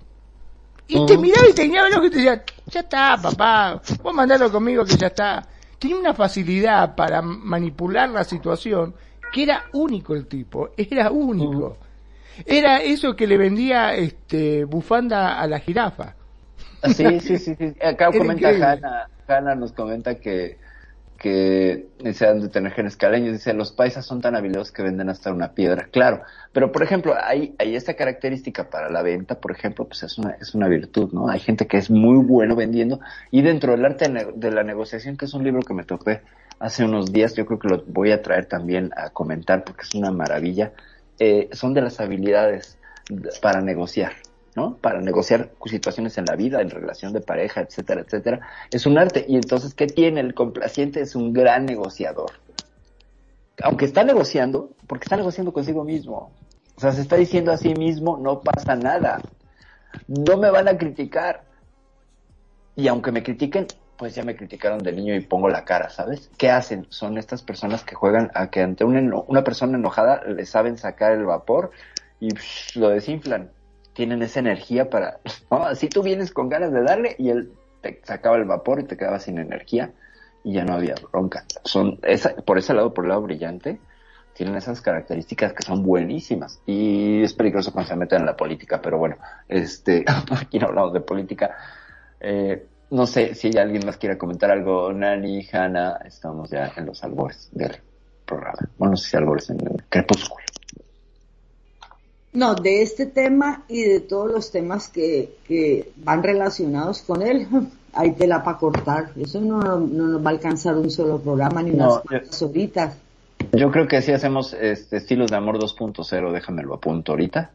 Y 0.87 1.05
te 1.05 1.17
miraba 1.17 1.47
y 1.47 1.53
te 1.53 1.67
miraba 1.67 1.89
y 1.89 2.09
te 2.09 2.17
decía, 2.17 2.43
ya 2.65 2.81
está, 2.81 3.17
papá, 3.21 3.81
vos 4.03 4.13
mandalo 4.13 4.51
conmigo 4.51 4.83
que 4.83 4.97
ya 4.97 5.07
está. 5.07 5.47
Tenía 5.79 5.95
una 5.95 6.13
facilidad 6.13 6.95
para 6.95 7.21
manipular 7.21 8.09
la 8.09 8.25
situación 8.25 8.93
que 9.31 9.43
era 9.43 9.65
único 9.73 10.15
el 10.15 10.27
tipo, 10.27 10.71
era 10.77 11.11
único. 11.11 11.77
Era 12.45 12.81
eso 12.81 13.15
que 13.15 13.27
le 13.27 13.37
vendía 13.37 13.93
este 13.93 14.65
bufanda 14.65 15.39
a 15.39 15.47
la 15.47 15.59
jirafa. 15.59 16.15
Sí, 16.95 17.19
sí, 17.19 17.37
sí, 17.37 17.55
Acá 17.83 18.11
comenta 18.11 18.49
Hanna, 18.49 19.07
Hanna 19.27 19.55
nos 19.55 19.71
comenta 19.71 20.15
que 20.15 20.57
que 21.21 21.85
desean 21.99 22.41
de 22.41 22.49
tener 22.49 22.71
genes 22.71 22.97
caleños. 22.97 23.33
Dice, 23.33 23.53
los 23.53 23.71
paisas 23.71 24.03
son 24.07 24.21
tan 24.21 24.35
habilidosos 24.35 24.71
que 24.71 24.81
venden 24.81 25.07
hasta 25.07 25.31
una 25.31 25.53
piedra. 25.53 25.87
Claro, 25.91 26.23
pero 26.51 26.71
por 26.71 26.81
ejemplo, 26.81 27.13
hay, 27.15 27.53
hay 27.59 27.75
esta 27.75 27.93
característica 27.93 28.71
para 28.71 28.89
la 28.89 29.03
venta, 29.03 29.39
por 29.39 29.51
ejemplo, 29.51 29.85
pues 29.85 30.01
es 30.01 30.17
una, 30.17 30.31
es 30.41 30.55
una 30.55 30.67
virtud, 30.67 31.11
¿no? 31.13 31.29
Hay 31.29 31.39
gente 31.39 31.67
que 31.67 31.77
es 31.77 31.91
muy 31.91 32.25
bueno 32.25 32.55
vendiendo 32.55 32.99
y 33.29 33.43
dentro 33.43 33.73
del 33.73 33.85
arte 33.85 34.11
de 34.35 34.51
la 34.51 34.63
negociación, 34.63 35.15
que 35.15 35.25
es 35.25 35.33
un 35.35 35.43
libro 35.43 35.61
que 35.61 35.75
me 35.75 35.83
topé 35.83 36.21
hace 36.61 36.85
unos 36.85 37.11
días, 37.11 37.35
yo 37.35 37.45
creo 37.45 37.59
que 37.59 37.67
lo 37.67 37.83
voy 37.88 38.11
a 38.11 38.21
traer 38.21 38.45
también 38.45 38.91
a 38.95 39.09
comentar 39.09 39.63
porque 39.63 39.81
es 39.81 39.95
una 39.95 40.11
maravilla, 40.11 40.73
eh, 41.19 41.49
son 41.51 41.73
de 41.73 41.81
las 41.81 41.99
habilidades 41.99 42.77
para 43.41 43.61
negociar, 43.61 44.13
¿no? 44.55 44.77
Para 44.77 45.01
negociar 45.01 45.51
situaciones 45.65 46.17
en 46.19 46.25
la 46.25 46.35
vida, 46.35 46.61
en 46.61 46.69
relación 46.69 47.13
de 47.13 47.21
pareja, 47.21 47.61
etcétera, 47.61 48.01
etcétera. 48.01 48.47
Es 48.71 48.85
un 48.85 48.97
arte. 48.97 49.25
Y 49.27 49.35
entonces, 49.35 49.73
¿qué 49.73 49.88
tiene? 49.88 50.21
El 50.21 50.33
complaciente 50.33 51.01
es 51.01 51.15
un 51.15 51.33
gran 51.33 51.65
negociador. 51.65 52.31
Aunque 53.63 53.85
está 53.85 54.03
negociando, 54.03 54.71
porque 54.88 55.05
está 55.05 55.17
negociando 55.17 55.51
consigo 55.51 55.83
mismo. 55.83 56.31
O 56.75 56.79
sea, 56.79 56.91
se 56.91 57.01
está 57.01 57.15
diciendo 57.15 57.51
a 57.51 57.57
sí 57.57 57.73
mismo, 57.73 58.17
no 58.17 58.41
pasa 58.41 58.75
nada. 58.75 59.21
No 60.07 60.38
me 60.38 60.49
van 60.51 60.67
a 60.67 60.77
criticar. 60.77 61.43
Y 62.75 62.88
aunque 62.88 63.11
me 63.11 63.23
critiquen, 63.23 63.67
pues 64.01 64.15
ya 64.15 64.23
me 64.23 64.35
criticaron 64.35 64.79
de 64.79 64.93
niño 64.93 65.13
y 65.13 65.19
pongo 65.19 65.47
la 65.47 65.63
cara, 65.63 65.91
¿sabes? 65.91 66.31
¿Qué 66.35 66.49
hacen? 66.49 66.87
Son 66.89 67.19
estas 67.19 67.43
personas 67.43 67.83
que 67.83 67.93
juegan 67.93 68.31
a 68.33 68.49
que 68.49 68.61
ante 68.61 68.83
una, 68.83 68.99
una 69.27 69.43
persona 69.43 69.77
enojada 69.77 70.23
le 70.25 70.43
saben 70.47 70.79
sacar 70.79 71.11
el 71.11 71.23
vapor 71.23 71.69
y 72.19 72.29
lo 72.73 72.89
desinflan. 72.89 73.51
Tienen 73.93 74.23
esa 74.23 74.39
energía 74.39 74.89
para, 74.89 75.19
¿no? 75.51 75.65
Así 75.65 75.87
tú 75.87 76.01
vienes 76.01 76.31
con 76.31 76.49
ganas 76.49 76.73
de 76.73 76.81
darle 76.81 77.15
y 77.19 77.29
él 77.29 77.53
te 77.81 78.01
sacaba 78.03 78.37
el 78.37 78.45
vapor 78.45 78.79
y 78.79 78.85
te 78.85 78.97
quedaba 78.97 79.19
sin 79.19 79.37
energía 79.37 79.91
y 80.43 80.53
ya 80.53 80.65
no 80.65 80.73
había 80.73 80.95
bronca. 81.11 81.45
Son 81.63 81.99
esa, 82.01 82.35
por 82.37 82.57
ese 82.57 82.73
lado, 82.73 82.95
por 82.95 83.05
el 83.05 83.09
lado 83.09 83.21
brillante, 83.21 83.79
tienen 84.33 84.55
esas 84.55 84.81
características 84.81 85.53
que 85.53 85.61
son 85.61 85.83
buenísimas 85.83 86.59
y 86.65 87.21
es 87.21 87.35
peligroso 87.35 87.71
cuando 87.71 87.89
se 87.89 87.95
meten 87.95 88.21
en 88.21 88.25
la 88.25 88.35
política, 88.35 88.81
pero 88.81 88.97
bueno, 88.97 89.17
este, 89.47 90.03
aquí 90.31 90.57
no 90.57 90.69
hablamos 90.69 90.91
de 90.91 91.01
política. 91.01 91.55
Eh, 92.19 92.65
no 92.91 93.07
sé 93.07 93.35
si 93.35 93.57
alguien 93.57 93.85
más 93.85 93.97
quiere 93.97 94.18
comentar 94.18 94.51
algo. 94.51 94.93
Nani, 94.93 95.47
Hanna, 95.51 95.99
estamos 96.05 96.49
ya 96.49 96.72
en 96.76 96.85
los 96.85 97.03
albores 97.03 97.49
del 97.51 97.77
programa. 98.26 98.59
Bueno, 98.77 98.91
no 98.91 98.97
sé 98.97 99.09
si 99.09 99.18
albores 99.18 99.49
en 99.49 99.61
el 99.61 99.84
crepúsculo. 99.89 100.45
No, 102.34 102.55
de 102.55 102.81
este 102.81 103.07
tema 103.07 103.63
y 103.68 103.81
de 103.84 103.99
todos 104.01 104.31
los 104.31 104.51
temas 104.51 104.88
que, 104.88 105.38
que 105.47 105.91
van 105.97 106.23
relacionados 106.23 107.01
con 107.01 107.22
él, 107.22 107.47
hay 107.93 108.11
tela 108.11 108.43
para 108.43 108.57
cortar. 108.57 109.11
Eso 109.18 109.39
no, 109.41 109.59
no, 109.61 110.07
nos 110.07 110.26
va 110.26 110.30
a 110.30 110.34
alcanzar 110.34 110.76
un 110.76 110.89
solo 110.89 111.19
programa 111.19 111.63
ni 111.63 111.72
unas 111.72 112.01
yo, 112.39 112.47
horitas. 112.47 112.97
Yo 113.53 113.72
creo 113.72 113.88
que 113.88 114.01
si 114.01 114.11
hacemos 114.11 114.53
este, 114.53 114.97
estilos 114.97 115.31
de 115.31 115.38
amor 115.38 115.57
2.0, 115.57 116.31
déjame 116.31 116.63
lo 116.63 116.76
apunto 116.76 117.13
ahorita. 117.13 117.51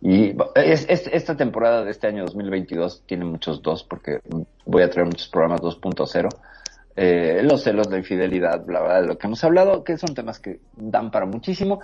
Y 0.00 0.36
es, 0.54 0.86
esta 0.88 1.36
temporada 1.36 1.84
de 1.84 1.90
este 1.90 2.06
año 2.06 2.24
2022 2.24 3.02
tiene 3.06 3.24
muchos 3.24 3.62
dos, 3.62 3.82
porque 3.82 4.20
voy 4.64 4.82
a 4.82 4.90
traer 4.90 5.06
muchos 5.06 5.28
programas 5.28 5.60
2.0. 5.60 6.28
Eh, 7.00 7.40
los 7.44 7.62
celos, 7.62 7.88
la 7.90 7.98
infidelidad, 7.98 8.64
bla, 8.64 8.80
bla, 8.80 9.00
de 9.00 9.06
lo 9.06 9.18
que 9.18 9.26
hemos 9.28 9.42
hablado, 9.44 9.84
que 9.84 9.96
son 9.98 10.14
temas 10.14 10.40
que 10.40 10.60
dan 10.74 11.12
para 11.12 11.26
muchísimo, 11.26 11.80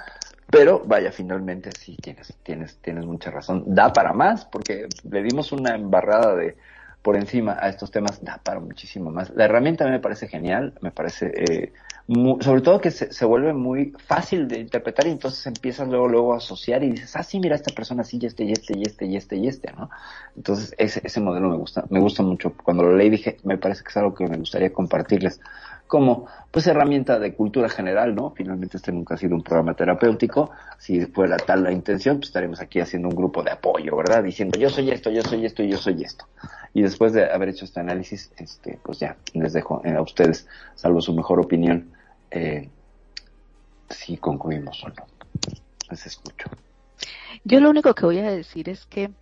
pero 0.51 0.83
vaya, 0.85 1.13
finalmente 1.13 1.71
sí 1.79 1.97
tienes, 2.03 2.35
tienes, 2.43 2.79
tienes 2.79 3.05
mucha 3.07 3.31
razón. 3.31 3.63
Da 3.67 3.93
para 3.93 4.13
más, 4.13 4.45
porque 4.45 4.89
le 5.09 5.23
dimos 5.23 5.53
una 5.53 5.75
embarrada 5.75 6.35
de 6.35 6.57
por 7.03 7.17
encima 7.17 7.57
a 7.61 7.69
estos 7.69 7.91
temas, 7.91 8.25
da 8.25 8.41
para 8.43 8.61
muchísimo 8.61 9.11
más. 9.11 9.31
La 9.31 9.45
herramienta 9.45 9.87
me 9.87 10.01
parece 10.01 10.27
genial, 10.27 10.73
me 10.81 10.91
parece 10.91 11.33
eh, 11.37 11.73
sobre 12.07 12.61
todo 12.61 12.81
que 12.83 12.91
se, 12.91 13.13
se, 13.13 13.25
vuelve 13.25 13.55
muy 13.55 13.95
fácil 14.07 14.47
de 14.47 14.59
interpretar 14.59 15.07
y 15.07 15.11
entonces 15.11 15.47
empiezas 15.47 15.89
luego 15.89 16.07
luego 16.07 16.35
a 16.35 16.37
asociar 16.37 16.85
y 16.85 16.91
dices, 16.91 17.17
ah, 17.17 17.23
sí, 17.23 17.41
mira, 17.41 17.57
esta 17.57 17.75
persona 17.75 18.05
sí, 18.05 18.19
y 18.21 18.27
este, 18.27 18.45
y 18.45 18.53
este, 18.53 18.77
y 18.77 18.83
este, 18.83 19.07
y 19.07 19.17
este, 19.17 19.37
y 19.37 19.49
este, 19.49 19.73
¿no? 19.73 19.89
Entonces 20.37 20.75
ese, 20.77 21.01
ese 21.03 21.21
modelo 21.21 21.49
me 21.49 21.57
gusta, 21.57 21.85
me 21.89 22.01
gusta 22.01 22.23
mucho. 22.23 22.53
Cuando 22.63 22.83
lo 22.83 22.95
leí 22.95 23.09
dije, 23.09 23.39
me 23.45 23.57
parece 23.57 23.83
que 23.83 23.89
es 23.89 23.97
algo 23.97 24.15
que 24.15 24.27
me 24.27 24.37
gustaría 24.37 24.71
compartirles 24.71 25.41
como, 25.87 26.27
pues, 26.51 26.67
herramienta 26.67 27.19
de 27.19 27.35
cultura 27.35 27.69
general, 27.69 28.15
¿no? 28.15 28.31
Finalmente 28.31 28.79
este 28.79 28.91
nunca 28.91 29.15
ha 29.15 29.17
sido 29.19 29.35
un 29.35 29.43
programa 29.43 29.75
terapéutico. 29.75 30.51
Si 30.79 31.05
fuera 31.07 31.37
tal 31.37 31.63
la 31.63 31.73
intención, 31.73 32.17
pues 32.17 32.29
estaremos 32.29 32.61
aquí 32.61 32.81
haciendo 32.81 33.09
un 33.09 33.15
grupo 33.15 33.43
de 33.43 33.51
apoyo, 33.51 33.97
¿verdad? 33.97 34.25
Diciendo, 34.25 34.59
yo 34.59 34.71
soy 34.71 34.91
esto, 34.91 35.11
yo 35.11 35.23
soy 35.23 35.45
esto 35.47 35.63
y 35.63 35.71
yo 35.71 35.77
soy 35.77 36.03
esto. 36.03 36.27
Y 36.73 36.83
después 36.83 37.13
de 37.13 37.31
haber 37.31 37.51
hecho 37.51 37.65
este 37.65 37.81
análisis, 37.81 38.33
este, 38.37 38.79
pues 38.83 38.99
ya, 38.99 39.17
les 39.35 39.53
dejo 39.53 39.83
a 39.85 40.03
ustedes, 40.03 40.49
salvo 40.75 41.01
su 41.01 41.15
mejor 41.15 41.39
opinión, 41.39 41.93
eh, 42.35 42.69
si 43.89 44.17
concluimos 44.17 44.83
o 44.85 44.89
no. 44.89 45.07
Les 45.91 46.07
escucho. 46.07 46.51
Yo 47.45 47.61
lo 47.61 47.71
único 47.71 47.95
que 47.95 48.05
voy 48.07 48.19
a 48.19 48.31
decir 48.31 48.69
es 48.69 48.87
que 48.87 49.13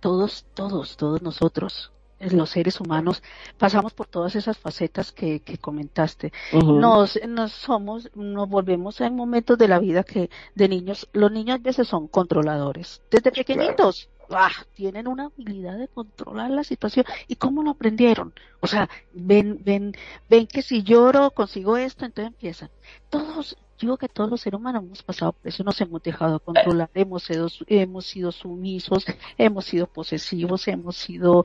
todos, 0.00 0.44
todos, 0.54 0.96
todos 0.96 1.22
nosotros, 1.22 1.92
los 2.20 2.50
seres 2.50 2.80
humanos, 2.80 3.22
pasamos 3.56 3.94
por 3.94 4.06
todas 4.06 4.34
esas 4.36 4.58
facetas 4.58 5.12
que, 5.12 5.40
que 5.40 5.58
comentaste. 5.58 6.32
nos, 6.52 7.18
nos 7.26 7.52
somos, 7.52 8.10
nos 8.14 8.48
volvemos 8.48 9.00
en 9.00 9.14
momentos 9.14 9.58
de 9.58 9.68
la 9.68 9.78
vida 9.78 10.02
que 10.02 10.30
de 10.54 10.68
niños, 10.68 11.08
los 11.12 11.30
niños 11.30 11.56
a 11.56 11.62
veces 11.62 11.88
son 11.88 12.08
controladores, 12.08 13.02
desde 13.10 13.30
pequeñitos 13.30 14.08
ah, 14.30 14.50
tienen 14.74 15.08
una 15.08 15.26
habilidad 15.26 15.78
de 15.78 15.88
controlar 15.88 16.50
la 16.50 16.64
situación. 16.64 17.04
¿Y 17.26 17.36
cómo 17.36 17.62
lo 17.62 17.70
aprendieron? 17.70 18.34
O 18.60 18.66
sea, 18.66 18.88
ven, 19.12 19.60
ven, 19.64 19.94
ven 20.28 20.46
que 20.46 20.62
si 20.62 20.82
lloro 20.82 21.30
consigo 21.30 21.76
esto, 21.76 22.04
entonces 22.04 22.32
empiezan. 22.32 22.70
Todos, 23.10 23.56
digo 23.80 23.96
que 23.96 24.08
todos 24.08 24.30
los 24.30 24.40
seres 24.40 24.58
humanos 24.58 24.84
hemos 24.84 25.02
pasado 25.02 25.32
por 25.32 25.48
eso, 25.48 25.64
nos 25.64 25.80
hemos 25.80 26.02
dejado 26.02 26.40
controlar, 26.40 26.90
hemos 26.94 27.24
sido, 27.24 27.48
hemos 27.66 28.06
sido 28.06 28.32
sumisos, 28.32 29.04
hemos 29.36 29.64
sido 29.64 29.86
posesivos, 29.86 30.68
hemos 30.68 30.96
sido, 30.96 31.44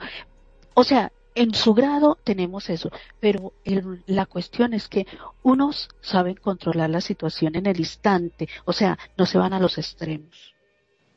o 0.73 0.83
sea, 0.83 1.11
en 1.35 1.53
su 1.53 1.73
grado 1.73 2.17
tenemos 2.23 2.69
eso, 2.69 2.91
pero 3.19 3.53
la 4.05 4.25
cuestión 4.25 4.73
es 4.73 4.87
que 4.87 5.07
unos 5.41 5.89
saben 6.01 6.35
controlar 6.35 6.89
la 6.89 7.01
situación 7.01 7.55
en 7.55 7.65
el 7.65 7.79
instante, 7.79 8.47
o 8.65 8.73
sea, 8.73 8.97
no 9.17 9.25
se 9.25 9.37
van 9.37 9.53
a 9.53 9.59
los 9.59 9.77
extremos. 9.77 10.53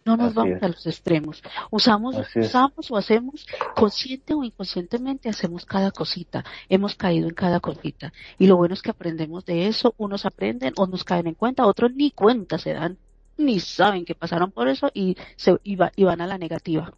No 0.07 0.17
nos 0.17 0.35
vamos 0.35 0.63
a 0.63 0.69
los 0.69 0.87
extremos. 0.87 1.43
Usamos, 1.69 2.15
usamos 2.37 2.91
o 2.93 2.97
hacemos, 2.97 3.45
consciente 3.75 4.35
o 4.35 4.45
inconscientemente, 4.45 5.29
hacemos 5.29 5.67
cada 5.67 5.91
cosita. 5.91 6.45
Hemos 6.69 6.95
caído 6.95 7.29
en 7.29 7.35
cada 7.35 7.59
cosita. 7.59 8.13
Y 8.39 8.47
lo 8.47 8.57
bueno 8.57 8.75
es 8.75 8.83
que 8.83 8.91
aprendemos 8.91 9.45
de 9.45 9.67
eso. 9.67 9.97
Unos 9.99 10.25
aprenden, 10.25 10.75
o 10.77 10.87
nos 10.87 11.03
caen 11.03 11.27
en 11.27 11.35
cuenta, 11.35 11.67
otros 11.67 11.93
ni 11.93 12.13
cuenta 12.13 12.57
se 12.57 12.73
dan, 12.73 12.99
ni 13.37 13.59
saben 13.59 14.05
que 14.05 14.15
pasaron 14.15 14.53
por 14.53 14.69
eso 14.69 14.93
y, 14.95 15.17
se, 15.35 15.59
y, 15.65 15.77
y 15.97 16.05
van 16.05 16.21
a 16.21 16.29
la 16.29 16.39
negativa. 16.39 16.93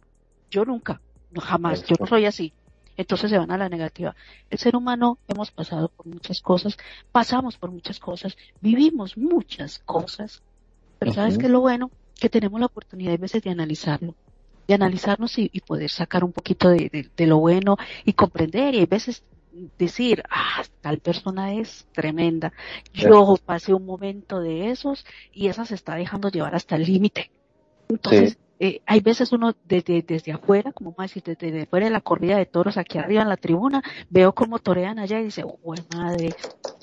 Yo 0.51 0.63
nunca, 0.63 1.01
jamás, 1.37 1.85
yo 1.85 1.95
no 1.99 2.07
soy 2.07 2.25
así 2.25 2.53
entonces 2.99 3.29
se 3.29 3.37
van 3.37 3.49
a 3.49 3.57
la 3.57 3.69
negativa. 3.69 4.13
El 4.49 4.59
ser 4.59 4.75
humano 4.75 5.19
hemos 5.29 5.51
pasado 5.51 5.87
por 5.87 6.05
muchas 6.05 6.41
cosas, 6.41 6.77
pasamos 7.13 7.55
por 7.55 7.71
muchas 7.71 7.97
cosas, 7.97 8.37
vivimos 8.59 9.17
muchas 9.17 9.79
cosas, 9.79 10.43
pero 10.99 11.13
¿sabes 11.13 11.37
qué 11.37 11.45
es 11.45 11.51
lo 11.51 11.61
bueno? 11.61 11.91
Que 12.19 12.27
tenemos 12.27 12.59
la 12.59 12.65
oportunidad 12.65 13.13
a 13.13 13.17
veces 13.17 13.41
de 13.41 13.51
analizarlo, 13.51 14.15
de 14.67 14.73
analizarnos 14.73 15.37
y, 15.37 15.47
poder 15.65 15.89
sacar 15.89 16.25
un 16.25 16.33
poquito 16.33 16.67
de, 16.71 17.09
lo 17.19 17.37
bueno 17.37 17.77
y 18.03 18.11
comprender 18.11 18.75
y 18.75 18.81
a 18.81 18.85
veces 18.85 19.23
decir, 19.77 20.21
ah, 20.29 20.63
tal 20.81 20.99
persona 20.99 21.53
es 21.53 21.87
tremenda. 21.93 22.51
Yo 22.93 23.37
pasé 23.45 23.73
un 23.73 23.85
momento 23.85 24.41
de 24.41 24.71
esos 24.71 25.05
y 25.31 25.47
esa 25.47 25.63
se 25.63 25.75
está 25.75 25.95
dejando 25.95 26.29
llevar 26.29 26.53
hasta 26.53 26.75
el 26.75 26.83
límite. 26.83 27.31
Entonces, 27.87 28.37
eh, 28.59 28.81
hay 28.85 28.99
veces 28.99 29.31
uno 29.31 29.55
desde, 29.63 30.01
desde 30.01 30.33
afuera, 30.33 30.73
como 30.73 30.93
más 30.97 31.13
decir, 31.13 31.37
desde 31.37 31.63
afuera 31.63 31.85
de 31.85 31.91
la 31.91 32.01
corrida 32.01 32.37
de 32.37 32.45
toros 32.45 32.77
aquí 32.77 32.97
arriba 32.97 33.21
en 33.21 33.29
la 33.29 33.37
tribuna, 33.37 33.81
veo 34.09 34.33
cómo 34.33 34.59
torean 34.59 34.99
allá 34.99 35.19
y 35.21 35.25
dice, 35.25 35.43
oh 35.45 35.75
madre, 35.95 36.35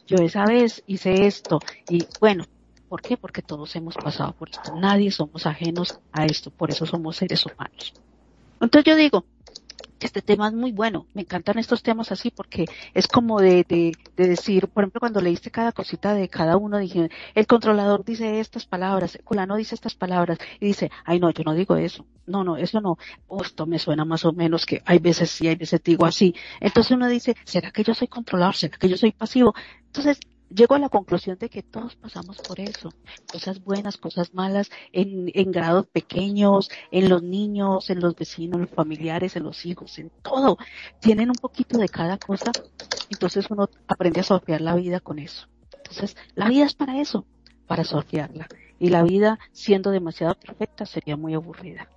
yo 0.06 0.16
esa 0.18 0.46
vez 0.46 0.82
hice 0.86 1.26
esto. 1.26 1.60
Y 1.88 2.06
bueno, 2.18 2.44
¿por 2.88 3.02
qué? 3.02 3.16
Porque 3.16 3.42
todos 3.42 3.76
hemos 3.76 3.94
pasado 3.96 4.32
por 4.32 4.48
esto. 4.48 4.74
Nadie 4.76 5.10
somos 5.10 5.46
ajenos 5.46 6.00
a 6.12 6.24
esto, 6.24 6.50
por 6.50 6.70
eso 6.70 6.86
somos 6.86 7.16
seres 7.16 7.44
humanos. 7.44 7.92
Entonces 8.60 8.84
yo 8.90 8.96
digo, 8.96 9.26
este 10.00 10.22
tema 10.22 10.48
es 10.48 10.54
muy 10.54 10.72
bueno. 10.72 11.06
Me 11.14 11.22
encantan 11.22 11.58
estos 11.58 11.82
temas 11.82 12.12
así 12.12 12.30
porque 12.30 12.66
es 12.94 13.06
como 13.06 13.40
de, 13.40 13.64
de, 13.68 13.92
de, 14.16 14.28
decir, 14.28 14.68
por 14.68 14.84
ejemplo, 14.84 15.00
cuando 15.00 15.20
leíste 15.20 15.50
cada 15.50 15.72
cosita 15.72 16.14
de 16.14 16.28
cada 16.28 16.56
uno, 16.56 16.78
dije, 16.78 17.10
el 17.34 17.46
controlador 17.46 18.04
dice 18.04 18.40
estas 18.40 18.66
palabras, 18.66 19.16
el 19.16 19.48
no 19.48 19.56
dice 19.56 19.74
estas 19.74 19.94
palabras 19.94 20.38
y 20.60 20.66
dice, 20.66 20.90
ay 21.04 21.20
no, 21.20 21.30
yo 21.30 21.44
no 21.44 21.54
digo 21.54 21.76
eso. 21.76 22.04
No, 22.26 22.42
no, 22.44 22.56
eso 22.56 22.80
no. 22.80 22.98
Oh, 23.28 23.42
esto 23.42 23.66
me 23.66 23.78
suena 23.78 24.04
más 24.04 24.24
o 24.24 24.32
menos 24.32 24.66
que 24.66 24.82
hay 24.84 24.98
veces 24.98 25.30
sí, 25.30 25.48
hay 25.48 25.56
veces 25.56 25.82
digo 25.82 26.04
así. 26.06 26.34
Entonces 26.60 26.92
uno 26.92 27.08
dice, 27.08 27.36
¿será 27.44 27.70
que 27.70 27.84
yo 27.84 27.94
soy 27.94 28.08
controlador? 28.08 28.56
¿Será 28.56 28.76
que 28.76 28.88
yo 28.88 28.96
soy 28.96 29.12
pasivo? 29.12 29.54
Entonces 29.86 30.18
llego 30.50 30.74
a 30.74 30.78
la 30.78 30.88
conclusión 30.88 31.38
de 31.38 31.48
que 31.48 31.62
todos 31.62 31.96
pasamos 31.96 32.38
por 32.38 32.60
eso, 32.60 32.90
cosas 33.26 33.62
buenas, 33.62 33.96
cosas 33.96 34.34
malas, 34.34 34.70
en, 34.92 35.30
en 35.34 35.52
grados 35.52 35.86
pequeños, 35.86 36.70
en 36.90 37.08
los 37.08 37.22
niños, 37.22 37.90
en 37.90 38.00
los 38.00 38.14
vecinos, 38.14 38.56
en 38.56 38.62
los 38.62 38.70
familiares, 38.70 39.36
en 39.36 39.44
los 39.44 39.64
hijos, 39.66 39.98
en 39.98 40.10
todo. 40.22 40.58
Tienen 41.00 41.30
un 41.30 41.36
poquito 41.36 41.78
de 41.78 41.88
cada 41.88 42.18
cosa, 42.18 42.52
entonces 43.10 43.50
uno 43.50 43.68
aprende 43.88 44.20
a 44.20 44.24
sortear 44.24 44.60
la 44.60 44.74
vida 44.74 45.00
con 45.00 45.18
eso. 45.18 45.48
Entonces, 45.72 46.16
la 46.34 46.48
vida 46.48 46.64
es 46.64 46.74
para 46.74 47.00
eso, 47.00 47.26
para 47.66 47.84
sortearla. 47.84 48.48
Y 48.78 48.90
la 48.90 49.02
vida, 49.02 49.38
siendo 49.52 49.90
demasiado 49.90 50.34
perfecta, 50.34 50.84
sería 50.84 51.16
muy 51.16 51.34
aburrida. 51.34 51.88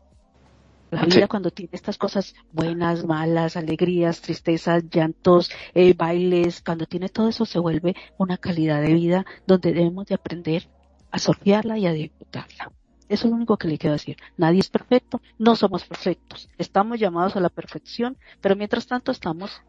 La 0.92 1.06
vida 1.06 1.28
cuando 1.28 1.52
tiene 1.52 1.70
estas 1.74 1.98
cosas 1.98 2.34
buenas, 2.52 3.06
malas, 3.06 3.56
alegrías, 3.56 4.22
tristezas, 4.22 4.84
llantos, 4.90 5.52
eh, 5.76 5.94
bailes, 5.94 6.62
cuando 6.62 6.88
tiene 6.88 7.10
todo 7.10 7.30
eso 7.30 7.46
se 7.46 7.60
vuelve 7.60 7.96
una 8.18 8.38
calidad 8.38 8.82
de 8.82 8.94
vida 8.94 9.26
donde 9.46 9.72
debemos 9.72 10.08
de 10.08 10.16
aprender 10.16 10.68
a 11.12 11.20
sortearla 11.20 11.78
y 11.78 11.86
a 11.86 11.94
disfrutarla. 11.94 12.72
Eso 13.08 13.26
es 13.26 13.32
lo 13.32 13.38
único 13.38 13.58
que 13.58 13.68
le 13.68 13.78
quiero 13.78 13.94
decir. 13.94 14.18
Nadie 14.38 14.60
es 14.60 14.70
perfecto, 14.70 15.22
no 15.38 15.56
somos 15.56 15.84
perfectos. 15.84 16.50
Estamos 16.58 17.00
llamados 17.00 17.36
a 17.36 17.40
la 17.40 17.50
perfección, 17.50 18.18
pero 18.42 18.56
mientras 18.56 18.88
tanto 18.88 19.12
estamos 19.12 19.62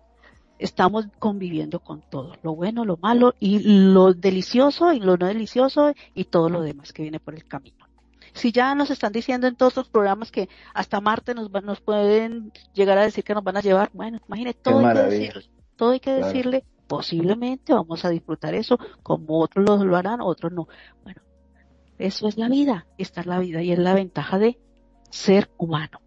estamos 0.59 1.07
conviviendo 1.19 1.81
con 1.81 2.03
todo, 2.03 2.37
lo 2.43 2.55
bueno, 2.55 2.85
lo 2.85 2.99
malo 2.99 3.35
y 3.41 3.61
lo 3.61 4.13
delicioso 4.13 4.93
y 4.93 5.01
lo 5.01 5.17
no 5.17 5.27
delicioso 5.27 5.95
y 6.15 6.25
todo 6.25 6.51
lo 6.51 6.61
demás 6.61 6.93
que 6.93 7.01
viene 7.03 7.19
por 7.19 7.35
el 7.35 7.47
camino. 7.47 7.80
Si 8.33 8.53
ya 8.53 8.75
nos 8.75 8.91
están 8.91 9.13
diciendo 9.13 9.47
en 9.47 9.57
todos 9.57 9.77
los 9.77 9.89
programas 9.89 10.31
que 10.31 10.49
hasta 10.75 11.01
Marte 11.01 11.35
nos, 11.35 11.51
nos 11.51 11.81
pueden 11.81 12.53
llegar 12.75 12.99
a 12.99 13.03
decir 13.03 13.25
que 13.25 13.35
nos 13.35 13.45
van 13.45 13.57
a 13.57 13.61
llevar, 13.61 13.91
bueno, 13.93 14.21
imagínate, 14.27 14.59
todo 14.63 14.87
hay 14.87 14.95
que 14.95 15.03
decirle, 15.03 15.51
todo 15.77 15.91
hay 15.91 16.01
que 16.01 16.13
decirle, 16.13 16.65
posiblemente 16.87 17.73
vamos 17.73 18.05
a 18.05 18.11
disfrutar 18.11 18.55
eso, 18.55 18.79
como 19.03 19.41
otros 19.41 19.65
lo, 19.67 19.85
lo 19.85 19.97
harán, 19.97 20.21
otros 20.21 20.53
no. 20.53 20.69
Bueno, 21.05 21.23
eso 21.99 22.29
es 22.29 22.37
la 22.37 22.49
vida, 22.49 22.87
esta 22.99 23.21
es 23.21 23.27
la 23.27 23.39
vida 23.39 23.63
y 23.63 23.73
es 23.73 23.79
la 23.79 23.95
ventaja 23.95 24.39
de 24.39 24.59
ser 25.11 25.51
humano. 25.57 26.01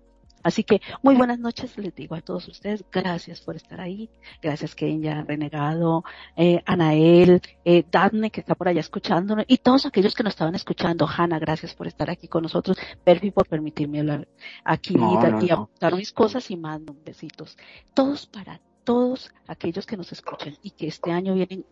Así 0.43 0.63
que 0.63 0.81
muy 1.01 1.15
buenas 1.15 1.39
noches, 1.39 1.77
les 1.77 1.95
digo 1.95 2.15
a 2.15 2.21
todos 2.21 2.47
ustedes, 2.49 2.83
gracias 2.91 3.39
por 3.39 3.55
estar 3.55 3.79
ahí, 3.79 4.09
gracias 4.41 4.75
Kenya, 4.75 5.23
Renegado, 5.25 6.03
eh, 6.35 6.61
Anael, 6.65 7.41
eh, 7.63 7.85
Daphne 7.89 8.29
que 8.29 8.41
está 8.41 8.53
por 8.53 8.67
allá 8.67 8.81
escuchándonos 8.81 9.45
y 9.47 9.57
todos 9.59 9.85
aquellos 9.85 10.13
que 10.13 10.23
nos 10.23 10.33
estaban 10.33 10.53
escuchando, 10.55 11.07
Hanna, 11.07 11.39
gracias 11.39 11.73
por 11.73 11.87
estar 11.87 12.09
aquí 12.09 12.27
con 12.27 12.43
nosotros, 12.43 12.77
Perfi 13.03 13.31
por 13.31 13.47
permitirme 13.47 14.01
hablar 14.01 14.27
aquí 14.65 14.95
y, 14.95 15.49
apuntar 15.49 15.95
mis 15.95 16.11
cosas 16.11 16.51
y 16.51 16.57
mando 16.57 16.95
besitos. 17.05 17.57
Todos 17.93 18.25
para 18.27 18.59
todos 18.83 19.31
aquellos 19.47 19.85
que 19.85 19.95
nos 19.95 20.11
escuchan 20.11 20.57
y 20.61 20.71
que 20.71 20.87
este 20.87 21.11
año 21.11 21.35
vienen 21.35 21.65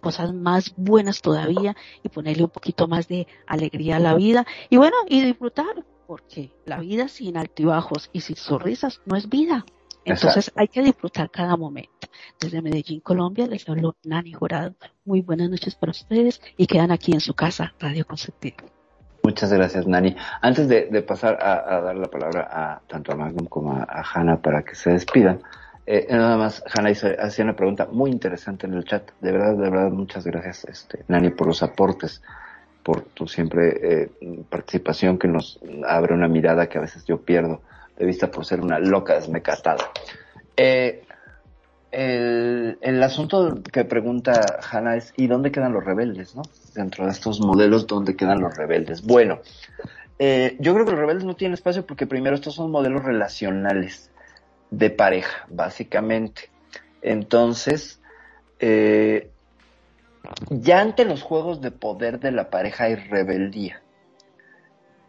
cosas 0.00 0.34
más 0.34 0.74
buenas 0.76 1.22
todavía 1.22 1.74
y 2.02 2.10
ponerle 2.10 2.44
un 2.44 2.50
poquito 2.50 2.86
más 2.86 3.08
de 3.08 3.26
alegría 3.46 3.96
a 3.96 4.00
la 4.00 4.14
vida 4.14 4.46
y 4.68 4.76
bueno, 4.76 4.96
y 5.08 5.22
disfrutar 5.22 5.82
porque 6.06 6.52
la 6.64 6.78
vida 6.80 7.08
sin 7.08 7.36
altibajos 7.36 8.10
y 8.12 8.20
sin 8.20 8.36
sonrisas 8.36 9.00
no 9.06 9.16
es 9.16 9.28
vida. 9.28 9.64
Entonces 10.04 10.52
hay 10.56 10.68
que 10.68 10.82
disfrutar 10.82 11.30
cada 11.30 11.56
momento. 11.56 12.08
Desde 12.38 12.60
Medellín, 12.60 13.00
Colombia, 13.00 13.46
les 13.46 13.68
hablo 13.68 13.96
Nani 14.04 14.32
Jurado. 14.32 14.74
Muy 15.04 15.22
buenas 15.22 15.48
noches 15.48 15.74
para 15.74 15.90
ustedes 15.90 16.40
y 16.56 16.66
quedan 16.66 16.90
aquí 16.90 17.12
en 17.12 17.20
su 17.20 17.34
casa, 17.34 17.74
Radio 17.78 18.06
Consentido. 18.06 18.56
Muchas 19.22 19.50
gracias, 19.50 19.86
Nani. 19.86 20.14
Antes 20.42 20.68
de, 20.68 21.02
pasar 21.02 21.38
a, 21.42 21.80
dar 21.80 21.96
la 21.96 22.08
palabra 22.08 22.46
a 22.50 22.80
tanto 22.86 23.12
a 23.12 23.16
Magnum 23.16 23.46
como 23.46 23.72
a, 23.72 23.86
a 23.88 24.02
Hanna 24.02 24.42
para 24.42 24.62
que 24.62 24.74
se 24.74 24.90
despidan, 24.90 25.40
eh, 25.86 26.06
nada 26.10 26.36
más, 26.36 26.62
Hanna 26.74 26.90
hacía 26.90 27.44
una 27.44 27.56
pregunta 27.56 27.88
muy 27.90 28.10
interesante 28.10 28.66
en 28.66 28.74
el 28.74 28.84
chat. 28.84 29.10
De 29.20 29.32
verdad, 29.32 29.54
de 29.54 29.70
verdad, 29.70 29.90
muchas 29.90 30.24
gracias, 30.24 30.64
este, 30.64 31.04
Nani, 31.08 31.30
por 31.30 31.46
los 31.46 31.62
aportes 31.62 32.22
por 32.84 33.02
tu 33.02 33.26
siempre 33.26 33.80
eh, 33.82 34.10
participación 34.48 35.18
que 35.18 35.26
nos 35.26 35.58
abre 35.86 36.14
una 36.14 36.28
mirada 36.28 36.68
que 36.68 36.78
a 36.78 36.82
veces 36.82 37.04
yo 37.04 37.22
pierdo 37.22 37.62
de 37.96 38.06
vista 38.06 38.30
por 38.30 38.44
ser 38.44 38.60
una 38.60 38.78
loca 38.78 39.14
desmecatada. 39.14 39.90
Eh, 40.56 41.02
el, 41.90 42.78
el, 42.80 43.02
asunto 43.02 43.62
que 43.72 43.84
pregunta 43.84 44.40
Hanna 44.70 44.96
es, 44.96 45.12
¿y 45.16 45.28
dónde 45.28 45.50
quedan 45.50 45.72
los 45.72 45.84
rebeldes, 45.84 46.34
no? 46.34 46.42
Dentro 46.74 47.04
de 47.06 47.12
estos 47.12 47.40
modelos, 47.40 47.86
¿dónde 47.86 48.16
quedan 48.16 48.40
los 48.40 48.56
rebeldes? 48.56 49.02
Bueno, 49.02 49.40
eh, 50.18 50.56
yo 50.60 50.74
creo 50.74 50.84
que 50.84 50.92
los 50.92 51.00
rebeldes 51.00 51.24
no 51.24 51.36
tienen 51.36 51.54
espacio 51.54 51.86
porque 51.86 52.06
primero 52.06 52.34
estos 52.34 52.54
son 52.54 52.70
modelos 52.70 53.04
relacionales 53.04 54.10
de 54.70 54.90
pareja, 54.90 55.46
básicamente. 55.48 56.50
Entonces, 57.02 58.00
eh, 58.58 59.30
ya 60.50 60.80
ante 60.80 61.04
los 61.04 61.22
juegos 61.22 61.60
de 61.60 61.70
poder 61.70 62.20
de 62.20 62.32
la 62.32 62.50
pareja 62.50 62.84
hay 62.84 62.96
rebeldía. 62.96 63.82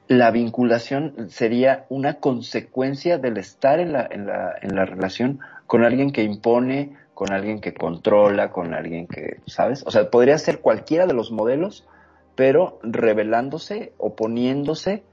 La 0.08 0.30
vinculación 0.32 1.30
sería 1.30 1.86
una 1.90 2.16
consecuencia 2.16 3.18
del 3.18 3.38
estar 3.38 3.80
en 3.80 3.94
la, 3.94 4.08
en 4.10 4.28
la, 4.28 4.54
en 4.62 4.76
la 4.76 4.86
relación 4.86 5.40
con 5.66 5.84
alguien 5.84 6.12
que 6.12 6.24
impone, 6.24 6.96
con 7.14 7.34
alguien 7.34 7.60
que 7.60 7.74
controla, 7.74 8.52
con 8.52 8.74
alguien 8.74 9.08
que, 9.08 9.40
¿sabes? 9.48 9.84
O 9.88 9.92
sea, 9.92 10.12
podría 10.12 10.38
ser 10.38 10.60
cualquiera 10.60 11.08
de 11.08 11.14
los 11.14 11.32
modelos, 11.32 11.88
pero 12.36 12.80
rebelándose, 12.84 13.94
oponiéndose 13.98 15.04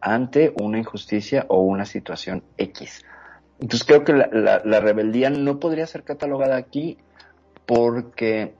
ante 0.00 0.54
una 0.60 0.78
injusticia 0.78 1.44
o 1.48 1.60
una 1.60 1.84
situación 1.84 2.42
X. 2.56 3.04
Entonces 3.60 3.86
creo 3.86 4.04
que 4.04 4.12
la 4.12 4.80
rebeldía 4.80 5.30
no 5.30 5.58
podría 5.58 5.86
ser 5.86 6.04
catalogada 6.04 6.56
aquí 6.56 6.96
porque 7.66 8.54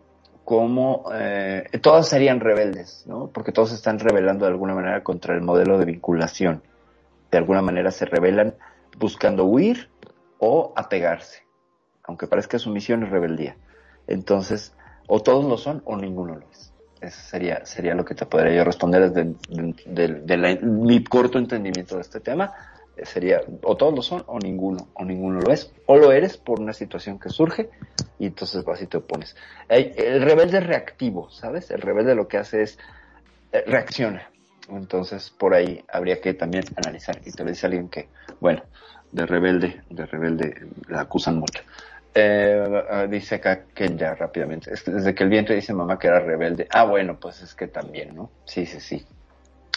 como 0.49 1.05
eh, 1.12 1.69
todos 1.83 2.09
serían 2.09 2.41
rebeldes, 2.41 3.05
¿no? 3.07 3.27
Porque 3.35 3.53
todos 3.53 3.70
están 3.70 3.99
rebelando 3.99 4.47
de 4.47 4.53
alguna 4.53 4.75
manera 4.75 5.05
contra 5.05 5.35
el 5.35 5.43
modelo 5.43 5.77
de 5.77 5.85
vinculación. 5.85 6.62
De 7.31 7.37
alguna 7.37 7.61
manera 7.61 7.91
se 7.91 8.07
rebelan 8.07 8.55
buscando 8.99 9.45
huir 9.45 9.91
o 10.39 10.73
apegarse, 10.75 11.43
aunque 12.03 12.27
parezca 12.27 12.59
su 12.59 12.70
misión 12.70 13.03
es 13.03 13.11
rebeldía. 13.11 13.59
Entonces, 14.07 14.75
o 15.07 15.20
todos 15.20 15.45
lo 15.45 15.59
son 15.59 15.83
o 15.85 15.99
ninguno 15.99 16.37
lo 16.37 16.47
es. 16.51 16.73
Eso 17.03 17.20
sería, 17.20 17.66
sería 17.66 17.95
lo 17.95 18.07
que 18.07 18.15
te 18.15 18.25
podría 18.25 18.55
yo 18.55 18.65
responder 18.65 19.12
desde 19.12 20.62
mi 20.62 21.05
corto 21.05 21.37
entendimiento 21.37 21.97
de 21.97 22.01
este 22.01 22.20
tema. 22.20 22.55
Sería 23.05 23.43
o 23.62 23.77
todos 23.77 23.95
lo 23.95 24.03
son 24.03 24.25
o 24.27 24.39
ninguno, 24.39 24.89
o 24.95 25.05
ninguno 25.05 25.41
lo 25.41 25.53
es, 25.53 25.73
o 25.87 25.97
lo 25.97 26.12
eres 26.12 26.37
por 26.37 26.61
una 26.61 26.73
situación 26.73 27.19
que 27.19 27.29
surge 27.29 27.70
y 28.19 28.27
entonces 28.27 28.65
vas 28.65 28.83
y 28.83 28.87
te 28.87 28.97
opones. 28.97 29.37
El 29.69 30.23
rebelde 30.23 30.61
reactivo, 30.61 31.31
¿sabes? 31.31 31.70
El 31.70 31.81
rebelde 31.81 32.15
lo 32.15 32.29
que 32.29 32.39
hace 32.39 32.62
es 32.62 32.79
eh, 33.53 33.62
reacciona. 33.66 34.31
Entonces 34.69 35.31
por 35.31 35.55
ahí 35.55 35.85
habría 35.91 36.20
que 36.20 36.35
también 36.35 36.65
analizar 36.77 37.20
y 37.25 37.33
te 37.33 37.45
lo 37.45 37.51
dice 37.51 37.66
alguien 37.66 37.89
que, 37.89 38.09
bueno, 38.41 38.62
de 39.12 39.27
rebelde, 39.27 39.83
de 39.89 40.07
rebelde 40.07 40.66
la 40.89 41.03
acusan 41.03 41.39
mucho. 41.39 41.62
Eh, 42.15 42.85
ah, 42.91 43.07
dice 43.07 43.37
acá 43.37 43.65
que 43.75 43.95
ya 43.97 44.15
rápidamente, 44.15 44.73
es 44.73 44.83
que 44.83 44.91
desde 44.91 45.15
que 45.15 45.23
el 45.23 45.31
vientre 45.31 45.55
dice 45.55 45.73
mamá 45.73 45.99
que 45.99 46.09
era 46.09 46.20
rebelde, 46.20 46.66
ah 46.70 46.85
bueno, 46.85 47.19
pues 47.20 47.43
es 47.43 47.55
que 47.55 47.69
también, 47.69 48.15
¿no? 48.15 48.31
Sí, 48.45 48.66
sí, 48.66 48.81
sí. 48.81 49.07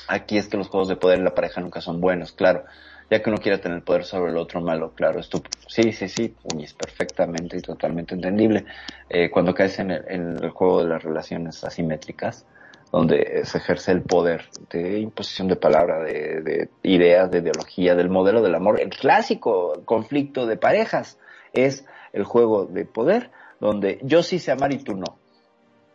Aquí 0.08 0.38
es 0.38 0.48
que 0.48 0.58
los 0.58 0.68
juegos 0.68 0.90
de 0.90 0.96
poder 0.96 1.20
en 1.20 1.26
la 1.26 1.36
pareja 1.36 1.62
nunca 1.62 1.82
son 1.82 2.02
buenos, 2.02 2.32
claro 2.32 2.66
ya 3.12 3.22
que 3.22 3.30
uno 3.30 3.40
quiera 3.40 3.60
tener 3.60 3.84
poder 3.84 4.06
sobre 4.06 4.32
el 4.32 4.38
otro 4.38 4.62
malo, 4.62 4.94
claro, 4.96 5.20
esto, 5.20 5.44
sí, 5.68 5.92
sí, 5.92 6.08
sí, 6.08 6.34
es 6.62 6.74
perfectamente 6.74 7.58
y 7.58 7.62
totalmente 7.62 8.16
entendible. 8.16 8.64
Eh, 9.10 9.30
cuando 9.30 9.54
caes 9.54 9.80
en 9.80 9.92
el, 9.92 10.50
juego 10.52 10.82
de 10.82 10.88
las 10.88 11.04
relaciones 11.04 11.62
asimétricas, 11.66 12.46
donde 12.90 13.42
se 13.44 13.58
ejerce 13.58 13.92
el 13.92 14.04
poder 14.04 14.46
de 14.70 15.00
imposición 15.00 15.50
de 15.50 15.58
palabra, 15.58 16.00
de, 16.00 16.42
de, 16.42 16.70
ideas, 16.84 17.30
de 17.30 17.40
ideología, 17.40 17.96
del 17.96 18.10
modelo 18.10 18.42
del 18.42 18.56
amor, 18.56 18.80
el 18.80 18.90
clásico 18.90 19.82
conflicto 19.84 20.46
de 20.46 20.56
parejas 20.56 21.20
es 21.52 21.86
el 22.14 22.24
juego 22.24 22.66
de 22.66 22.86
poder, 22.86 23.30
donde 23.60 24.00
yo 24.04 24.24
sí 24.24 24.40
sé 24.40 24.54
amar 24.54 24.72
y 24.72 24.86
tú 24.86 24.96
no. 24.96 25.18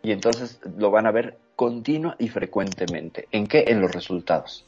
Y 0.03 0.13
entonces 0.13 0.61
lo 0.77 0.91
van 0.91 1.07
a 1.07 1.13
ver 1.13 1.39
continua 1.57 2.15
y 2.19 2.29
frecuentemente. 2.29 3.27
¿En 3.33 3.47
qué? 3.47 3.65
En 3.69 3.81
los 3.81 3.91
resultados. 3.91 4.67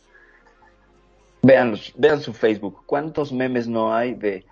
Vean, 1.43 1.77
vean 1.97 2.20
su 2.20 2.32
Facebook. 2.32 2.82
¿Cuántos 2.86 3.32
memes 3.32 3.69
no 3.69 3.94
hay 3.94 4.15
de 4.15 4.44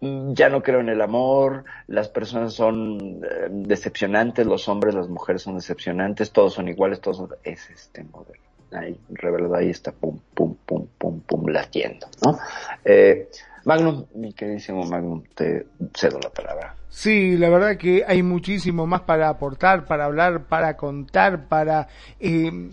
mm, 0.00 0.32
ya 0.32 0.48
no 0.48 0.62
creo 0.62 0.80
en 0.80 0.88
el 0.88 1.00
amor, 1.00 1.64
las 1.86 2.08
personas 2.08 2.54
son 2.54 3.22
eh, 3.24 3.48
decepcionantes, 3.50 4.46
los 4.46 4.68
hombres, 4.68 4.94
las 4.94 5.08
mujeres 5.08 5.42
son 5.42 5.56
decepcionantes, 5.56 6.32
todos 6.32 6.54
son 6.54 6.68
iguales, 6.68 7.00
todos 7.00 7.18
son... 7.18 7.28
Es 7.42 7.70
este 7.70 8.04
modelo. 8.04 8.42
Ahí, 8.72 8.98
revelado, 9.10 9.54
ahí 9.54 9.70
está, 9.70 9.92
pum, 9.92 10.18
pum, 10.34 10.56
pum, 10.66 10.88
pum, 10.98 11.20
pum, 11.20 11.46
latiendo, 11.46 12.08
¿no? 12.24 12.36
Eh, 12.84 13.28
Magnum, 13.64 14.04
mi 14.14 14.32
queridísimo 14.32 14.84
Magnum, 14.84 15.22
te 15.34 15.66
cedo 15.94 16.18
la 16.20 16.30
palabra. 16.30 16.74
Sí, 16.88 17.36
la 17.36 17.48
verdad 17.48 17.76
que 17.76 18.04
hay 18.06 18.22
muchísimo 18.22 18.86
más 18.86 19.02
para 19.02 19.28
aportar, 19.28 19.84
para 19.84 20.04
hablar, 20.06 20.44
para 20.44 20.76
contar, 20.76 21.46
para... 21.46 21.88
Eh, 22.18 22.70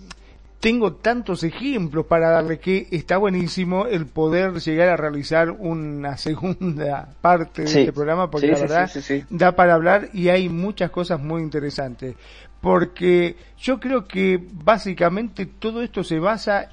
tengo 0.61 0.93
tantos 0.93 1.43
ejemplos 1.43 2.05
para 2.05 2.29
darle 2.29 2.59
que 2.59 2.87
está 2.91 3.17
buenísimo 3.17 3.87
el 3.87 4.05
poder 4.05 4.53
llegar 4.59 4.89
a 4.89 4.95
realizar 4.95 5.49
una 5.49 6.17
segunda 6.17 7.09
parte 7.19 7.63
de 7.63 7.67
este 7.67 7.91
programa 7.91 8.29
porque 8.29 8.47
la 8.47 8.59
verdad 8.59 8.91
da 9.29 9.53
para 9.53 9.73
hablar 9.73 10.09
y 10.13 10.29
hay 10.29 10.47
muchas 10.47 10.91
cosas 10.91 11.19
muy 11.19 11.41
interesantes. 11.41 12.15
Porque 12.61 13.35
yo 13.57 13.79
creo 13.79 14.07
que 14.07 14.39
básicamente 14.51 15.47
todo 15.47 15.81
esto 15.81 16.03
se 16.03 16.19
basa 16.19 16.69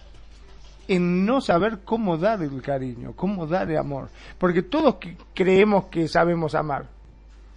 en 0.86 1.24
no 1.24 1.40
saber 1.40 1.78
cómo 1.82 2.18
dar 2.18 2.42
el 2.42 2.60
cariño, 2.60 3.14
cómo 3.16 3.46
dar 3.46 3.70
el 3.70 3.78
amor. 3.78 4.10
Porque 4.36 4.62
todos 4.62 4.96
creemos 5.32 5.86
que 5.86 6.06
sabemos 6.06 6.54
amar. 6.54 6.84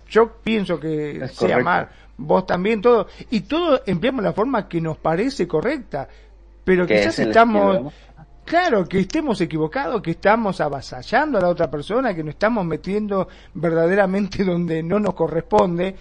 Yo 0.09 0.31
pienso 0.43 0.79
que 0.79 1.27
sé 1.33 1.53
amar, 1.53 1.91
vos 2.25 2.45
también, 2.45 2.81
todo, 2.81 3.07
y 3.29 3.41
todo 3.41 3.81
empleamos 3.85 4.23
la 4.23 4.33
forma 4.33 4.67
que 4.67 4.81
nos 4.81 4.97
parece 4.97 5.47
correcta, 5.47 6.07
pero 6.63 6.85
quizás 6.85 7.17
estamos, 7.19 7.93
claro, 8.45 8.87
que 8.87 8.99
estemos 8.99 9.41
equivocados, 9.41 10.01
que 10.01 10.11
estamos 10.11 10.61
avasallando 10.61 11.37
a 11.37 11.41
la 11.41 11.49
otra 11.49 11.69
persona, 11.69 12.13
que 12.13 12.23
nos 12.23 12.35
estamos 12.35 12.65
metiendo 12.65 13.27
verdaderamente 13.53 14.43
donde 14.45 14.83
no 14.83 14.99
nos 14.99 15.13
corresponde, 15.13 15.95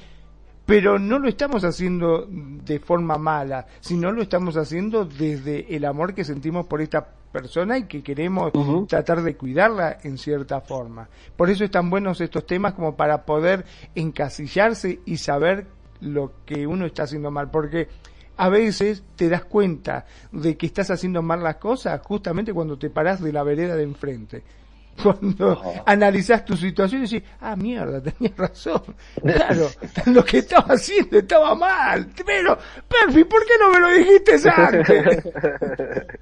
pero 0.67 0.99
no 0.99 1.19
lo 1.19 1.29
estamos 1.29 1.65
haciendo 1.65 2.27
de 2.29 2.79
forma 2.79 3.19
mala, 3.19 3.67
sino 3.81 4.13
lo 4.13 4.23
estamos 4.23 4.57
haciendo 4.57 5.05
desde 5.05 5.75
el 5.75 5.85
amor 5.85 6.15
que 6.15 6.25
sentimos 6.25 6.67
por 6.67 6.81
esta 6.81 7.05
persona 7.33 7.79
y 7.79 7.85
que 7.85 8.03
queremos 8.03 8.53
tratar 8.89 9.23
de 9.23 9.37
cuidarla 9.37 9.99
en 10.03 10.19
cierta 10.19 10.61
forma. 10.61 11.09
Por 11.37 11.51
eso 11.51 11.65
están 11.65 11.91
buenos 11.91 12.21
estos 12.21 12.47
temas 12.47 12.75
como 12.75 12.97
para 12.97 13.25
poder 13.25 13.65
encasillarse 13.95 15.01
y 15.05 15.17
saber 15.17 15.67
lo 16.01 16.33
que 16.45 16.67
uno 16.67 16.87
está 16.87 17.05
haciendo 17.05 17.31
mal, 17.31 17.51
porque 17.51 17.89
a 18.37 18.49
veces 18.49 19.03
te 19.17 19.29
das 19.29 19.45
cuenta 19.45 20.07
de 20.33 20.57
que 20.57 20.67
estás 20.67 20.91
haciendo 20.91 21.21
mal 21.21 21.43
las 21.43 21.57
cosas 21.57 22.01
justamente 22.03 22.55
cuando 22.55 22.79
te 22.79 22.89
parás 22.89 23.23
de 23.23 23.33
la 23.33 23.43
vereda 23.43 23.77
de 23.77 23.83
enfrente. 23.83 24.43
Cuando 25.03 25.63
analizás 25.87 26.45
tu 26.45 26.57
situación 26.57 27.03
y 27.03 27.05
decís, 27.07 27.29
ah, 27.41 27.57
mierda, 27.57 28.03
tenías 28.13 28.37
razón. 28.37 28.83
Claro, 29.23 29.69
lo 30.07 30.25
que 30.25 30.39
estaba 30.39 30.75
haciendo 30.75 31.19
estaba 31.19 31.55
mal. 31.55 32.09
Pero, 32.27 32.59
Perfi, 32.89 33.25
¿por 33.25 33.47
qué 33.47 33.55
no 33.59 33.71
me 33.71 33.81
lo 33.81 33.89
dijiste 33.89 34.51
antes? 34.51 35.25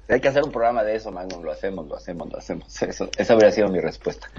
Hay 0.07 0.21
que 0.21 0.27
hacer 0.27 0.43
un 0.43 0.51
programa 0.51 0.83
de 0.83 0.95
eso, 0.95 1.11
Magnum. 1.11 1.43
Lo 1.43 1.51
hacemos, 1.51 1.87
lo 1.87 1.95
hacemos, 1.95 2.31
lo 2.31 2.37
hacemos. 2.37 2.81
Eso, 2.81 3.09
esa 3.17 3.35
hubiera 3.35 3.51
sido 3.51 3.67
mi 3.69 3.79
respuesta. 3.79 4.29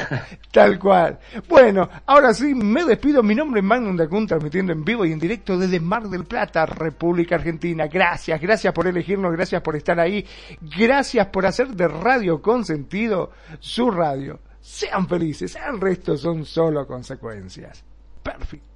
Tal 0.50 0.78
cual. 0.78 1.18
Bueno, 1.48 1.88
ahora 2.06 2.34
sí, 2.34 2.54
me 2.54 2.84
despido. 2.84 3.22
Mi 3.22 3.34
nombre 3.34 3.60
es 3.60 3.66
Magnum 3.66 3.96
Dacun, 3.96 4.26
transmitiendo 4.26 4.72
en 4.72 4.84
vivo 4.84 5.04
y 5.04 5.12
en 5.12 5.18
directo 5.18 5.58
desde 5.58 5.80
Mar 5.80 6.04
del 6.08 6.24
Plata, 6.24 6.66
República 6.66 7.36
Argentina. 7.36 7.86
Gracias, 7.86 8.40
gracias 8.40 8.72
por 8.72 8.86
elegirnos, 8.86 9.32
gracias 9.32 9.62
por 9.62 9.76
estar 9.76 9.98
ahí, 10.00 10.26
gracias 10.60 11.26
por 11.28 11.46
hacer 11.46 11.68
de 11.68 11.88
Radio 11.88 12.40
Consentido 12.40 13.30
su 13.60 13.90
radio. 13.90 14.40
Sean 14.60 15.08
felices, 15.08 15.56
el 15.56 15.80
resto 15.80 16.16
son 16.16 16.44
solo 16.44 16.86
consecuencias. 16.86 17.84
Perfecto. 18.22 18.72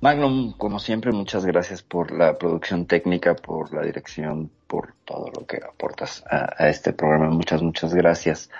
Magnum, 0.00 0.54
como 0.54 0.80
siempre, 0.80 1.12
muchas 1.12 1.46
gracias 1.46 1.80
por 1.80 2.10
la 2.10 2.36
producción 2.36 2.86
técnica, 2.86 3.36
por 3.36 3.72
la 3.72 3.82
dirección, 3.82 4.50
por 4.66 4.94
todo 5.04 5.28
lo 5.28 5.46
que 5.46 5.58
aportas 5.58 6.24
a, 6.28 6.52
a 6.58 6.68
este 6.68 6.92
programa. 6.92 7.30
Muchas, 7.30 7.62
muchas 7.62 7.94
gracias. 7.94 8.50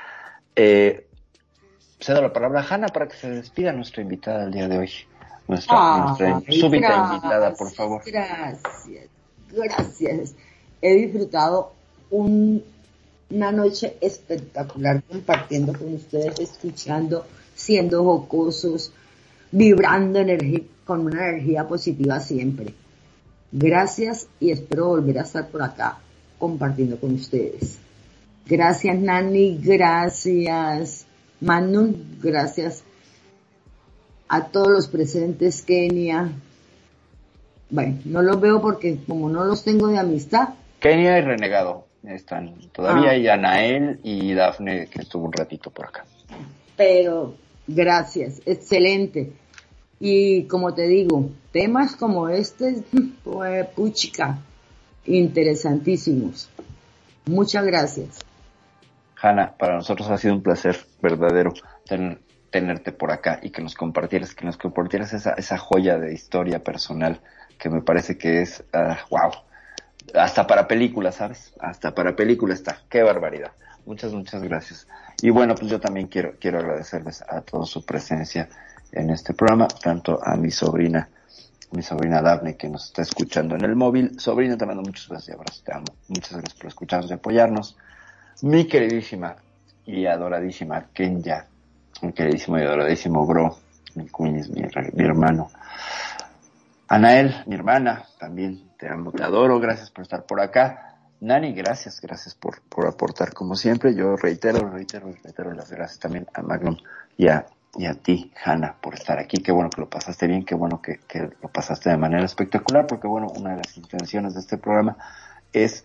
Eh, 0.54 1.06
cedo 2.00 2.20
la 2.20 2.32
palabra 2.32 2.60
a 2.60 2.66
Hanna 2.68 2.88
para 2.88 3.08
que 3.08 3.16
se 3.16 3.30
despida 3.30 3.72
nuestra 3.72 4.02
invitada 4.02 4.40
del 4.40 4.52
día 4.52 4.68
de 4.68 4.78
hoy. 4.78 4.90
Nuestra, 5.48 6.14
súbita 6.48 7.10
invitada, 7.14 7.54
por 7.54 7.70
favor. 7.72 8.02
Gracias, 8.04 9.08
gracias. 9.50 10.34
He 10.80 10.94
disfrutado 10.94 11.72
una 12.10 13.52
noche 13.52 13.96
espectacular 14.00 15.02
compartiendo 15.02 15.72
con 15.72 15.94
ustedes, 15.94 16.38
escuchando, 16.38 17.26
siendo 17.54 18.04
jocosos, 18.04 18.92
vibrando 19.50 20.20
con 20.84 21.06
una 21.06 21.28
energía 21.28 21.66
positiva 21.66 22.20
siempre. 22.20 22.74
Gracias 23.50 24.28
y 24.40 24.50
espero 24.50 24.88
volver 24.88 25.18
a 25.18 25.22
estar 25.22 25.48
por 25.48 25.62
acá 25.62 25.98
compartiendo 26.38 26.98
con 26.98 27.14
ustedes. 27.14 27.78
Gracias 28.46 28.98
Nani, 28.98 29.58
gracias 29.62 31.06
Manu, 31.40 31.96
gracias 32.22 32.84
a 34.28 34.46
todos 34.46 34.68
los 34.68 34.88
presentes, 34.88 35.60
Kenia. 35.62 36.30
Bueno, 37.68 37.98
no 38.04 38.22
los 38.22 38.40
veo 38.40 38.62
porque 38.62 38.98
como 39.06 39.28
no 39.28 39.44
los 39.44 39.64
tengo 39.64 39.88
de 39.88 39.98
amistad. 39.98 40.50
Kenia 40.80 41.18
y 41.18 41.22
Renegado 41.22 41.86
están 42.04 42.54
todavía, 42.72 43.10
ah. 43.10 43.16
y 43.16 43.28
Anael 43.28 44.00
y 44.02 44.32
Dafne 44.34 44.86
que 44.86 45.02
estuvo 45.02 45.26
un 45.26 45.32
ratito 45.32 45.70
por 45.70 45.86
acá. 45.86 46.04
Pero 46.76 47.34
gracias, 47.66 48.40
excelente. 48.46 49.32
Y 50.00 50.44
como 50.44 50.74
te 50.74 50.88
digo, 50.88 51.30
temas 51.52 51.96
como 51.96 52.28
este, 52.28 52.82
pues, 53.24 53.66
puchica, 53.68 54.38
interesantísimos. 55.06 56.48
Muchas 57.26 57.64
gracias. 57.64 58.18
Hanna, 59.22 59.54
para 59.56 59.76
nosotros 59.76 60.10
ha 60.10 60.18
sido 60.18 60.34
un 60.34 60.42
placer 60.42 60.76
verdadero 61.00 61.52
tenerte 62.50 62.90
por 62.90 63.12
acá 63.12 63.38
y 63.40 63.50
que 63.50 63.62
nos 63.62 63.76
compartieras, 63.76 64.34
que 64.34 64.44
nos 64.44 64.56
compartieras 64.56 65.12
esa, 65.12 65.34
esa 65.34 65.58
joya 65.58 65.96
de 65.96 66.12
historia 66.12 66.62
personal 66.64 67.20
que 67.56 67.70
me 67.70 67.82
parece 67.82 68.18
que 68.18 68.42
es, 68.42 68.64
wow, 69.10 69.30
ah, 69.30 69.44
hasta 70.14 70.46
para 70.46 70.66
película, 70.66 71.12
¿sabes? 71.12 71.54
Hasta 71.60 71.94
para 71.94 72.16
película 72.16 72.52
está, 72.52 72.78
qué 72.88 73.04
barbaridad. 73.04 73.52
Muchas, 73.86 74.12
muchas 74.12 74.42
gracias. 74.42 74.88
Y 75.22 75.30
bueno, 75.30 75.54
pues 75.54 75.70
yo 75.70 75.78
también 75.78 76.08
quiero, 76.08 76.34
quiero 76.40 76.58
agradecerles 76.58 77.22
a 77.22 77.40
toda 77.42 77.64
su 77.64 77.84
presencia 77.86 78.48
en 78.90 79.10
este 79.10 79.34
programa, 79.34 79.68
tanto 79.68 80.18
a 80.20 80.36
mi 80.36 80.50
sobrina, 80.50 81.08
mi 81.70 81.82
sobrina 81.82 82.20
Daphne 82.20 82.56
que 82.56 82.68
nos 82.68 82.86
está 82.86 83.02
escuchando 83.02 83.54
en 83.54 83.64
el 83.64 83.76
móvil. 83.76 84.18
Sobrina, 84.18 84.56
te 84.56 84.66
mando 84.66 84.82
muchas 84.82 85.08
gracias, 85.08 85.36
abrazos, 85.36 85.62
te 85.62 85.72
amo. 85.72 85.86
Muchas 86.08 86.32
gracias 86.32 86.54
por 86.54 86.66
escucharnos 86.66 87.10
y 87.10 87.14
apoyarnos 87.14 87.76
mi 88.42 88.66
queridísima 88.66 89.36
y 89.86 90.06
adoradísima 90.06 90.86
Kenya, 90.92 91.46
mi 92.02 92.12
queridísimo 92.12 92.58
y 92.58 92.62
adoradísimo 92.62 93.26
bro, 93.26 93.56
mi 93.94 94.06
Queens, 94.06 94.50
mi, 94.50 94.62
mi 94.94 95.04
hermano. 95.04 95.50
Anael, 96.88 97.34
mi 97.46 97.54
hermana, 97.54 98.04
también 98.18 98.70
te 98.78 98.88
amo, 98.88 99.12
te 99.12 99.22
adoro, 99.22 99.58
gracias 99.60 99.90
por 99.90 100.02
estar 100.02 100.24
por 100.24 100.40
acá. 100.40 100.98
Nani, 101.20 101.52
gracias, 101.54 102.00
gracias 102.00 102.34
por, 102.34 102.60
por 102.62 102.86
aportar 102.86 103.32
como 103.32 103.54
siempre. 103.54 103.94
Yo 103.94 104.16
reitero, 104.16 104.68
reitero, 104.68 105.06
reitero 105.22 105.52
las 105.52 105.70
gracias 105.70 106.00
también 106.00 106.26
a 106.34 106.42
Magnum 106.42 106.76
y 107.16 107.28
a, 107.28 107.46
y 107.76 107.86
a 107.86 107.94
ti, 107.94 108.32
Hanna, 108.44 108.74
por 108.80 108.94
estar 108.94 109.18
aquí. 109.20 109.38
Qué 109.38 109.52
bueno 109.52 109.70
que 109.70 109.80
lo 109.80 109.88
pasaste 109.88 110.26
bien, 110.26 110.44
qué 110.44 110.56
bueno 110.56 110.82
que, 110.82 110.98
que 111.06 111.30
lo 111.40 111.48
pasaste 111.48 111.90
de 111.90 111.96
manera 111.96 112.24
espectacular, 112.24 112.86
porque 112.88 113.06
bueno, 113.06 113.28
una 113.36 113.50
de 113.50 113.58
las 113.58 113.76
intenciones 113.76 114.34
de 114.34 114.40
este 114.40 114.58
programa 114.58 114.96
es 115.52 115.84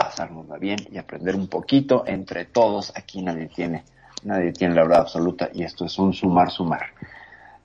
pasárnosla 0.00 0.56
bien 0.56 0.78
y 0.90 0.96
aprender 0.96 1.36
un 1.36 1.46
poquito 1.46 2.04
entre 2.06 2.46
todos. 2.46 2.90
Aquí 2.96 3.20
nadie 3.20 3.48
tiene, 3.48 3.84
nadie 4.24 4.52
tiene 4.52 4.74
la 4.74 4.82
verdad 4.82 5.00
absoluta 5.00 5.50
y 5.52 5.62
esto 5.62 5.84
es 5.84 5.98
un 5.98 6.14
sumar, 6.14 6.50
sumar. 6.50 6.86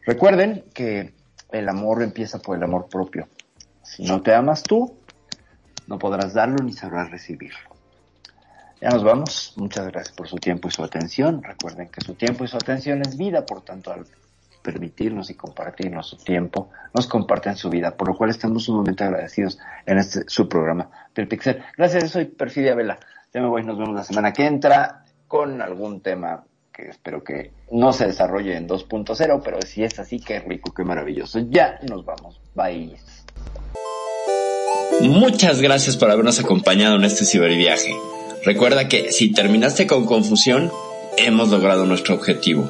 Recuerden 0.06 0.66
que 0.74 1.14
el 1.52 1.70
amor 1.70 2.04
empieza 2.04 2.40
por 2.40 2.58
el 2.58 2.64
amor 2.64 2.88
propio. 2.90 3.30
Si 3.84 4.04
no 4.04 4.22
te 4.22 4.34
amas 4.34 4.64
tú, 4.64 4.98
no 5.88 5.98
podrás 5.98 6.34
darlo 6.34 6.58
ni 6.62 6.74
sabrás 6.74 7.10
recibirlo. 7.10 7.70
Ya 8.82 8.90
nos 8.90 9.06
vamos. 9.06 9.54
Muchas 9.56 9.88
gracias 9.88 10.14
por 10.14 10.28
su 10.28 10.36
tiempo 10.36 10.68
y 10.68 10.72
su 10.72 10.84
atención. 10.84 11.42
Recuerden 11.42 11.88
que 11.88 12.02
su 12.02 12.16
tiempo 12.16 12.44
y 12.44 12.50
su 12.50 12.58
atención 12.58 13.02
es 13.02 13.16
vida, 13.16 13.46
por 13.46 13.62
tanto, 13.62 13.96
permitirnos 14.66 15.30
y 15.30 15.36
compartirnos 15.36 16.08
su 16.08 16.18
tiempo, 16.18 16.72
nos 16.94 17.06
comparten 17.06 17.56
su 17.56 17.70
vida, 17.70 17.96
por 17.96 18.08
lo 18.08 18.18
cual 18.18 18.32
estamos 18.32 18.64
sumamente 18.64 19.04
agradecidos 19.04 19.60
en 19.86 20.00
este 20.00 20.24
su 20.28 20.50
programa 20.50 20.90
del 21.14 21.28
Pixel. 21.28 21.64
Gracias, 21.78 22.10
soy 22.10 22.26
Perfidia 22.26 22.74
Vela. 22.74 22.98
Ya 23.32 23.42
me 23.42 23.48
voy, 23.48 23.64
nos 23.64 23.78
vemos 23.78 23.94
la 23.94 24.04
semana 24.04 24.34
que 24.34 24.48
entra 24.48 25.06
con 25.28 25.62
algún 25.62 26.02
tema 26.02 26.44
que 26.74 26.90
espero 26.90 27.24
que 27.24 27.52
no 27.72 27.94
se 27.94 28.08
desarrolle 28.08 28.58
en 28.58 28.68
2.0, 28.68 29.42
pero 29.44 29.62
si 29.62 29.84
es 29.84 30.00
así, 30.00 30.20
qué 30.20 30.40
rico, 30.40 30.74
qué 30.74 30.84
maravilloso. 30.84 31.40
Ya 31.50 31.80
nos 31.88 32.04
vamos. 32.04 32.42
Bye. 32.56 32.98
Muchas 35.02 35.62
gracias 35.62 35.96
por 35.96 36.10
habernos 36.10 36.40
acompañado 36.40 36.96
en 36.96 37.04
este 37.04 37.26
ciberviaje. 37.26 37.96
Recuerda 38.44 38.88
que 38.88 39.12
si 39.12 39.32
terminaste 39.32 39.88
con 39.88 40.06
confusión, 40.06 40.72
hemos 41.18 41.50
logrado 41.50 41.86
nuestro 41.86 42.16
objetivo. 42.16 42.70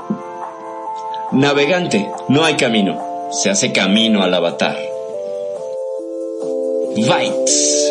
navegante, 1.31 2.09
no 2.27 2.43
hay 2.43 2.55
camino, 2.55 3.29
se 3.31 3.49
hace 3.49 3.71
camino 3.71 4.21
al 4.21 4.33
avatar. 4.33 4.77
Bites. 6.95 7.90